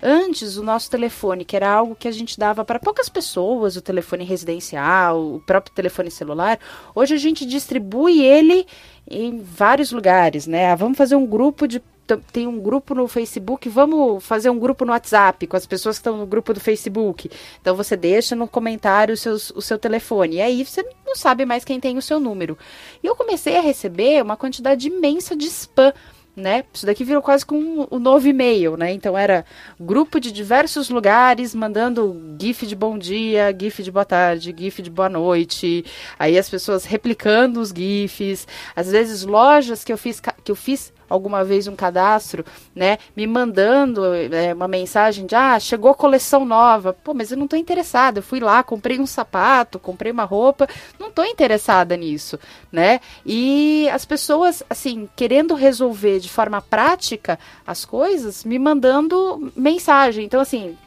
Antes, 0.01 0.57
o 0.57 0.63
nosso 0.63 0.91
telefone, 0.91 1.43
que 1.43 1.55
era 1.55 1.69
algo 1.69 1.95
que 1.95 2.07
a 2.07 2.11
gente 2.11 2.37
dava 2.37 2.63
para 2.63 2.79
poucas 2.79 3.09
pessoas, 3.09 3.75
o 3.75 3.81
telefone 3.81 4.23
residencial, 4.23 5.35
o 5.35 5.39
próprio 5.39 5.73
telefone 5.73 6.11
celular, 6.11 6.59
hoje 6.93 7.15
a 7.15 7.17
gente 7.17 7.45
distribui 7.45 8.21
ele 8.21 8.67
em 9.09 9.39
vários 9.41 9.91
lugares, 9.91 10.45
né? 10.45 10.71
Ah, 10.71 10.75
vamos 10.75 10.97
fazer 10.97 11.15
um 11.15 11.25
grupo 11.25 11.67
de 11.67 11.81
tem 12.15 12.47
um 12.47 12.59
grupo 12.59 12.95
no 12.95 13.07
Facebook, 13.07 13.67
vamos 13.67 14.23
fazer 14.23 14.49
um 14.49 14.57
grupo 14.57 14.85
no 14.85 14.91
WhatsApp 14.91 15.45
com 15.47 15.57
as 15.57 15.65
pessoas 15.65 15.97
que 15.97 16.01
estão 16.01 16.17
no 16.17 16.25
grupo 16.25 16.53
do 16.53 16.59
Facebook. 16.59 17.29
Então 17.59 17.75
você 17.75 17.97
deixa 17.97 18.35
no 18.35 18.47
comentário 18.47 19.13
o, 19.13 19.17
seus, 19.17 19.49
o 19.51 19.61
seu 19.61 19.77
telefone. 19.77 20.37
E 20.37 20.41
aí 20.41 20.63
você 20.63 20.85
não 21.05 21.15
sabe 21.15 21.45
mais 21.45 21.65
quem 21.65 21.79
tem 21.79 21.97
o 21.97 22.01
seu 22.01 22.19
número. 22.19 22.57
E 23.03 23.07
eu 23.07 23.15
comecei 23.15 23.57
a 23.57 23.61
receber 23.61 24.23
uma 24.23 24.37
quantidade 24.37 24.87
imensa 24.87 25.35
de 25.35 25.47
spam 25.47 25.93
né? 26.37 26.63
Isso 26.71 26.85
daqui 26.85 27.03
virou 27.03 27.21
quase 27.21 27.43
com 27.43 27.87
um, 27.91 27.97
novo 27.97 28.27
e-mail, 28.27 28.77
né? 28.77 28.93
Então 28.93 29.17
era 29.17 29.43
grupo 29.79 30.19
de 30.19 30.31
diversos 30.31 30.87
lugares 30.87 31.55
mandando 31.55 32.37
gif 32.39 32.67
de 32.67 32.75
bom 32.75 32.95
dia, 32.95 33.53
gif 33.59 33.81
de 33.81 33.91
boa 33.91 34.05
tarde, 34.05 34.53
gif 34.55 34.83
de 34.83 34.91
boa 34.91 35.09
noite. 35.09 35.83
Aí 36.17 36.37
as 36.37 36.47
pessoas 36.47 36.85
replicando 36.85 37.59
os 37.59 37.73
gifs, 37.75 38.47
às 38.75 38.91
vezes 38.91 39.23
lojas 39.23 39.83
que 39.83 39.91
eu 39.91 39.97
fiz 39.97 40.19
que 40.19 40.51
eu 40.51 40.55
fiz 40.55 40.93
alguma 41.09 41.43
vez 41.43 41.67
um 41.67 41.75
cadastro, 41.75 42.45
né, 42.75 42.97
me 43.15 43.25
mandando 43.25 44.13
é, 44.13 44.53
uma 44.53 44.67
mensagem 44.67 45.25
de 45.25 45.35
ah, 45.35 45.59
chegou 45.59 45.93
coleção 45.93 46.45
nova. 46.45 46.93
Pô, 46.93 47.13
mas 47.13 47.31
eu 47.31 47.37
não 47.37 47.45
estou 47.45 47.57
interessada. 47.59 48.19
Eu 48.19 48.23
fui 48.23 48.39
lá, 48.39 48.63
comprei 48.63 48.99
um 48.99 49.05
sapato, 49.05 49.79
comprei 49.79 50.11
uma 50.11 50.23
roupa, 50.23 50.67
não 50.99 51.07
estou 51.09 51.25
interessada 51.25 51.95
nisso, 51.95 52.39
né? 52.71 52.99
E 53.25 53.89
as 53.89 54.05
pessoas, 54.05 54.63
assim, 54.69 55.09
querendo 55.15 55.53
resolver 55.53 56.19
de 56.19 56.29
forma 56.29 56.61
prática 56.61 57.39
as 57.65 57.85
coisas, 57.85 58.43
me 58.43 58.59
mandando 58.59 59.51
mensagem. 59.55 60.25
Então, 60.25 60.41
assim, 60.41 60.77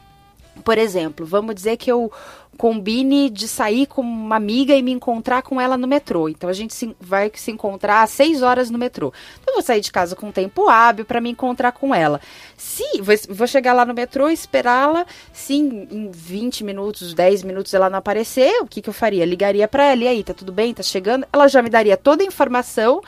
por 0.64 0.78
exemplo, 0.78 1.24
vamos 1.24 1.54
dizer 1.54 1.76
que 1.76 1.90
eu 1.90 2.12
combine 2.60 3.30
de 3.30 3.48
sair 3.48 3.86
com 3.86 4.02
uma 4.02 4.36
amiga 4.36 4.74
e 4.74 4.82
me 4.82 4.92
encontrar 4.92 5.40
com 5.40 5.58
ela 5.58 5.78
no 5.78 5.88
metrô. 5.88 6.28
Então 6.28 6.50
a 6.50 6.52
gente 6.52 6.74
se, 6.74 6.94
vai 7.00 7.32
se 7.34 7.50
encontrar 7.50 8.02
às 8.02 8.10
6 8.10 8.42
horas 8.42 8.68
no 8.68 8.76
metrô. 8.76 9.14
Então 9.40 9.54
eu 9.54 9.54
vou 9.54 9.62
sair 9.62 9.80
de 9.80 9.90
casa 9.90 10.14
com 10.14 10.30
tempo 10.30 10.68
hábil 10.68 11.06
para 11.06 11.22
me 11.22 11.30
encontrar 11.30 11.72
com 11.72 11.94
ela. 11.94 12.20
Se 12.58 12.84
vou, 13.00 13.14
vou 13.30 13.46
chegar 13.46 13.72
lá 13.72 13.86
no 13.86 13.94
metrô, 13.94 14.28
esperá-la, 14.28 15.06
se 15.32 15.54
em, 15.54 15.88
em 15.90 16.10
20 16.10 16.62
minutos, 16.62 17.14
10 17.14 17.44
minutos 17.44 17.72
ela 17.72 17.88
não 17.88 17.98
aparecer, 17.98 18.52
o 18.60 18.66
que, 18.66 18.82
que 18.82 18.90
eu 18.90 18.92
faria? 18.92 19.24
Ligaria 19.24 19.66
para 19.66 19.86
ela, 19.86 20.04
e 20.04 20.08
aí, 20.08 20.22
tá 20.22 20.34
tudo 20.34 20.52
bem? 20.52 20.74
Tá 20.74 20.82
chegando? 20.82 21.26
Ela 21.32 21.48
já 21.48 21.62
me 21.62 21.70
daria 21.70 21.96
toda 21.96 22.22
a 22.22 22.26
informação 22.26 23.00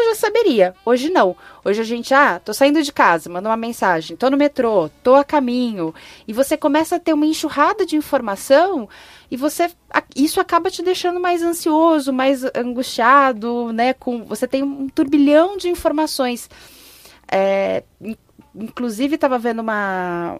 eu 0.00 0.10
já 0.10 0.14
saberia. 0.16 0.74
Hoje 0.84 1.10
não. 1.10 1.36
Hoje 1.64 1.80
a 1.80 1.84
gente, 1.84 2.12
ah, 2.14 2.40
tô 2.42 2.52
saindo 2.52 2.82
de 2.82 2.92
casa, 2.92 3.28
manda 3.28 3.48
uma 3.48 3.56
mensagem, 3.56 4.16
tô 4.16 4.30
no 4.30 4.36
metrô, 4.36 4.90
tô 5.02 5.14
a 5.14 5.24
caminho. 5.24 5.94
E 6.26 6.32
você 6.32 6.56
começa 6.56 6.96
a 6.96 7.00
ter 7.00 7.12
uma 7.12 7.26
enxurrada 7.26 7.84
de 7.84 7.96
informação 7.96 8.88
e 9.30 9.36
você 9.36 9.70
isso 10.16 10.40
acaba 10.40 10.70
te 10.70 10.82
deixando 10.82 11.20
mais 11.20 11.42
ansioso, 11.42 12.12
mais 12.12 12.44
angustiado, 12.54 13.72
né? 13.72 13.92
Com 13.92 14.24
você 14.24 14.46
tem 14.48 14.62
um 14.62 14.88
turbilhão 14.88 15.56
de 15.56 15.68
informações. 15.68 16.48
É, 17.30 17.84
inclusive 18.54 19.14
estava 19.14 19.38
vendo 19.38 19.60
uma 19.60 20.38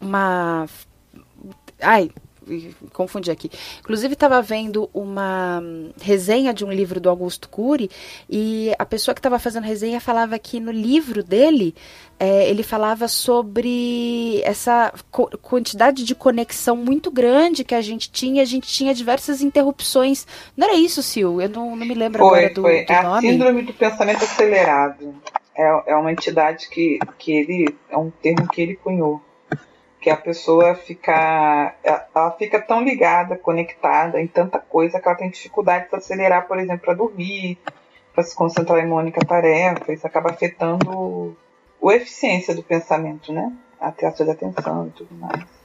uma 0.00 0.66
ai 1.80 2.10
confundi 2.92 3.30
aqui. 3.30 3.50
Inclusive, 3.80 4.14
estava 4.14 4.40
vendo 4.42 4.88
uma 4.92 5.62
resenha 6.00 6.52
de 6.52 6.64
um 6.64 6.72
livro 6.72 7.00
do 7.00 7.08
Augusto 7.08 7.48
Cury 7.48 7.90
e 8.28 8.72
a 8.78 8.86
pessoa 8.86 9.14
que 9.14 9.18
estava 9.18 9.38
fazendo 9.38 9.64
resenha 9.64 10.00
falava 10.00 10.38
que 10.38 10.60
no 10.60 10.70
livro 10.70 11.22
dele 11.22 11.74
é, 12.18 12.48
ele 12.48 12.62
falava 12.62 13.08
sobre 13.08 14.40
essa 14.42 14.92
co 15.10 15.28
quantidade 15.42 16.02
de 16.04 16.14
conexão 16.14 16.76
muito 16.76 17.10
grande 17.10 17.64
que 17.64 17.74
a 17.74 17.82
gente 17.82 18.10
tinha. 18.10 18.42
A 18.42 18.46
gente 18.46 18.68
tinha 18.68 18.94
diversas 18.94 19.42
interrupções. 19.42 20.26
Não 20.56 20.66
era 20.66 20.76
isso, 20.76 21.02
Sil? 21.04 21.40
Eu 21.40 21.48
não, 21.48 21.76
não 21.76 21.86
me 21.86 21.94
lembro 21.94 22.20
foi, 22.20 22.38
agora 22.38 22.54
do, 22.54 22.62
foi. 22.62 22.84
do 22.84 22.92
é 22.92 23.02
nome. 23.02 23.28
A 23.28 23.32
síndrome 23.32 23.62
do 23.62 23.74
pensamento 23.74 24.24
acelerado. 24.24 25.14
É, 25.54 25.92
é 25.92 25.96
uma 25.96 26.12
entidade 26.12 26.68
que, 26.68 26.98
que 27.18 27.32
ele. 27.32 27.76
É 27.90 27.96
um 27.96 28.10
termo 28.10 28.48
que 28.48 28.60
ele 28.60 28.76
cunhou. 28.76 29.20
Que 30.06 30.10
a 30.10 30.16
pessoa 30.16 30.76
fica. 30.76 31.74
Ela 31.82 32.30
fica 32.38 32.62
tão 32.62 32.80
ligada, 32.80 33.36
conectada 33.36 34.20
em 34.20 34.28
tanta 34.28 34.56
coisa 34.60 35.00
que 35.00 35.08
ela 35.08 35.16
tem 35.16 35.28
dificuldade 35.28 35.90
de 35.90 35.96
acelerar, 35.96 36.46
por 36.46 36.60
exemplo, 36.60 36.84
para 36.84 36.94
dormir, 36.94 37.58
para 38.14 38.22
se 38.22 38.36
concentrar 38.36 38.78
em 38.78 38.86
uma 38.86 39.00
única 39.00 39.20
tarefa. 39.26 39.92
Isso 39.92 40.06
acaba 40.06 40.30
afetando 40.30 41.36
a 41.84 41.92
eficiência 41.92 42.54
do 42.54 42.62
pensamento, 42.62 43.32
né? 43.32 43.52
A 43.80 43.90
taxa 43.90 44.24
de 44.24 44.30
atenção 44.30 44.86
e 44.86 44.90
tudo 44.90 45.12
mais. 45.16 45.55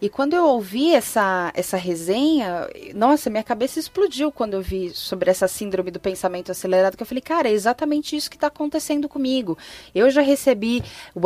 E 0.00 0.08
quando 0.08 0.34
eu 0.34 0.44
ouvi 0.44 0.94
essa, 0.94 1.50
essa 1.54 1.76
resenha, 1.76 2.68
nossa, 2.94 3.28
minha 3.28 3.42
cabeça 3.42 3.80
explodiu 3.80 4.30
quando 4.30 4.54
eu 4.54 4.62
vi 4.62 4.90
sobre 4.90 5.28
essa 5.28 5.48
síndrome 5.48 5.90
do 5.90 5.98
pensamento 5.98 6.52
acelerado, 6.52 6.96
que 6.96 7.02
eu 7.02 7.06
falei, 7.06 7.20
cara, 7.20 7.48
é 7.48 7.52
exatamente 7.52 8.14
isso 8.14 8.30
que 8.30 8.36
está 8.36 8.46
acontecendo 8.46 9.08
comigo. 9.08 9.58
Eu 9.92 10.08
já 10.08 10.20
recebi 10.20 10.84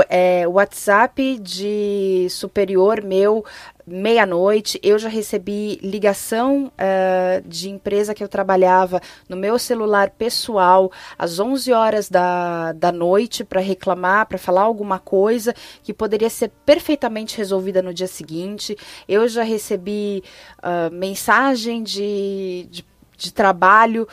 é, 0.09 0.49
WhatsApp 0.49 1.39
de 1.39 2.27
superior 2.31 3.03
meu 3.03 3.45
meia-noite, 3.87 4.79
eu 4.83 4.99
já 4.99 5.09
recebi 5.09 5.79
ligação 5.83 6.67
uh, 6.67 7.49
de 7.49 7.69
empresa 7.69 8.15
que 8.15 8.23
eu 8.23 8.29
trabalhava 8.29 9.01
no 9.29 9.37
meu 9.37 9.59
celular 9.59 10.11
pessoal 10.11 10.91
às 11.19 11.39
11 11.39 11.73
horas 11.73 12.09
da, 12.09 12.73
da 12.73 12.93
noite 12.93 13.45
para 13.45 13.61
reclamar, 13.61 14.27
para 14.27 14.39
falar 14.39 14.63
alguma 14.63 14.99
coisa 14.99 15.55
que 15.83 15.93
poderia 15.93 16.31
ser 16.31 16.51
perfeitamente 16.65 17.37
resolvida 17.37 17.83
no 17.83 17.93
dia 17.93 18.07
seguinte. 18.07 18.77
Eu 19.09 19.27
já 19.29 19.43
recebi 19.43 20.23
uh, 20.59 20.93
mensagem 20.95 21.83
de, 21.83 22.69
de, 22.71 22.85
de 23.17 23.33
trabalho. 23.33 24.07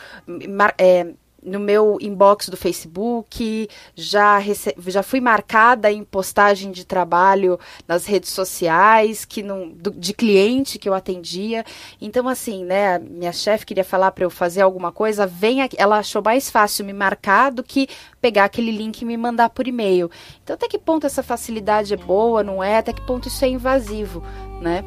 É, 0.77 1.07
no 1.43 1.59
meu 1.59 1.97
inbox 2.01 2.49
do 2.49 2.57
Facebook, 2.57 3.69
já, 3.95 4.39
já 4.87 5.03
fui 5.03 5.21
marcada 5.21 5.91
em 5.91 6.03
postagem 6.03 6.71
de 6.71 6.85
trabalho 6.85 7.59
nas 7.87 8.05
redes 8.05 8.31
sociais, 8.31 9.25
que 9.25 9.41
não, 9.41 9.69
do, 9.69 9.91
de 9.91 10.13
cliente 10.13 10.77
que 10.77 10.87
eu 10.87 10.93
atendia. 10.93 11.65
Então, 12.01 12.27
assim, 12.27 12.63
né, 12.63 12.99
minha 12.99 13.31
chefe 13.31 13.65
queria 13.65 13.83
falar 13.83 14.11
para 14.11 14.23
eu 14.23 14.29
fazer 14.29 14.61
alguma 14.61 14.91
coisa, 14.91 15.25
vem 15.25 15.61
aqui, 15.61 15.75
ela 15.79 15.99
achou 15.99 16.21
mais 16.21 16.49
fácil 16.49 16.85
me 16.85 16.93
marcar 16.93 17.51
do 17.51 17.63
que 17.63 17.87
pegar 18.21 18.45
aquele 18.45 18.71
link 18.71 19.01
e 19.01 19.05
me 19.05 19.17
mandar 19.17 19.49
por 19.49 19.67
e-mail. 19.67 20.09
Então, 20.43 20.53
até 20.53 20.67
que 20.67 20.77
ponto 20.77 21.05
essa 21.05 21.23
facilidade 21.23 21.93
é 21.93 21.97
boa, 21.97 22.43
não 22.43 22.63
é? 22.63 22.77
Até 22.77 22.93
que 22.93 23.05
ponto 23.05 23.27
isso 23.27 23.43
é 23.45 23.47
invasivo, 23.47 24.23
né? 24.61 24.83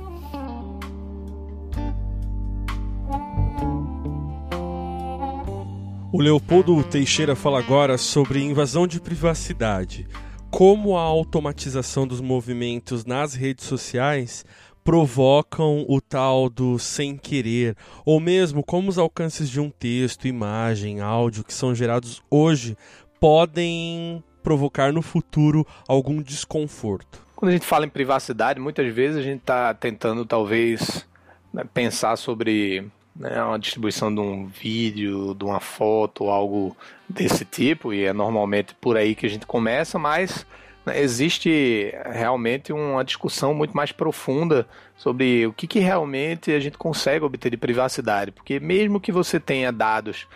O 6.15 6.21
Leopoldo 6.21 6.85
Teixeira 6.85 7.35
fala 7.35 7.59
agora 7.59 7.97
sobre 7.97 8.39
invasão 8.39 8.87
de 8.87 9.01
privacidade. 9.01 10.07
Como 10.51 10.95
a 10.95 11.01
automatização 11.01 12.07
dos 12.07 12.21
movimentos 12.21 13.07
nas 13.07 13.33
redes 13.33 13.65
sociais 13.65 14.45
provocam 14.85 15.87
o 15.89 16.03
tal 16.03 16.51
do 16.51 16.79
sem 16.79 17.17
querer, 17.17 17.75
ou 18.05 18.21
mesmo 18.21 18.63
como 18.63 18.91
os 18.91 18.99
alcances 18.99 19.49
de 19.49 19.59
um 19.59 19.71
texto, 19.71 20.29
imagem, 20.29 21.01
áudio 21.01 21.43
que 21.43 21.55
são 21.55 21.75
gerados 21.75 22.23
hoje 22.31 22.77
podem 23.19 24.23
provocar 24.43 24.93
no 24.93 25.01
futuro 25.01 25.67
algum 25.89 26.21
desconforto. 26.21 27.27
Quando 27.35 27.49
a 27.49 27.53
gente 27.55 27.65
fala 27.65 27.87
em 27.87 27.89
privacidade, 27.89 28.61
muitas 28.61 28.93
vezes 28.93 29.17
a 29.17 29.23
gente 29.23 29.41
está 29.41 29.73
tentando 29.73 30.27
talvez 30.27 31.07
né, 31.55 31.65
pensar 31.73 32.17
sobre 32.17 32.93
né, 33.15 33.43
uma 33.43 33.59
distribuição 33.59 34.15
de 34.15 34.21
um 34.21 34.47
vídeo, 34.47 35.35
de 35.35 35.45
uma 35.45 35.61
foto, 35.61 36.29
algo 36.29 36.77
desse 37.09 37.45
tipo, 37.45 37.93
e 37.93 38.05
é 38.05 38.13
normalmente 38.13 38.75
por 38.75 38.97
aí 38.97 39.15
que 39.15 39.27
a 39.27 39.29
gente 39.29 39.47
começa, 39.47 39.99
mas 39.99 40.47
né, 40.85 41.01
existe 41.01 41.95
realmente 42.07 42.73
uma 42.73 43.05
discussão 43.05 43.55
muito 43.55 43.77
mais 43.77 43.93
profunda 43.93 44.67
sobre 44.97 45.47
o 45.47 45.53
que, 45.53 45.67
que 45.67 45.79
realmente 45.79 46.53
a 46.53 46.61
gente 46.61 46.79
consegue 46.79 47.25
obter 47.25 47.51
de 47.51 47.57
privacidade, 47.57 48.33
porque 48.33 48.59
mesmo 48.59 49.01
que 49.01 49.13
você 49.13 49.39
tenha 49.39 49.71
dados 49.71 50.27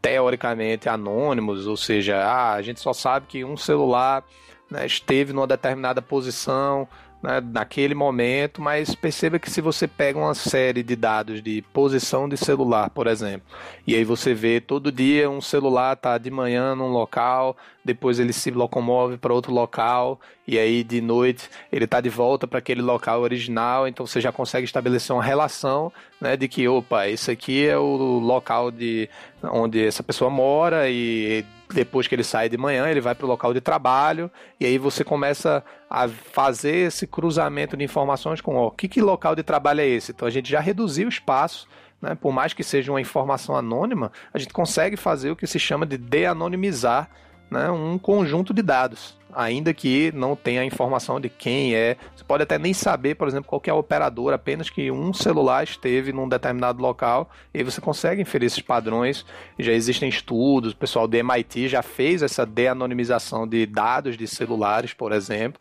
teoricamente 0.00 0.88
anônimos, 0.88 1.66
ou 1.66 1.76
seja, 1.76 2.16
ah, 2.18 2.54
a 2.54 2.62
gente 2.62 2.80
só 2.80 2.92
sabe 2.92 3.26
que 3.26 3.44
um 3.44 3.56
celular 3.56 4.24
né, 4.70 4.86
esteve 4.86 5.32
numa 5.32 5.46
determinada 5.46 6.00
posição 6.02 6.88
né, 7.22 7.40
naquele 7.40 7.94
momento, 7.94 8.62
mas 8.62 8.94
perceba 8.94 9.38
que 9.38 9.50
se 9.50 9.60
você 9.60 9.88
pega 9.88 10.18
uma 10.18 10.34
série 10.34 10.82
de 10.82 10.94
dados 10.94 11.42
de 11.42 11.62
posição 11.72 12.28
de 12.28 12.36
celular, 12.36 12.90
por 12.90 13.06
exemplo, 13.06 13.46
e 13.86 13.94
aí 13.94 14.04
você 14.04 14.34
vê 14.34 14.60
todo 14.60 14.92
dia 14.92 15.28
um 15.28 15.40
celular 15.40 15.96
tá 15.96 16.16
de 16.16 16.30
manhã 16.30 16.74
num 16.74 16.88
local, 16.88 17.56
depois 17.84 18.18
ele 18.18 18.32
se 18.32 18.50
locomove 18.50 19.16
para 19.16 19.34
outro 19.34 19.52
local 19.52 20.20
e 20.46 20.58
aí 20.58 20.84
de 20.84 21.00
noite 21.00 21.48
ele 21.72 21.86
está 21.86 22.00
de 22.00 22.08
volta 22.08 22.46
para 22.46 22.60
aquele 22.60 22.82
local 22.82 23.20
original, 23.22 23.88
então 23.88 24.06
você 24.06 24.20
já 24.20 24.30
consegue 24.30 24.64
estabelecer 24.64 25.14
uma 25.14 25.22
relação, 25.22 25.92
né, 26.20 26.36
de 26.36 26.46
que 26.46 26.68
opa, 26.68 27.08
esse 27.08 27.30
aqui 27.30 27.66
é 27.66 27.76
o 27.76 28.20
local 28.20 28.70
de 28.70 29.08
onde 29.42 29.84
essa 29.84 30.02
pessoa 30.02 30.30
mora 30.30 30.88
e 30.88 31.44
depois 31.72 32.06
que 32.06 32.14
ele 32.14 32.24
sai 32.24 32.48
de 32.48 32.56
manhã, 32.56 32.88
ele 32.88 33.00
vai 33.00 33.14
para 33.14 33.26
o 33.26 33.28
local 33.28 33.52
de 33.52 33.60
trabalho 33.60 34.30
e 34.58 34.66
aí 34.66 34.78
você 34.78 35.04
começa 35.04 35.62
a 35.88 36.08
fazer 36.08 36.86
esse 36.86 37.06
cruzamento 37.06 37.76
de 37.76 37.84
informações 37.84 38.40
com 38.40 38.56
o 38.56 38.70
que, 38.70 38.88
que 38.88 39.00
local 39.00 39.34
de 39.34 39.42
trabalho 39.42 39.80
é 39.80 39.86
esse. 39.86 40.12
Então 40.12 40.26
a 40.26 40.30
gente 40.30 40.50
já 40.50 40.60
reduziu 40.60 41.06
o 41.06 41.10
espaço 41.10 41.68
né? 42.00 42.14
Por 42.14 42.32
mais 42.32 42.52
que 42.52 42.62
seja 42.62 42.92
uma 42.92 43.00
informação 43.00 43.56
anônima, 43.56 44.12
a 44.32 44.38
gente 44.38 44.52
consegue 44.52 44.96
fazer 44.96 45.30
o 45.30 45.36
que 45.36 45.46
se 45.46 45.58
chama 45.58 45.84
de 45.84 45.98
de-anonimizar 45.98 47.10
né, 47.50 47.70
um 47.70 47.98
conjunto 47.98 48.54
de 48.54 48.62
dados 48.62 49.18
ainda 49.38 49.72
que 49.72 50.10
não 50.16 50.34
tenha 50.34 50.62
a 50.62 50.64
informação 50.64 51.20
de 51.20 51.28
quem 51.28 51.72
é. 51.72 51.96
Você 52.16 52.24
pode 52.24 52.42
até 52.42 52.58
nem 52.58 52.74
saber, 52.74 53.14
por 53.14 53.28
exemplo, 53.28 53.48
qual 53.48 53.62
é 53.64 53.70
a 53.70 53.74
operadora, 53.74 54.34
apenas 54.34 54.68
que 54.68 54.90
um 54.90 55.14
celular 55.14 55.62
esteve 55.62 56.12
num 56.12 56.28
determinado 56.28 56.82
local 56.82 57.30
e 57.54 57.62
você 57.62 57.80
consegue 57.80 58.20
inferir 58.20 58.46
esses 58.46 58.60
padrões. 58.60 59.24
Já 59.56 59.72
existem 59.72 60.08
estudos, 60.08 60.72
o 60.72 60.76
pessoal 60.76 61.06
do 61.06 61.16
MIT 61.16 61.68
já 61.68 61.82
fez 61.82 62.20
essa 62.20 62.44
de-anonimização 62.44 63.46
de 63.46 63.64
dados 63.64 64.16
de 64.16 64.26
celulares, 64.26 64.92
por 64.92 65.12
exemplo. 65.12 65.60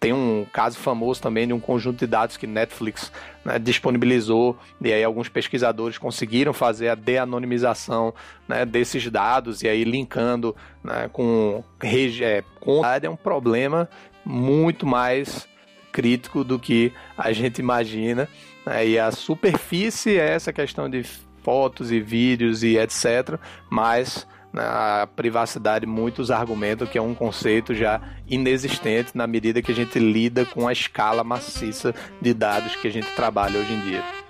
Tem 0.00 0.12
um 0.12 0.46
caso 0.50 0.78
famoso 0.78 1.20
também 1.20 1.46
de 1.46 1.52
um 1.52 1.60
conjunto 1.60 1.98
de 1.98 2.06
dados 2.06 2.38
que 2.38 2.46
Netflix 2.46 3.12
né, 3.44 3.58
disponibilizou 3.58 4.56
e 4.80 4.92
aí 4.92 5.02
alguns 5.02 5.28
pesquisadores 5.28 5.98
conseguiram 5.98 6.52
fazer 6.52 6.88
a 6.88 6.94
de-anonimização 6.94 8.14
né, 8.46 8.64
desses 8.64 9.10
dados 9.10 9.62
e 9.62 9.68
aí 9.68 9.82
linkando 9.82 10.54
né, 10.84 11.08
com, 11.12 11.64
é, 11.82 12.44
com 12.60 12.84
é 13.06 13.10
um 13.10 13.16
problema 13.16 13.88
muito 14.24 14.86
mais 14.86 15.48
crítico 15.90 16.42
do 16.42 16.58
que 16.58 16.92
a 17.16 17.32
gente 17.32 17.58
imagina. 17.58 18.28
Né, 18.64 18.88
e 18.88 18.98
a 18.98 19.10
superfície 19.10 20.18
é 20.18 20.30
essa 20.30 20.52
questão 20.52 20.88
de 20.88 21.04
fotos 21.42 21.90
e 21.92 22.00
vídeos 22.00 22.62
e 22.62 22.78
etc. 22.78 23.38
Mas 23.70 24.26
né, 24.52 24.62
a 24.62 25.08
privacidade, 25.14 25.86
muitos 25.86 26.30
argumentam 26.30 26.86
que 26.86 26.98
é 26.98 27.02
um 27.02 27.14
conceito 27.14 27.74
já 27.74 28.00
inexistente 28.28 29.12
na 29.14 29.26
medida 29.26 29.62
que 29.62 29.72
a 29.72 29.74
gente 29.74 29.98
lida 29.98 30.44
com 30.44 30.68
a 30.68 30.72
escala 30.72 31.24
maciça 31.24 31.94
de 32.20 32.32
dados 32.34 32.76
que 32.76 32.88
a 32.88 32.92
gente 32.92 33.10
trabalha 33.14 33.58
hoje 33.58 33.72
em 33.72 33.80
dia. 33.80 34.21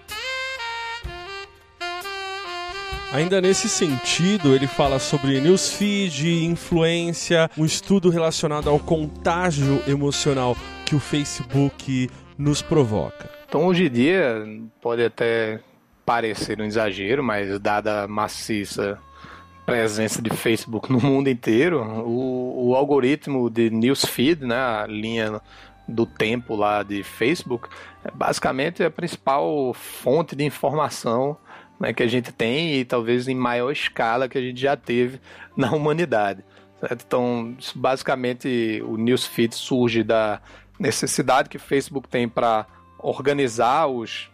Ainda 3.13 3.43
nesse 3.43 3.69
sentido, 3.69 4.55
ele 4.55 4.67
fala 4.67 4.99
sobre 4.99 5.39
newsfeed, 5.39 6.47
influência, 6.47 7.51
um 7.59 7.65
estudo 7.67 8.09
relacionado 8.09 8.71
ao 8.71 8.79
contágio 8.79 9.83
emocional 9.87 10.57
que 10.87 10.95
o 10.95 10.99
Facebook 10.99 12.09
nos 12.39 12.63
provoca. 12.63 13.29
Então, 13.47 13.67
hoje 13.67 13.85
em 13.85 13.91
dia, 13.91 14.43
pode 14.81 15.05
até 15.05 15.61
parecer 16.07 16.59
um 16.59 16.65
exagero, 16.65 17.23
mas 17.23 17.61
dada 17.61 18.05
a 18.05 18.09
maciça 18.09 18.99
presença 19.67 20.23
de 20.23 20.31
Facebook 20.31 20.91
no 20.91 20.99
mundo 20.99 21.29
inteiro, 21.29 21.83
o, 21.83 22.71
o 22.71 22.75
algoritmo 22.75 23.51
de 23.51 23.69
newsfeed, 23.69 24.45
né, 24.45 24.57
a 24.57 24.87
linha 24.87 25.39
do 25.87 26.07
tempo 26.07 26.57
lá 26.57 26.83
de 26.83 27.03
Facebook, 27.03 27.69
é 28.03 28.11
basicamente 28.11 28.83
a 28.83 28.91
principal 28.91 29.75
fonte 29.75 30.35
de 30.35 30.45
informação 30.45 31.37
né, 31.83 31.93
que 31.93 32.05
a 32.05 32.07
gente 32.07 32.31
tem 32.31 32.77
e 32.77 32.85
talvez 32.85 33.27
em 33.27 33.35
maior 33.35 33.73
escala 33.73 34.29
que 34.29 34.39
a 34.39 34.41
gente 34.41 34.61
já 34.61 34.77
teve 34.77 35.21
na 35.57 35.73
humanidade. 35.73 36.45
Certo? 36.79 37.05
Então, 37.05 37.57
basicamente, 37.75 38.81
o 38.87 38.97
newsfeed 38.97 39.53
surge 39.53 40.05
da 40.05 40.41
necessidade 40.79 41.49
que 41.49 41.57
o 41.57 41.61
Facebook 41.61 42.09
tem 42.09 42.29
para 42.29 42.67
organizar 43.01 43.89
os 43.89 44.31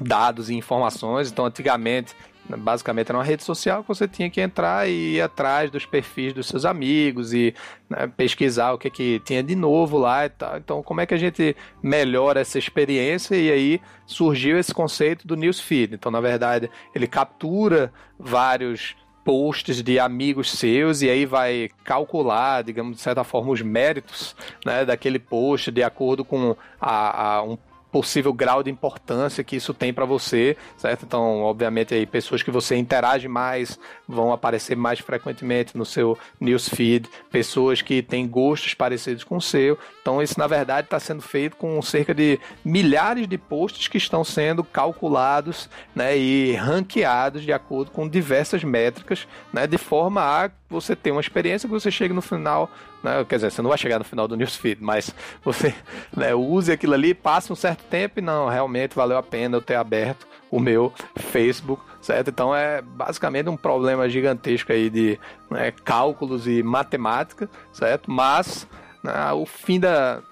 dados 0.00 0.50
e 0.50 0.54
informações. 0.54 1.30
Então, 1.30 1.46
antigamente, 1.46 2.14
basicamente 2.56 3.08
era 3.08 3.18
uma 3.18 3.24
rede 3.24 3.42
social 3.42 3.82
que 3.82 3.88
você 3.88 4.08
tinha 4.08 4.30
que 4.30 4.40
entrar 4.40 4.88
e 4.88 5.16
ir 5.16 5.20
atrás 5.20 5.70
dos 5.70 5.84
perfis 5.84 6.32
dos 6.32 6.46
seus 6.46 6.64
amigos 6.64 7.34
e 7.34 7.54
né, 7.88 8.06
pesquisar 8.16 8.72
o 8.72 8.78
que, 8.78 8.90
que 8.90 9.20
tinha 9.20 9.42
de 9.42 9.54
novo 9.54 9.98
lá 9.98 10.26
e 10.26 10.30
tal. 10.30 10.56
Então, 10.56 10.82
como 10.82 11.00
é 11.00 11.06
que 11.06 11.14
a 11.14 11.18
gente 11.18 11.56
melhora 11.82 12.40
essa 12.40 12.58
experiência? 12.58 13.36
E 13.36 13.50
aí 13.50 13.80
surgiu 14.06 14.58
esse 14.58 14.72
conceito 14.72 15.26
do 15.26 15.36
newsfeed. 15.36 15.94
Então, 15.94 16.10
na 16.10 16.20
verdade, 16.20 16.70
ele 16.94 17.06
captura 17.06 17.92
vários 18.18 18.96
posts 19.28 19.82
de 19.82 19.98
amigos 19.98 20.50
seus 20.50 21.02
e 21.02 21.10
aí 21.10 21.26
vai 21.26 21.68
calcular, 21.84 22.64
digamos, 22.64 22.96
de 22.96 23.02
certa 23.02 23.22
forma, 23.22 23.50
os 23.52 23.60
méritos 23.60 24.34
né, 24.64 24.86
daquele 24.86 25.18
post 25.18 25.70
de 25.70 25.82
acordo 25.82 26.24
com 26.24 26.56
a, 26.80 27.34
a 27.34 27.42
um 27.42 27.58
possível 27.90 28.32
grau 28.32 28.62
de 28.62 28.70
importância 28.70 29.42
que 29.42 29.56
isso 29.56 29.72
tem 29.72 29.92
para 29.92 30.04
você, 30.04 30.56
certo? 30.76 31.04
Então, 31.04 31.42
obviamente, 31.42 31.94
aí 31.94 32.06
pessoas 32.06 32.42
que 32.42 32.50
você 32.50 32.76
interage 32.76 33.28
mais 33.28 33.78
vão 34.06 34.32
aparecer 34.32 34.76
mais 34.76 34.98
frequentemente 34.98 35.76
no 35.76 35.84
seu 35.84 36.18
newsfeed, 36.40 37.08
pessoas 37.30 37.82
que 37.82 38.02
têm 38.02 38.26
gostos 38.26 38.74
parecidos 38.74 39.24
com 39.24 39.36
o 39.36 39.42
seu. 39.42 39.78
Então, 40.02 40.22
isso 40.22 40.38
na 40.38 40.46
verdade 40.46 40.86
está 40.86 41.00
sendo 41.00 41.22
feito 41.22 41.56
com 41.56 41.80
cerca 41.82 42.14
de 42.14 42.38
milhares 42.64 43.26
de 43.26 43.38
posts 43.38 43.88
que 43.88 43.98
estão 43.98 44.24
sendo 44.24 44.62
calculados, 44.62 45.68
né, 45.94 46.16
e 46.16 46.52
ranqueados 46.54 47.42
de 47.42 47.52
acordo 47.52 47.90
com 47.90 48.08
diversas 48.08 48.62
métricas, 48.64 49.26
né, 49.52 49.66
de 49.66 49.78
forma 49.78 50.22
a 50.22 50.50
você 50.68 50.94
ter 50.94 51.10
uma 51.10 51.20
experiência 51.20 51.68
que 51.68 51.72
você 51.72 51.90
chegue 51.90 52.14
no 52.14 52.22
final 52.22 52.70
né? 53.02 53.24
Quer 53.24 53.36
dizer, 53.36 53.50
você 53.50 53.62
não 53.62 53.68
vai 53.68 53.78
chegar 53.78 53.98
no 53.98 54.04
final 54.04 54.26
do 54.26 54.36
newsfeed, 54.36 54.82
mas 54.82 55.14
você 55.42 55.74
né, 56.16 56.34
use 56.34 56.72
aquilo 56.72 56.94
ali, 56.94 57.14
passa 57.14 57.52
um 57.52 57.56
certo 57.56 57.84
tempo 57.84 58.18
e 58.18 58.22
não, 58.22 58.48
realmente 58.48 58.94
valeu 58.94 59.16
a 59.16 59.22
pena 59.22 59.56
eu 59.56 59.62
ter 59.62 59.76
aberto 59.76 60.26
o 60.50 60.58
meu 60.58 60.92
Facebook, 61.16 61.82
certo? 62.00 62.28
Então 62.30 62.54
é 62.54 62.80
basicamente 62.82 63.48
um 63.48 63.56
problema 63.56 64.08
gigantesco 64.08 64.72
aí 64.72 64.88
de 64.88 65.18
né, 65.50 65.70
cálculos 65.70 66.46
e 66.46 66.62
matemática, 66.62 67.48
certo? 67.72 68.10
Mas 68.10 68.66
né, 69.02 69.32
o 69.32 69.44
fim 69.44 69.78
da, 69.78 70.22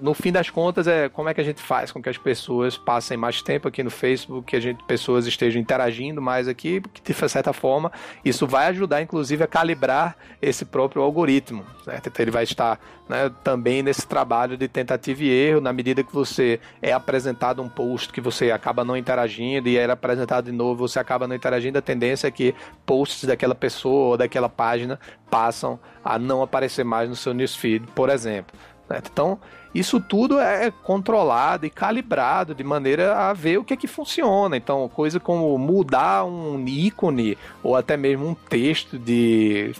no 0.00 0.14
fim 0.14 0.32
das 0.32 0.50
contas, 0.50 0.86
é 0.86 1.08
como 1.08 1.28
é 1.28 1.34
que 1.34 1.40
a 1.40 1.44
gente 1.44 1.60
faz 1.60 1.92
com 1.92 2.02
que 2.02 2.08
as 2.08 2.18
pessoas 2.18 2.76
passem 2.76 3.16
mais 3.16 3.42
tempo 3.42 3.68
aqui 3.68 3.82
no 3.82 3.90
Facebook, 3.90 4.46
que 4.48 4.56
a 4.56 4.60
gente, 4.60 4.82
pessoas 4.84 5.26
estejam 5.26 5.60
interagindo 5.60 6.20
mais 6.20 6.48
aqui, 6.48 6.82
de 7.02 7.14
certa 7.28 7.52
forma 7.52 7.90
isso 8.24 8.46
vai 8.46 8.66
ajudar, 8.68 9.02
inclusive, 9.02 9.42
a 9.44 9.46
calibrar 9.46 10.16
esse 10.40 10.64
próprio 10.64 11.02
algoritmo, 11.02 11.64
certo? 11.84 12.08
Então 12.08 12.22
ele 12.22 12.30
vai 12.30 12.44
estar 12.44 12.78
né, 13.08 13.30
também 13.44 13.82
nesse 13.82 14.06
trabalho 14.06 14.56
de 14.56 14.68
tentativa 14.68 15.22
e 15.22 15.28
erro, 15.28 15.60
na 15.60 15.72
medida 15.72 16.02
que 16.02 16.12
você 16.12 16.60
é 16.82 16.92
apresentado 16.92 17.62
um 17.62 17.68
post 17.68 18.12
que 18.12 18.20
você 18.20 18.50
acaba 18.50 18.84
não 18.84 18.96
interagindo 18.96 19.68
e 19.68 19.76
é 19.76 19.90
apresentado 19.90 20.46
de 20.46 20.52
novo, 20.52 20.88
você 20.88 20.98
acaba 20.98 21.26
não 21.26 21.36
interagindo, 21.36 21.78
a 21.78 21.82
tendência 21.82 22.28
é 22.28 22.30
que 22.30 22.54
posts 22.84 23.24
daquela 23.24 23.54
pessoa 23.54 24.08
ou 24.10 24.16
daquela 24.16 24.48
página 24.48 24.98
passam 25.30 25.78
a 26.04 26.18
não 26.18 26.42
aparecer 26.42 26.84
mais 26.84 27.08
no 27.08 27.16
seu 27.16 27.32
newsfeed, 27.34 27.86
por 27.94 28.08
exemplo. 28.10 28.56
Certo? 28.88 29.10
Então, 29.12 29.40
isso 29.78 30.00
tudo 30.00 30.38
é 30.38 30.70
controlado 30.70 31.66
e 31.66 31.70
calibrado 31.70 32.54
de 32.54 32.64
maneira 32.64 33.16
a 33.16 33.32
ver 33.32 33.58
o 33.58 33.64
que 33.64 33.74
é 33.74 33.76
que 33.76 33.86
funciona. 33.86 34.56
Então, 34.56 34.88
coisa 34.88 35.20
como 35.20 35.56
mudar 35.58 36.24
um 36.24 36.64
ícone 36.66 37.36
ou 37.62 37.76
até 37.76 37.96
mesmo 37.96 38.26
um 38.26 38.34
texto 38.34 38.98
de 38.98 39.74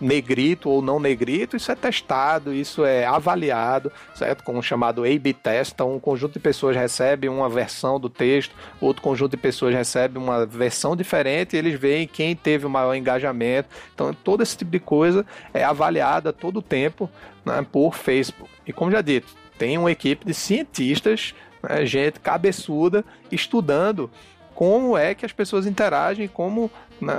negrito 0.00 0.68
ou 0.68 0.82
não 0.82 1.00
negrito, 1.00 1.56
isso 1.56 1.72
é 1.72 1.74
testado, 1.74 2.52
isso 2.52 2.84
é 2.84 3.06
avaliado, 3.06 3.90
certo? 4.14 4.44
Com 4.44 4.58
o 4.58 4.62
chamado 4.62 5.04
A-B 5.04 5.32
test. 5.32 5.72
Então, 5.72 5.94
um 5.94 6.00
conjunto 6.00 6.34
de 6.34 6.38
pessoas 6.38 6.76
recebe 6.76 7.28
uma 7.28 7.48
versão 7.48 7.98
do 7.98 8.08
texto, 8.08 8.54
outro 8.80 9.02
conjunto 9.02 9.32
de 9.32 9.36
pessoas 9.36 9.74
recebe 9.74 10.18
uma 10.18 10.44
versão 10.46 10.94
diferente 10.94 11.54
e 11.54 11.58
eles 11.58 11.78
veem 11.78 12.06
quem 12.06 12.36
teve 12.36 12.66
o 12.66 12.70
maior 12.70 12.94
engajamento. 12.94 13.68
Então, 13.94 14.12
todo 14.12 14.42
esse 14.42 14.56
tipo 14.56 14.70
de 14.70 14.80
coisa 14.80 15.24
é 15.52 15.64
avaliada 15.64 16.32
todo 16.32 16.58
o 16.58 16.62
tempo 16.62 17.08
né, 17.44 17.64
por 17.70 17.94
Facebook. 17.94 18.50
E 18.70 18.72
como 18.72 18.90
já 18.90 19.00
dito, 19.00 19.26
tem 19.58 19.76
uma 19.76 19.90
equipe 19.90 20.24
de 20.24 20.32
cientistas, 20.32 21.34
né, 21.60 21.84
gente 21.84 22.20
cabeçuda, 22.20 23.04
estudando 23.30 24.08
como 24.54 24.96
é 24.96 25.12
que 25.12 25.26
as 25.26 25.32
pessoas 25.32 25.66
interagem, 25.66 26.28
como 26.28 26.70
né, 27.00 27.14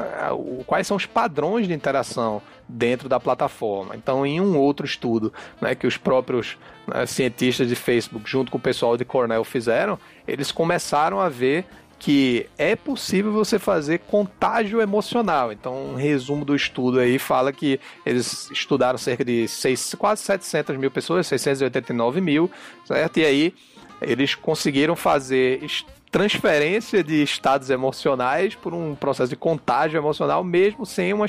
quais 0.66 0.88
são 0.88 0.96
os 0.96 1.06
padrões 1.06 1.68
de 1.68 1.74
interação 1.74 2.42
dentro 2.70 3.10
da 3.10 3.20
plataforma. 3.20 3.98
Então, 3.98 4.26
em 4.26 4.40
um 4.40 4.58
outro 4.58 4.86
estudo 4.86 5.34
né, 5.60 5.76
que 5.76 5.86
os 5.86 5.98
próprios 5.98 6.58
né, 6.88 7.06
cientistas 7.06 7.68
de 7.68 7.76
Facebook, 7.76 8.30
junto 8.30 8.50
com 8.50 8.58
o 8.58 8.62
pessoal 8.62 8.96
de 8.96 9.04
Cornell, 9.04 9.44
fizeram, 9.44 10.00
eles 10.26 10.54
começaram 10.54 11.20
a 11.20 11.28
ver 11.28 11.66
que 12.02 12.48
é 12.58 12.76
possível 12.76 13.32
você 13.32 13.60
fazer 13.60 14.00
contágio 14.00 14.82
emocional. 14.82 15.52
Então, 15.52 15.92
um 15.92 15.96
resumo 15.96 16.44
do 16.44 16.56
estudo 16.56 17.00
aí 17.00 17.20
fala 17.20 17.54
que 17.54 17.80
eles 18.04 18.50
estudaram 18.50 18.98
cerca 18.98 19.24
de 19.24 19.48
seis, 19.48 19.94
quase 19.94 20.24
700 20.24 20.78
mil 20.78 20.90
pessoas, 20.90 21.28
689 21.28 22.20
mil, 22.20 22.50
certo? 22.86 23.18
E 23.20 23.26
aí 23.26 23.54
eles 24.02 24.34
conseguiram 24.34 24.96
fazer 24.96 25.64
transferência 26.10 27.04
de 27.04 27.22
estados 27.22 27.70
emocionais 27.70 28.56
por 28.56 28.74
um 28.74 28.96
processo 28.96 29.30
de 29.30 29.36
contágio 29.36 30.00
emocional, 30.00 30.44
mesmo 30.44 30.88
sem 30.88 31.14
uma, 31.14 31.28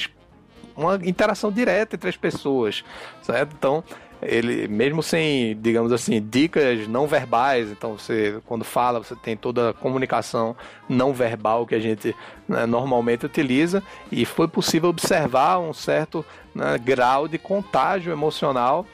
uma 0.74 0.94
interação 1.05 1.53
direta 1.53 1.97
entre 1.97 2.09
as 2.09 2.16
pessoas, 2.16 2.82
certo? 3.20 3.55
Então, 3.59 3.85
ele 4.23 4.69
mesmo 4.69 5.03
sem, 5.03 5.57
digamos 5.61 5.93
assim, 5.93 6.20
dicas 6.20 6.86
não 6.86 7.07
verbais, 7.07 7.70
então 7.70 7.99
você 7.99 8.40
quando 8.47 8.65
fala, 8.65 9.03
você 9.03 9.16
tem 9.16 9.36
toda 9.36 9.70
a 9.70 9.74
comunicação 9.74 10.57
não 10.89 11.12
verbal 11.12 11.66
que 11.66 11.74
a 11.74 11.81
gente 11.81 12.15
né, 12.49 12.65
normalmente 12.66 13.27
utiliza 13.27 13.82
e 14.11 14.24
foi 14.24 14.47
possível 14.47 14.90
observar 14.90 15.59
um 15.59 15.73
certo 15.73 16.24
né, 16.55 16.78
grau 16.78 17.27
de 17.27 17.39
contágio 17.39 18.12
emocional 18.12 18.86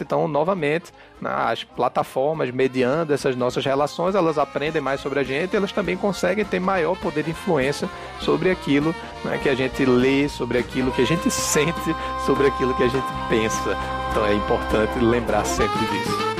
Então, 0.00 0.28
novamente, 0.28 0.92
as 1.22 1.64
plataformas, 1.64 2.50
mediando 2.50 3.12
essas 3.12 3.34
nossas 3.34 3.64
relações, 3.64 4.14
elas 4.14 4.38
aprendem 4.38 4.80
mais 4.80 5.00
sobre 5.00 5.20
a 5.20 5.22
gente 5.22 5.56
elas 5.56 5.72
também 5.72 5.96
conseguem 5.96 6.44
ter 6.44 6.60
maior 6.60 6.98
poder 6.98 7.24
de 7.24 7.30
influência 7.30 7.88
sobre 8.20 8.50
aquilo 8.50 8.94
né, 9.24 9.38
que 9.42 9.48
a 9.48 9.54
gente 9.54 9.84
lê, 9.84 10.28
sobre 10.28 10.58
aquilo 10.58 10.92
que 10.92 11.02
a 11.02 11.06
gente 11.06 11.28
sente, 11.30 11.94
sobre 12.24 12.46
aquilo 12.46 12.74
que 12.74 12.82
a 12.82 12.88
gente 12.88 13.06
pensa. 13.28 13.76
Então 14.10 14.26
é 14.26 14.34
importante 14.34 14.98
lembrar 14.98 15.44
sempre 15.44 15.78
disso. 15.78 16.32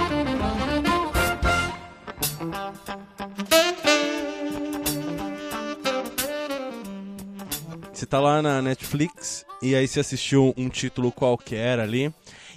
Você 7.92 8.06
tá 8.06 8.18
lá 8.18 8.42
na 8.42 8.60
Netflix 8.60 9.46
e 9.62 9.76
aí 9.76 9.86
você 9.86 10.00
assistiu 10.00 10.52
um 10.56 10.68
título 10.68 11.12
qualquer 11.12 11.78
ali 11.78 12.12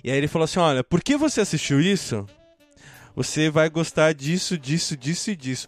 e 0.06 0.12
aí 0.12 0.18
ele 0.20 0.28
falou 0.28 0.44
assim: 0.44 0.60
olha, 0.60 0.84
por 0.84 1.02
que 1.02 1.18
você 1.18 1.42
assistiu 1.42 1.82
isso? 1.82 2.28
Você 3.16 3.50
vai 3.50 3.72
gostar 3.72 4.14
disso, 4.14 4.56
disso, 4.56 4.96
disso 4.96 5.32
e 5.32 5.36
disso. 5.36 5.68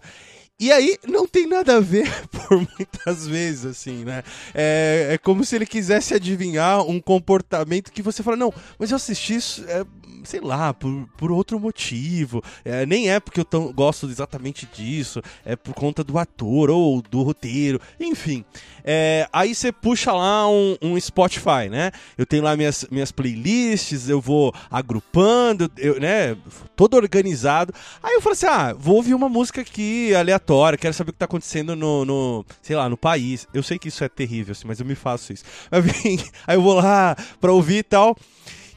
E 0.60 0.72
aí 0.72 0.96
não 1.08 1.28
tem 1.28 1.48
nada 1.48 1.78
a 1.78 1.80
ver 1.80 2.08
por 2.30 2.58
muitas 2.58 3.26
vezes, 3.26 3.66
assim, 3.66 4.06
né? 4.06 4.22
É, 4.54 5.08
é 5.14 5.18
como 5.18 5.44
se 5.44 5.56
ele 5.56 5.66
quisesse 5.66 6.14
adivinhar 6.14 6.84
um 6.84 7.00
comportamento 7.00 7.92
que 7.92 8.04
você 8.04 8.22
fala, 8.22 8.38
não, 8.38 8.54
mas 8.78 8.92
eu 8.92 8.98
assisti 8.98 9.36
isso. 9.36 9.66
É, 9.68 9.84
sei 10.28 10.42
lá, 10.42 10.74
por, 10.74 11.08
por 11.18 11.32
outro 11.32 11.60
motivo. 11.60 12.44
É, 12.66 12.86
nem 12.86 13.10
é 13.10 13.20
porque 13.20 13.40
eu 13.40 13.46
tão, 13.46 13.72
gosto 13.72 14.08
exatamente 14.08 14.68
disso, 14.74 15.22
é 15.46 15.56
por 15.56 15.74
conta 15.74 16.04
do 16.04 16.18
ator 16.18 16.70
ou 16.70 17.02
do 17.02 17.24
roteiro, 17.24 17.80
enfim. 18.00 18.44
É, 18.84 19.28
aí 19.32 19.56
você 19.56 19.72
puxa 19.72 20.12
lá 20.12 20.50
um, 20.50 20.78
um, 20.82 21.00
Spotify, 21.00 21.70
né? 21.70 21.92
Eu 22.18 22.26
tenho 22.26 22.44
lá 22.44 22.56
minhas, 22.56 22.86
minhas 22.92 23.12
playlists, 23.12 24.10
eu 24.10 24.20
vou 24.20 24.54
agrupando, 24.70 25.72
eu, 25.78 26.00
né? 26.00 26.38
Todo 26.76 26.96
organizado. 26.96 27.74
Aí 28.04 28.14
eu 28.16 28.22
falo 28.22 28.34
assim: 28.34 28.46
ah, 28.46 28.74
vou 28.78 28.96
ouvir 28.96 29.14
uma 29.14 29.30
música 29.30 29.62
aqui 29.62 30.14
aleatória, 30.14 30.78
quero 30.78 30.94
saber 30.94 31.10
o 31.10 31.14
que 31.14 31.20
tá 31.20 31.26
acontecendo 31.26 31.76
no, 31.76 32.06
no 32.06 32.46
sei 32.62 32.76
lá, 32.76 32.90
no 32.90 32.98
país. 32.98 33.48
Eu 33.54 33.64
sei 33.64 33.80
que 33.80 33.88
isso 33.88 34.04
é 34.04 34.10
terrível, 34.10 34.52
assim, 34.52 34.68
mas 34.68 34.80
eu 34.80 34.86
me 34.86 34.96
faço 34.96 35.34
isso. 35.34 35.44
Aí 36.48 36.56
eu 36.56 36.62
vou 36.62 36.76
lá 36.76 37.16
pra 37.40 37.52
ouvir 37.52 37.78
e 37.78 37.84
tal. 37.84 38.18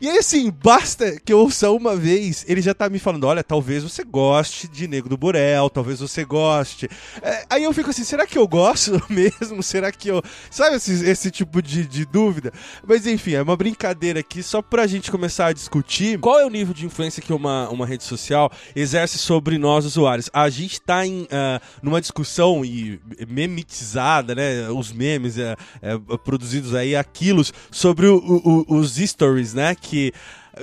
E 0.01 0.09
aí, 0.09 0.17
assim, 0.17 0.51
basta 0.51 1.21
que 1.21 1.31
eu 1.31 1.41
ouça 1.41 1.71
uma 1.71 1.95
vez, 1.95 2.43
ele 2.49 2.63
já 2.63 2.73
tá 2.73 2.89
me 2.89 2.99
falando: 2.99 3.25
olha, 3.25 3.45
talvez 3.45 3.83
você 3.83 4.03
goste 4.03 4.67
de 4.67 4.89
Nego 4.89 5.11
do 5.11 5.17
Borel, 5.17 5.69
talvez 5.69 6.01
você 6.01 6.25
goste. 6.25 6.89
É, 7.21 7.45
aí 7.51 7.65
eu 7.65 7.73
fico 7.75 7.91
assim: 7.91 8.03
será 8.03 8.27
que 8.27 8.39
eu 8.39 8.49
gosto 8.49 9.03
mesmo? 9.11 9.63
Será 9.63 9.93
que 9.93 10.09
eu. 10.09 10.23
Sabe 10.51 10.77
esse, 10.77 11.05
esse 11.05 11.31
tipo 11.31 11.61
de, 11.61 11.87
de 11.87 12.07
dúvida? 12.07 12.51
Mas 12.87 13.07
enfim, 13.07 13.35
é 13.35 13.43
uma 13.43 13.57
brincadeira 13.57 14.21
aqui 14.21 14.43
só 14.43 14.63
pra 14.63 14.87
gente 14.87 15.11
começar 15.11 15.49
a 15.49 15.53
discutir 15.53 16.19
qual 16.19 16.39
é 16.39 16.47
o 16.47 16.51
nível 16.51 16.73
de 16.73 16.87
influência 16.87 17.23
que 17.23 17.35
uma, 17.35 17.69
uma 17.69 17.85
rede 17.85 18.05
social 18.05 18.51
exerce 18.75 19.19
sobre 19.19 19.59
nós 19.59 19.85
usuários. 19.85 20.31
A 20.33 20.49
gente 20.49 20.81
tá 20.81 21.07
em, 21.07 21.25
uh, 21.25 21.61
numa 21.83 22.01
discussão 22.01 22.65
e 22.65 22.99
memitizada, 23.29 24.35
né? 24.35 24.71
Os 24.71 24.93
memes 24.93 25.37
uh, 25.37 25.57
uh, 26.09 26.19
produzidos 26.19 26.75
aí 26.75 26.97
a 26.97 27.05
quilos 27.05 27.53
sobre 27.71 28.07
o, 28.07 28.17
o, 28.17 28.77
os 28.77 28.97
stories, 28.97 29.53
né? 29.53 29.75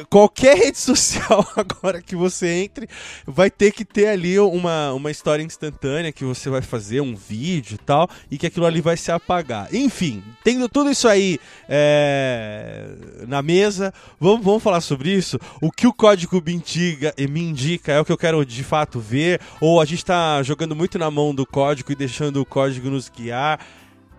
Qualquer 0.10 0.58
rede 0.58 0.78
social 0.78 1.46
agora 1.56 2.02
que 2.02 2.16
você 2.16 2.48
entre, 2.48 2.88
vai 3.26 3.50
ter 3.50 3.72
que 3.72 3.86
ter 3.86 4.08
ali 4.08 4.40
uma, 4.40 4.94
uma 4.94 5.12
história 5.12 5.44
instantânea 5.44 6.12
que 6.12 6.24
você 6.24 6.50
vai 6.50 6.62
fazer, 6.62 7.02
um 7.02 7.16
vídeo 7.16 7.76
e 7.76 7.78
tal, 7.78 8.10
e 8.30 8.38
que 8.38 8.48
aquilo 8.48 8.66
ali 8.66 8.82
vai 8.82 8.98
se 8.98 9.12
apagar. 9.12 9.74
Enfim, 9.74 10.24
tendo 10.44 10.68
tudo 10.70 10.90
isso 10.90 11.08
aí 11.08 11.40
é, 11.68 12.90
na 13.28 13.42
mesa, 13.42 13.94
vamos, 14.20 14.44
vamos 14.44 14.64
falar 14.64 14.82
sobre 14.82 15.12
isso? 15.12 15.40
O 15.62 15.72
que 15.72 15.88
o 15.88 15.94
código 15.94 16.42
me 16.46 16.54
indica, 16.54 17.14
me 17.30 17.42
indica 17.42 17.94
é 17.94 18.00
o 18.00 18.06
que 18.06 18.12
eu 18.12 18.18
quero 18.18 18.46
de 18.46 18.64
fato 18.64 19.00
ver, 19.00 19.40
ou 19.60 19.82
a 19.82 19.86
gente 19.86 20.00
está 20.00 20.42
jogando 20.44 20.76
muito 20.76 20.98
na 20.98 21.10
mão 21.10 21.34
do 21.34 21.46
código 21.46 21.92
e 21.92 21.96
deixando 21.96 22.42
o 22.42 22.46
código 22.46 22.90
nos 22.90 23.10
guiar. 23.10 23.60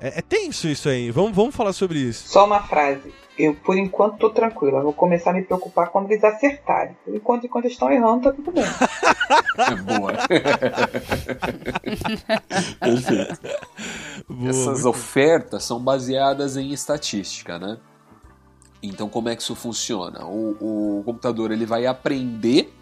É, 0.00 0.18
é 0.18 0.22
tenso 0.22 0.68
isso 0.68 0.88
aí, 0.88 1.10
vamos, 1.10 1.34
vamos 1.34 1.54
falar 1.54 1.72
sobre 1.72 1.98
isso. 1.98 2.28
Só 2.28 2.46
uma 2.46 2.62
frase 2.62 3.12
eu, 3.38 3.54
por 3.54 3.78
enquanto, 3.78 4.18
tô 4.18 4.30
tranquila. 4.30 4.82
Vou 4.82 4.92
começar 4.92 5.30
a 5.30 5.34
me 5.34 5.42
preocupar 5.42 5.90
quando 5.90 6.10
eles 6.10 6.24
acertarem. 6.24 6.96
Por 7.04 7.14
enquanto, 7.14 7.46
enquanto 7.46 7.64
eles 7.66 7.74
estão 7.74 7.90
errando, 7.90 8.24
tá 8.24 8.32
tudo 8.32 8.50
bem. 8.52 8.64
É 9.58 9.74
boa. 9.74 10.12
Perfeito. 12.80 13.40
Boa, 14.28 14.48
Essas 14.48 14.84
ofertas 14.84 15.64
são 15.64 15.80
baseadas 15.80 16.56
em 16.56 16.72
estatística, 16.72 17.58
né? 17.58 17.76
Então, 18.82 19.08
como 19.08 19.28
é 19.28 19.36
que 19.36 19.42
isso 19.42 19.54
funciona? 19.54 20.24
O, 20.24 21.00
o 21.00 21.02
computador 21.04 21.50
ele 21.50 21.66
vai 21.66 21.86
aprender 21.86 22.72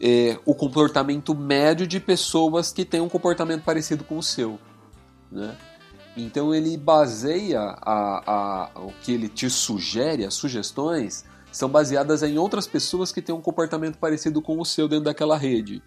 é, 0.00 0.38
o 0.44 0.54
comportamento 0.54 1.34
médio 1.34 1.86
de 1.86 1.98
pessoas 1.98 2.72
que 2.72 2.84
têm 2.84 3.00
um 3.00 3.08
comportamento 3.08 3.64
parecido 3.64 4.04
com 4.04 4.16
o 4.16 4.22
seu, 4.22 4.58
né? 5.30 5.56
Então 6.16 6.54
ele 6.54 6.76
baseia 6.76 7.60
a, 7.60 8.32
a, 8.32 8.80
o 8.80 8.92
que 9.02 9.12
ele 9.12 9.28
te 9.28 9.50
sugere, 9.50 10.24
as 10.24 10.34
sugestões, 10.34 11.24
são 11.50 11.68
baseadas 11.68 12.22
em 12.22 12.38
outras 12.38 12.66
pessoas 12.66 13.12
que 13.12 13.22
têm 13.22 13.34
um 13.34 13.40
comportamento 13.40 13.98
parecido 13.98 14.40
com 14.40 14.60
o 14.60 14.64
seu 14.64 14.88
dentro 14.88 15.04
daquela 15.04 15.36
rede. 15.36 15.82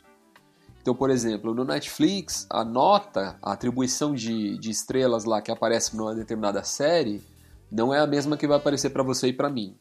Então, 0.81 0.95
por 0.95 1.09
exemplo, 1.09 1.53
no 1.53 1.65
Netflix, 1.65 2.47
a 2.49 2.63
nota, 2.63 3.37
a 3.41 3.51
atribuição 3.51 4.13
de, 4.15 4.57
de 4.57 4.69
estrelas 4.69 5.25
lá 5.25 5.41
que 5.41 5.51
aparece 5.51 5.95
numa 5.97 6.15
determinada 6.15 6.63
série, 6.63 7.21
não 7.69 7.93
é 7.93 7.99
a 7.99 8.07
mesma 8.07 8.37
que 8.37 8.47
vai 8.47 8.55
aparecer 8.55 8.91
para 8.91 9.03
você 9.03 9.27
e 9.27 9.33
para 9.33 9.49
mim. 9.49 9.75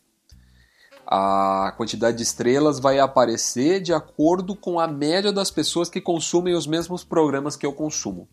A 1.06 1.72
quantidade 1.76 2.16
de 2.16 2.24
estrelas 2.24 2.80
vai 2.80 2.98
aparecer 2.98 3.80
de 3.80 3.92
acordo 3.92 4.56
com 4.56 4.80
a 4.80 4.88
média 4.88 5.32
das 5.32 5.52
pessoas 5.52 5.88
que 5.88 6.00
consumem 6.00 6.54
os 6.54 6.66
mesmos 6.66 7.04
programas 7.04 7.54
que 7.54 7.64
eu 7.64 7.72
consumo. 7.72 8.28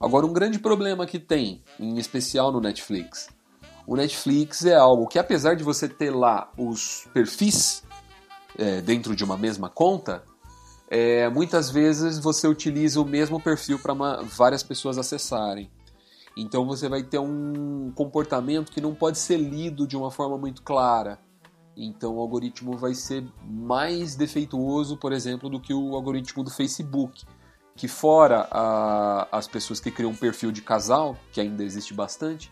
Agora, 0.00 0.26
um 0.26 0.32
grande 0.32 0.58
problema 0.58 1.06
que 1.06 1.18
tem, 1.18 1.62
em 1.80 1.98
especial 1.98 2.52
no 2.52 2.60
Netflix, 2.60 3.28
o 3.86 3.96
Netflix 3.96 4.64
é 4.64 4.74
algo 4.74 5.06
que, 5.06 5.18
apesar 5.18 5.54
de 5.54 5.62
você 5.62 5.88
ter 5.88 6.10
lá 6.10 6.50
os 6.58 7.06
perfis 7.14 7.82
é, 8.58 8.80
dentro 8.80 9.14
de 9.14 9.24
uma 9.24 9.36
mesma 9.36 9.70
conta, 9.70 10.24
é, 10.88 11.28
muitas 11.28 11.70
vezes 11.70 12.18
você 12.18 12.46
utiliza 12.46 13.00
o 13.00 13.04
mesmo 13.04 13.40
perfil 13.40 13.78
para 13.78 13.94
várias 14.22 14.62
pessoas 14.62 14.98
acessarem. 14.98 15.70
Então 16.36 16.66
você 16.66 16.88
vai 16.88 17.02
ter 17.02 17.18
um 17.18 17.90
comportamento 17.94 18.70
que 18.70 18.80
não 18.80 18.94
pode 18.94 19.18
ser 19.18 19.38
lido 19.38 19.86
de 19.86 19.96
uma 19.96 20.10
forma 20.10 20.36
muito 20.36 20.62
clara. 20.62 21.18
Então 21.76 22.16
o 22.16 22.20
algoritmo 22.20 22.76
vai 22.76 22.94
ser 22.94 23.24
mais 23.42 24.14
defeituoso, 24.14 24.96
por 24.96 25.12
exemplo, 25.12 25.48
do 25.48 25.60
que 25.60 25.72
o 25.72 25.94
algoritmo 25.94 26.42
do 26.42 26.50
Facebook 26.50 27.24
que 27.76 27.86
fora 27.86 28.48
a, 28.50 29.28
as 29.30 29.46
pessoas 29.46 29.78
que 29.78 29.90
criam 29.90 30.10
um 30.10 30.16
perfil 30.16 30.50
de 30.50 30.62
casal, 30.62 31.16
que 31.30 31.40
ainda 31.40 31.62
existe 31.62 31.92
bastante, 31.92 32.50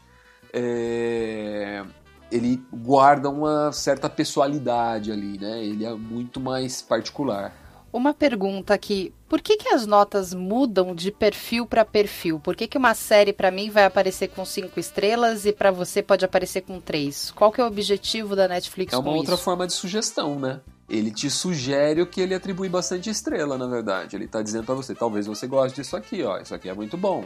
é, 0.53 1.83
ele 2.31 2.63
guarda 2.73 3.31
uma 3.31 3.73
certa 3.73 4.09
pessoalidade 4.09 5.11
ali, 5.11 5.39
né? 5.39 5.65
Ele 5.65 5.85
é 5.85 5.95
muito 5.95 6.39
mais 6.39 6.83
particular. 6.83 7.53
Uma 7.93 8.13
pergunta 8.13 8.75
aqui: 8.75 9.15
por 9.29 9.41
que, 9.41 9.57
que 9.57 9.69
as 9.69 9.87
notas 9.87 10.35
mudam 10.35 10.95
de 10.95 11.13
perfil 11.13 11.65
para 11.65 11.85
perfil? 11.85 12.41
Por 12.41 12.57
que, 12.57 12.67
que 12.67 12.77
uma 12.77 12.93
série 12.93 13.33
para 13.33 13.53
mim 13.53 13.71
vai 13.71 13.85
aparecer 13.85 14.29
com 14.29 14.45
cinco 14.45 14.81
estrelas 14.81 15.47
e 15.47 15.53
para 15.53 15.71
você 15.71 16.03
pode 16.03 16.25
aparecer 16.25 16.63
com 16.63 16.81
três? 16.81 17.31
Qual 17.31 17.53
que 17.53 17.61
é 17.61 17.65
o 17.65 17.69
objetivo 17.69 18.35
da 18.35 18.49
Netflix 18.49 18.93
É 18.93 18.99
uma 18.99 19.13
outra 19.13 19.35
isso? 19.35 19.45
forma 19.45 19.65
de 19.67 19.73
sugestão, 19.73 20.39
né? 20.41 20.61
Ele 20.89 21.11
te 21.11 21.31
sugere 21.31 22.03
o 22.03 22.07
que 22.07 22.21
ele 22.21 22.35
atribui 22.35 22.69
bastante 22.69 23.09
estrela, 23.09 23.57
na 23.57 23.67
verdade. 23.67 24.17
Ele 24.17 24.27
está 24.27 24.43
dizendo 24.43 24.65
para 24.65 24.75
você, 24.75 24.95
talvez 24.95 25.27
você 25.27 25.47
goste 25.47 25.81
disso 25.81 25.97
aqui, 25.97 26.23
ó, 26.23 26.39
isso 26.39 26.55
aqui 26.55 26.69
é 26.69 26.75
muito 26.75 26.97
bom. 26.97 27.25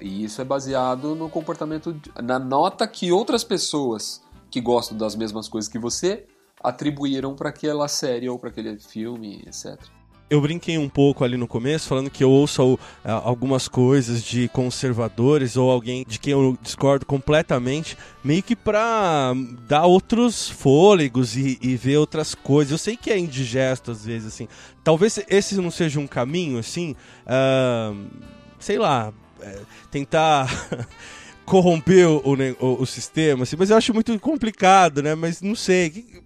E 0.00 0.24
isso 0.24 0.40
é 0.40 0.44
baseado 0.44 1.14
no 1.14 1.28
comportamento, 1.28 2.00
na 2.22 2.38
nota 2.38 2.86
que 2.86 3.12
outras 3.12 3.44
pessoas 3.44 4.22
que 4.50 4.60
gostam 4.60 4.96
das 4.96 5.16
mesmas 5.16 5.48
coisas 5.48 5.70
que 5.70 5.78
você 5.78 6.26
atribuíram 6.62 7.34
para 7.34 7.48
aquela 7.48 7.88
série 7.88 8.28
ou 8.28 8.38
para 8.38 8.50
aquele 8.50 8.78
filme, 8.78 9.42
etc 9.46 10.01
eu 10.32 10.40
brinquei 10.40 10.78
um 10.78 10.88
pouco 10.88 11.24
ali 11.24 11.36
no 11.36 11.46
começo, 11.46 11.86
falando 11.86 12.08
que 12.08 12.24
eu 12.24 12.30
ouço 12.30 12.78
algumas 13.04 13.68
coisas 13.68 14.22
de 14.22 14.48
conservadores 14.48 15.58
ou 15.58 15.70
alguém 15.70 16.06
de 16.08 16.18
quem 16.18 16.32
eu 16.32 16.56
discordo 16.62 17.04
completamente, 17.04 17.98
meio 18.24 18.42
que 18.42 18.56
pra 18.56 19.34
dar 19.68 19.84
outros 19.84 20.48
fôlegos 20.48 21.36
e, 21.36 21.58
e 21.60 21.76
ver 21.76 21.98
outras 21.98 22.34
coisas. 22.34 22.72
Eu 22.72 22.78
sei 22.78 22.96
que 22.96 23.10
é 23.10 23.18
indigesto 23.18 23.90
às 23.90 24.06
vezes, 24.06 24.28
assim. 24.28 24.48
Talvez 24.82 25.20
esse 25.28 25.54
não 25.56 25.70
seja 25.70 26.00
um 26.00 26.06
caminho, 26.06 26.58
assim, 26.58 26.96
uh, 27.26 28.06
sei 28.58 28.78
lá, 28.78 29.12
é, 29.42 29.58
tentar. 29.90 30.48
corromper 31.44 32.08
o, 32.08 32.22
o, 32.60 32.82
o, 32.82 32.86
sistema, 32.86 33.42
assim, 33.42 33.56
mas 33.58 33.68
eu 33.68 33.76
acho 33.76 33.92
muito 33.92 34.16
complicado, 34.20 35.02
né? 35.02 35.16
Mas 35.16 35.42
não 35.42 35.56
sei. 35.56 36.22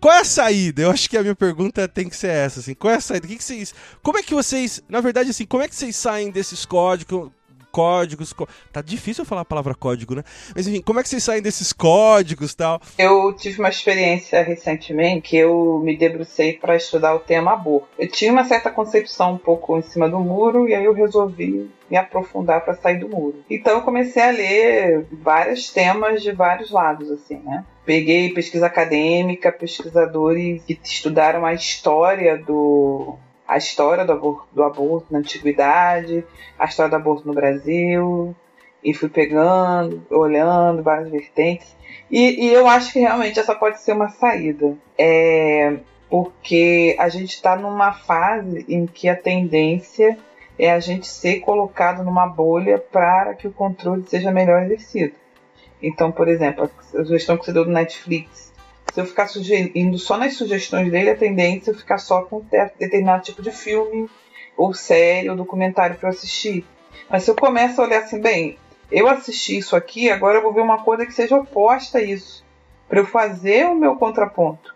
Qual 0.00 0.14
é 0.14 0.20
a 0.20 0.24
saída? 0.24 0.82
Eu 0.82 0.90
acho 0.90 1.08
que 1.08 1.16
a 1.16 1.22
minha 1.22 1.34
pergunta 1.34 1.88
tem 1.88 2.08
que 2.08 2.16
ser 2.16 2.28
essa, 2.28 2.60
assim. 2.60 2.74
Qual 2.74 2.92
é 2.92 2.96
a 2.96 3.00
saída? 3.00 3.26
O 3.26 3.28
que, 3.28 3.36
que 3.36 3.44
vocês. 3.44 3.74
Como 4.02 4.18
é 4.18 4.22
que 4.22 4.34
vocês. 4.34 4.82
Na 4.88 5.00
verdade, 5.00 5.30
assim, 5.30 5.44
como 5.44 5.62
é 5.62 5.68
que 5.68 5.74
vocês 5.74 5.96
saem 5.96 6.30
desses 6.30 6.64
códigos? 6.64 7.30
Códigos. 7.70 8.32
Tá 8.72 8.80
difícil 8.80 9.22
eu 9.22 9.26
falar 9.26 9.40
a 9.40 9.44
palavra 9.44 9.74
código, 9.74 10.14
né? 10.14 10.22
Mas 10.54 10.68
enfim, 10.68 10.80
como 10.80 11.00
é 11.00 11.02
que 11.02 11.08
vocês 11.08 11.24
saem 11.24 11.42
desses 11.42 11.72
códigos 11.72 12.54
tal? 12.54 12.80
Eu 12.96 13.32
tive 13.32 13.58
uma 13.58 13.68
experiência 13.68 14.40
recentemente 14.44 15.30
que 15.30 15.36
eu 15.36 15.80
me 15.82 15.96
debrucei 15.96 16.52
para 16.52 16.76
estudar 16.76 17.16
o 17.16 17.18
tema 17.18 17.52
aborto. 17.52 17.88
Eu 17.98 18.08
tinha 18.08 18.30
uma 18.30 18.44
certa 18.44 18.70
concepção 18.70 19.32
um 19.32 19.38
pouco 19.38 19.76
em 19.76 19.82
cima 19.82 20.08
do 20.08 20.20
muro 20.20 20.68
e 20.68 20.74
aí 20.74 20.84
eu 20.84 20.92
resolvi 20.92 21.68
me 21.90 21.96
aprofundar 21.96 22.64
para 22.64 22.74
sair 22.74 22.98
do 22.98 23.08
muro. 23.08 23.44
Então 23.50 23.74
eu 23.74 23.82
comecei 23.82 24.22
a 24.22 24.30
ler 24.30 25.06
vários 25.10 25.70
temas 25.70 26.22
de 26.22 26.30
vários 26.30 26.70
lados, 26.70 27.10
assim, 27.10 27.38
né? 27.38 27.64
Peguei 27.84 28.32
pesquisa 28.32 28.66
acadêmica, 28.66 29.52
pesquisadores 29.52 30.62
que 30.64 30.78
estudaram 30.82 31.44
a 31.44 31.52
história 31.52 32.38
do 32.38 33.16
a 33.46 33.58
história 33.58 34.04
do 34.04 34.12
aborto, 34.12 34.48
do 34.52 34.62
aborto 34.62 35.06
na 35.10 35.18
antiguidade, 35.18 36.24
a 36.58 36.64
história 36.64 36.90
do 36.90 36.96
aborto 36.96 37.26
no 37.26 37.34
Brasil, 37.34 38.34
e 38.82 38.94
fui 38.94 39.08
pegando, 39.08 40.02
olhando 40.10 40.82
várias 40.82 41.10
vertentes. 41.10 41.76
E, 42.10 42.46
e 42.46 42.52
eu 42.52 42.66
acho 42.66 42.92
que 42.92 43.00
realmente 43.00 43.38
essa 43.38 43.54
pode 43.54 43.80
ser 43.80 43.92
uma 43.92 44.08
saída. 44.08 44.76
É, 44.96 45.76
porque 46.08 46.94
a 46.98 47.08
gente 47.08 47.34
está 47.34 47.56
numa 47.56 47.92
fase 47.92 48.64
em 48.68 48.86
que 48.86 49.08
a 49.08 49.16
tendência 49.16 50.18
é 50.58 50.70
a 50.70 50.78
gente 50.78 51.06
ser 51.06 51.40
colocado 51.40 52.04
numa 52.04 52.26
bolha 52.26 52.78
para 52.78 53.34
que 53.34 53.48
o 53.48 53.52
controle 53.52 54.04
seja 54.06 54.30
melhor 54.30 54.62
exercido. 54.62 55.14
Então, 55.86 56.10
por 56.10 56.28
exemplo, 56.28 56.64
a 56.64 57.04
sugestão 57.04 57.36
que 57.36 57.44
você 57.44 57.52
deu 57.52 57.64
do 57.64 57.70
Netflix, 57.70 58.52
se 58.92 59.00
eu 59.00 59.06
ficar 59.06 59.28
indo 59.74 59.98
só 59.98 60.16
nas 60.16 60.34
sugestões 60.34 60.90
dele, 60.90 61.10
a 61.10 61.16
tendência 61.16 61.70
é 61.70 61.74
eu 61.74 61.78
ficar 61.78 61.98
só 61.98 62.22
com 62.22 62.44
determinado 62.78 63.22
tipo 63.22 63.42
de 63.42 63.50
filme, 63.50 64.08
ou 64.56 64.72
série, 64.72 65.28
ou 65.28 65.36
documentário 65.36 65.96
para 65.96 66.10
assistir. 66.10 66.64
Mas 67.10 67.24
se 67.24 67.30
eu 67.30 67.34
começo 67.34 67.80
a 67.80 67.84
olhar 67.84 68.02
assim, 68.02 68.20
bem, 68.20 68.56
eu 68.90 69.08
assisti 69.08 69.58
isso 69.58 69.74
aqui, 69.74 70.10
agora 70.10 70.38
eu 70.38 70.42
vou 70.42 70.52
ver 70.52 70.60
uma 70.60 70.84
coisa 70.84 71.04
que 71.04 71.12
seja 71.12 71.36
oposta 71.36 71.98
a 71.98 72.02
isso, 72.02 72.44
para 72.88 73.00
eu 73.00 73.06
fazer 73.06 73.66
o 73.66 73.74
meu 73.74 73.96
contraponto. 73.96 74.74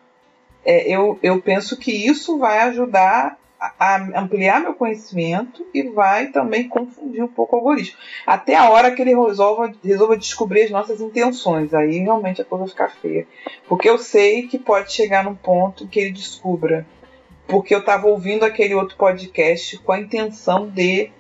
É, 0.65 0.91
eu, 0.91 1.19
eu 1.23 1.41
penso 1.41 1.77
que 1.77 1.93
isso 1.93 2.39
vai 2.39 2.59
ajudar 2.63 3.38
ampliar 4.15 4.61
meu 4.61 4.75
conhecimento 4.75 5.67
e 5.75 5.83
vai 5.83 6.29
também 6.29 6.69
confundir 6.69 7.23
um 7.23 7.29
pouco 7.29 7.57
o 7.57 7.59
algoritmo. 7.59 7.99
Até 8.27 8.55
a 8.57 8.71
hora 8.71 8.91
que 8.93 9.03
ele 9.03 9.15
resolva, 9.15 9.73
resolva 9.83 10.17
descobrir 10.17 10.63
as 10.63 10.71
nossas 10.71 11.01
intenções. 11.01 11.75
Aí 11.75 11.99
realmente 11.99 12.41
a 12.41 12.45
coisa 12.45 12.65
vai 12.65 12.71
ficar 12.71 12.91
feia. 12.91 13.27
Porque 13.69 13.89
eu 13.89 13.99
sei 13.99 14.47
que 14.47 14.59
pode 14.59 14.93
chegar 14.93 15.25
num 15.25 15.35
ponto 15.35 15.89
que 15.89 15.99
ele 15.99 16.13
descubra. 16.13 16.87
Porque 17.47 17.75
eu 17.75 17.81
estava 17.81 18.07
ouvindo 18.07 18.45
aquele 18.45 18.75
outro 18.75 18.97
podcast 18.97 19.79
com 19.79 19.93
a 19.93 19.99
intenção 19.99 20.69
de 20.69 21.11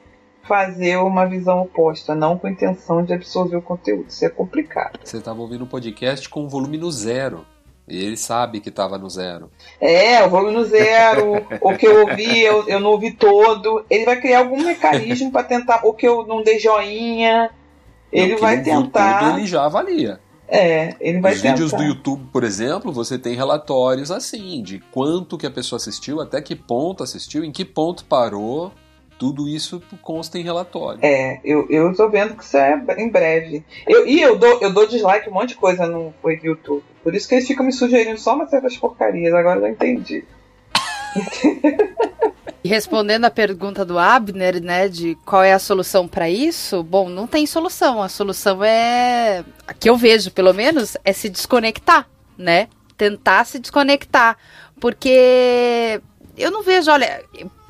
fazer 0.42 0.96
uma 0.96 1.26
visão 1.26 1.60
oposta, 1.60 2.14
não 2.14 2.38
com 2.38 2.46
a 2.46 2.50
intenção 2.50 3.04
de 3.04 3.12
absorver 3.12 3.56
o 3.56 3.62
conteúdo. 3.62 4.08
Isso 4.08 4.24
é 4.24 4.30
complicado. 4.30 4.98
Você 5.04 5.18
estava 5.18 5.40
ouvindo 5.40 5.64
um 5.64 5.68
podcast 5.68 6.28
com 6.28 6.48
volume 6.48 6.78
no 6.78 6.90
zero. 6.90 7.44
E 7.88 8.04
ele 8.04 8.16
sabe 8.16 8.60
que 8.60 8.68
estava 8.68 8.98
no 8.98 9.08
zero. 9.08 9.50
É, 9.80 10.22
o 10.24 10.30
volume 10.30 10.54
no 10.54 10.64
zero, 10.64 11.46
o 11.60 11.76
que 11.76 11.86
eu 11.86 12.02
ouvi, 12.06 12.40
eu, 12.40 12.68
eu 12.68 12.80
não 12.80 12.90
ouvi 12.90 13.12
todo. 13.12 13.84
Ele 13.88 14.04
vai 14.04 14.20
criar 14.20 14.40
algum 14.40 14.62
mecanismo 14.62 15.30
para 15.32 15.44
tentar, 15.44 15.80
o 15.84 15.92
que 15.92 16.06
eu 16.06 16.26
não 16.26 16.42
dei 16.42 16.58
joinha. 16.58 17.50
Ele 18.12 18.36
vai 18.36 18.62
tentar. 18.62 19.18
Tudo, 19.18 19.38
ele 19.38 19.46
já 19.46 19.64
avalia. 19.64 20.20
É, 20.50 20.94
ele 20.98 21.20
vai 21.20 21.34
Os 21.34 21.42
tentar. 21.42 21.54
vídeos 21.54 21.72
do 21.72 21.82
YouTube, 21.82 22.28
por 22.32 22.42
exemplo, 22.42 22.90
você 22.90 23.18
tem 23.18 23.34
relatórios 23.34 24.10
assim, 24.10 24.62
de 24.62 24.78
quanto 24.78 25.36
que 25.36 25.46
a 25.46 25.50
pessoa 25.50 25.76
assistiu, 25.76 26.22
até 26.22 26.40
que 26.40 26.56
ponto 26.56 27.02
assistiu, 27.02 27.44
em 27.44 27.52
que 27.52 27.66
ponto 27.66 28.04
parou. 28.06 28.72
Tudo 29.18 29.48
isso 29.48 29.82
consta 30.00 30.38
em 30.38 30.42
relatório. 30.42 31.00
É, 31.02 31.40
eu, 31.44 31.66
eu 31.68 31.94
tô 31.94 32.08
vendo 32.08 32.36
que 32.36 32.44
isso 32.44 32.56
é 32.56 32.80
em 32.98 33.08
breve. 33.08 33.64
Eu, 33.86 34.06
e 34.06 34.22
eu 34.22 34.38
dou, 34.38 34.60
eu 34.60 34.72
dou 34.72 34.86
dislike 34.86 35.28
um 35.28 35.32
monte 35.32 35.50
de 35.50 35.56
coisa 35.56 35.86
no 35.86 36.14
YouTube. 36.24 36.84
Por 37.02 37.14
isso 37.14 37.28
que 37.28 37.34
eles 37.34 37.46
ficam 37.46 37.66
me 37.66 37.72
sugerindo 37.72 38.18
só 38.18 38.34
umas 38.34 38.50
certas 38.50 38.76
porcarias. 38.76 39.34
Agora 39.34 39.58
eu 39.58 39.62
já 39.62 39.70
entendi. 39.70 40.24
E 42.62 42.68
respondendo 42.68 43.24
a 43.24 43.30
pergunta 43.30 43.84
do 43.84 43.98
Abner, 43.98 44.60
né, 44.60 44.88
de 44.88 45.16
qual 45.24 45.42
é 45.44 45.52
a 45.52 45.58
solução 45.58 46.08
para 46.08 46.28
isso, 46.28 46.82
bom, 46.82 47.08
não 47.08 47.26
tem 47.26 47.46
solução. 47.46 48.02
A 48.02 48.08
solução 48.08 48.64
é, 48.64 49.44
a 49.66 49.72
que 49.72 49.88
eu 49.88 49.96
vejo, 49.96 50.30
pelo 50.32 50.52
menos, 50.52 50.96
é 51.04 51.12
se 51.12 51.28
desconectar, 51.28 52.08
né? 52.36 52.68
Tentar 52.96 53.46
se 53.46 53.60
desconectar, 53.60 54.36
porque 54.80 56.00
eu 56.36 56.50
não 56.50 56.62
vejo, 56.62 56.90
olha, 56.90 57.22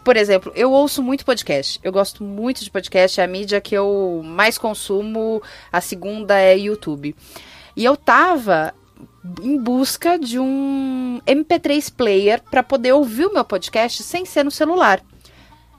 por 0.09 0.16
exemplo, 0.16 0.51
eu 0.56 0.72
ouço 0.72 1.02
muito 1.02 1.22
podcast. 1.22 1.78
Eu 1.85 1.93
gosto 1.93 2.24
muito 2.24 2.64
de 2.64 2.70
podcast, 2.70 3.20
é 3.20 3.24
a 3.24 3.26
mídia 3.26 3.60
que 3.60 3.74
eu 3.74 4.22
mais 4.24 4.56
consumo. 4.56 5.43
A 5.70 5.82
segunda 5.82 6.40
é 6.40 6.56
YouTube. 6.56 7.14
E 7.76 7.85
eu 7.85 7.94
tava 7.94 8.72
em 9.43 9.59
busca 9.59 10.18
de 10.18 10.39
um 10.39 11.20
MP3 11.26 11.93
player 11.94 12.43
para 12.43 12.62
poder 12.62 12.93
ouvir 12.93 13.26
o 13.26 13.35
meu 13.35 13.44
podcast 13.44 14.02
sem 14.02 14.24
ser 14.24 14.47
no 14.47 14.51
celular. 14.51 15.02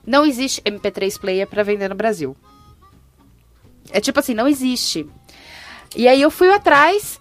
Não 0.05 0.23
existe 0.23 0.61
MP3 0.61 1.19
player 1.19 1.47
para 1.47 1.63
vender 1.63 1.89
no 1.89 1.95
Brasil. 1.95 2.37
É 3.89 3.99
tipo 3.99 4.19
assim, 4.19 4.35
não 4.35 4.47
existe. 4.47 5.09
E 5.95 6.07
aí 6.07 6.21
eu 6.21 6.29
fui 6.29 6.51
atrás 6.51 7.18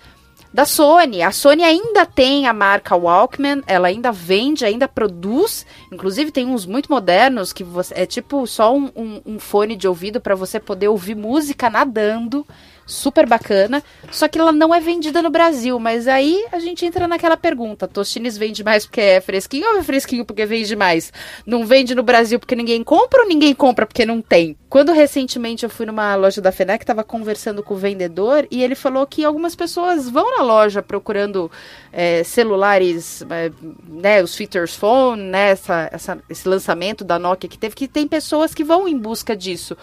da 0.52 0.64
Sony. 0.64 1.22
A 1.22 1.30
Sony 1.30 1.62
ainda 1.62 2.06
tem 2.06 2.46
a 2.46 2.52
marca 2.52 2.96
Walkman, 2.96 3.62
ela 3.66 3.88
ainda 3.88 4.10
vende, 4.10 4.64
ainda 4.64 4.88
produz. 4.88 5.66
Inclusive 5.92 6.30
tem 6.30 6.46
uns 6.46 6.66
muito 6.66 6.90
modernos 6.90 7.52
que 7.52 7.62
você, 7.62 7.94
é 7.94 8.06
tipo 8.06 8.46
só 8.46 8.74
um, 8.74 8.90
um, 8.96 9.20
um 9.26 9.38
fone 9.38 9.76
de 9.76 9.86
ouvido 9.86 10.20
para 10.20 10.34
você 10.34 10.58
poder 10.58 10.88
ouvir 10.88 11.14
música 11.14 11.68
nadando 11.70 12.46
super 12.88 13.26
bacana, 13.26 13.82
só 14.10 14.26
que 14.26 14.38
ela 14.38 14.50
não 14.50 14.74
é 14.74 14.80
vendida 14.80 15.20
no 15.20 15.28
Brasil, 15.28 15.78
mas 15.78 16.08
aí 16.08 16.46
a 16.50 16.58
gente 16.58 16.86
entra 16.86 17.06
naquela 17.06 17.36
pergunta, 17.36 17.86
Tostines 17.86 18.38
vende 18.38 18.64
mais 18.64 18.86
porque 18.86 19.00
é 19.00 19.20
fresquinho 19.20 19.68
ou 19.68 19.78
é 19.78 19.82
fresquinho 19.82 20.24
porque 20.24 20.46
vende 20.46 20.74
mais? 20.74 21.12
Não 21.44 21.66
vende 21.66 21.94
no 21.94 22.02
Brasil 22.02 22.40
porque 22.40 22.56
ninguém 22.56 22.82
compra 22.82 23.20
ou 23.20 23.28
ninguém 23.28 23.54
compra 23.54 23.86
porque 23.86 24.06
não 24.06 24.22
tem? 24.22 24.56
Quando 24.70 24.92
recentemente 24.92 25.64
eu 25.64 25.70
fui 25.70 25.84
numa 25.84 26.14
loja 26.14 26.40
da 26.40 26.50
FENEC, 26.50 26.82
estava 26.82 27.04
conversando 27.04 27.62
com 27.62 27.74
o 27.74 27.76
vendedor 27.76 28.48
e 28.50 28.62
ele 28.62 28.74
falou 28.74 29.06
que 29.06 29.22
algumas 29.22 29.54
pessoas 29.54 30.08
vão 30.08 30.38
na 30.38 30.42
loja 30.42 30.82
procurando 30.82 31.50
é, 31.92 32.24
celulares, 32.24 33.22
é, 33.28 33.52
né, 33.86 34.22
os 34.22 34.34
features 34.34 34.74
phone, 34.74 35.22
né, 35.22 35.50
essa, 35.50 35.90
essa, 35.92 36.18
esse 36.28 36.48
lançamento 36.48 37.04
da 37.04 37.18
Nokia 37.18 37.50
que 37.50 37.58
teve, 37.58 37.74
que 37.74 37.86
tem 37.86 38.08
pessoas 38.08 38.54
que 38.54 38.64
vão 38.64 38.88
em 38.88 38.96
busca 38.96 39.36
disso. 39.36 39.76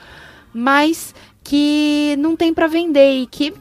Mas 0.54 1.14
que 1.46 2.16
não 2.18 2.36
tem 2.36 2.52
para 2.52 2.66
vender 2.66 3.20
e 3.20 3.28
que 3.28 3.54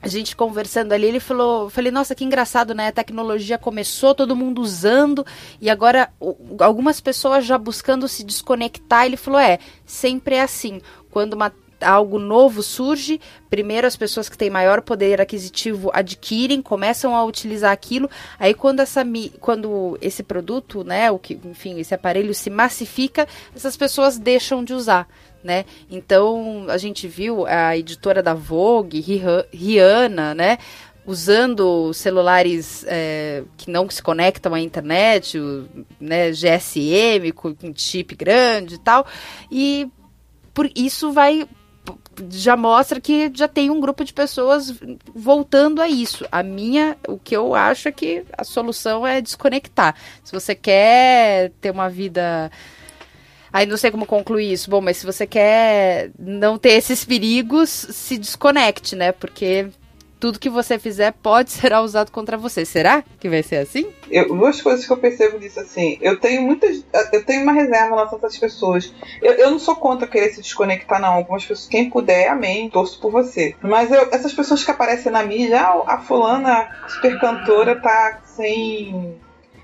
a 0.00 0.08
gente 0.08 0.34
conversando 0.34 0.92
ali, 0.92 1.06
ele 1.06 1.20
falou, 1.20 1.70
falei, 1.70 1.92
nossa, 1.92 2.14
que 2.14 2.24
engraçado, 2.24 2.74
né? 2.74 2.88
A 2.88 2.92
tecnologia 2.92 3.56
começou, 3.56 4.16
todo 4.16 4.34
mundo 4.34 4.60
usando, 4.60 5.24
e 5.60 5.70
agora 5.70 6.12
algumas 6.58 7.00
pessoas 7.00 7.44
já 7.44 7.56
buscando 7.56 8.08
se 8.08 8.24
desconectar. 8.24 9.06
Ele 9.06 9.16
falou, 9.16 9.38
é, 9.38 9.60
sempre 9.86 10.34
é 10.34 10.40
assim. 10.40 10.80
Quando 11.08 11.34
uma, 11.34 11.52
algo 11.80 12.18
novo 12.18 12.64
surge, 12.64 13.20
primeiro 13.48 13.86
as 13.86 13.94
pessoas 13.94 14.28
que 14.28 14.36
têm 14.36 14.50
maior 14.50 14.80
poder 14.80 15.20
aquisitivo 15.20 15.90
adquirem, 15.94 16.60
começam 16.60 17.14
a 17.14 17.24
utilizar 17.24 17.70
aquilo. 17.70 18.10
Aí 18.40 18.54
quando 18.54 18.80
essa 18.80 19.04
quando 19.38 19.96
esse 20.00 20.24
produto, 20.24 20.82
né, 20.82 21.12
o 21.12 21.18
que, 21.18 21.38
enfim, 21.44 21.78
esse 21.78 21.94
aparelho 21.94 22.34
se 22.34 22.50
massifica, 22.50 23.28
essas 23.54 23.76
pessoas 23.76 24.18
deixam 24.18 24.64
de 24.64 24.74
usar 24.74 25.06
né? 25.42 25.64
Então 25.90 26.66
a 26.68 26.78
gente 26.78 27.08
viu 27.08 27.46
a 27.46 27.76
editora 27.76 28.22
da 28.22 28.34
Vogue, 28.34 29.00
Rihanna, 29.52 30.34
né? 30.34 30.58
Usando 31.04 31.92
celulares 31.92 32.84
é, 32.86 33.42
que 33.56 33.68
não 33.70 33.90
se 33.90 34.00
conectam 34.00 34.54
à 34.54 34.60
internet, 34.60 35.36
o, 35.36 35.68
né, 36.00 36.30
GSM 36.30 37.32
com, 37.34 37.54
chip 37.74 38.14
grande 38.14 38.76
e 38.76 38.78
tal, 38.78 39.04
e 39.50 39.90
por 40.54 40.70
isso 40.76 41.10
vai 41.10 41.48
já 42.30 42.56
mostra 42.56 43.00
que 43.00 43.32
já 43.34 43.48
tem 43.48 43.70
um 43.70 43.80
grupo 43.80 44.04
de 44.04 44.12
pessoas 44.12 44.72
voltando 45.14 45.80
a 45.80 45.88
isso. 45.88 46.26
A 46.30 46.42
minha, 46.42 46.96
o 47.08 47.18
que 47.18 47.34
eu 47.34 47.54
acho 47.54 47.88
é 47.88 47.92
que 47.92 48.24
a 48.36 48.44
solução 48.44 49.06
é 49.06 49.20
desconectar. 49.20 49.96
Se 50.22 50.32
você 50.32 50.54
quer 50.54 51.50
ter 51.60 51.70
uma 51.70 51.88
vida 51.88 52.50
Aí 53.52 53.66
não 53.66 53.76
sei 53.76 53.90
como 53.90 54.06
concluir 54.06 54.52
isso. 54.52 54.70
Bom, 54.70 54.80
mas 54.80 54.96
se 54.96 55.06
você 55.06 55.26
quer 55.26 56.10
não 56.18 56.56
ter 56.56 56.70
esses 56.70 57.04
perigos, 57.04 57.68
se 57.70 58.16
desconecte, 58.16 58.96
né? 58.96 59.12
Porque 59.12 59.68
tudo 60.22 60.38
que 60.38 60.48
você 60.48 60.78
fizer 60.78 61.12
pode 61.20 61.50
ser 61.52 61.74
usado 61.74 62.12
contra 62.12 62.38
você. 62.38 62.64
Será 62.64 63.02
que 63.18 63.28
vai 63.28 63.42
ser 63.42 63.56
assim? 63.56 63.88
Eu, 64.08 64.28
duas 64.28 64.62
coisas 64.62 64.86
que 64.86 64.92
eu 64.92 64.96
percebo 64.96 65.36
disso 65.40 65.58
assim. 65.58 65.98
Eu 66.00 66.20
tenho 66.20 66.42
muitas. 66.42 66.84
Eu 67.12 67.24
tenho 67.24 67.42
uma 67.42 67.52
reserva 67.52 67.96
nas 67.96 68.12
outras 68.12 68.38
pessoas. 68.38 68.94
Eu, 69.20 69.32
eu 69.32 69.50
não 69.50 69.58
sou 69.58 69.74
contra 69.74 70.06
querer 70.06 70.30
se 70.30 70.40
desconectar, 70.40 71.00
não. 71.00 71.14
Algumas 71.14 71.44
pessoas, 71.44 71.68
quem 71.68 71.90
puder, 71.90 72.28
amém, 72.28 72.70
torço 72.70 73.00
por 73.00 73.10
você. 73.10 73.56
Mas 73.60 73.90
eu, 73.90 74.08
essas 74.12 74.32
pessoas 74.32 74.62
que 74.62 74.70
aparecem 74.70 75.10
na 75.10 75.24
mídia, 75.24 75.60
ah, 75.60 75.94
a 75.94 75.98
fulana 75.98 76.68
super 76.86 77.18
cantora 77.18 77.80
tá 77.80 78.20
sem 78.24 79.20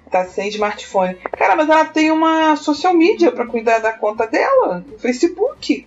tá 0.08 0.24
sem 0.26 0.48
smartphone. 0.48 1.14
Cara, 1.36 1.56
mas 1.56 1.68
ela 1.68 1.84
tem 1.84 2.10
uma 2.10 2.56
social 2.56 2.94
media 2.94 3.30
para 3.30 3.46
cuidar 3.46 3.78
da 3.78 3.92
conta 3.92 4.26
dela, 4.26 4.84
o 4.92 4.98
Facebook. 4.98 5.86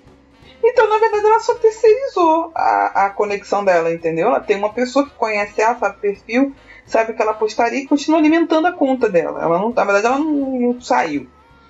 Então, 0.64 0.88
na 0.88 1.00
verdade, 1.00 1.26
ela 1.26 1.40
só 1.40 1.56
terceirizou 1.56 2.52
a, 2.54 3.06
a 3.06 3.10
conexão 3.10 3.66
dela, 3.66 3.92
entendeu? 3.92 4.28
Ela 4.28 4.40
tem 4.40 4.58
uma 4.58 4.72
pessoa 4.72 5.06
que 5.06 5.16
conhece 5.16 5.60
ela, 5.60 5.76
sabe 5.76 5.98
perfil, 6.00 6.54
sabe 6.86 7.12
o 7.12 7.16
que 7.16 7.22
ela 7.22 7.34
postaria 7.34 7.80
e 7.80 7.88
continua 7.88 8.20
alimentando 8.20 8.68
a 8.68 8.72
conta 8.72 9.10
dela. 9.10 9.42
Ela 9.42 9.58
não, 9.58 9.74
na 9.74 9.84
verdade, 9.84 10.06
ela 10.06 10.20
não, 10.20 10.60
não 10.60 10.82
saiu. 10.82 11.28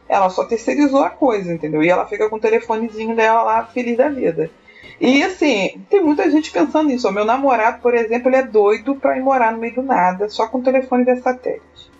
Ela 0.10 0.30
só 0.30 0.44
terceirizou 0.44 1.03
a 1.03 1.10
coisa, 1.10 1.53
entendeu? 1.53 1.82
E 1.82 1.90
ela 1.90 2.06
fica 2.06 2.30
com 2.30 2.36
o 2.36 2.40
telefonezinho 2.40 3.15
dela 3.15 3.44
lá, 3.44 3.65
feliz 3.65 3.95
da 3.95 4.10
vida. 4.10 4.52
E 4.99 5.23
assim, 5.23 5.82
tem 5.90 6.03
muita 6.03 6.30
gente 6.30 6.52
pensando 6.52 6.90
nisso. 6.90 7.07
O 7.07 7.11
meu 7.11 7.23
namorado, 7.23 7.82
por 7.82 7.94
exemplo, 7.94 8.30
ele 8.30 8.36
é 8.36 8.44
doido 8.44 8.95
pra 8.95 9.18
ir 9.18 9.22
morar 9.22 9.52
no 9.52 9.57
meio 9.57 9.76
do 9.76 9.82
nada, 9.82 10.28
só 10.28 10.48
com 10.48 10.57
o 10.57 10.64
telefone 10.64 11.06
de 11.06 11.15
satélite. 11.22 11.90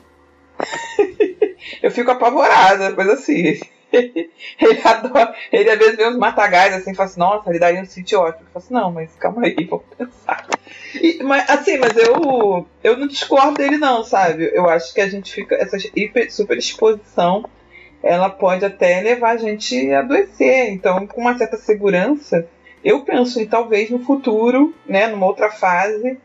eu 1.82 1.92
fico 1.92 2.12
apavorada, 2.12 2.94
coisa 2.94 3.14
assim. 3.14 3.60
ele 3.92 4.82
adora, 4.84 5.36
ele 5.52 5.70
às 5.70 5.78
vezes 5.78 5.98
vê 5.98 6.08
uns 6.08 6.18
matagais 6.18 6.74
assim, 6.74 6.94
fala 6.94 7.10
assim, 7.10 7.20
nossa, 7.20 7.50
ele 7.50 7.60
daria 7.60 7.82
um 7.82 7.86
sítio 7.86 8.20
ótimo. 8.20 8.48
Eu 8.48 8.54
falo 8.54 8.66
assim, 8.66 8.74
não, 8.74 8.92
mas 8.92 9.16
calma 9.16 9.44
aí, 9.46 9.56
vamos 9.70 9.86
pensar. 9.98 10.48
E, 10.96 11.22
mas, 11.24 11.50
assim, 11.50 11.78
mas 11.78 11.96
eu, 11.98 12.66
eu 12.84 12.98
não 12.98 13.08
discordo 13.08 13.56
dele 13.56 13.78
não, 13.78 14.04
sabe? 14.04 14.50
Eu 14.54 14.70
acho 14.70 14.94
que 14.94 15.02
a 15.02 15.10
gente 15.10 15.34
fica, 15.34 15.56
essa 15.56 15.78
hiper, 15.96 16.32
super 16.32 16.58
exposição, 16.58 17.46
ela 18.02 18.30
pode 18.30 18.66
até 18.66 19.02
levar 19.02 19.32
a 19.32 19.38
gente 19.38 19.92
a 19.92 20.00
adoecer. 20.00 20.72
Então, 20.72 21.06
com 21.06 21.22
uma 21.22 21.38
certa 21.38 21.58
segurança, 21.58 22.48
eu 22.84 23.02
penso 23.02 23.40
em 23.40 23.46
talvez 23.46 23.90
no 23.90 24.00
futuro, 24.00 24.74
né, 24.86 25.08
numa 25.08 25.26
outra 25.26 25.52
fase, 25.52 26.18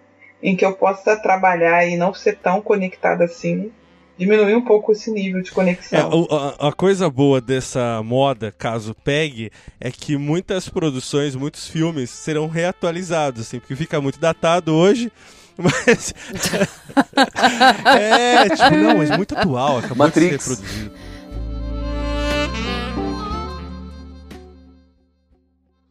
em 0.43 0.57
que 0.57 0.65
eu 0.65 0.73
possa 0.73 1.17
trabalhar 1.17 1.87
e 1.87 1.97
não 1.97 2.15
ser 2.15 2.39
tão 2.39 2.61
conectada 2.61 3.25
assim, 3.25 3.73
diminuir 4.19 4.55
um 4.55 4.63
pouco 4.63 4.93
esse 4.93 5.11
nível 5.11 5.43
de 5.43 5.51
conexão. 5.51 5.99
É, 5.99 6.65
a, 6.65 6.69
a, 6.69 6.73
coisa 6.73 7.09
boa 7.11 7.41
dessa 7.41 8.03
moda, 8.03 8.53
caso 8.57 8.95
pegue, 9.05 9.51
é 9.81 9.91
que 9.91 10.17
muitas 10.17 10.69
produções, 10.69 11.35
muitos 11.35 11.69
filmes 11.69 12.11
serão 12.11 12.49
reatualizados, 12.49 13.43
assim, 13.43 13.59
porque 13.59 13.77
fica 13.77 14.01
muito 14.01 14.19
datado 14.19 14.75
hoje. 14.75 15.13
Mas. 15.59 16.13
é, 17.87 18.49
tipo, 18.51 18.77
não, 18.77 18.99
mas 18.99 19.17
muito 19.17 19.35
atual, 19.35 19.79
acabou 19.79 20.07
Matrix. 20.07 20.37
de 20.37 20.43
ser 20.43 20.51
reproduzido. 20.51 21.06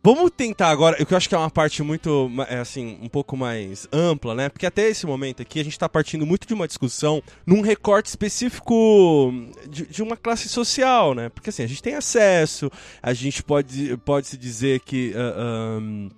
Vamos 0.06 0.30
tentar 0.38 0.70
agora, 0.70 1.02
o 1.02 1.04
que 1.04 1.16
eu 1.16 1.18
acho 1.18 1.28
que 1.28 1.34
é 1.34 1.38
uma 1.38 1.50
parte 1.50 1.82
muito, 1.82 2.30
é, 2.48 2.60
assim, 2.60 3.00
um 3.02 3.10
pouco 3.10 3.36
mais 3.36 3.88
ampla, 3.92 4.36
né? 4.36 4.50
Porque 4.50 4.68
até 4.68 4.88
esse 4.88 5.04
momento 5.04 5.42
aqui 5.42 5.60
a 5.60 5.64
gente 5.64 5.74
está 5.74 5.90
partindo 5.90 6.28
muito 6.28 6.48
de 6.48 6.54
uma 6.54 6.68
discussão 6.68 7.24
num 7.44 7.60
recorte 7.60 8.06
específico 8.06 9.34
de, 9.68 9.88
de, 9.88 10.04
uma 10.04 10.16
classe 10.16 10.48
social, 10.48 11.16
né? 11.16 11.30
Porque 11.30 11.50
assim, 11.50 11.64
a 11.64 11.68
gente 11.68 11.82
tem 11.82 11.96
acesso, 11.96 12.72
a 13.02 13.16
gente 13.16 13.42
pode, 13.42 13.98
pode 14.06 14.28
se 14.28 14.38
dizer 14.38 14.82
que. 14.82 15.12
Uh, 15.16 15.80
um, 15.82 16.10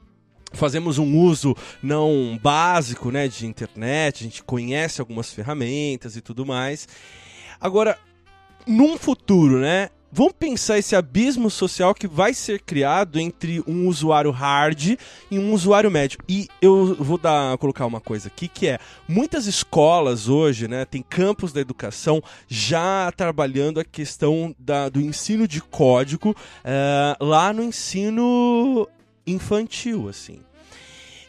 fazemos 0.52 0.98
um 0.98 1.18
uso 1.20 1.56
não 1.82 2.38
básico 2.44 3.10
né, 3.10 3.30
de 3.30 3.46
internet, 3.46 4.20
a 4.20 4.24
gente 4.24 4.44
conhece 4.44 5.00
algumas 5.00 5.32
ferramentas 5.32 6.18
e 6.18 6.22
tudo 6.22 6.46
mais. 6.46 6.90
Agora, 7.58 7.98
num 8.68 8.98
futuro, 8.98 9.60
né? 9.60 9.88
Vamos 10.18 10.34
pensar 10.34 10.80
esse 10.80 10.96
abismo 10.96 11.48
social 11.48 11.94
que 11.94 12.08
vai 12.08 12.34
ser 12.34 12.62
criado 12.62 13.20
entre 13.20 13.64
um 13.68 13.88
usuário 13.88 14.32
hard 14.32 14.98
e 15.30 15.38
um 15.38 15.54
usuário 15.54 15.92
médio. 15.92 16.18
E 16.28 16.48
eu 16.60 16.96
vou 16.96 17.20
dar, 17.20 17.56
colocar 17.60 17.86
uma 17.86 18.02
coisa 18.02 18.28
aqui 18.28 18.48
que 18.48 18.66
é 18.66 18.80
muitas 19.08 19.46
escolas 19.46 20.28
hoje, 20.28 20.68
né, 20.68 20.86
tem 20.86 21.04
campos 21.04 21.54
da 21.54 21.62
educação 21.62 22.20
já 22.48 23.12
trabalhando 23.16 23.80
a 23.80 23.86
questão 23.86 24.56
da, 24.58 24.90
do 24.90 25.00
ensino 25.00 25.48
de 25.48 25.62
código 25.62 26.32
uh, 26.32 27.24
lá 27.24 27.54
no 27.54 27.62
ensino 27.62 28.90
infantil, 29.28 30.10
assim. 30.10 30.40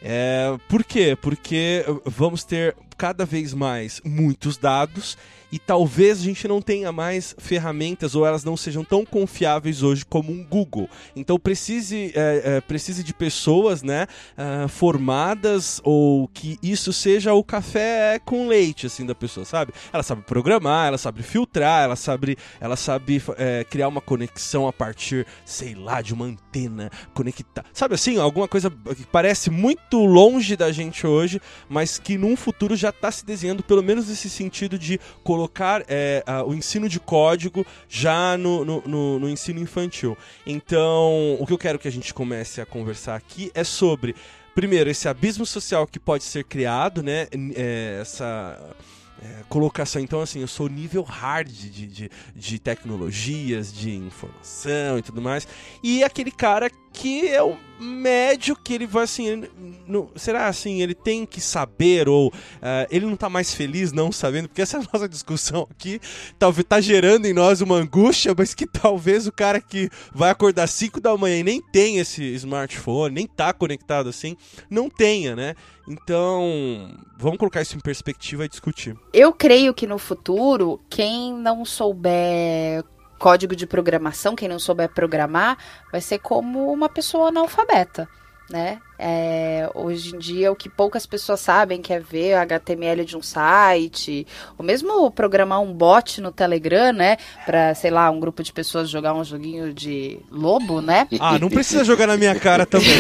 É, 0.01 0.57
por 0.67 0.83
quê? 0.83 1.15
Porque 1.21 1.85
vamos 2.07 2.43
ter 2.43 2.75
cada 2.97 3.27
vez 3.27 3.53
mais 3.53 4.01
muitos 4.03 4.57
dados 4.57 5.19
e 5.51 5.59
talvez 5.59 6.21
a 6.21 6.23
gente 6.23 6.47
não 6.47 6.61
tenha 6.61 6.93
mais 6.93 7.35
ferramentas 7.39 8.15
ou 8.15 8.27
elas 8.27 8.45
não 8.45 8.57
sejam 8.57 8.85
tão 8.85 9.05
confiáveis 9.05 9.83
hoje 9.83 10.05
como 10.05 10.33
um 10.33 10.45
Google. 10.45 10.89
Então 11.17 11.39
precise, 11.39 12.13
é, 12.15 12.43
é, 12.45 12.61
precise 12.61 13.03
de 13.03 13.15
pessoas 13.15 13.83
né, 13.83 14.07
uh, 14.37 14.69
formadas 14.69 15.81
ou 15.85 16.29
que 16.29 16.59
isso 16.63 16.93
seja 16.93 17.33
o 17.33 17.43
café 17.43 18.21
com 18.25 18.49
leite 18.49 18.87
assim 18.87 19.07
da 19.07 19.15
pessoa, 19.15 19.45
sabe? 19.45 19.73
Ela 19.93 20.03
sabe 20.03 20.23
programar, 20.23 20.89
ela 20.89 20.99
sabe 20.99 21.23
filtrar, 21.23 21.85
ela 21.85 21.97
sabe, 21.97 22.37
ela 22.61 22.77
sabe 22.77 23.23
é, 23.37 23.65
criar 23.65 23.89
uma 23.89 24.01
conexão 24.01 24.69
a 24.69 24.73
partir, 24.73 25.27
sei 25.45 25.75
lá, 25.75 26.03
de 26.03 26.13
uma 26.13 26.27
antena 26.27 26.91
conectar. 27.15 27.65
Sabe 27.73 27.95
assim, 27.95 28.19
alguma 28.19 28.49
coisa 28.49 28.71
que 28.71 29.07
parece 29.07 29.51
muito 29.51 30.05
longe 30.05 30.57
da 30.57 30.71
gente 30.73 31.07
hoje, 31.07 31.41
mas 31.69 31.99
que 31.99 32.19
num 32.19 32.37
futuro 32.37 32.77
já 32.77 32.91
está 32.91 33.11
se 33.11 33.25
desenhando, 33.25 33.63
pelo 33.63 33.83
menos 33.83 34.09
nesse 34.09 34.29
sentido 34.29 34.79
de 34.79 35.01
colocar 35.39 35.85
é, 35.87 36.25
a, 36.27 36.43
o 36.43 36.53
ensino 36.53 36.89
de 36.89 36.99
código 36.99 37.65
já 37.89 38.37
no, 38.37 38.65
no, 38.65 38.83
no, 38.85 39.19
no 39.21 39.29
ensino 39.29 39.61
infantil. 39.61 40.19
Então, 40.45 41.37
o 41.39 41.47
que 41.47 41.53
eu 41.53 41.59
quero 41.59 41.79
que 41.79 41.87
a 41.87 41.93
gente 41.93 42.13
comece 42.13 42.61
a 42.61 42.67
conversar 42.67 43.15
aqui 43.15 43.53
é 43.55 43.63
sobre 43.63 44.17
primeiro, 44.53 44.91
esse 44.91 45.09
abismo 45.09 45.47
social 45.47 45.87
que 45.87 46.01
pode 46.01 46.25
ser 46.25 46.43
criado, 46.43 47.01
né? 47.01 47.29
É, 47.55 47.99
essa 48.01 48.75
é, 49.23 49.45
colocação. 49.49 50.03
Então, 50.03 50.21
assim, 50.21 50.41
eu 50.41 50.49
sou 50.49 50.69
nível 50.69 51.05
hard 51.05 51.49
de, 51.49 51.87
de, 51.87 52.11
de, 52.35 52.59
tecnologias, 52.59 53.73
de 53.73 53.95
informação 53.95 54.99
e 54.99 55.03
tudo 55.03 55.23
mais. 55.23 55.47
E 55.81 56.03
aquele 56.03 56.33
cara 56.33 56.69
que 56.93 57.29
é 57.29 57.41
o 57.41 57.57
médio 57.79 58.57
que 58.57 58.75
ele 58.75 58.87
vai 58.87 59.05
assim. 59.05 59.45
No, 59.87 60.11
será 60.17 60.47
assim? 60.47 60.83
Ele 60.83 60.95
tem 60.95 61.25
que 61.25 61.41
saber 61.41 62.09
ou 62.09 62.29
uh, 62.29 62.87
ele 62.91 63.07
não 63.07 63.17
tá 63.17 63.29
mais 63.29 63.55
feliz 63.55 63.93
não 63.93 64.13
sabendo? 64.13 64.49
Porque 64.49 64.63
essa 64.63 64.79
nossa 64.93 65.09
discussão 65.09 65.67
aqui. 65.71 66.01
Talvez 66.39 66.67
tá 66.69 66.81
gerando 66.81 67.27
em 67.27 67.33
nós 67.33 67.61
uma 67.61 67.77
angústia, 67.77 68.35
mas 68.37 68.55
que 68.55 68.67
talvez 68.67 69.27
o 69.27 69.33
cara 69.33 69.61
que 69.61 69.89
vai 70.13 70.31
acordar 70.31 70.67
5 70.67 71.01
da 71.01 71.17
manhã 71.17 71.39
e 71.39 71.45
nem 71.45 71.61
tem 71.61 71.99
esse 71.99 72.23
smartphone, 72.35 73.15
nem 73.15 73.27
tá 73.27 73.53
conectado 73.53 74.09
assim, 74.09 74.37
não 74.71 74.89
tenha, 74.89 75.35
né? 75.35 75.55
Então, 75.89 76.91
vamos 77.17 77.39
colocar 77.39 77.63
isso 77.63 77.77
em 77.77 77.81
perspectiva 77.81 78.45
e 78.45 78.49
discutir. 78.49 78.95
Eu 79.13 79.33
creio 79.33 79.73
que 79.73 79.87
no 79.87 79.99
futuro, 79.99 80.79
quem 80.91 81.33
não 81.33 81.65
souber 81.65 82.85
código 83.19 83.55
de 83.57 83.67
programação, 83.67 84.37
quem 84.37 84.49
não 84.49 84.59
souber 84.59 84.89
programar, 84.89 85.59
vai 85.91 86.01
ser 86.01 86.19
como 86.19 86.73
uma 86.73 86.89
pessoa 86.89 87.29
analfabeta 87.29 88.09
né? 88.51 88.79
É, 88.99 89.71
hoje 89.75 90.17
em 90.17 90.19
dia, 90.19 90.51
o 90.51 90.57
que 90.57 90.69
poucas 90.69 91.07
pessoas 91.07 91.39
sabem 91.39 91.83
que 91.83 91.93
é 91.93 92.01
ver 92.01 92.35
o 92.35 92.41
HTML 92.41 93.05
de 93.05 93.17
um 93.17 93.23
site, 93.23 94.27
ou 94.57 94.65
mesmo 94.65 95.11
programar 95.11 95.61
um 95.61 95.73
bot 95.73 96.21
no 96.21 96.33
Telegram, 96.33 96.93
né? 96.93 97.19
Pra, 97.45 97.75
sei 97.75 97.91
lá, 97.91 98.11
um 98.11 98.19
grupo 98.19 98.43
de 98.43 98.53
pessoas 98.53 98.89
jogar 98.89 99.15
um 99.15 99.23
joguinho 99.23 99.73
de 99.73 100.19
lobo, 100.31 100.81
né? 100.81 101.07
Ah, 101.21 101.39
não 101.39 101.51
precisa 101.51 101.85
jogar 101.85 102.07
na 102.07 102.17
minha 102.17 102.35
cara 102.41 102.65
também. 102.65 102.89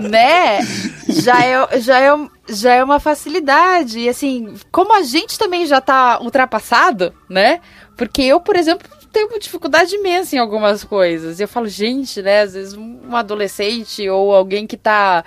né? 0.00 0.60
Já 1.08 1.44
é, 1.44 1.80
já, 1.80 2.00
é, 2.00 2.28
já 2.48 2.74
é 2.74 2.84
uma 2.84 3.00
facilidade. 3.00 4.00
E 4.00 4.08
assim, 4.08 4.54
como 4.70 4.94
a 4.94 5.02
gente 5.02 5.38
também 5.38 5.66
já 5.66 5.80
tá 5.80 6.20
ultrapassado, 6.20 7.12
né? 7.28 7.60
Porque 7.96 8.22
eu, 8.22 8.40
por 8.40 8.56
exemplo, 8.56 8.88
tenho 9.12 9.38
dificuldade 9.38 9.94
imensa 9.94 10.36
em 10.36 10.38
algumas 10.38 10.84
coisas. 10.84 11.40
E 11.40 11.42
eu 11.42 11.48
falo, 11.48 11.68
gente, 11.68 12.22
né? 12.22 12.42
Às 12.42 12.54
vezes 12.54 12.74
um 12.74 13.16
adolescente 13.16 14.08
ou 14.08 14.34
alguém 14.34 14.66
que 14.66 14.76
tá 14.76 15.24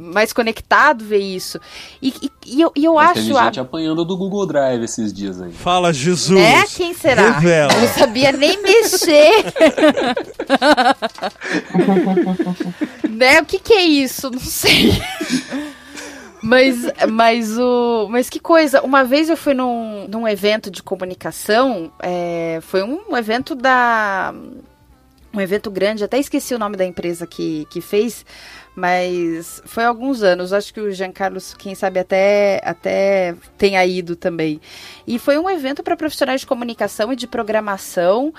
mais 0.00 0.32
conectado 0.32 1.04
vê 1.04 1.18
isso. 1.18 1.60
E, 2.00 2.08
e, 2.22 2.30
e 2.46 2.60
eu, 2.60 2.72
e 2.74 2.84
eu 2.84 2.94
Mas 2.94 3.10
acho. 3.10 3.26
Tem 3.26 3.44
gente 3.44 3.60
a... 3.60 3.62
apanhando 3.62 4.04
do 4.04 4.16
Google 4.16 4.46
Drive 4.46 4.82
esses 4.82 5.12
dias 5.12 5.40
aí. 5.40 5.52
Fala, 5.52 5.92
Jesus! 5.92 6.40
É? 6.40 6.64
Quem 6.64 6.94
será? 6.94 7.32
Revela. 7.32 7.72
Eu 7.72 7.80
não 7.82 7.88
sabia 7.88 8.32
nem 8.32 8.62
mexer. 8.62 9.44
né? 13.08 13.40
O 13.40 13.44
que, 13.44 13.58
que 13.58 13.74
é 13.74 13.82
isso? 13.82 14.30
Não 14.30 14.40
sei. 14.40 15.00
Mas, 16.42 16.76
mas 17.10 17.58
o. 17.58 18.08
Mas 18.10 18.30
que 18.30 18.40
coisa, 18.40 18.82
uma 18.82 19.04
vez 19.04 19.28
eu 19.28 19.36
fui 19.36 19.52
num, 19.52 20.08
num 20.08 20.26
evento 20.26 20.70
de 20.70 20.82
comunicação, 20.82 21.92
é, 22.02 22.58
foi 22.62 22.82
um 22.82 23.16
evento 23.16 23.54
da. 23.54 24.34
Um 25.32 25.40
evento 25.40 25.70
grande, 25.70 26.02
até 26.02 26.18
esqueci 26.18 26.54
o 26.54 26.58
nome 26.58 26.76
da 26.76 26.84
empresa 26.84 27.24
que, 27.24 27.64
que 27.70 27.80
fez, 27.80 28.26
mas 28.74 29.62
foi 29.64 29.84
alguns 29.84 30.22
anos. 30.22 30.52
Acho 30.52 30.72
que 30.72 30.80
o 30.80 30.90
Jean 30.92 31.12
Carlos, 31.12 31.54
quem 31.54 31.74
sabe, 31.74 32.00
até, 32.00 32.60
até 32.64 33.34
tenha 33.58 33.84
ido 33.84 34.16
também. 34.16 34.60
E 35.06 35.18
foi 35.18 35.38
um 35.38 35.48
evento 35.50 35.82
para 35.82 35.96
profissionais 35.96 36.40
de 36.40 36.46
comunicação 36.46 37.12
e 37.12 37.16
de 37.16 37.26
programação. 37.26 38.32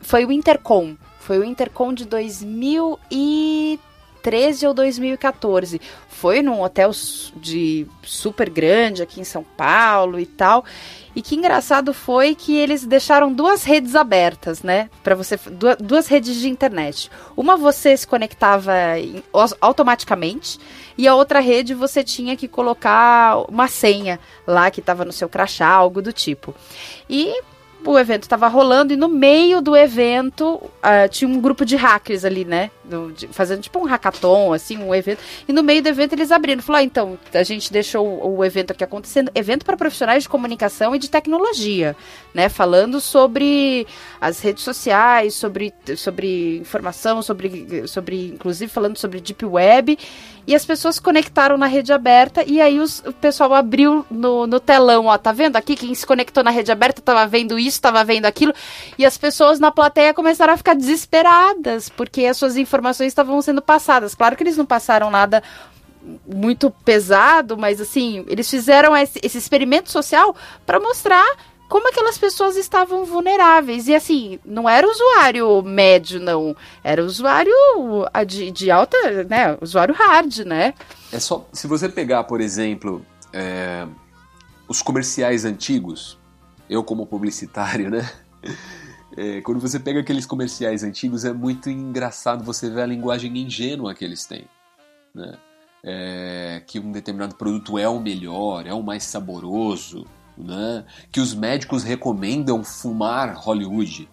Foi 0.00 0.24
o 0.24 0.32
Intercom. 0.32 0.96
Foi 1.20 1.38
o 1.38 1.44
Intercom 1.44 1.92
de 1.92 2.04
2013 2.04 3.87
2013 4.22 4.66
ou 4.66 4.74
2014. 4.74 5.80
Foi 6.08 6.42
num 6.42 6.62
hotel 6.62 6.90
de 7.36 7.86
super 8.02 8.50
grande 8.50 9.02
aqui 9.02 9.20
em 9.20 9.24
São 9.24 9.44
Paulo 9.56 10.18
e 10.18 10.26
tal. 10.26 10.64
E 11.14 11.22
que 11.22 11.34
engraçado 11.34 11.92
foi 11.94 12.34
que 12.34 12.56
eles 12.56 12.84
deixaram 12.84 13.32
duas 13.32 13.64
redes 13.64 13.94
abertas, 13.94 14.62
né? 14.62 14.88
Para 15.02 15.14
você 15.14 15.38
duas, 15.80 16.06
redes 16.06 16.36
de 16.36 16.48
internet. 16.48 17.10
Uma 17.36 17.56
você 17.56 17.96
se 17.96 18.06
conectava 18.06 18.72
automaticamente 19.60 20.58
e 20.96 21.08
a 21.08 21.14
outra 21.14 21.40
rede 21.40 21.74
você 21.74 22.04
tinha 22.04 22.36
que 22.36 22.46
colocar 22.46 23.38
uma 23.48 23.68
senha 23.68 24.20
lá 24.46 24.70
que 24.70 24.80
estava 24.80 25.04
no 25.04 25.12
seu 25.12 25.28
crachá, 25.28 25.68
algo 25.68 26.02
do 26.02 26.12
tipo. 26.12 26.54
E 27.08 27.40
o 27.84 27.98
evento 27.98 28.24
estava 28.24 28.48
rolando 28.48 28.92
e 28.92 28.96
no 28.96 29.08
meio 29.08 29.60
do 29.60 29.76
evento 29.76 30.56
uh, 30.56 31.08
tinha 31.10 31.28
um 31.28 31.40
grupo 31.40 31.64
de 31.64 31.76
hackers 31.76 32.24
ali, 32.24 32.44
né? 32.44 32.70
Do, 32.84 33.12
de, 33.12 33.28
fazendo 33.28 33.60
tipo 33.60 33.78
um 33.78 33.84
hackathon, 33.84 34.52
assim, 34.52 34.78
um 34.78 34.94
evento. 34.94 35.20
E 35.46 35.52
no 35.52 35.62
meio 35.62 35.82
do 35.82 35.88
evento 35.88 36.12
eles 36.12 36.32
abriram. 36.32 36.60
Falaram, 36.62 36.82
ah, 36.82 36.84
então, 36.84 37.18
a 37.32 37.42
gente 37.42 37.72
deixou 37.72 38.06
o, 38.06 38.38
o 38.38 38.44
evento 38.44 38.72
aqui 38.72 38.82
acontecendo. 38.82 39.30
Evento 39.34 39.64
para 39.64 39.76
profissionais 39.76 40.24
de 40.24 40.28
comunicação 40.28 40.94
e 40.94 40.98
de 40.98 41.08
tecnologia, 41.08 41.96
né? 42.34 42.48
Falando 42.48 43.00
sobre 43.00 43.86
as 44.20 44.40
redes 44.40 44.64
sociais, 44.64 45.34
sobre, 45.34 45.72
sobre 45.96 46.58
informação, 46.58 47.22
sobre, 47.22 47.86
sobre, 47.86 48.28
inclusive 48.28 48.70
falando 48.70 48.98
sobre 48.98 49.20
Deep 49.20 49.44
Web. 49.44 49.98
E 50.48 50.54
as 50.54 50.64
pessoas 50.64 50.98
conectaram 50.98 51.58
na 51.58 51.66
rede 51.66 51.92
aberta 51.92 52.42
e 52.42 52.58
aí 52.58 52.80
os, 52.80 53.00
o 53.00 53.12
pessoal 53.12 53.52
abriu 53.52 54.06
no, 54.10 54.46
no 54.46 54.58
telão, 54.58 55.04
ó, 55.04 55.18
tá 55.18 55.30
vendo 55.30 55.56
aqui? 55.56 55.76
Quem 55.76 55.94
se 55.94 56.06
conectou 56.06 56.42
na 56.42 56.50
rede 56.50 56.72
aberta 56.72 57.02
tava 57.02 57.26
vendo 57.26 57.58
isso, 57.58 57.78
tava 57.82 58.02
vendo 58.02 58.24
aquilo. 58.24 58.54
E 58.96 59.04
as 59.04 59.18
pessoas 59.18 59.60
na 59.60 59.70
plateia 59.70 60.14
começaram 60.14 60.54
a 60.54 60.56
ficar 60.56 60.74
desesperadas, 60.74 61.90
porque 61.90 62.24
as 62.24 62.38
suas 62.38 62.56
informações 62.56 63.08
estavam 63.08 63.42
sendo 63.42 63.60
passadas. 63.60 64.14
Claro 64.14 64.36
que 64.36 64.42
eles 64.42 64.56
não 64.56 64.64
passaram 64.64 65.10
nada 65.10 65.42
muito 66.26 66.70
pesado, 66.82 67.58
mas 67.58 67.78
assim, 67.78 68.24
eles 68.26 68.48
fizeram 68.48 68.96
esse, 68.96 69.20
esse 69.22 69.36
experimento 69.36 69.90
social 69.90 70.34
para 70.64 70.80
mostrar 70.80 71.26
como 71.68 71.88
aquelas 71.88 72.16
pessoas 72.16 72.56
estavam 72.56 73.04
vulneráveis. 73.04 73.86
E 73.88 73.94
assim, 73.94 74.38
não 74.44 74.68
era 74.68 74.88
usuário 74.88 75.62
médio, 75.62 76.18
não. 76.18 76.56
Era 76.82 77.04
usuário 77.04 77.52
de, 78.26 78.50
de 78.50 78.70
alta, 78.70 78.96
né? 79.24 79.56
Usuário 79.60 79.94
hard, 79.94 80.38
né? 80.38 80.74
É 81.12 81.20
só. 81.20 81.46
Se 81.52 81.66
você 81.66 81.88
pegar, 81.88 82.24
por 82.24 82.40
exemplo, 82.40 83.04
é, 83.32 83.86
os 84.66 84.80
comerciais 84.80 85.44
antigos, 85.44 86.18
eu 86.68 86.82
como 86.82 87.06
publicitário, 87.06 87.90
né? 87.90 88.10
É, 89.16 89.40
quando 89.40 89.60
você 89.60 89.78
pega 89.78 90.00
aqueles 90.00 90.24
comerciais 90.24 90.82
antigos, 90.82 91.24
é 91.24 91.32
muito 91.32 91.68
engraçado 91.68 92.44
você 92.44 92.70
ver 92.70 92.82
a 92.82 92.86
linguagem 92.86 93.36
ingênua 93.36 93.94
que 93.94 94.04
eles 94.04 94.24
têm. 94.24 94.46
Né? 95.14 95.36
É, 95.82 96.62
que 96.66 96.78
um 96.78 96.92
determinado 96.92 97.34
produto 97.34 97.78
é 97.78 97.88
o 97.88 98.00
melhor, 98.00 98.66
é 98.66 98.72
o 98.72 98.82
mais 98.82 99.04
saboroso, 99.04 100.04
né? 100.38 100.84
que 101.10 101.20
os 101.20 101.34
médicos 101.34 101.82
recomendam 101.82 102.62
fumar 102.62 103.34
Hollywood. 103.36 104.08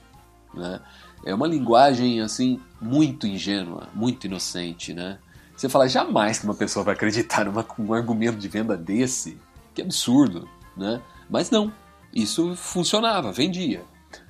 Né? 0.53 0.79
É 1.23 1.33
uma 1.33 1.47
linguagem 1.47 2.21
assim 2.21 2.59
muito 2.81 3.27
ingênua, 3.27 3.87
muito 3.93 4.25
inocente. 4.25 4.93
Né? 4.93 5.19
Você 5.55 5.69
fala, 5.69 5.87
jamais 5.87 6.39
que 6.39 6.45
uma 6.45 6.55
pessoa 6.55 6.83
vai 6.83 6.95
acreditar 6.95 7.45
num 7.45 7.93
argumento 7.93 8.37
de 8.37 8.47
venda 8.47 8.75
desse. 8.75 9.37
Que 9.73 9.81
absurdo. 9.81 10.49
Né? 10.75 11.01
Mas 11.29 11.49
não. 11.49 11.71
Isso 12.13 12.55
funcionava, 12.55 13.31
vendia. 13.31 13.83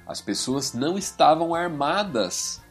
As 0.08 0.20
pessoas 0.20 0.74
não 0.74 0.98
estavam 0.98 1.56
armadas 1.56 2.62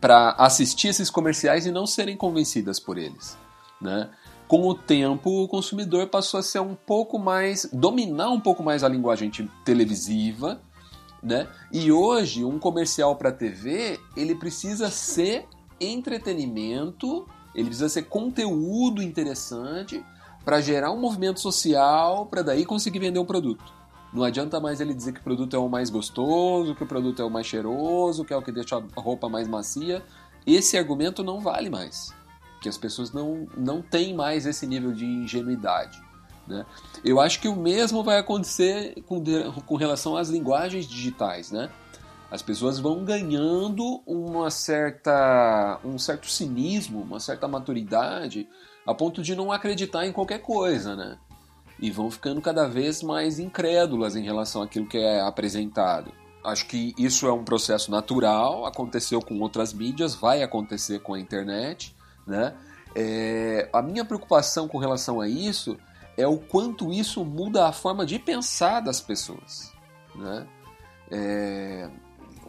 para 0.00 0.30
assistir 0.32 0.88
esses 0.88 1.10
comerciais 1.10 1.66
e 1.66 1.72
não 1.72 1.86
serem 1.86 2.16
convencidas 2.16 2.78
por 2.78 2.98
eles. 2.98 3.36
Né? 3.80 4.08
Com 4.48 4.66
o 4.66 4.74
tempo, 4.74 5.44
o 5.44 5.46
consumidor 5.46 6.06
passou 6.06 6.40
a 6.40 6.42
ser 6.42 6.60
um 6.60 6.74
pouco 6.74 7.18
mais. 7.18 7.68
dominar 7.70 8.30
um 8.30 8.40
pouco 8.40 8.62
mais 8.62 8.82
a 8.82 8.88
linguagem 8.88 9.30
televisiva. 9.62 10.60
Né? 11.22 11.46
E 11.70 11.92
hoje, 11.92 12.44
um 12.44 12.58
comercial 12.58 13.14
para 13.16 13.30
TV 13.30 14.00
ele 14.16 14.34
precisa 14.34 14.88
ser 14.88 15.46
entretenimento, 15.80 17.26
ele 17.54 17.66
precisa 17.66 17.88
ser 17.88 18.04
conteúdo 18.04 19.02
interessante 19.02 20.02
para 20.44 20.60
gerar 20.60 20.92
um 20.92 21.00
movimento 21.00 21.40
social, 21.40 22.24
para 22.26 22.40
daí 22.40 22.64
conseguir 22.64 23.00
vender 23.00 23.18
um 23.18 23.26
produto. 23.26 23.78
Não 24.14 24.22
adianta 24.22 24.58
mais 24.58 24.80
ele 24.80 24.94
dizer 24.94 25.12
que 25.12 25.20
o 25.20 25.24
produto 25.24 25.54
é 25.54 25.58
o 25.58 25.68
mais 25.68 25.90
gostoso, 25.90 26.74
que 26.74 26.82
o 26.82 26.86
produto 26.86 27.20
é 27.20 27.24
o 27.24 27.30
mais 27.30 27.46
cheiroso, 27.46 28.24
que 28.24 28.32
é 28.32 28.36
o 28.36 28.40
que 28.40 28.50
deixa 28.50 28.76
a 28.76 29.00
roupa 29.00 29.28
mais 29.28 29.46
macia. 29.46 30.02
Esse 30.46 30.78
argumento 30.78 31.22
não 31.22 31.40
vale 31.40 31.68
mais. 31.68 32.16
Que 32.60 32.68
as 32.68 32.76
pessoas 32.76 33.12
não, 33.12 33.46
não 33.56 33.80
têm 33.80 34.14
mais 34.14 34.46
esse 34.46 34.66
nível 34.66 34.92
de 34.92 35.04
ingenuidade. 35.04 36.00
Né? 36.46 36.64
Eu 37.04 37.20
acho 37.20 37.40
que 37.40 37.48
o 37.48 37.56
mesmo 37.56 38.02
vai 38.02 38.18
acontecer 38.18 39.00
com, 39.06 39.22
com 39.66 39.76
relação 39.76 40.16
às 40.16 40.28
linguagens 40.28 40.86
digitais. 40.86 41.50
Né? 41.50 41.70
As 42.30 42.42
pessoas 42.42 42.78
vão 42.78 43.04
ganhando 43.04 44.02
uma 44.06 44.50
certa, 44.50 45.78
um 45.84 45.98
certo 45.98 46.28
cinismo, 46.28 47.02
uma 47.02 47.20
certa 47.20 47.46
maturidade, 47.46 48.48
a 48.86 48.94
ponto 48.94 49.22
de 49.22 49.36
não 49.36 49.52
acreditar 49.52 50.06
em 50.06 50.12
qualquer 50.12 50.40
coisa. 50.40 50.96
Né? 50.96 51.18
e 51.80 51.90
vão 51.90 52.10
ficando 52.10 52.40
cada 52.40 52.66
vez 52.66 53.02
mais 53.02 53.38
incrédulas 53.38 54.16
em 54.16 54.22
relação 54.22 54.62
àquilo 54.62 54.86
que 54.86 54.98
é 54.98 55.20
apresentado. 55.20 56.12
Acho 56.44 56.66
que 56.66 56.94
isso 56.98 57.26
é 57.26 57.32
um 57.32 57.44
processo 57.44 57.90
natural, 57.90 58.64
aconteceu 58.64 59.20
com 59.20 59.38
outras 59.40 59.72
mídias, 59.72 60.14
vai 60.14 60.42
acontecer 60.42 61.00
com 61.00 61.14
a 61.14 61.20
internet. 61.20 61.94
Né? 62.28 62.54
É, 62.94 63.68
a 63.72 63.82
minha 63.82 64.04
preocupação 64.04 64.68
com 64.68 64.78
relação 64.78 65.20
a 65.20 65.28
isso 65.28 65.76
é 66.16 66.26
o 66.26 66.38
quanto 66.38 66.92
isso 66.92 67.24
muda 67.24 67.66
a 67.66 67.72
forma 67.72 68.06
de 68.06 68.18
pensar 68.18 68.80
das 68.80 69.00
pessoas. 69.00 69.72
Né? 70.14 70.46
É, 71.10 71.90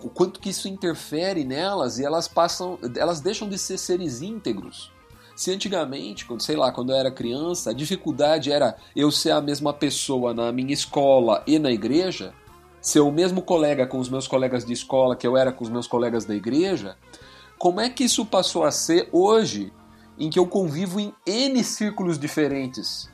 o 0.04 0.10
quanto 0.10 0.40
que 0.40 0.50
isso 0.50 0.68
interfere 0.68 1.44
nelas 1.44 1.98
e 1.98 2.06
elas 2.06 2.28
passam, 2.28 2.78
elas 2.96 3.22
deixam 3.22 3.50
de 3.50 3.58
ser 3.58 3.78
seres 3.78 4.22
íntegros 4.22 4.92
se 5.40 5.54
antigamente, 5.54 6.26
quando, 6.26 6.42
sei 6.42 6.58
lá, 6.58 6.70
quando 6.70 6.92
eu 6.92 6.98
era 6.98 7.10
criança, 7.10 7.70
a 7.70 7.74
dificuldade 7.74 8.52
era 8.52 8.76
eu 8.94 9.10
ser 9.10 9.32
a 9.32 9.40
mesma 9.40 9.72
pessoa 9.72 10.34
na 10.34 10.52
minha 10.52 10.74
escola 10.74 11.42
e 11.48 11.58
na 11.58 11.72
igreja, 11.72 12.34
ser 12.82 13.00
o 13.00 13.10
mesmo 13.10 13.42
colega 13.42 13.88
com 13.88 14.00
os 14.00 14.10
meus 14.10 14.28
colegas 14.28 14.66
de 14.66 14.74
escola 14.74 15.16
que 15.16 15.26
eu 15.26 15.38
era 15.38 15.54
com 15.54 15.64
os 15.64 15.70
meus 15.70 15.88
colegas 15.88 16.26
da 16.26 16.36
igreja, 16.36 16.98
como 17.60 17.82
é 17.82 17.90
que 17.90 18.06
isso 18.06 18.26
passou 18.26 18.64
a 18.64 18.72
ser 18.72 19.10
hoje, 19.12 19.74
em 20.18 20.30
que 20.30 20.40
eu 20.40 20.48
convivo 20.48 21.00
em 21.00 21.14
N 21.28 21.62
círculos 21.62 22.18
diferentes? 22.18 23.10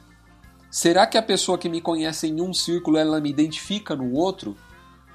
Será 0.69 1.07
que 1.07 1.17
a 1.17 1.21
pessoa 1.21 1.57
que 1.57 1.67
me 1.67 1.81
conhece 1.81 2.27
em 2.27 2.39
um 2.39 2.53
círculo, 2.53 2.97
ela 2.97 3.19
me 3.19 3.29
identifica 3.29 3.95
no 3.95 4.13
outro? 4.13 4.55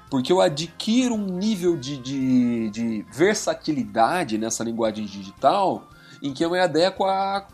Porque 0.09 0.33
eu 0.33 0.41
adquiro 0.41 1.15
um 1.15 1.25
nível 1.25 1.77
de, 1.77 1.97
de, 1.97 2.69
de 2.71 3.05
versatilidade 3.09 4.37
nessa 4.37 4.65
linguagem 4.65 5.05
digital 5.05 5.87
em 6.21 6.33
que 6.33 6.43
eu 6.43 6.49
me 6.49 6.59
adequo 6.59 7.05
a, 7.05 7.47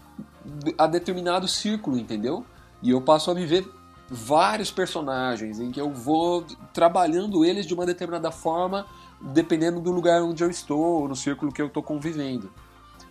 a 0.77 0.87
determinado 0.87 1.47
círculo, 1.47 1.97
entendeu? 1.97 2.43
E 2.81 2.89
eu 2.89 3.01
passo 3.01 3.29
a 3.29 3.33
viver 3.35 3.69
vários 4.09 4.71
personagens, 4.71 5.59
em 5.59 5.71
que 5.71 5.79
eu 5.79 5.91
vou 5.91 6.43
trabalhando 6.73 7.45
eles 7.45 7.67
de 7.67 7.73
uma 7.73 7.85
determinada 7.85 8.31
forma, 8.31 8.85
dependendo 9.19 9.79
do 9.79 9.91
lugar 9.91 10.21
onde 10.21 10.43
eu 10.43 10.49
estou, 10.49 11.07
no 11.07 11.15
círculo 11.15 11.51
que 11.51 11.61
eu 11.61 11.67
estou 11.67 11.83
convivendo. 11.83 12.51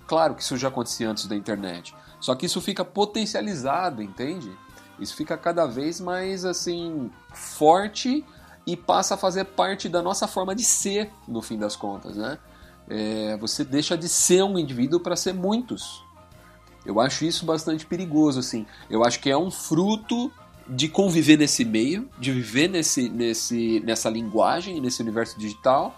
Claro 0.07 0.35
que 0.35 0.43
isso 0.43 0.57
já 0.57 0.69
acontecia 0.69 1.11
antes 1.11 1.27
da 1.27 1.35
internet, 1.35 1.95
só 2.21 2.35
que 2.35 2.47
isso 2.47 2.61
fica 2.61 2.85
potencializado, 2.85 4.03
entende? 4.03 4.51
Isso 4.99 5.17
fica 5.17 5.37
cada 5.37 5.67
vez 5.67 6.01
mais 6.01 6.45
assim 6.45 7.11
forte 7.35 8.25
e 8.67 8.77
passa 8.77 9.15
a 9.15 9.17
fazer 9.17 9.45
parte 9.45 9.89
da 9.89 10.01
nossa 10.01 10.27
forma 10.27 10.55
de 10.55 10.65
ser, 10.65 11.11
no 11.27 11.43
fim 11.43 11.59
das 11.59 11.77
contas, 11.77 12.17
né? 12.17 12.39
é, 12.89 13.37
você 13.37 13.65
deixa 13.65 13.97
de 13.97 14.09
ser 14.09 14.43
um 14.43 14.59
indivíduo 14.59 15.01
para 15.01 15.17
ser 15.17 15.35
muitos. 15.35 16.05
Eu 16.85 17.01
acho 17.01 17.25
isso 17.25 17.45
bastante 17.45 17.85
perigoso, 17.85 18.39
assim. 18.39 18.65
Eu 18.89 19.05
acho 19.05 19.19
que 19.21 19.29
é 19.29 19.37
um 19.37 19.51
fruto 19.51 20.31
de 20.69 20.89
conviver 20.89 21.37
nesse 21.37 21.65
meio, 21.65 22.09
de 22.19 22.33
viver 22.33 22.69
nesse, 22.69 23.09
nesse, 23.09 23.81
nessa 23.85 24.11
linguagem, 24.11 24.81
nesse 24.81 25.01
universo 25.01 25.39
digital, 25.39 25.97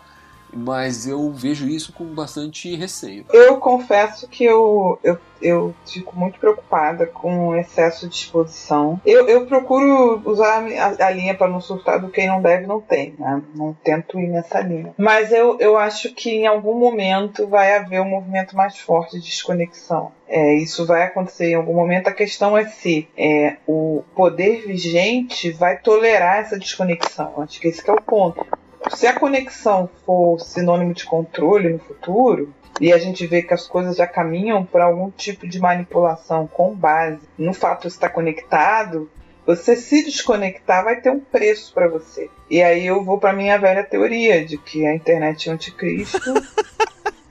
mas 0.52 1.06
eu 1.06 1.30
vejo 1.30 1.68
isso 1.68 1.92
com 1.92 2.04
bastante 2.04 2.74
receio. 2.74 3.24
Eu 3.32 3.58
confesso 3.58 4.28
que 4.28 4.44
eu, 4.44 4.98
eu, 5.02 5.18
eu 5.40 5.74
fico 5.86 6.16
muito 6.16 6.38
preocupada 6.38 7.06
com 7.06 7.48
o 7.48 7.56
excesso 7.56 8.08
de 8.08 8.14
exposição. 8.14 9.00
Eu, 9.04 9.28
eu 9.28 9.46
procuro 9.46 10.20
usar 10.24 10.62
a, 10.62 11.06
a 11.06 11.10
linha 11.10 11.34
para 11.34 11.48
não 11.48 11.60
surtar 11.60 12.00
do 12.00 12.08
quem 12.08 12.26
não 12.26 12.40
deve 12.40 12.66
não 12.66 12.80
tem, 12.80 13.14
né? 13.18 13.42
Não 13.54 13.76
tento 13.84 14.18
ir 14.18 14.28
nessa 14.28 14.60
linha. 14.60 14.94
Mas 14.96 15.32
eu, 15.32 15.58
eu 15.60 15.76
acho 15.76 16.14
que 16.14 16.30
em 16.30 16.46
algum 16.46 16.78
momento 16.78 17.46
vai 17.46 17.76
haver 17.76 18.00
um 18.00 18.08
movimento 18.08 18.56
mais 18.56 18.78
forte 18.78 19.18
de 19.18 19.26
desconexão. 19.26 20.12
É, 20.26 20.54
isso 20.54 20.84
vai 20.84 21.04
acontecer 21.04 21.50
em 21.50 21.54
algum 21.54 21.74
momento. 21.74 22.08
A 22.08 22.12
questão 22.12 22.56
é 22.56 22.66
se 22.66 23.08
é, 23.16 23.56
o 23.66 24.04
poder 24.14 24.66
vigente 24.66 25.50
vai 25.50 25.78
tolerar 25.78 26.38
essa 26.40 26.58
desconexão. 26.58 27.32
Acho 27.38 27.58
que 27.58 27.68
esse 27.68 27.82
que 27.82 27.90
é 27.90 27.94
o 27.94 28.02
ponto 28.02 28.44
se 28.90 29.06
a 29.06 29.18
conexão 29.18 29.88
for 30.04 30.38
sinônimo 30.40 30.94
de 30.94 31.04
controle 31.04 31.68
no 31.70 31.78
futuro, 31.78 32.54
e 32.80 32.92
a 32.92 32.98
gente 32.98 33.26
vê 33.26 33.42
que 33.42 33.52
as 33.52 33.66
coisas 33.66 33.96
já 33.96 34.06
caminham 34.06 34.64
para 34.64 34.84
algum 34.84 35.10
tipo 35.10 35.48
de 35.48 35.58
manipulação 35.58 36.46
com 36.46 36.74
base 36.74 37.20
no 37.36 37.52
fato 37.52 37.82
de 37.82 37.88
estar 37.88 38.08
conectado, 38.10 39.10
você 39.44 39.74
se 39.74 40.04
desconectar 40.04 40.84
vai 40.84 41.00
ter 41.00 41.10
um 41.10 41.18
preço 41.18 41.72
para 41.72 41.88
você. 41.88 42.30
E 42.50 42.62
aí 42.62 42.86
eu 42.86 43.02
vou 43.02 43.18
para 43.18 43.32
minha 43.32 43.58
velha 43.58 43.82
teoria 43.82 44.44
de 44.44 44.58
que 44.58 44.86
a 44.86 44.94
internet 44.94 45.48
é 45.48 45.52
anticristo. 45.52 46.18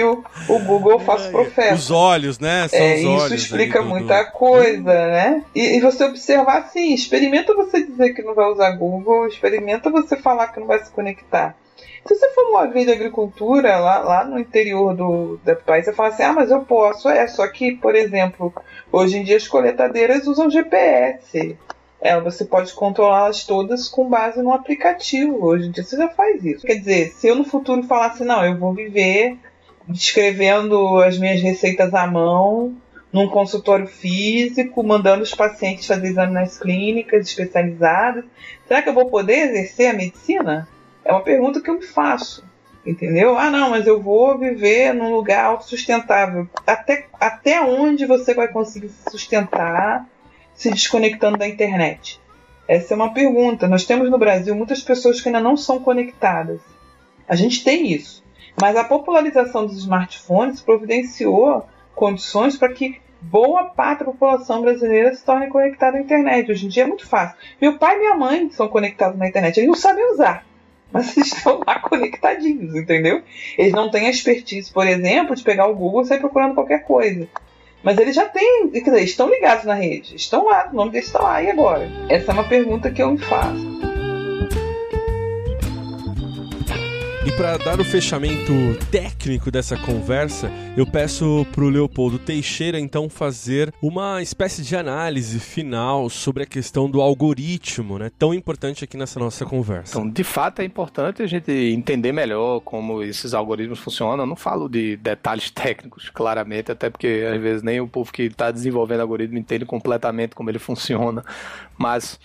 o, 0.00 0.22
o 0.48 0.58
Google 0.60 1.00
faz 1.00 1.26
profeta. 1.26 1.74
Os 1.74 1.90
olhos, 1.90 2.38
né? 2.38 2.68
São 2.68 2.78
é, 2.78 2.94
os 2.94 3.00
isso 3.00 3.08
olhos 3.08 3.42
explica 3.42 3.82
muita 3.82 4.24
coisa, 4.26 4.82
né? 4.82 5.44
E, 5.54 5.76
e, 5.76 5.80
você 5.80 6.04
observar 6.04 6.58
assim, 6.58 6.94
experimenta 6.94 7.52
você 7.54 7.84
dizer 7.84 8.14
que 8.14 8.22
não 8.22 8.34
vai 8.34 8.48
usar 8.48 8.70
Google, 8.76 9.26
experimenta 9.26 9.90
você 9.90 10.16
falar 10.16 10.48
que 10.48 10.60
não 10.60 10.66
vai 10.68 10.78
se 10.84 10.90
conectar. 10.92 11.56
Se 12.06 12.16
você 12.16 12.28
for 12.30 12.50
uma 12.50 12.66
vez 12.66 12.86
de 12.86 12.92
agricultura 12.92 13.78
lá, 13.78 13.98
lá 14.00 14.24
no 14.24 14.38
interior 14.38 14.94
do, 14.94 15.36
do 15.36 15.56
país, 15.56 15.84
você 15.84 15.92
fala 15.92 16.08
assim, 16.08 16.24
ah, 16.24 16.32
mas 16.32 16.50
eu 16.50 16.60
posso, 16.60 17.08
é, 17.08 17.26
só 17.28 17.46
que, 17.46 17.76
por 17.76 17.94
exemplo, 17.94 18.52
hoje 18.90 19.18
em 19.18 19.24
dia 19.24 19.36
as 19.36 19.46
coletadeiras 19.46 20.26
usam 20.26 20.50
GPS. 20.50 21.56
É, 22.00 22.20
você 22.20 22.44
pode 22.44 22.74
controlá-las 22.74 23.44
todas 23.44 23.88
com 23.88 24.08
base 24.08 24.42
no 24.42 24.52
aplicativo. 24.52 25.44
Hoje 25.44 25.68
em 25.68 25.70
dia 25.70 25.84
você 25.84 25.96
já 25.96 26.08
faz 26.08 26.44
isso. 26.44 26.66
Quer 26.66 26.74
dizer, 26.74 27.12
se 27.12 27.28
eu 27.28 27.36
no 27.36 27.44
futuro 27.44 27.84
falasse, 27.84 28.24
não, 28.24 28.44
eu 28.44 28.58
vou 28.58 28.74
viver 28.74 29.38
escrevendo 29.98 30.98
as 30.98 31.18
minhas 31.18 31.40
receitas 31.40 31.94
à 31.94 32.06
mão, 32.06 32.76
num 33.12 33.28
consultório 33.28 33.86
físico, 33.86 34.82
mandando 34.82 35.22
os 35.22 35.34
pacientes 35.34 35.86
fazer 35.86 36.08
exame 36.08 36.32
nas 36.32 36.58
clínicas 36.58 37.26
especializadas. 37.26 38.24
Será 38.66 38.82
que 38.82 38.88
eu 38.88 38.94
vou 38.94 39.10
poder 39.10 39.50
exercer 39.50 39.90
a 39.90 39.92
medicina? 39.92 40.68
É 41.04 41.12
uma 41.12 41.20
pergunta 41.20 41.60
que 41.60 41.68
eu 41.68 41.74
me 41.74 41.86
faço. 41.86 42.44
Entendeu? 42.84 43.38
Ah, 43.38 43.48
não, 43.48 43.70
mas 43.70 43.86
eu 43.86 44.02
vou 44.02 44.36
viver 44.38 44.92
num 44.92 45.14
lugar 45.14 45.62
sustentável. 45.62 46.48
Até, 46.66 47.06
até 47.20 47.60
onde 47.60 48.06
você 48.06 48.34
vai 48.34 48.48
conseguir 48.48 48.88
se 48.88 49.10
sustentar 49.10 50.06
se 50.54 50.68
desconectando 50.70 51.38
da 51.38 51.46
internet? 51.46 52.20
Essa 52.66 52.94
é 52.94 52.96
uma 52.96 53.12
pergunta. 53.12 53.68
Nós 53.68 53.84
temos 53.84 54.10
no 54.10 54.18
Brasil 54.18 54.54
muitas 54.54 54.82
pessoas 54.82 55.20
que 55.20 55.28
ainda 55.28 55.40
não 55.40 55.56
são 55.56 55.78
conectadas. 55.78 56.60
A 57.28 57.36
gente 57.36 57.62
tem 57.62 57.92
isso. 57.92 58.21
Mas 58.60 58.76
a 58.76 58.84
popularização 58.84 59.66
dos 59.66 59.78
smartphones 59.78 60.60
providenciou 60.60 61.66
condições 61.94 62.56
para 62.56 62.72
que 62.72 63.00
boa 63.20 63.64
parte 63.64 64.00
da 64.00 64.06
população 64.06 64.62
brasileira 64.62 65.14
se 65.14 65.24
torne 65.24 65.48
conectada 65.48 65.96
à 65.96 66.00
internet. 66.00 66.50
Hoje 66.50 66.66
em 66.66 66.68
dia 66.68 66.82
é 66.82 66.86
muito 66.86 67.06
fácil. 67.06 67.36
Meu 67.60 67.78
pai 67.78 67.96
e 67.96 67.98
minha 68.00 68.14
mãe 68.14 68.50
são 68.50 68.68
conectados 68.68 69.18
na 69.18 69.28
internet. 69.28 69.58
Eles 69.58 69.68
não 69.68 69.76
sabem 69.76 70.12
usar, 70.12 70.44
mas 70.90 71.16
eles 71.16 71.32
estão 71.32 71.60
lá 71.66 71.78
conectadinhos, 71.78 72.74
entendeu? 72.74 73.22
Eles 73.56 73.72
não 73.72 73.90
têm 73.90 74.06
a 74.06 74.10
expertise, 74.10 74.72
por 74.72 74.86
exemplo, 74.86 75.36
de 75.36 75.42
pegar 75.42 75.66
o 75.66 75.74
Google 75.74 76.02
e 76.02 76.06
sair 76.06 76.20
procurando 76.20 76.54
qualquer 76.54 76.84
coisa. 76.84 77.28
Mas 77.82 77.98
eles 77.98 78.14
já 78.14 78.26
têm, 78.26 78.70
quer 78.70 78.80
dizer, 78.80 79.02
estão 79.02 79.28
ligados 79.28 79.64
na 79.64 79.74
rede, 79.74 80.14
estão 80.14 80.44
lá, 80.44 80.68
o 80.72 80.76
nome 80.76 80.92
deles 80.92 81.06
está 81.06 81.20
lá, 81.20 81.42
e 81.42 81.50
agora? 81.50 81.90
Essa 82.08 82.30
é 82.30 82.34
uma 82.34 82.44
pergunta 82.44 82.90
que 82.90 83.02
eu 83.02 83.10
me 83.10 83.18
faço. 83.18 83.91
E 87.32 87.36
para 87.36 87.56
dar 87.56 87.80
o 87.80 87.84
fechamento 87.84 88.52
técnico 88.90 89.50
dessa 89.50 89.76
conversa, 89.76 90.50
eu 90.76 90.86
peço 90.86 91.46
para 91.52 91.64
o 91.64 91.68
Leopoldo 91.68 92.18
Teixeira 92.18 92.78
então 92.78 93.08
fazer 93.08 93.72
uma 93.80 94.20
espécie 94.20 94.62
de 94.62 94.76
análise 94.76 95.38
final 95.40 96.10
sobre 96.10 96.42
a 96.42 96.46
questão 96.46 96.90
do 96.90 97.00
algoritmo, 97.00 97.98
né, 97.98 98.10
tão 98.18 98.34
importante 98.34 98.84
aqui 98.84 98.96
nessa 98.96 99.18
nossa 99.18 99.46
conversa. 99.46 99.98
Então, 99.98 100.10
de 100.10 100.24
fato 100.24 100.60
é 100.60 100.64
importante 100.64 101.22
a 101.22 101.26
gente 101.26 101.50
entender 101.50 102.12
melhor 102.12 102.60
como 102.60 103.02
esses 103.02 103.32
algoritmos 103.32 103.78
funcionam. 103.78 104.24
Eu 104.24 104.28
não 104.28 104.36
falo 104.36 104.68
de 104.68 104.96
detalhes 104.96 105.50
técnicos, 105.50 106.10
claramente, 106.10 106.70
até 106.70 106.90
porque 106.90 107.24
às 107.32 107.40
vezes 107.40 107.62
nem 107.62 107.80
o 107.80 107.88
povo 107.88 108.12
que 108.12 108.24
está 108.24 108.50
desenvolvendo 108.50 109.00
algoritmo 109.00 109.38
entende 109.38 109.64
completamente 109.64 110.34
como 110.34 110.50
ele 110.50 110.58
funciona, 110.58 111.24
mas 111.78 112.20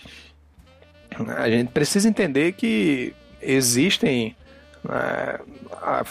a 1.36 1.48
gente 1.48 1.70
precisa 1.70 2.08
entender 2.08 2.52
que 2.52 3.14
existem 3.40 4.36
é, 4.88 5.40
a, 5.82 6.04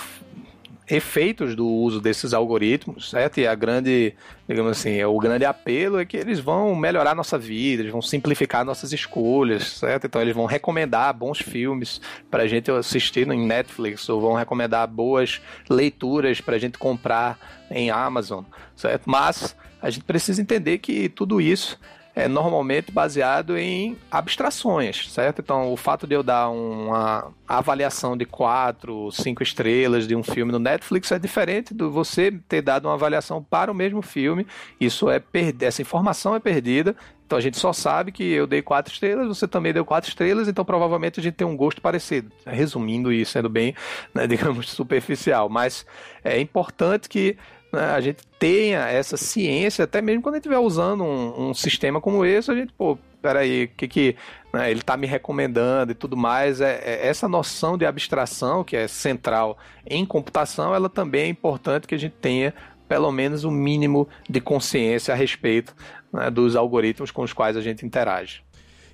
efeitos 0.90 1.54
do 1.54 1.68
uso 1.68 2.00
desses 2.00 2.34
algoritmos, 2.34 3.10
certo? 3.10 3.40
E 3.40 3.48
a 3.48 3.54
grande, 3.54 4.14
digamos 4.48 4.72
assim, 4.72 5.04
o 5.04 5.18
grande 5.20 5.44
apelo 5.44 6.00
é 6.00 6.06
que 6.06 6.16
eles 6.16 6.40
vão 6.40 6.74
melhorar 6.76 7.14
nossa 7.14 7.38
vida, 7.38 7.82
eles 7.82 7.92
vão 7.92 8.02
simplificar 8.02 8.64
nossas 8.64 8.94
escolhas, 8.94 9.68
certo? 9.68 10.08
Então 10.08 10.22
eles 10.22 10.34
vão 10.34 10.46
recomendar 10.46 11.14
bons 11.14 11.40
filmes 11.40 12.00
para 12.32 12.44
a 12.44 12.48
gente 12.48 12.72
assistir 12.72 13.30
em 13.30 13.46
Netflix, 13.46 14.08
ou 14.08 14.22
vão 14.22 14.34
recomendar 14.34 14.88
boas 14.88 15.42
leituras 15.70 16.40
para 16.40 16.56
a 16.56 16.60
gente 16.60 16.78
comprar 16.78 17.38
em 17.70 17.90
Amazon, 17.90 18.46
certo? 18.76 19.10
Mas 19.10 19.56
a 19.82 19.90
gente 19.90 20.06
precisa 20.06 20.42
entender 20.42 20.78
que 20.78 21.10
tudo 21.10 21.42
isso 21.42 21.78
é 22.18 22.28
normalmente 22.28 22.92
baseado 22.92 23.56
em 23.56 23.96
abstrações, 24.10 25.08
certo? 25.12 25.40
Então, 25.40 25.72
o 25.72 25.78
fato 25.78 26.08
de 26.08 26.16
eu 26.16 26.24
dar 26.24 26.50
uma 26.50 27.32
avaliação 27.48 28.18
de 28.18 28.26
quatro, 28.26 29.12
cinco 29.12 29.44
estrelas 29.44 30.08
de 30.08 30.16
um 30.16 30.24
filme 30.24 30.52
no 30.52 30.58
Netflix 30.58 31.12
é 31.12 31.20
diferente 31.20 31.76
do 31.76 31.92
você 31.92 32.32
ter 32.50 32.64
dado 32.64 32.86
uma 32.86 32.96
avaliação 32.96 33.44
para 33.44 33.72
o 33.72 33.76
mesmo 33.76 34.02
filme. 34.02 34.48
Isso 34.82 35.12
é 35.12 35.20
perder, 35.20 35.68
essa 35.68 35.84
informação 35.84 36.34
é 36.34 36.40
perdida. 36.40 36.96
Então 37.28 37.38
a 37.38 37.42
gente 37.42 37.60
só 37.60 37.72
sabe 37.72 38.12
que 38.12 38.24
eu 38.24 38.48
dei 38.48 38.64
quatro 38.64 38.92
estrelas, 38.92 39.28
você 39.28 39.48
também 39.48 39.74
deu 39.74 39.86
quatro 39.86 40.10
estrelas, 40.10 40.48
então 40.48 40.66
provavelmente 40.66 41.20
a 41.20 41.24
gente 41.24 41.36
tem 41.36 41.46
um 41.46 41.58
gosto 41.58 41.82
parecido. 41.82 42.32
Resumindo 42.48 43.14
e 43.14 43.24
sendo 43.26 43.50
bem, 43.50 43.76
né, 44.12 44.26
digamos, 44.28 44.70
superficial. 44.70 45.50
Mas 45.50 45.86
é 46.24 46.40
importante 46.40 47.08
que 47.08 47.38
né, 47.72 47.82
a 47.82 48.00
gente 48.02 48.20
tenha 48.40 48.88
essa 48.88 49.18
ciência, 49.18 49.84
até 49.84 50.02
mesmo 50.02 50.22
quando 50.22 50.36
a 50.36 50.38
gente 50.38 50.46
estiver 50.46 50.60
usando 50.60 51.04
um, 51.04 51.50
um, 51.50 51.54
sistema 51.54 52.00
como 52.00 52.24
esse, 52.24 52.50
a 52.52 52.56
gente, 52.56 52.72
pô, 52.74 52.98
peraí, 53.22 53.66
o 53.66 53.68
que 53.70 53.88
que 53.88 54.16
né, 54.54 54.72
ele 54.72 54.80
está 54.80 54.96
me 54.96 55.08
recomendando 55.08 55.92
e 55.92 55.96
tudo 55.96 56.16
mais, 56.16 56.62
é, 56.62 56.82
é, 56.84 57.08
essa 57.08 57.28
noção 57.28 57.78
de 57.78 57.86
abstração, 57.86 58.64
que 58.64 58.76
é 58.76 58.88
central 58.88 59.58
em 59.86 60.06
computação, 60.06 60.74
ela 60.74 60.90
também 60.90 61.24
é 61.24 61.28
importante 61.28 61.88
que 61.88 61.96
a 61.96 62.00
gente 62.00 62.16
tenha 62.22 62.54
pelo 62.88 63.12
menos 63.12 63.44
o 63.44 63.50
um 63.50 63.52
mínimo 63.52 64.08
de 64.30 64.40
consciência 64.40 65.14
a 65.14 65.18
respeito 65.18 65.76
né, 66.12 66.30
dos 66.30 66.56
algoritmos 66.56 67.12
com 67.12 67.22
os 67.24 67.34
quais 67.34 67.58
a 67.58 67.62
gente 67.62 67.86
interage. 67.86 68.42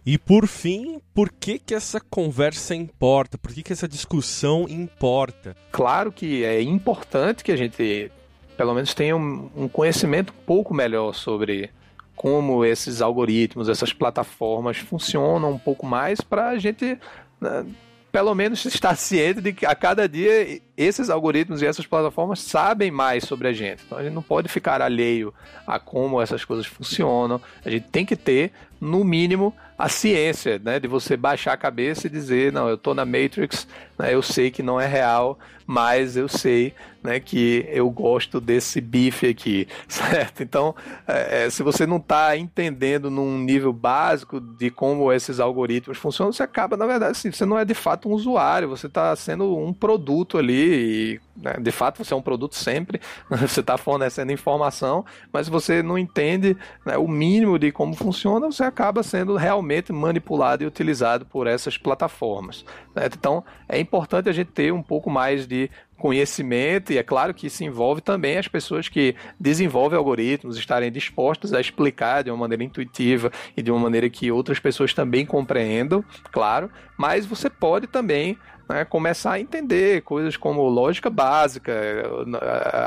E 0.06 0.18
por 0.18 0.48
fim, 0.48 1.00
por 1.14 1.32
que 1.32 1.58
que 1.58 1.74
essa 1.74 2.02
conversa 2.02 2.76
importa? 2.76 3.38
Por 3.38 3.54
que 3.54 3.64
que 3.64 3.72
essa 3.72 3.88
discussão 3.88 4.66
importa? 4.68 5.56
Claro 5.72 6.12
que 6.12 6.44
é 6.44 6.62
importante 6.62 7.44
que 7.44 7.52
a 7.52 7.56
gente 7.56 8.12
pelo 8.58 8.74
menos 8.74 8.94
tenha 8.94 9.16
um, 9.16 9.50
um 9.56 9.68
conhecimento 9.68 10.32
um 10.32 10.46
pouco 10.46 10.74
melhor 10.74 11.14
sobre 11.14 11.70
como 12.16 12.64
esses 12.64 13.02
algoritmos, 13.02 13.70
essas 13.70 13.92
plataformas 13.92 14.78
funcionam 14.78 15.52
um 15.52 15.60
pouco 15.60 15.86
mais 15.86 16.22
para 16.22 16.50
a 16.50 16.60
gente, 16.60 16.98
né, 17.42 17.66
pelo 18.12 18.36
menos, 18.36 18.64
estar 18.66 18.96
ciente 18.96 19.42
de 19.42 19.54
que 19.54 19.66
a 19.66 19.74
cada 19.74 20.08
dia 20.08 20.62
esses 20.78 21.10
algoritmos 21.10 21.62
e 21.62 21.66
essas 21.66 21.86
plataformas 21.86 22.40
sabem 22.40 22.92
mais 22.92 23.24
sobre 23.24 23.48
a 23.48 23.54
gente. 23.54 23.84
Então 23.86 23.98
a 23.98 24.04
gente 24.04 24.14
não 24.14 24.22
pode 24.22 24.48
ficar 24.48 24.82
alheio 24.82 25.34
a 25.66 25.80
como 25.80 26.22
essas 26.22 26.46
coisas 26.46 26.66
funcionam. 26.66 27.42
A 27.66 27.70
gente 27.70 27.90
tem 27.90 28.06
que 28.06 28.16
ter, 28.16 28.52
no 28.80 29.04
mínimo, 29.04 29.54
a 29.78 29.90
ciência, 29.90 30.62
né, 30.64 30.80
de 30.80 30.88
você 30.88 31.18
baixar 31.18 31.54
a 31.54 31.58
cabeça 31.58 32.06
e 32.06 32.10
dizer, 32.10 32.52
não, 32.54 32.70
eu 32.70 32.76
estou 32.76 32.94
na 32.94 33.06
Matrix, 33.06 33.68
né, 33.98 34.14
eu 34.14 34.22
sei 34.22 34.52
que 34.52 34.64
não 34.64 34.80
é 34.80 34.88
real, 34.88 35.38
mas 35.66 36.18
eu 36.18 36.28
sei 36.28 36.74
né, 37.04 37.20
que 37.20 37.66
eu 37.70 37.90
gosto 37.90 38.40
desse 38.40 38.80
bife 38.80 39.28
aqui, 39.28 39.68
certo? 39.88 40.42
Então, 40.42 40.74
é, 41.06 41.46
é 41.46 41.50
se 41.50 41.62
você 41.62 41.86
não 41.86 41.98
está 41.98 42.38
entendendo 42.38 43.12
num 43.12 43.38
nível 43.38 43.74
básico 43.74 44.40
de 44.40 44.70
como 44.70 45.12
esses 45.12 45.40
algoritmos 45.40 45.98
funcionam, 45.98 46.32
você 46.32 46.44
acaba, 46.44 46.78
na 46.78 46.86
verdade, 46.86 47.12
assim, 47.12 47.32
você 47.32 47.46
não 47.46 47.60
é 47.60 47.66
de 47.66 47.74
fato 47.74 48.08
um 48.08 48.14
usuário, 48.14 48.70
você 48.70 48.88
está 48.88 49.14
sendo 49.16 49.58
um 49.58 49.74
produto 49.74 50.38
ali 50.38 51.14
e 51.16 51.22
né, 51.36 51.56
de 51.60 51.72
fato 51.72 52.04
você 52.04 52.14
é 52.14 52.18
um 52.18 52.22
produto 52.22 52.56
sempre, 52.56 53.02
você 53.30 53.60
está 53.60 53.78
fornecendo 53.78 54.32
informação, 54.32 55.06
mas 55.32 55.50
você 55.50 55.84
não 55.84 55.98
entende 55.98 56.56
né, 56.86 56.98
o 56.98 57.08
mínimo 57.08 57.60
de 57.60 57.72
como 57.72 57.96
funciona, 57.96 58.50
você 58.50 58.64
acaba 58.64 59.04
sendo 59.04 59.36
realmente 59.36 59.92
manipulado 59.92 60.64
e 60.64 60.68
utilizado 60.68 61.26
por 61.26 61.48
essas 61.48 61.78
plataformas. 61.78 62.64
Né? 62.96 63.10
Então 63.12 63.44
é 63.68 63.80
importante 63.84 64.30
a 64.30 64.34
gente 64.34 64.52
ter 64.52 64.74
um 64.74 64.82
pouco 64.82 65.10
mais 65.10 65.46
de 65.46 65.70
conhecimento, 65.98 66.92
e 66.92 66.98
é 66.98 67.04
claro 67.04 67.34
que 67.34 67.48
isso 67.48 67.64
envolve 67.64 68.02
também 68.02 68.38
as 68.38 68.48
pessoas 68.48 68.90
que 68.90 69.16
desenvolvem 69.40 69.98
algoritmos 69.98 70.58
estarem 70.58 70.92
dispostas 70.92 71.54
a 71.54 71.62
explicar 71.62 72.24
de 72.24 72.32
uma 72.32 72.38
maneira 72.38 72.64
intuitiva 72.64 73.32
e 73.56 73.62
de 73.62 73.72
uma 73.72 73.80
maneira 73.80 74.10
que 74.10 74.32
outras 74.32 74.60
pessoas 74.60 74.94
também 74.94 75.26
compreendam, 75.26 76.04
claro, 76.32 76.70
mas 76.98 77.26
você 77.26 77.50
pode 77.50 77.88
também 77.88 78.38
né, 78.68 78.86
começar 78.86 79.34
a 79.34 79.40
entender 79.40 80.02
coisas 80.02 80.38
como 80.38 80.68
lógica 80.68 81.10
básica. 81.10 81.74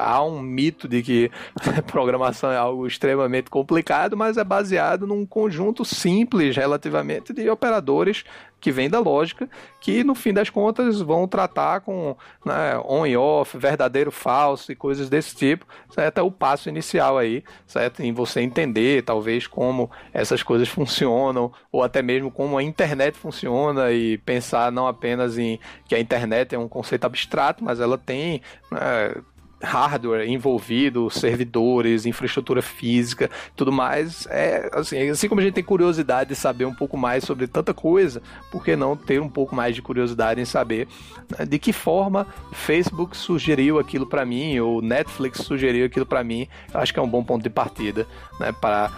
Há 0.05 0.23
um 0.25 0.41
mito 0.41 0.89
de 0.89 1.03
que 1.03 1.31
programação 1.87 2.51
é 2.51 2.57
algo 2.57 2.87
extremamente 2.87 3.51
complicado, 3.51 4.17
mas 4.17 4.37
é 4.37 4.45
baseado 4.45 5.07
num 5.07 5.27
conjunto 5.27 5.85
simples 5.85 6.57
relativamente 6.57 7.33
de 7.33 7.49
operadores 7.49 8.25
que 8.67 8.73
vem 8.73 8.91
da 8.91 8.99
lógica, 8.99 9.49
que 9.81 10.03
no 10.03 10.13
fim 10.13 10.33
das 10.33 10.51
contas 10.51 11.01
vão 11.01 11.29
tratar 11.29 11.83
com 11.83 12.17
né, 12.45 12.77
on 12.85 13.07
e 13.07 13.17
off, 13.17 13.57
verdadeiro, 13.57 14.11
falso 14.11 14.73
e 14.73 14.75
coisas 14.75 15.09
desse 15.09 15.37
tipo, 15.37 15.65
certo? 15.89 16.19
É 16.19 16.23
o 16.23 16.33
passo 16.33 16.69
inicial 16.69 17.17
aí, 17.17 17.45
certo? 17.65 18.03
Em 18.03 18.13
você 18.13 18.41
entender, 18.41 19.05
talvez, 19.05 19.47
como 19.47 19.89
essas 20.13 20.43
coisas 20.43 20.67
funcionam, 20.69 21.53
ou 21.71 21.81
até 21.81 22.03
mesmo 22.03 22.29
como 22.29 22.59
a 22.59 22.63
internet 22.65 23.17
funciona 23.17 23.93
e 23.93 24.19
pensar 24.19 24.73
não 24.73 24.89
apenas 24.89 25.39
em 25.39 25.61
que 25.85 25.95
a 25.95 26.01
internet 26.01 26.53
é 26.53 26.59
um 26.59 26.67
conceito 26.67 27.05
abstrato, 27.05 27.63
mas 27.63 27.79
ela 27.79 27.97
tem 27.97 28.43
né, 28.69 29.15
hardware 29.63 30.29
envolvido, 30.29 31.09
servidores, 31.11 32.07
infraestrutura 32.07 32.61
física, 32.61 33.31
tudo 33.55 33.73
mais. 33.73 34.27
É 34.31 34.69
assim, 34.73 35.09
assim 35.09 35.29
como 35.29 35.41
a 35.41 35.45
gente 35.45 35.55
tem 35.55 35.65
curiosidade 35.65 36.31
de 36.31 36.37
saber 36.37 36.65
um 36.65 36.75
pouco 36.75 36.97
mais 36.97 37.25
sobre 37.25 37.47
tanta 37.47 37.73
coisa, 37.73 38.23
por 38.51 38.65
que 38.65 38.77
não 38.77 38.97
ter 38.97 39.21
um 39.21 39.29
pouco 39.29 39.55
mais 39.55 39.75
de 39.75 39.83
curiosidade 39.83 40.41
em 40.41 40.45
saber 40.45 40.89
né, 41.37 41.45
de 41.47 41.59
que 41.59 41.73
forma 41.73 42.27
Facebook 42.53 43.17
sugeriu 43.17 43.79
aquilo 43.79 44.07
para 44.07 44.25
mim 44.25 44.59
ou 44.59 44.83
Netflix 44.83 45.39
sugeriu 45.41 45.87
aquilo 45.87 46.07
para 46.07 46.23
mim? 46.23 46.47
Eu 46.73 46.81
acho 46.81 46.93
que 46.93 46.99
é 46.99 47.03
um 47.03 47.09
bom 47.09 47.25
ponto 47.25 47.43
de 47.43 47.51
partida, 47.51 48.07
né, 48.39 48.53
para 48.53 48.91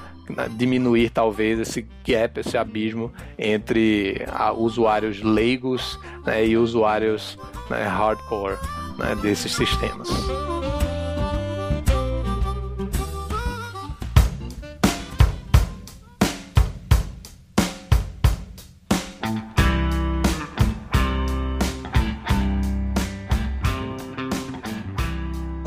diminuir 0.57 1.11
talvez 1.11 1.59
esse 1.59 1.87
gap, 2.05 2.41
esse 2.41 2.57
abismo 2.57 3.13
entre 3.39 4.27
usuários 4.57 5.23
leigos 5.23 5.99
né, 6.25 6.47
e 6.47 6.57
usuários 6.57 7.39
né, 7.71 7.85
hardcore 7.85 8.57
né, 8.99 9.15
desses 9.17 9.53
sistemas. 9.53 10.09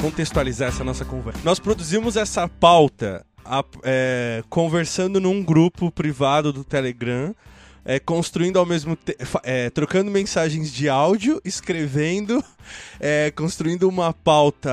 contextualizar 0.02 0.70
essa 0.70 0.84
nossa 0.84 1.06
conversa. 1.06 1.40
Nós 1.44 1.60
produzimos 1.60 2.18
essa 2.18 2.48
pauta 2.48 3.26
a, 3.52 3.66
é, 3.84 4.42
conversando 4.50 5.20
num 5.20 5.44
grupo 5.44 5.92
privado 5.92 6.54
do 6.54 6.64
Telegram 6.64 7.36
é, 7.84 8.00
construindo 8.00 8.58
ao 8.58 8.66
mesmo 8.66 8.96
tempo, 8.96 9.20
é, 9.44 9.70
trocando 9.70 10.10
mensagens 10.10 10.72
de 10.72 10.88
áudio, 10.88 11.42
escrevendo, 11.44 12.42
é, 13.00 13.30
construindo 13.32 13.90
uma 13.90 14.14
pauta 14.14 14.72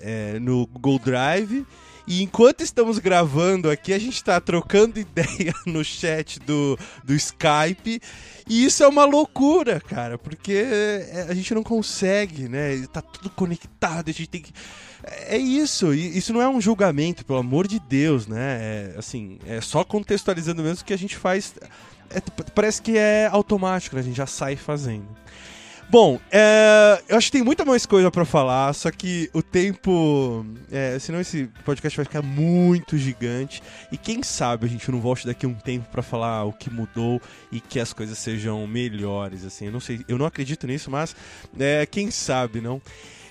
é, 0.00 0.38
no 0.40 0.66
Google 0.66 0.98
Drive. 0.98 1.64
E 2.10 2.24
enquanto 2.24 2.62
estamos 2.62 2.98
gravando 2.98 3.70
aqui, 3.70 3.92
a 3.92 3.98
gente 3.98 4.16
está 4.16 4.40
trocando 4.40 4.98
ideia 5.00 5.54
no 5.64 5.84
chat 5.84 6.40
do, 6.40 6.76
do 7.04 7.14
Skype. 7.14 8.02
E 8.48 8.64
isso 8.64 8.82
é 8.82 8.88
uma 8.88 9.04
loucura, 9.04 9.80
cara, 9.80 10.18
porque 10.18 10.54
é, 10.54 11.26
a 11.28 11.34
gente 11.34 11.54
não 11.54 11.62
consegue, 11.62 12.48
né? 12.48 12.84
Tá 12.92 13.00
tudo 13.00 13.30
conectado, 13.30 14.08
a 14.08 14.12
gente 14.12 14.28
tem 14.28 14.42
que. 14.42 14.52
É 15.28 15.38
isso, 15.38 15.94
isso 15.94 16.32
não 16.32 16.42
é 16.42 16.48
um 16.48 16.60
julgamento, 16.60 17.24
pelo 17.24 17.38
amor 17.38 17.68
de 17.68 17.78
Deus, 17.78 18.26
né? 18.26 18.58
É, 18.60 18.94
assim, 18.98 19.38
é 19.46 19.60
só 19.60 19.84
contextualizando 19.84 20.64
mesmo 20.64 20.84
que 20.84 20.92
a 20.92 20.98
gente 20.98 21.16
faz 21.16 21.54
é, 22.10 22.20
parece 22.54 22.82
que 22.82 22.98
é 22.98 23.28
automático, 23.28 23.94
né? 23.94 24.02
A 24.02 24.04
gente 24.04 24.16
já 24.16 24.26
sai 24.26 24.56
fazendo. 24.56 25.06
Bom, 25.90 26.20
é, 26.30 27.02
eu 27.08 27.16
acho 27.16 27.26
que 27.26 27.32
tem 27.32 27.42
muita 27.42 27.64
mais 27.64 27.84
coisa 27.84 28.12
para 28.12 28.24
falar, 28.24 28.72
só 28.74 28.92
que 28.92 29.28
o 29.32 29.42
tempo. 29.42 30.46
É, 30.70 30.96
senão 31.00 31.20
esse 31.20 31.50
podcast 31.64 31.96
vai 31.96 32.04
ficar 32.04 32.22
muito 32.22 32.96
gigante. 32.96 33.60
E 33.90 33.98
quem 33.98 34.22
sabe 34.22 34.66
a 34.66 34.68
gente 34.68 34.88
não 34.88 35.00
volte 35.00 35.26
daqui 35.26 35.46
a 35.46 35.48
um 35.48 35.54
tempo 35.54 35.88
para 35.90 36.00
falar 36.00 36.44
o 36.44 36.52
que 36.52 36.70
mudou 36.70 37.20
e 37.50 37.60
que 37.60 37.80
as 37.80 37.92
coisas 37.92 38.16
sejam 38.18 38.64
melhores. 38.68 39.44
Assim, 39.44 39.66
eu 39.66 39.72
não 39.72 39.80
sei, 39.80 40.04
eu 40.06 40.16
não 40.16 40.26
acredito 40.26 40.64
nisso, 40.64 40.92
mas 40.92 41.16
é, 41.58 41.84
quem 41.86 42.08
sabe, 42.08 42.60
não? 42.60 42.80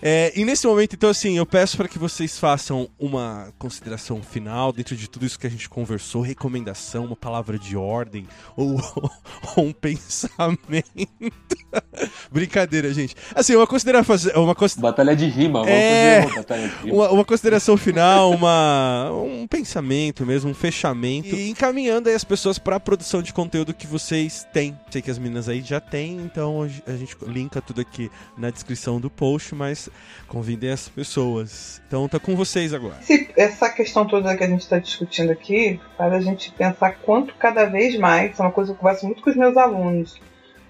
É, 0.02 0.32
e 0.36 0.46
nesse 0.46 0.66
momento, 0.66 0.96
então, 0.96 1.10
assim, 1.10 1.38
eu 1.38 1.46
peço 1.46 1.78
para 1.78 1.88
que 1.88 2.00
vocês 2.00 2.38
façam 2.38 2.90
uma 2.98 3.54
consideração 3.58 4.22
final 4.22 4.72
dentro 4.72 4.96
de 4.96 5.10
tudo 5.10 5.26
isso 5.26 5.38
que 5.38 5.48
a 5.48 5.50
gente 5.50 5.68
conversou, 5.68 6.22
recomendação, 6.22 7.06
uma 7.06 7.16
palavra 7.16 7.60
de 7.60 7.76
ordem 7.76 8.28
ou, 8.56 8.76
ou 9.56 9.66
um 9.66 9.74
pensamento. 9.74 10.60
Brincadeira, 12.32 12.94
gente. 12.94 13.16
Assim, 13.36 13.56
uma 13.56 13.68
consideração. 13.68 14.44
Uma 14.44 14.56
considera... 14.56 14.92
Batalha 14.92 15.16
de 15.16 15.26
rima, 15.26 15.60
vamos 15.60 15.74
é... 15.74 16.22
fazer 16.22 16.28
uma 16.28 16.36
batalha 16.36 16.68
de 16.68 16.76
rima. 16.76 16.94
Uma, 16.94 17.10
uma, 17.12 17.26
consideração 17.26 17.78
final, 17.78 18.32
uma, 18.32 19.12
um 19.12 19.48
pensamento 19.48 20.26
mesmo, 20.26 20.50
um 20.50 20.54
fechamento. 20.54 21.36
E 21.36 21.50
encaminhando 21.50 22.10
aí 22.10 22.16
as 22.16 22.24
pessoas 22.24 22.58
para 22.58 22.78
a 22.78 22.80
produção 22.80 23.22
de 23.22 23.34
conteúdo 23.34 23.74
que 23.74 23.86
vocês 23.86 24.48
têm. 24.54 24.78
Sei 24.90 25.02
que 25.02 25.12
as 25.12 25.18
meninas 25.18 25.50
aí 25.50 25.62
já 25.62 25.80
têm, 25.80 26.18
então 26.18 26.64
a 26.64 26.96
gente 26.96 27.18
linka 27.28 27.62
tudo 27.62 27.82
aqui 27.82 28.10
na 28.38 28.50
descrição 28.50 29.00
do 29.00 29.10
post, 29.10 29.54
mas 29.54 29.89
convidem 30.28 30.72
as 30.72 30.88
pessoas. 30.88 31.82
Então 31.88 32.08
tá 32.08 32.20
com 32.20 32.36
vocês 32.36 32.74
agora. 32.74 32.96
essa 33.36 33.70
questão 33.70 34.06
toda 34.06 34.38
que 34.38 34.44
a 34.44 34.48
gente 34.48 34.62
está 34.62 34.80
discutindo 34.80 35.32
aqui 35.32 35.80
faz 35.98 36.14
a 36.14 36.22
gente 36.22 36.52
pensar 36.52 36.92
quanto 37.02 37.34
cada 37.36 37.66
vez 37.66 37.98
mais, 37.98 38.40
é 38.40 38.44
uma 38.44 38.52
coisa 38.52 38.72
que 38.72 38.78
eu 38.78 38.80
converso 38.80 39.06
muito 39.06 39.22
com 39.22 39.30
os 39.30 39.36
meus 39.36 39.58
alunos, 39.58 40.22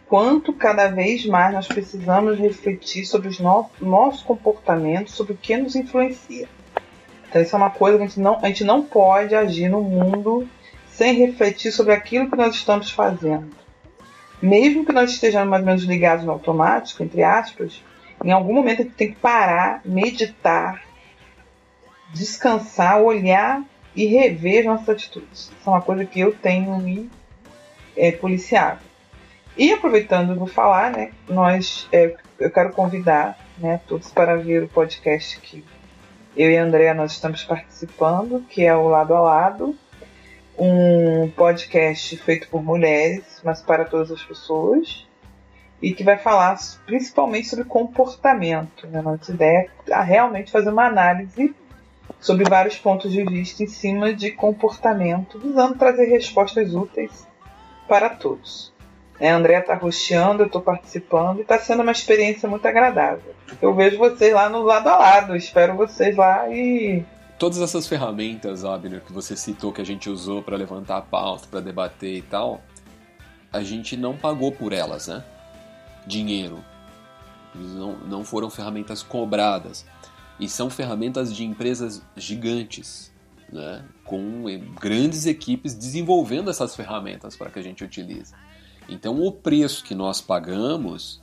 quanto 0.08 0.54
cada 0.54 0.88
vez 0.88 1.26
mais 1.26 1.54
nós 1.54 1.68
precisamos 1.68 2.40
refletir 2.40 3.06
sobre 3.06 3.30
o 3.30 3.44
no 3.44 3.70
nosso 3.82 4.26
comportamento, 4.26 5.12
sobre 5.12 5.34
o 5.34 5.38
que 5.38 5.56
nos 5.56 5.76
influencia. 5.76 6.48
Então 7.30 7.42
isso 7.42 7.56
é 7.56 7.58
uma 7.58 7.70
coisa 7.70 7.98
que 7.98 8.04
a 8.04 8.08
gente 8.08 8.20
não, 8.20 8.40
a 8.42 8.48
gente 8.48 8.64
não 8.64 8.82
pode 8.82 9.36
agir 9.36 9.70
no 9.70 9.82
mundo 9.82 10.48
sem 10.88 11.14
refletir 11.14 11.72
sobre 11.72 11.94
aquilo 11.94 12.30
que 12.30 12.36
nós 12.36 12.56
estamos 12.56 12.90
fazendo. 12.90 13.50
Mesmo 14.42 14.86
que 14.86 14.92
nós 14.92 15.12
estejamos 15.12 15.50
mais 15.50 15.62
ou 15.62 15.68
menos 15.68 15.84
ligados 15.84 16.26
no 16.26 16.32
automático, 16.32 17.04
entre 17.04 17.24
aspas, 17.24 17.82
em 18.24 18.32
algum 18.32 18.54
momento 18.54 18.84
gente 18.84 18.96
tem 18.96 19.12
que 19.12 19.20
parar, 19.20 19.82
meditar, 19.86 20.84
descansar, 22.14 23.02
olhar 23.02 23.64
e 23.96 24.06
rever 24.06 24.66
nossas 24.66 24.90
atitudes. 24.90 25.52
Isso 25.58 25.58
é 25.66 25.70
uma 25.70 25.82
coisa 25.82 26.06
que 26.06 26.20
eu 26.20 26.36
tenho 26.36 26.78
me 26.78 27.10
é, 27.96 28.12
policiado. 28.12 28.80
E 29.58 29.72
aproveitando, 29.72 30.36
vou 30.36 30.48
falar, 30.48 30.92
né? 30.92 31.12
Nós, 31.28 31.88
é, 31.92 32.16
eu 32.40 32.52
quero 32.52 32.72
convidar, 32.72 33.38
né, 33.58 33.82
todos 33.88 34.10
para 34.12 34.38
ver 34.38 34.64
o 34.64 34.70
podcast 34.70 35.40
que 35.42 35.66
eu 36.36 36.50
e 36.50 36.58
a 36.58 36.64
Andrea 36.64 36.94
nós 36.94 37.12
estamos 37.12 37.44
participando, 37.44 38.46
que 38.50 38.64
é 38.64 38.74
o 38.74 38.88
Lado 38.88 39.14
a 39.14 39.20
Lado, 39.20 39.76
um 40.58 41.30
podcast 41.32 42.16
feito 42.18 42.48
por 42.48 42.64
mulheres, 42.64 43.42
mas 43.44 43.62
para 43.62 43.84
todas 43.84 44.12
as 44.12 44.24
pessoas 44.24 45.09
e 45.82 45.94
que 45.94 46.04
vai 46.04 46.18
falar 46.18 46.58
principalmente 46.86 47.48
sobre 47.48 47.66
comportamento. 47.66 48.88
Né? 48.88 49.02
Nossa 49.02 49.32
ideia 49.32 49.70
é 49.88 50.02
realmente 50.02 50.52
fazer 50.52 50.70
uma 50.70 50.86
análise 50.86 51.56
sobre 52.20 52.50
vários 52.50 52.78
pontos 52.78 53.12
de 53.12 53.24
vista 53.24 53.64
em 53.64 53.68
cima 53.68 54.14
de 54.14 54.32
comportamento, 54.32 55.40
visando 55.40 55.76
trazer 55.76 56.06
respostas 56.06 56.74
úteis 56.74 57.28
para 57.88 58.10
todos. 58.10 58.74
É, 59.20 59.32
a 59.32 59.36
Andrea 59.36 59.60
está 59.60 59.76
rosteando, 59.76 60.44
eu 60.44 60.48
estou 60.48 60.62
participando 60.62 61.40
e 61.40 61.42
está 61.42 61.60
sendo 61.60 61.82
uma 61.82 61.92
experiência 61.92 62.48
muito 62.48 62.66
agradável. 62.66 63.36
Eu 63.62 63.74
vejo 63.74 63.98
vocês 63.98 64.34
lá 64.34 64.50
no 64.50 64.64
lado 64.64 64.88
a 64.88 64.98
lado, 64.98 65.36
espero 65.36 65.76
vocês 65.76 66.16
lá 66.16 66.50
e. 66.50 67.04
Todas 67.38 67.60
essas 67.60 67.88
ferramentas, 67.88 68.64
Abner, 68.64 69.02
que 69.02 69.12
você 69.12 69.36
citou 69.36 69.72
que 69.72 69.82
a 69.82 69.86
gente 69.86 70.10
usou 70.10 70.42
para 70.42 70.58
levantar 70.58 70.98
a 70.98 71.02
pauta, 71.02 71.48
para 71.50 71.60
debater 71.60 72.16
e 72.16 72.22
tal, 72.22 72.62
a 73.52 73.62
gente 73.62 73.98
não 73.98 74.16
pagou 74.16 74.52
por 74.52 74.72
elas, 74.72 75.08
né? 75.08 75.24
Dinheiro. 76.10 76.64
Não, 77.56 77.98
não 78.00 78.24
foram 78.24 78.50
ferramentas 78.50 79.02
cobradas. 79.02 79.86
E 80.40 80.50
são 80.50 80.70
ferramentas 80.70 81.34
de 81.34 81.46
empresas 81.46 82.02
gigantes, 82.16 83.14
né? 83.52 83.86
com 84.04 84.44
grandes 84.80 85.26
equipes 85.26 85.76
desenvolvendo 85.76 86.50
essas 86.50 86.76
ferramentas 86.76 87.36
para 87.36 87.50
que 87.50 87.60
a 87.60 87.62
gente 87.62 87.84
utilize. 87.84 88.34
Então, 88.88 89.22
o 89.22 89.32
preço 89.32 89.84
que 89.84 89.94
nós 89.94 90.20
pagamos 90.20 91.22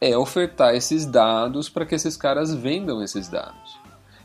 é 0.00 0.16
ofertar 0.16 0.74
esses 0.74 1.06
dados 1.06 1.68
para 1.68 1.86
que 1.86 1.94
esses 1.94 2.16
caras 2.16 2.52
vendam 2.52 3.02
esses 3.02 3.28
dados. 3.28 3.78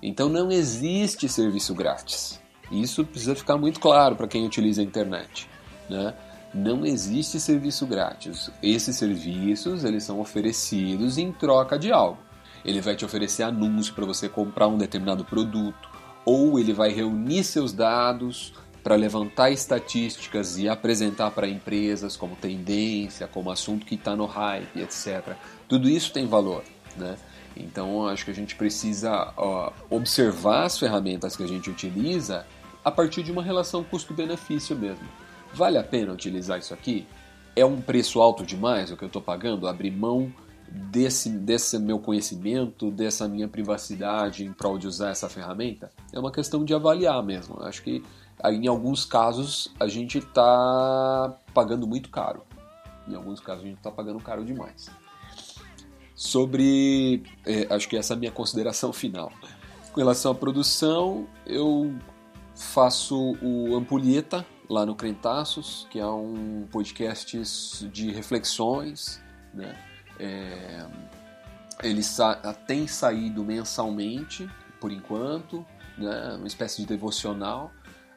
Então, 0.03 0.27
não 0.27 0.51
existe 0.51 1.29
serviço 1.29 1.73
grátis. 1.73 2.41
Isso 2.71 3.05
precisa 3.05 3.35
ficar 3.35 3.57
muito 3.57 3.79
claro 3.79 4.15
para 4.15 4.27
quem 4.27 4.45
utiliza 4.45 4.81
a 4.81 4.83
internet. 4.83 5.47
Né? 5.89 6.13
Não 6.53 6.85
existe 6.85 7.39
serviço 7.39 7.85
grátis. 7.85 8.49
Esses 8.61 8.95
serviços 8.95 9.83
eles 9.83 10.03
são 10.03 10.19
oferecidos 10.19 11.17
em 11.17 11.31
troca 11.31 11.79
de 11.79 11.91
algo. 11.91 12.19
Ele 12.63 12.81
vai 12.81 12.95
te 12.95 13.05
oferecer 13.05 13.43
anúncio 13.43 13.93
para 13.93 14.05
você 14.05 14.29
comprar 14.29 14.67
um 14.67 14.77
determinado 14.77 15.25
produto, 15.25 15.89
ou 16.25 16.59
ele 16.59 16.73
vai 16.73 16.91
reunir 16.91 17.43
seus 17.43 17.73
dados 17.73 18.53
para 18.83 18.95
levantar 18.95 19.51
estatísticas 19.51 20.57
e 20.57 20.67
apresentar 20.67 21.31
para 21.31 21.47
empresas 21.47 22.17
como 22.17 22.35
tendência, 22.35 23.27
como 23.27 23.51
assunto 23.51 23.85
que 23.85 23.95
está 23.95 24.15
no 24.15 24.25
hype, 24.25 24.79
etc. 24.81 25.35
Tudo 25.67 25.89
isso 25.89 26.11
tem 26.11 26.25
valor, 26.25 26.63
né? 26.97 27.15
Então 27.55 28.07
acho 28.07 28.25
que 28.25 28.31
a 28.31 28.35
gente 28.35 28.55
precisa 28.55 29.33
ó, 29.37 29.71
observar 29.89 30.65
as 30.65 30.79
ferramentas 30.79 31.35
que 31.35 31.43
a 31.43 31.47
gente 31.47 31.69
utiliza 31.69 32.45
a 32.83 32.89
partir 32.89 33.23
de 33.23 33.31
uma 33.31 33.43
relação 33.43 33.83
custo-benefício 33.83 34.75
mesmo. 34.75 35.07
Vale 35.53 35.77
a 35.77 35.83
pena 35.83 36.13
utilizar 36.13 36.59
isso 36.59 36.73
aqui? 36.73 37.07
É 37.55 37.65
um 37.65 37.81
preço 37.81 38.21
alto 38.21 38.45
demais 38.45 38.91
o 38.91 38.97
que 38.97 39.03
eu 39.03 39.07
estou 39.07 39.21
pagando? 39.21 39.67
Abrir 39.67 39.91
mão 39.91 40.33
desse, 40.71 41.29
desse 41.29 41.77
meu 41.77 41.99
conhecimento, 41.99 42.89
dessa 42.89 43.27
minha 43.27 43.47
privacidade 43.47 44.45
em 44.45 44.53
prol 44.53 44.77
de 44.77 44.87
usar 44.87 45.09
essa 45.09 45.27
ferramenta? 45.27 45.91
É 46.13 46.19
uma 46.19 46.31
questão 46.31 46.63
de 46.63 46.73
avaliar 46.73 47.21
mesmo. 47.23 47.61
Acho 47.63 47.83
que 47.83 48.01
em 48.43 48.67
alguns 48.67 49.05
casos 49.05 49.71
a 49.79 49.87
gente 49.87 50.19
está 50.19 51.35
pagando 51.53 51.85
muito 51.85 52.09
caro. 52.09 52.43
Em 53.07 53.15
alguns 53.15 53.39
casos 53.39 53.63
a 53.63 53.67
gente 53.67 53.77
está 53.77 53.91
pagando 53.91 54.19
caro 54.19 54.45
demais. 54.45 54.89
Sobre. 56.15 57.23
É, 57.45 57.67
acho 57.73 57.89
que 57.89 57.97
essa 57.97 58.13
é 58.13 58.15
a 58.15 58.19
minha 58.19 58.31
consideração 58.31 58.93
final. 58.93 59.31
Com 59.91 59.99
relação 59.99 60.31
à 60.31 60.35
produção, 60.35 61.27
eu 61.45 61.93
faço 62.55 63.35
o 63.41 63.75
Ampulheta, 63.75 64.45
lá 64.71 64.85
no 64.85 64.95
Crentaços, 64.95 65.85
que 65.91 65.99
é 65.99 66.07
um 66.07 66.65
podcast 66.71 67.85
de 67.89 68.09
reflexões, 68.09 69.21
né? 69.53 69.77
É, 70.17 70.87
ele 71.83 72.01
sa 72.01 72.35
tem 72.65 72.87
saído 72.87 73.43
mensalmente, 73.43 74.49
por 74.79 74.89
enquanto, 74.89 75.65
né? 75.97 76.35
uma 76.37 76.47
espécie 76.47 76.81
de 76.81 76.87
devocional. 76.87 77.69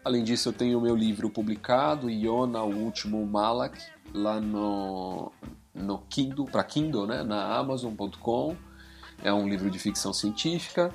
Além 0.05 0.23
disso, 0.23 0.51
eu 0.51 0.53
tenho 0.53 0.79
o 0.79 0.81
meu 0.81 0.95
livro 0.95 1.29
publicado, 1.29 2.09
Iona, 2.09 2.63
o 2.63 2.73
Último 2.85 3.27
Malak, 3.27 3.77
lá 4.15 4.41
no, 4.41 5.33
no 5.75 5.99
Kindle, 6.09 6.45
para 6.45 6.63
Kindle, 6.63 7.07
né? 7.07 7.25
na 7.25 7.57
Amazon.com. 7.57 8.57
É 9.25 9.33
um 9.33 9.49
livro 9.49 9.69
de 9.71 9.79
ficção 9.81 10.13
científica. 10.13 10.95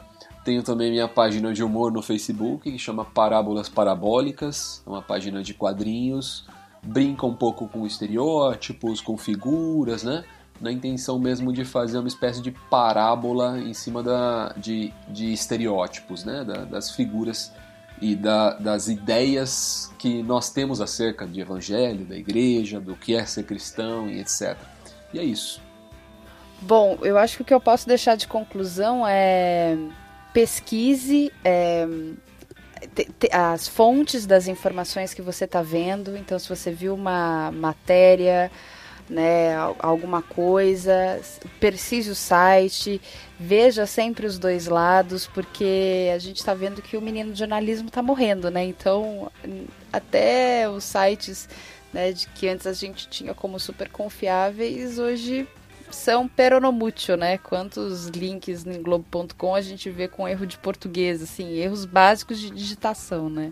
Tenho 0.50 0.64
também 0.64 0.90
minha 0.90 1.08
página 1.08 1.54
de 1.54 1.64
humor 1.64 1.92
no 1.92 2.02
Facebook, 2.02 2.72
que 2.72 2.80
chama 2.80 3.06
Parábolas 3.06 3.70
Parabólicas, 3.70 4.82
é 4.84 4.90
uma 4.90 5.00
página 5.00 5.44
de 5.44 5.54
quadrinhos, 5.54 6.48
brinca 6.82 7.24
um 7.24 7.36
pouco 7.36 7.68
com 7.68 7.86
estereótipos, 7.86 9.00
com 9.00 9.16
figuras, 9.16 10.02
né? 10.02 10.24
Na 10.60 10.72
intenção 10.72 11.20
mesmo 11.20 11.54
de 11.54 11.64
fazer 11.64 12.00
uma 12.00 12.08
espécie 12.08 12.42
de 12.42 12.50
parábola 12.50 13.60
em 13.60 13.76
cima 13.76 14.02
da, 14.02 14.52
de, 14.58 14.92
de 15.08 15.32
estereótipos, 15.32 16.24
né? 16.26 16.44
Da, 16.44 16.66
das 16.66 16.90
figuras 16.90 17.54
e 18.02 18.16
da, 18.16 18.56
das 18.56 18.88
ideias 18.88 19.94
que 20.00 20.24
nós 20.24 20.50
temos 20.50 20.82
acerca 20.82 21.28
de 21.28 21.42
evangelho, 21.42 22.06
da 22.06 22.16
igreja, 22.16 22.80
do 22.80 22.96
que 22.96 23.14
é 23.14 23.24
ser 23.24 23.44
cristão 23.44 24.10
e 24.10 24.20
etc. 24.20 24.58
E 25.14 25.20
é 25.20 25.24
isso. 25.24 25.62
Bom, 26.60 26.98
eu 27.04 27.20
acho 27.20 27.38
que 27.38 27.44
o 27.44 27.46
que 27.46 27.54
eu 27.54 27.62
posso 27.62 27.88
deixar 27.88 28.16
de 28.16 28.28
conclusão 28.28 29.08
é 29.08 29.78
pesquise 30.34 31.32
é, 31.44 31.88
te, 32.96 33.06
te, 33.06 33.30
as 33.32 33.68
fontes 33.68 34.26
das 34.26 34.48
informações 34.48 35.14
que 35.14 35.22
você 35.22 35.46
está 35.46 35.62
vendo. 35.62 36.16
Então, 36.18 36.38
se 36.40 36.48
você 36.48 36.72
viu 36.72 36.94
uma 36.94 37.52
matéria, 37.52 38.52
né, 39.10 39.56
alguma 39.80 40.22
coisa, 40.22 41.20
precise 41.60 42.12
o 42.12 42.16
site, 42.16 43.02
veja 43.40 43.86
sempre 43.86 44.26
os 44.28 44.38
dois 44.38 44.68
lados, 44.68 45.28
porque 45.28 46.12
a 46.14 46.20
gente 46.20 46.38
está 46.38 46.54
vendo 46.54 46.82
que 46.82 46.96
o 46.96 47.02
menino 47.02 47.34
de 47.34 47.40
jornalismo 47.40 47.88
está 47.88 48.02
morrendo, 48.02 48.52
né? 48.52 48.64
Então, 48.64 49.32
até 49.92 50.70
os 50.70 50.84
sites 50.84 51.50
né, 51.92 52.12
de 52.12 52.28
que 52.28 52.48
antes 52.48 52.68
a 52.68 52.74
gente 52.74 53.10
tinha 53.10 53.34
como 53.34 53.60
super 53.60 53.90
confiáveis, 53.90 55.00
hoje 55.00 55.48
são 55.92 56.28
peronomútil, 56.28 57.18
né? 57.18 57.38
Quantos 57.38 58.08
links 58.08 58.66
em 58.66 58.82
globo.com 58.82 59.56
a 59.56 59.62
gente 59.62 59.90
vê 59.90 60.08
com 60.08 60.28
erro 60.28 60.46
de 60.46 60.58
português, 60.58 61.22
assim, 61.22 61.58
erros 61.58 61.86
básicos 61.86 62.40
de 62.40 62.50
digitação, 62.50 63.30
né? 63.30 63.52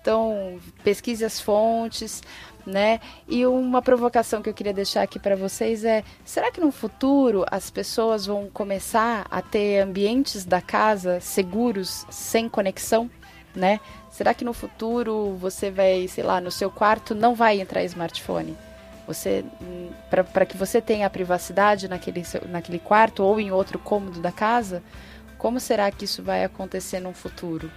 Então, 0.00 0.60
pesquise 0.82 1.24
as 1.24 1.40
fontes, 1.40 2.22
né? 2.66 3.00
E 3.26 3.46
uma 3.46 3.80
provocação 3.80 4.42
que 4.42 4.48
eu 4.50 4.54
queria 4.54 4.72
deixar 4.72 5.02
aqui 5.02 5.18
para 5.18 5.34
vocês 5.34 5.82
é: 5.84 6.04
será 6.24 6.50
que 6.50 6.60
no 6.60 6.70
futuro 6.70 7.44
as 7.50 7.70
pessoas 7.70 8.26
vão 8.26 8.50
começar 8.50 9.26
a 9.30 9.40
ter 9.40 9.80
ambientes 9.80 10.44
da 10.44 10.60
casa 10.60 11.20
seguros 11.20 12.06
sem 12.10 12.48
conexão, 12.50 13.10
né? 13.54 13.80
Será 14.10 14.34
que 14.34 14.44
no 14.44 14.52
futuro 14.52 15.36
você 15.40 15.70
vai, 15.70 16.06
sei 16.06 16.22
lá, 16.22 16.40
no 16.40 16.50
seu 16.50 16.70
quarto 16.70 17.14
não 17.14 17.34
vai 17.34 17.60
entrar 17.60 17.82
smartphone? 17.84 18.56
Você 19.06 19.44
para 20.10 20.46
que 20.46 20.56
você 20.56 20.80
tenha 20.80 21.06
a 21.06 21.10
privacidade 21.10 21.88
naquele, 21.88 22.22
naquele 22.48 22.78
quarto 22.78 23.22
ou 23.22 23.38
em 23.38 23.50
outro 23.50 23.78
cômodo 23.78 24.20
da 24.20 24.32
casa, 24.32 24.82
como 25.36 25.60
será 25.60 25.90
que 25.90 26.04
isso 26.04 26.22
vai 26.22 26.44
acontecer 26.44 27.00
no 27.00 27.12
futuro? 27.12 27.70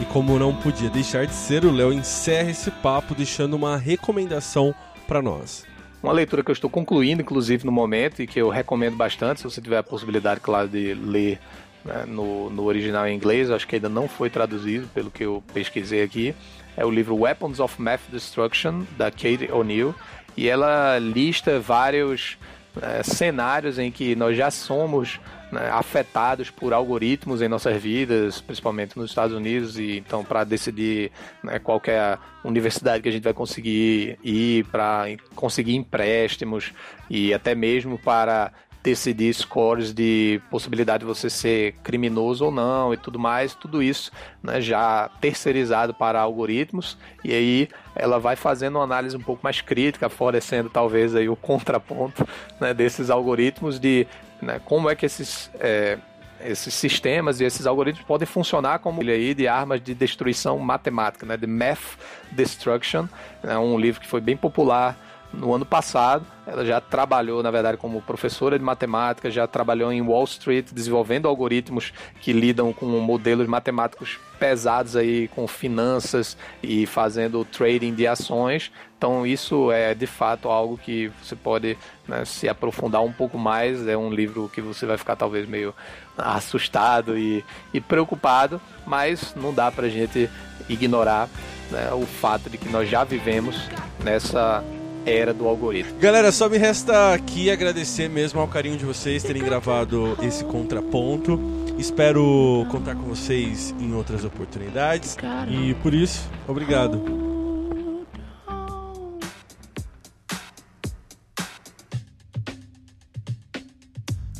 E 0.00 0.04
como 0.06 0.38
não 0.38 0.54
podia 0.54 0.90
deixar 0.90 1.26
de 1.26 1.34
ser, 1.34 1.64
o 1.64 1.70
Léo 1.70 1.92
encerra 1.92 2.50
esse 2.50 2.70
papo 2.70 3.14
deixando 3.14 3.54
uma 3.54 3.76
recomendação 3.76 4.74
para 5.06 5.22
nós. 5.22 5.64
Uma 6.02 6.12
leitura 6.12 6.42
que 6.42 6.50
eu 6.50 6.52
estou 6.52 6.68
concluindo, 6.68 7.22
inclusive, 7.22 7.64
no 7.64 7.72
momento, 7.72 8.20
e 8.20 8.26
que 8.26 8.40
eu 8.40 8.48
recomendo 8.48 8.96
bastante, 8.96 9.40
se 9.40 9.44
você 9.44 9.60
tiver 9.60 9.78
a 9.78 9.82
possibilidade, 9.82 10.40
claro, 10.40 10.68
de 10.68 10.94
ler 10.94 11.38
né, 11.84 12.04
no, 12.06 12.50
no 12.50 12.64
original 12.64 13.06
em 13.06 13.14
inglês, 13.14 13.50
acho 13.50 13.66
que 13.66 13.76
ainda 13.76 13.88
não 13.88 14.08
foi 14.08 14.30
traduzido, 14.30 14.88
pelo 14.88 15.10
que 15.10 15.24
eu 15.24 15.42
pesquisei 15.52 16.02
aqui, 16.02 16.34
é 16.76 16.84
o 16.84 16.90
livro 16.90 17.16
Weapons 17.16 17.60
of 17.60 17.80
Math 17.80 18.02
Destruction, 18.10 18.84
da 18.96 19.10
Kate 19.10 19.48
O'Neill, 19.52 19.94
e 20.36 20.48
ela 20.48 20.98
lista 20.98 21.60
vários 21.60 22.36
é, 22.80 23.02
cenários 23.02 23.78
em 23.78 23.90
que 23.90 24.16
nós 24.16 24.36
já 24.36 24.50
somos 24.50 25.20
né, 25.52 25.70
afetados 25.70 26.50
por 26.50 26.72
algoritmos 26.72 27.40
em 27.40 27.48
nossas 27.48 27.80
vidas, 27.80 28.40
principalmente 28.40 28.98
nos 28.98 29.10
Estados 29.10 29.36
Unidos, 29.36 29.78
e 29.78 29.98
então 29.98 30.24
para 30.24 30.42
decidir 30.42 31.12
né, 31.42 31.60
qual 31.60 31.80
é 31.86 31.96
a 31.96 32.18
universidade 32.44 33.02
que 33.02 33.08
a 33.08 33.12
gente 33.12 33.22
vai 33.22 33.32
conseguir 33.32 34.18
ir, 34.24 34.64
para 34.64 35.04
conseguir 35.36 35.76
empréstimos 35.76 36.72
e 37.08 37.32
até 37.32 37.54
mesmo 37.54 37.96
para 37.96 38.52
decidir 38.84 39.32
scores 39.32 39.94
de 39.94 40.42
possibilidade 40.50 41.00
de 41.00 41.06
você 41.06 41.30
ser 41.30 41.72
criminoso 41.82 42.44
ou 42.44 42.50
não 42.50 42.92
e 42.92 42.98
tudo 42.98 43.18
mais, 43.18 43.54
tudo 43.54 43.82
isso 43.82 44.12
né, 44.42 44.60
já 44.60 45.10
terceirizado 45.22 45.94
para 45.94 46.20
algoritmos 46.20 46.98
e 47.24 47.32
aí 47.32 47.68
ela 47.96 48.20
vai 48.20 48.36
fazendo 48.36 48.76
uma 48.76 48.84
análise 48.84 49.16
um 49.16 49.22
pouco 49.22 49.40
mais 49.42 49.62
crítica, 49.62 50.10
favorecendo 50.10 50.68
talvez 50.68 51.14
aí 51.14 51.30
o 51.30 51.34
contraponto 51.34 52.28
né, 52.60 52.74
desses 52.74 53.08
algoritmos 53.08 53.80
de 53.80 54.06
né, 54.42 54.60
como 54.66 54.90
é 54.90 54.94
que 54.94 55.06
esses 55.06 55.50
é, 55.58 55.96
esses 56.44 56.74
sistemas 56.74 57.40
e 57.40 57.44
esses 57.44 57.66
algoritmos 57.66 58.06
podem 58.06 58.26
funcionar 58.26 58.80
como 58.80 59.00
aí 59.00 59.32
de 59.32 59.48
armas 59.48 59.80
de 59.80 59.94
destruição 59.94 60.58
matemática, 60.58 61.24
né, 61.24 61.38
de 61.38 61.46
Math 61.46 61.98
Destruction, 62.30 63.06
é 63.42 63.56
um 63.56 63.78
livro 63.78 64.02
que 64.02 64.06
foi 64.06 64.20
bem 64.20 64.36
popular 64.36 64.94
no 65.38 65.54
ano 65.54 65.64
passado. 65.64 66.24
Ela 66.46 66.64
já 66.64 66.80
trabalhou, 66.80 67.42
na 67.42 67.50
verdade, 67.50 67.78
como 67.78 68.02
professora 68.02 68.58
de 68.58 68.64
matemática, 68.64 69.30
já 69.30 69.46
trabalhou 69.46 69.92
em 69.92 70.02
Wall 70.02 70.24
Street 70.24 70.72
desenvolvendo 70.72 71.26
algoritmos 71.26 71.92
que 72.20 72.32
lidam 72.32 72.72
com 72.72 72.86
modelos 72.86 73.46
matemáticos 73.46 74.18
pesados 74.38 74.94
aí 74.94 75.28
com 75.28 75.46
finanças 75.46 76.36
e 76.62 76.84
fazendo 76.86 77.44
trading 77.46 77.94
de 77.94 78.06
ações. 78.06 78.70
Então 78.98 79.26
isso 79.26 79.72
é 79.72 79.94
de 79.94 80.06
fato 80.06 80.48
algo 80.48 80.76
que 80.76 81.10
você 81.22 81.34
pode 81.34 81.78
né, 82.06 82.24
se 82.24 82.48
aprofundar 82.48 83.02
um 83.02 83.12
pouco 83.12 83.38
mais. 83.38 83.86
É 83.86 83.96
um 83.96 84.10
livro 84.10 84.50
que 84.52 84.60
você 84.60 84.84
vai 84.84 84.98
ficar 84.98 85.16
talvez 85.16 85.48
meio 85.48 85.74
assustado 86.16 87.18
e, 87.18 87.44
e 87.72 87.80
preocupado, 87.80 88.60
mas 88.86 89.34
não 89.34 89.52
dá 89.52 89.70
pra 89.70 89.88
gente 89.88 90.28
ignorar 90.68 91.28
né, 91.70 91.90
o 91.92 92.06
fato 92.06 92.48
de 92.48 92.58
que 92.58 92.68
nós 92.68 92.88
já 92.88 93.04
vivemos 93.04 93.68
nessa 94.02 94.62
era 95.06 95.32
do 95.34 95.46
algoritmo. 95.46 95.98
Galera, 95.98 96.32
só 96.32 96.48
me 96.48 96.58
resta 96.58 97.12
aqui 97.12 97.50
agradecer 97.50 98.08
mesmo 98.08 98.40
ao 98.40 98.48
carinho 98.48 98.76
de 98.76 98.84
vocês 98.84 99.22
terem 99.22 99.42
gravado 99.42 100.16
esse 100.22 100.44
contraponto. 100.44 101.38
Espero 101.78 102.66
contar 102.70 102.94
com 102.94 103.02
vocês 103.02 103.74
em 103.80 103.92
outras 103.94 104.24
oportunidades. 104.24 105.16
E 105.48 105.74
por 105.74 105.92
isso, 105.92 106.28
obrigado. 106.46 107.34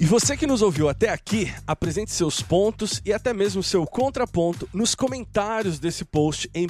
E 0.04 0.06
você 0.06 0.36
que 0.36 0.46
nos 0.46 0.60
ouviu 0.60 0.90
até 0.90 1.08
aqui, 1.08 1.50
apresente 1.66 2.12
seus 2.12 2.42
pontos 2.42 3.00
e 3.06 3.12
até 3.12 3.32
mesmo 3.32 3.62
seu 3.62 3.86
contraponto 3.86 4.68
nos 4.70 4.94
comentários 4.94 5.78
desse 5.78 6.04
post 6.04 6.50
em 6.52 6.66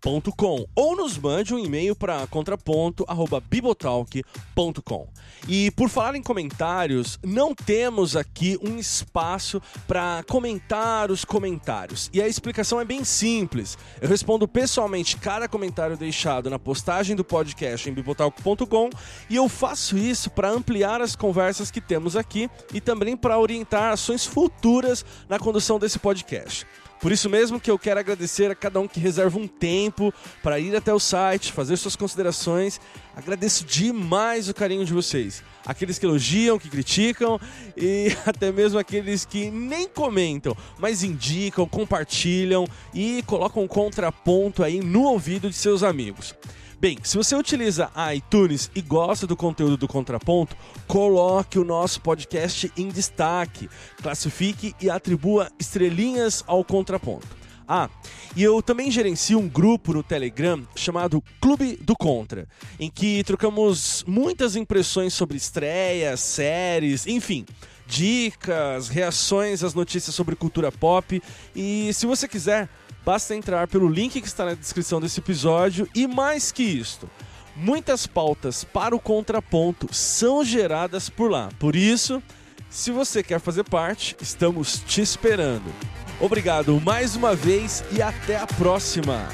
bibotalk.com 0.00 0.66
ou 0.74 0.96
nos 0.96 1.18
mande 1.18 1.54
um 1.54 1.58
e-mail 1.58 1.94
para 1.94 2.26
contraponto@bibotalk.com. 2.26 5.08
E 5.48 5.70
por 5.72 5.88
falar 5.88 6.14
em 6.16 6.22
comentários, 6.22 7.18
não 7.22 7.54
temos 7.54 8.16
aqui 8.16 8.58
um 8.62 8.78
espaço 8.78 9.62
para 9.86 10.24
comentar 10.28 11.10
os 11.10 11.24
comentários. 11.24 12.10
E 12.12 12.20
a 12.20 12.28
explicação 12.28 12.78
é 12.80 12.84
bem 12.84 13.04
simples. 13.04 13.78
Eu 14.00 14.08
respondo 14.08 14.48
pessoalmente 14.48 15.16
cada 15.16 15.48
comentário 15.48 15.96
deixado 15.96 16.50
na 16.50 16.58
postagem 16.58 17.16
do 17.16 17.24
podcast 17.24 17.88
em 17.88 17.92
bibotalk.com 17.92 18.90
e 19.28 19.36
eu 19.36 19.48
faço 19.48 19.96
isso 19.96 20.30
para 20.30 20.50
ampliar 20.50 21.00
as 21.00 21.16
conversas 21.16 21.70
que 21.70 21.80
temos 21.80 22.16
aqui 22.16 22.50
e 22.72 22.80
também 22.80 23.16
para 23.16 23.38
orientar 23.38 23.92
ações 23.92 24.26
futuras 24.26 25.04
na 25.28 25.38
condução 25.38 25.78
desse 25.78 25.98
podcast. 25.98 26.66
Por 27.00 27.10
isso 27.10 27.30
mesmo 27.30 27.58
que 27.58 27.70
eu 27.70 27.78
quero 27.78 27.98
agradecer 27.98 28.50
a 28.50 28.54
cada 28.54 28.78
um 28.78 28.86
que 28.86 29.00
reserva 29.00 29.38
um 29.38 29.48
tempo 29.48 30.12
para 30.42 30.58
ir 30.58 30.76
até 30.76 30.92
o 30.92 31.00
site, 31.00 31.50
fazer 31.50 31.78
suas 31.78 31.96
considerações. 31.96 32.78
Agradeço 33.16 33.64
demais 33.64 34.50
o 34.50 34.54
carinho 34.54 34.84
de 34.84 34.92
vocês. 34.92 35.42
Aqueles 35.64 35.98
que 35.98 36.04
elogiam, 36.04 36.58
que 36.58 36.68
criticam 36.68 37.40
e 37.74 38.08
até 38.26 38.52
mesmo 38.52 38.78
aqueles 38.78 39.24
que 39.24 39.50
nem 39.50 39.88
comentam, 39.88 40.54
mas 40.78 41.02
indicam, 41.02 41.66
compartilham 41.66 42.66
e 42.92 43.22
colocam 43.26 43.62
um 43.62 43.68
contraponto 43.68 44.62
aí 44.62 44.80
no 44.80 45.04
ouvido 45.04 45.48
de 45.48 45.56
seus 45.56 45.82
amigos. 45.82 46.34
Bem, 46.80 46.96
se 47.02 47.18
você 47.18 47.36
utiliza 47.36 47.90
a 47.94 48.14
iTunes 48.14 48.70
e 48.74 48.80
gosta 48.80 49.26
do 49.26 49.36
conteúdo 49.36 49.76
do 49.76 49.86
Contraponto, 49.86 50.56
coloque 50.86 51.58
o 51.58 51.64
nosso 51.64 52.00
podcast 52.00 52.72
em 52.74 52.88
destaque, 52.88 53.68
classifique 54.00 54.74
e 54.80 54.88
atribua 54.88 55.52
estrelinhas 55.58 56.42
ao 56.46 56.64
Contraponto. 56.64 57.28
Ah, 57.68 57.90
e 58.34 58.42
eu 58.42 58.62
também 58.62 58.90
gerencio 58.90 59.38
um 59.38 59.46
grupo 59.46 59.92
no 59.92 60.02
Telegram 60.02 60.66
chamado 60.74 61.22
Clube 61.38 61.76
do 61.82 61.94
Contra, 61.94 62.48
em 62.80 62.90
que 62.90 63.22
trocamos 63.24 64.02
muitas 64.08 64.56
impressões 64.56 65.12
sobre 65.12 65.36
estreias, 65.36 66.20
séries, 66.20 67.06
enfim, 67.06 67.44
dicas, 67.86 68.88
reações 68.88 69.62
às 69.62 69.74
notícias 69.74 70.14
sobre 70.14 70.34
cultura 70.34 70.72
pop. 70.72 71.22
E 71.54 71.92
se 71.92 72.06
você 72.06 72.26
quiser, 72.26 72.70
Basta 73.10 73.34
entrar 73.34 73.66
pelo 73.66 73.88
link 73.88 74.20
que 74.20 74.26
está 74.28 74.44
na 74.44 74.54
descrição 74.54 75.00
desse 75.00 75.18
episódio 75.18 75.88
e 75.92 76.06
mais 76.06 76.52
que 76.52 76.62
isto, 76.62 77.10
muitas 77.56 78.06
pautas 78.06 78.62
para 78.62 78.94
o 78.94 79.00
contraponto 79.00 79.92
são 79.92 80.44
geradas 80.44 81.08
por 81.08 81.28
lá. 81.28 81.48
Por 81.58 81.74
isso, 81.74 82.22
se 82.68 82.92
você 82.92 83.20
quer 83.20 83.40
fazer 83.40 83.64
parte, 83.64 84.16
estamos 84.20 84.80
te 84.86 85.00
esperando. 85.00 85.74
Obrigado 86.20 86.80
mais 86.80 87.16
uma 87.16 87.34
vez 87.34 87.82
e 87.90 88.00
até 88.00 88.36
a 88.36 88.46
próxima! 88.46 89.26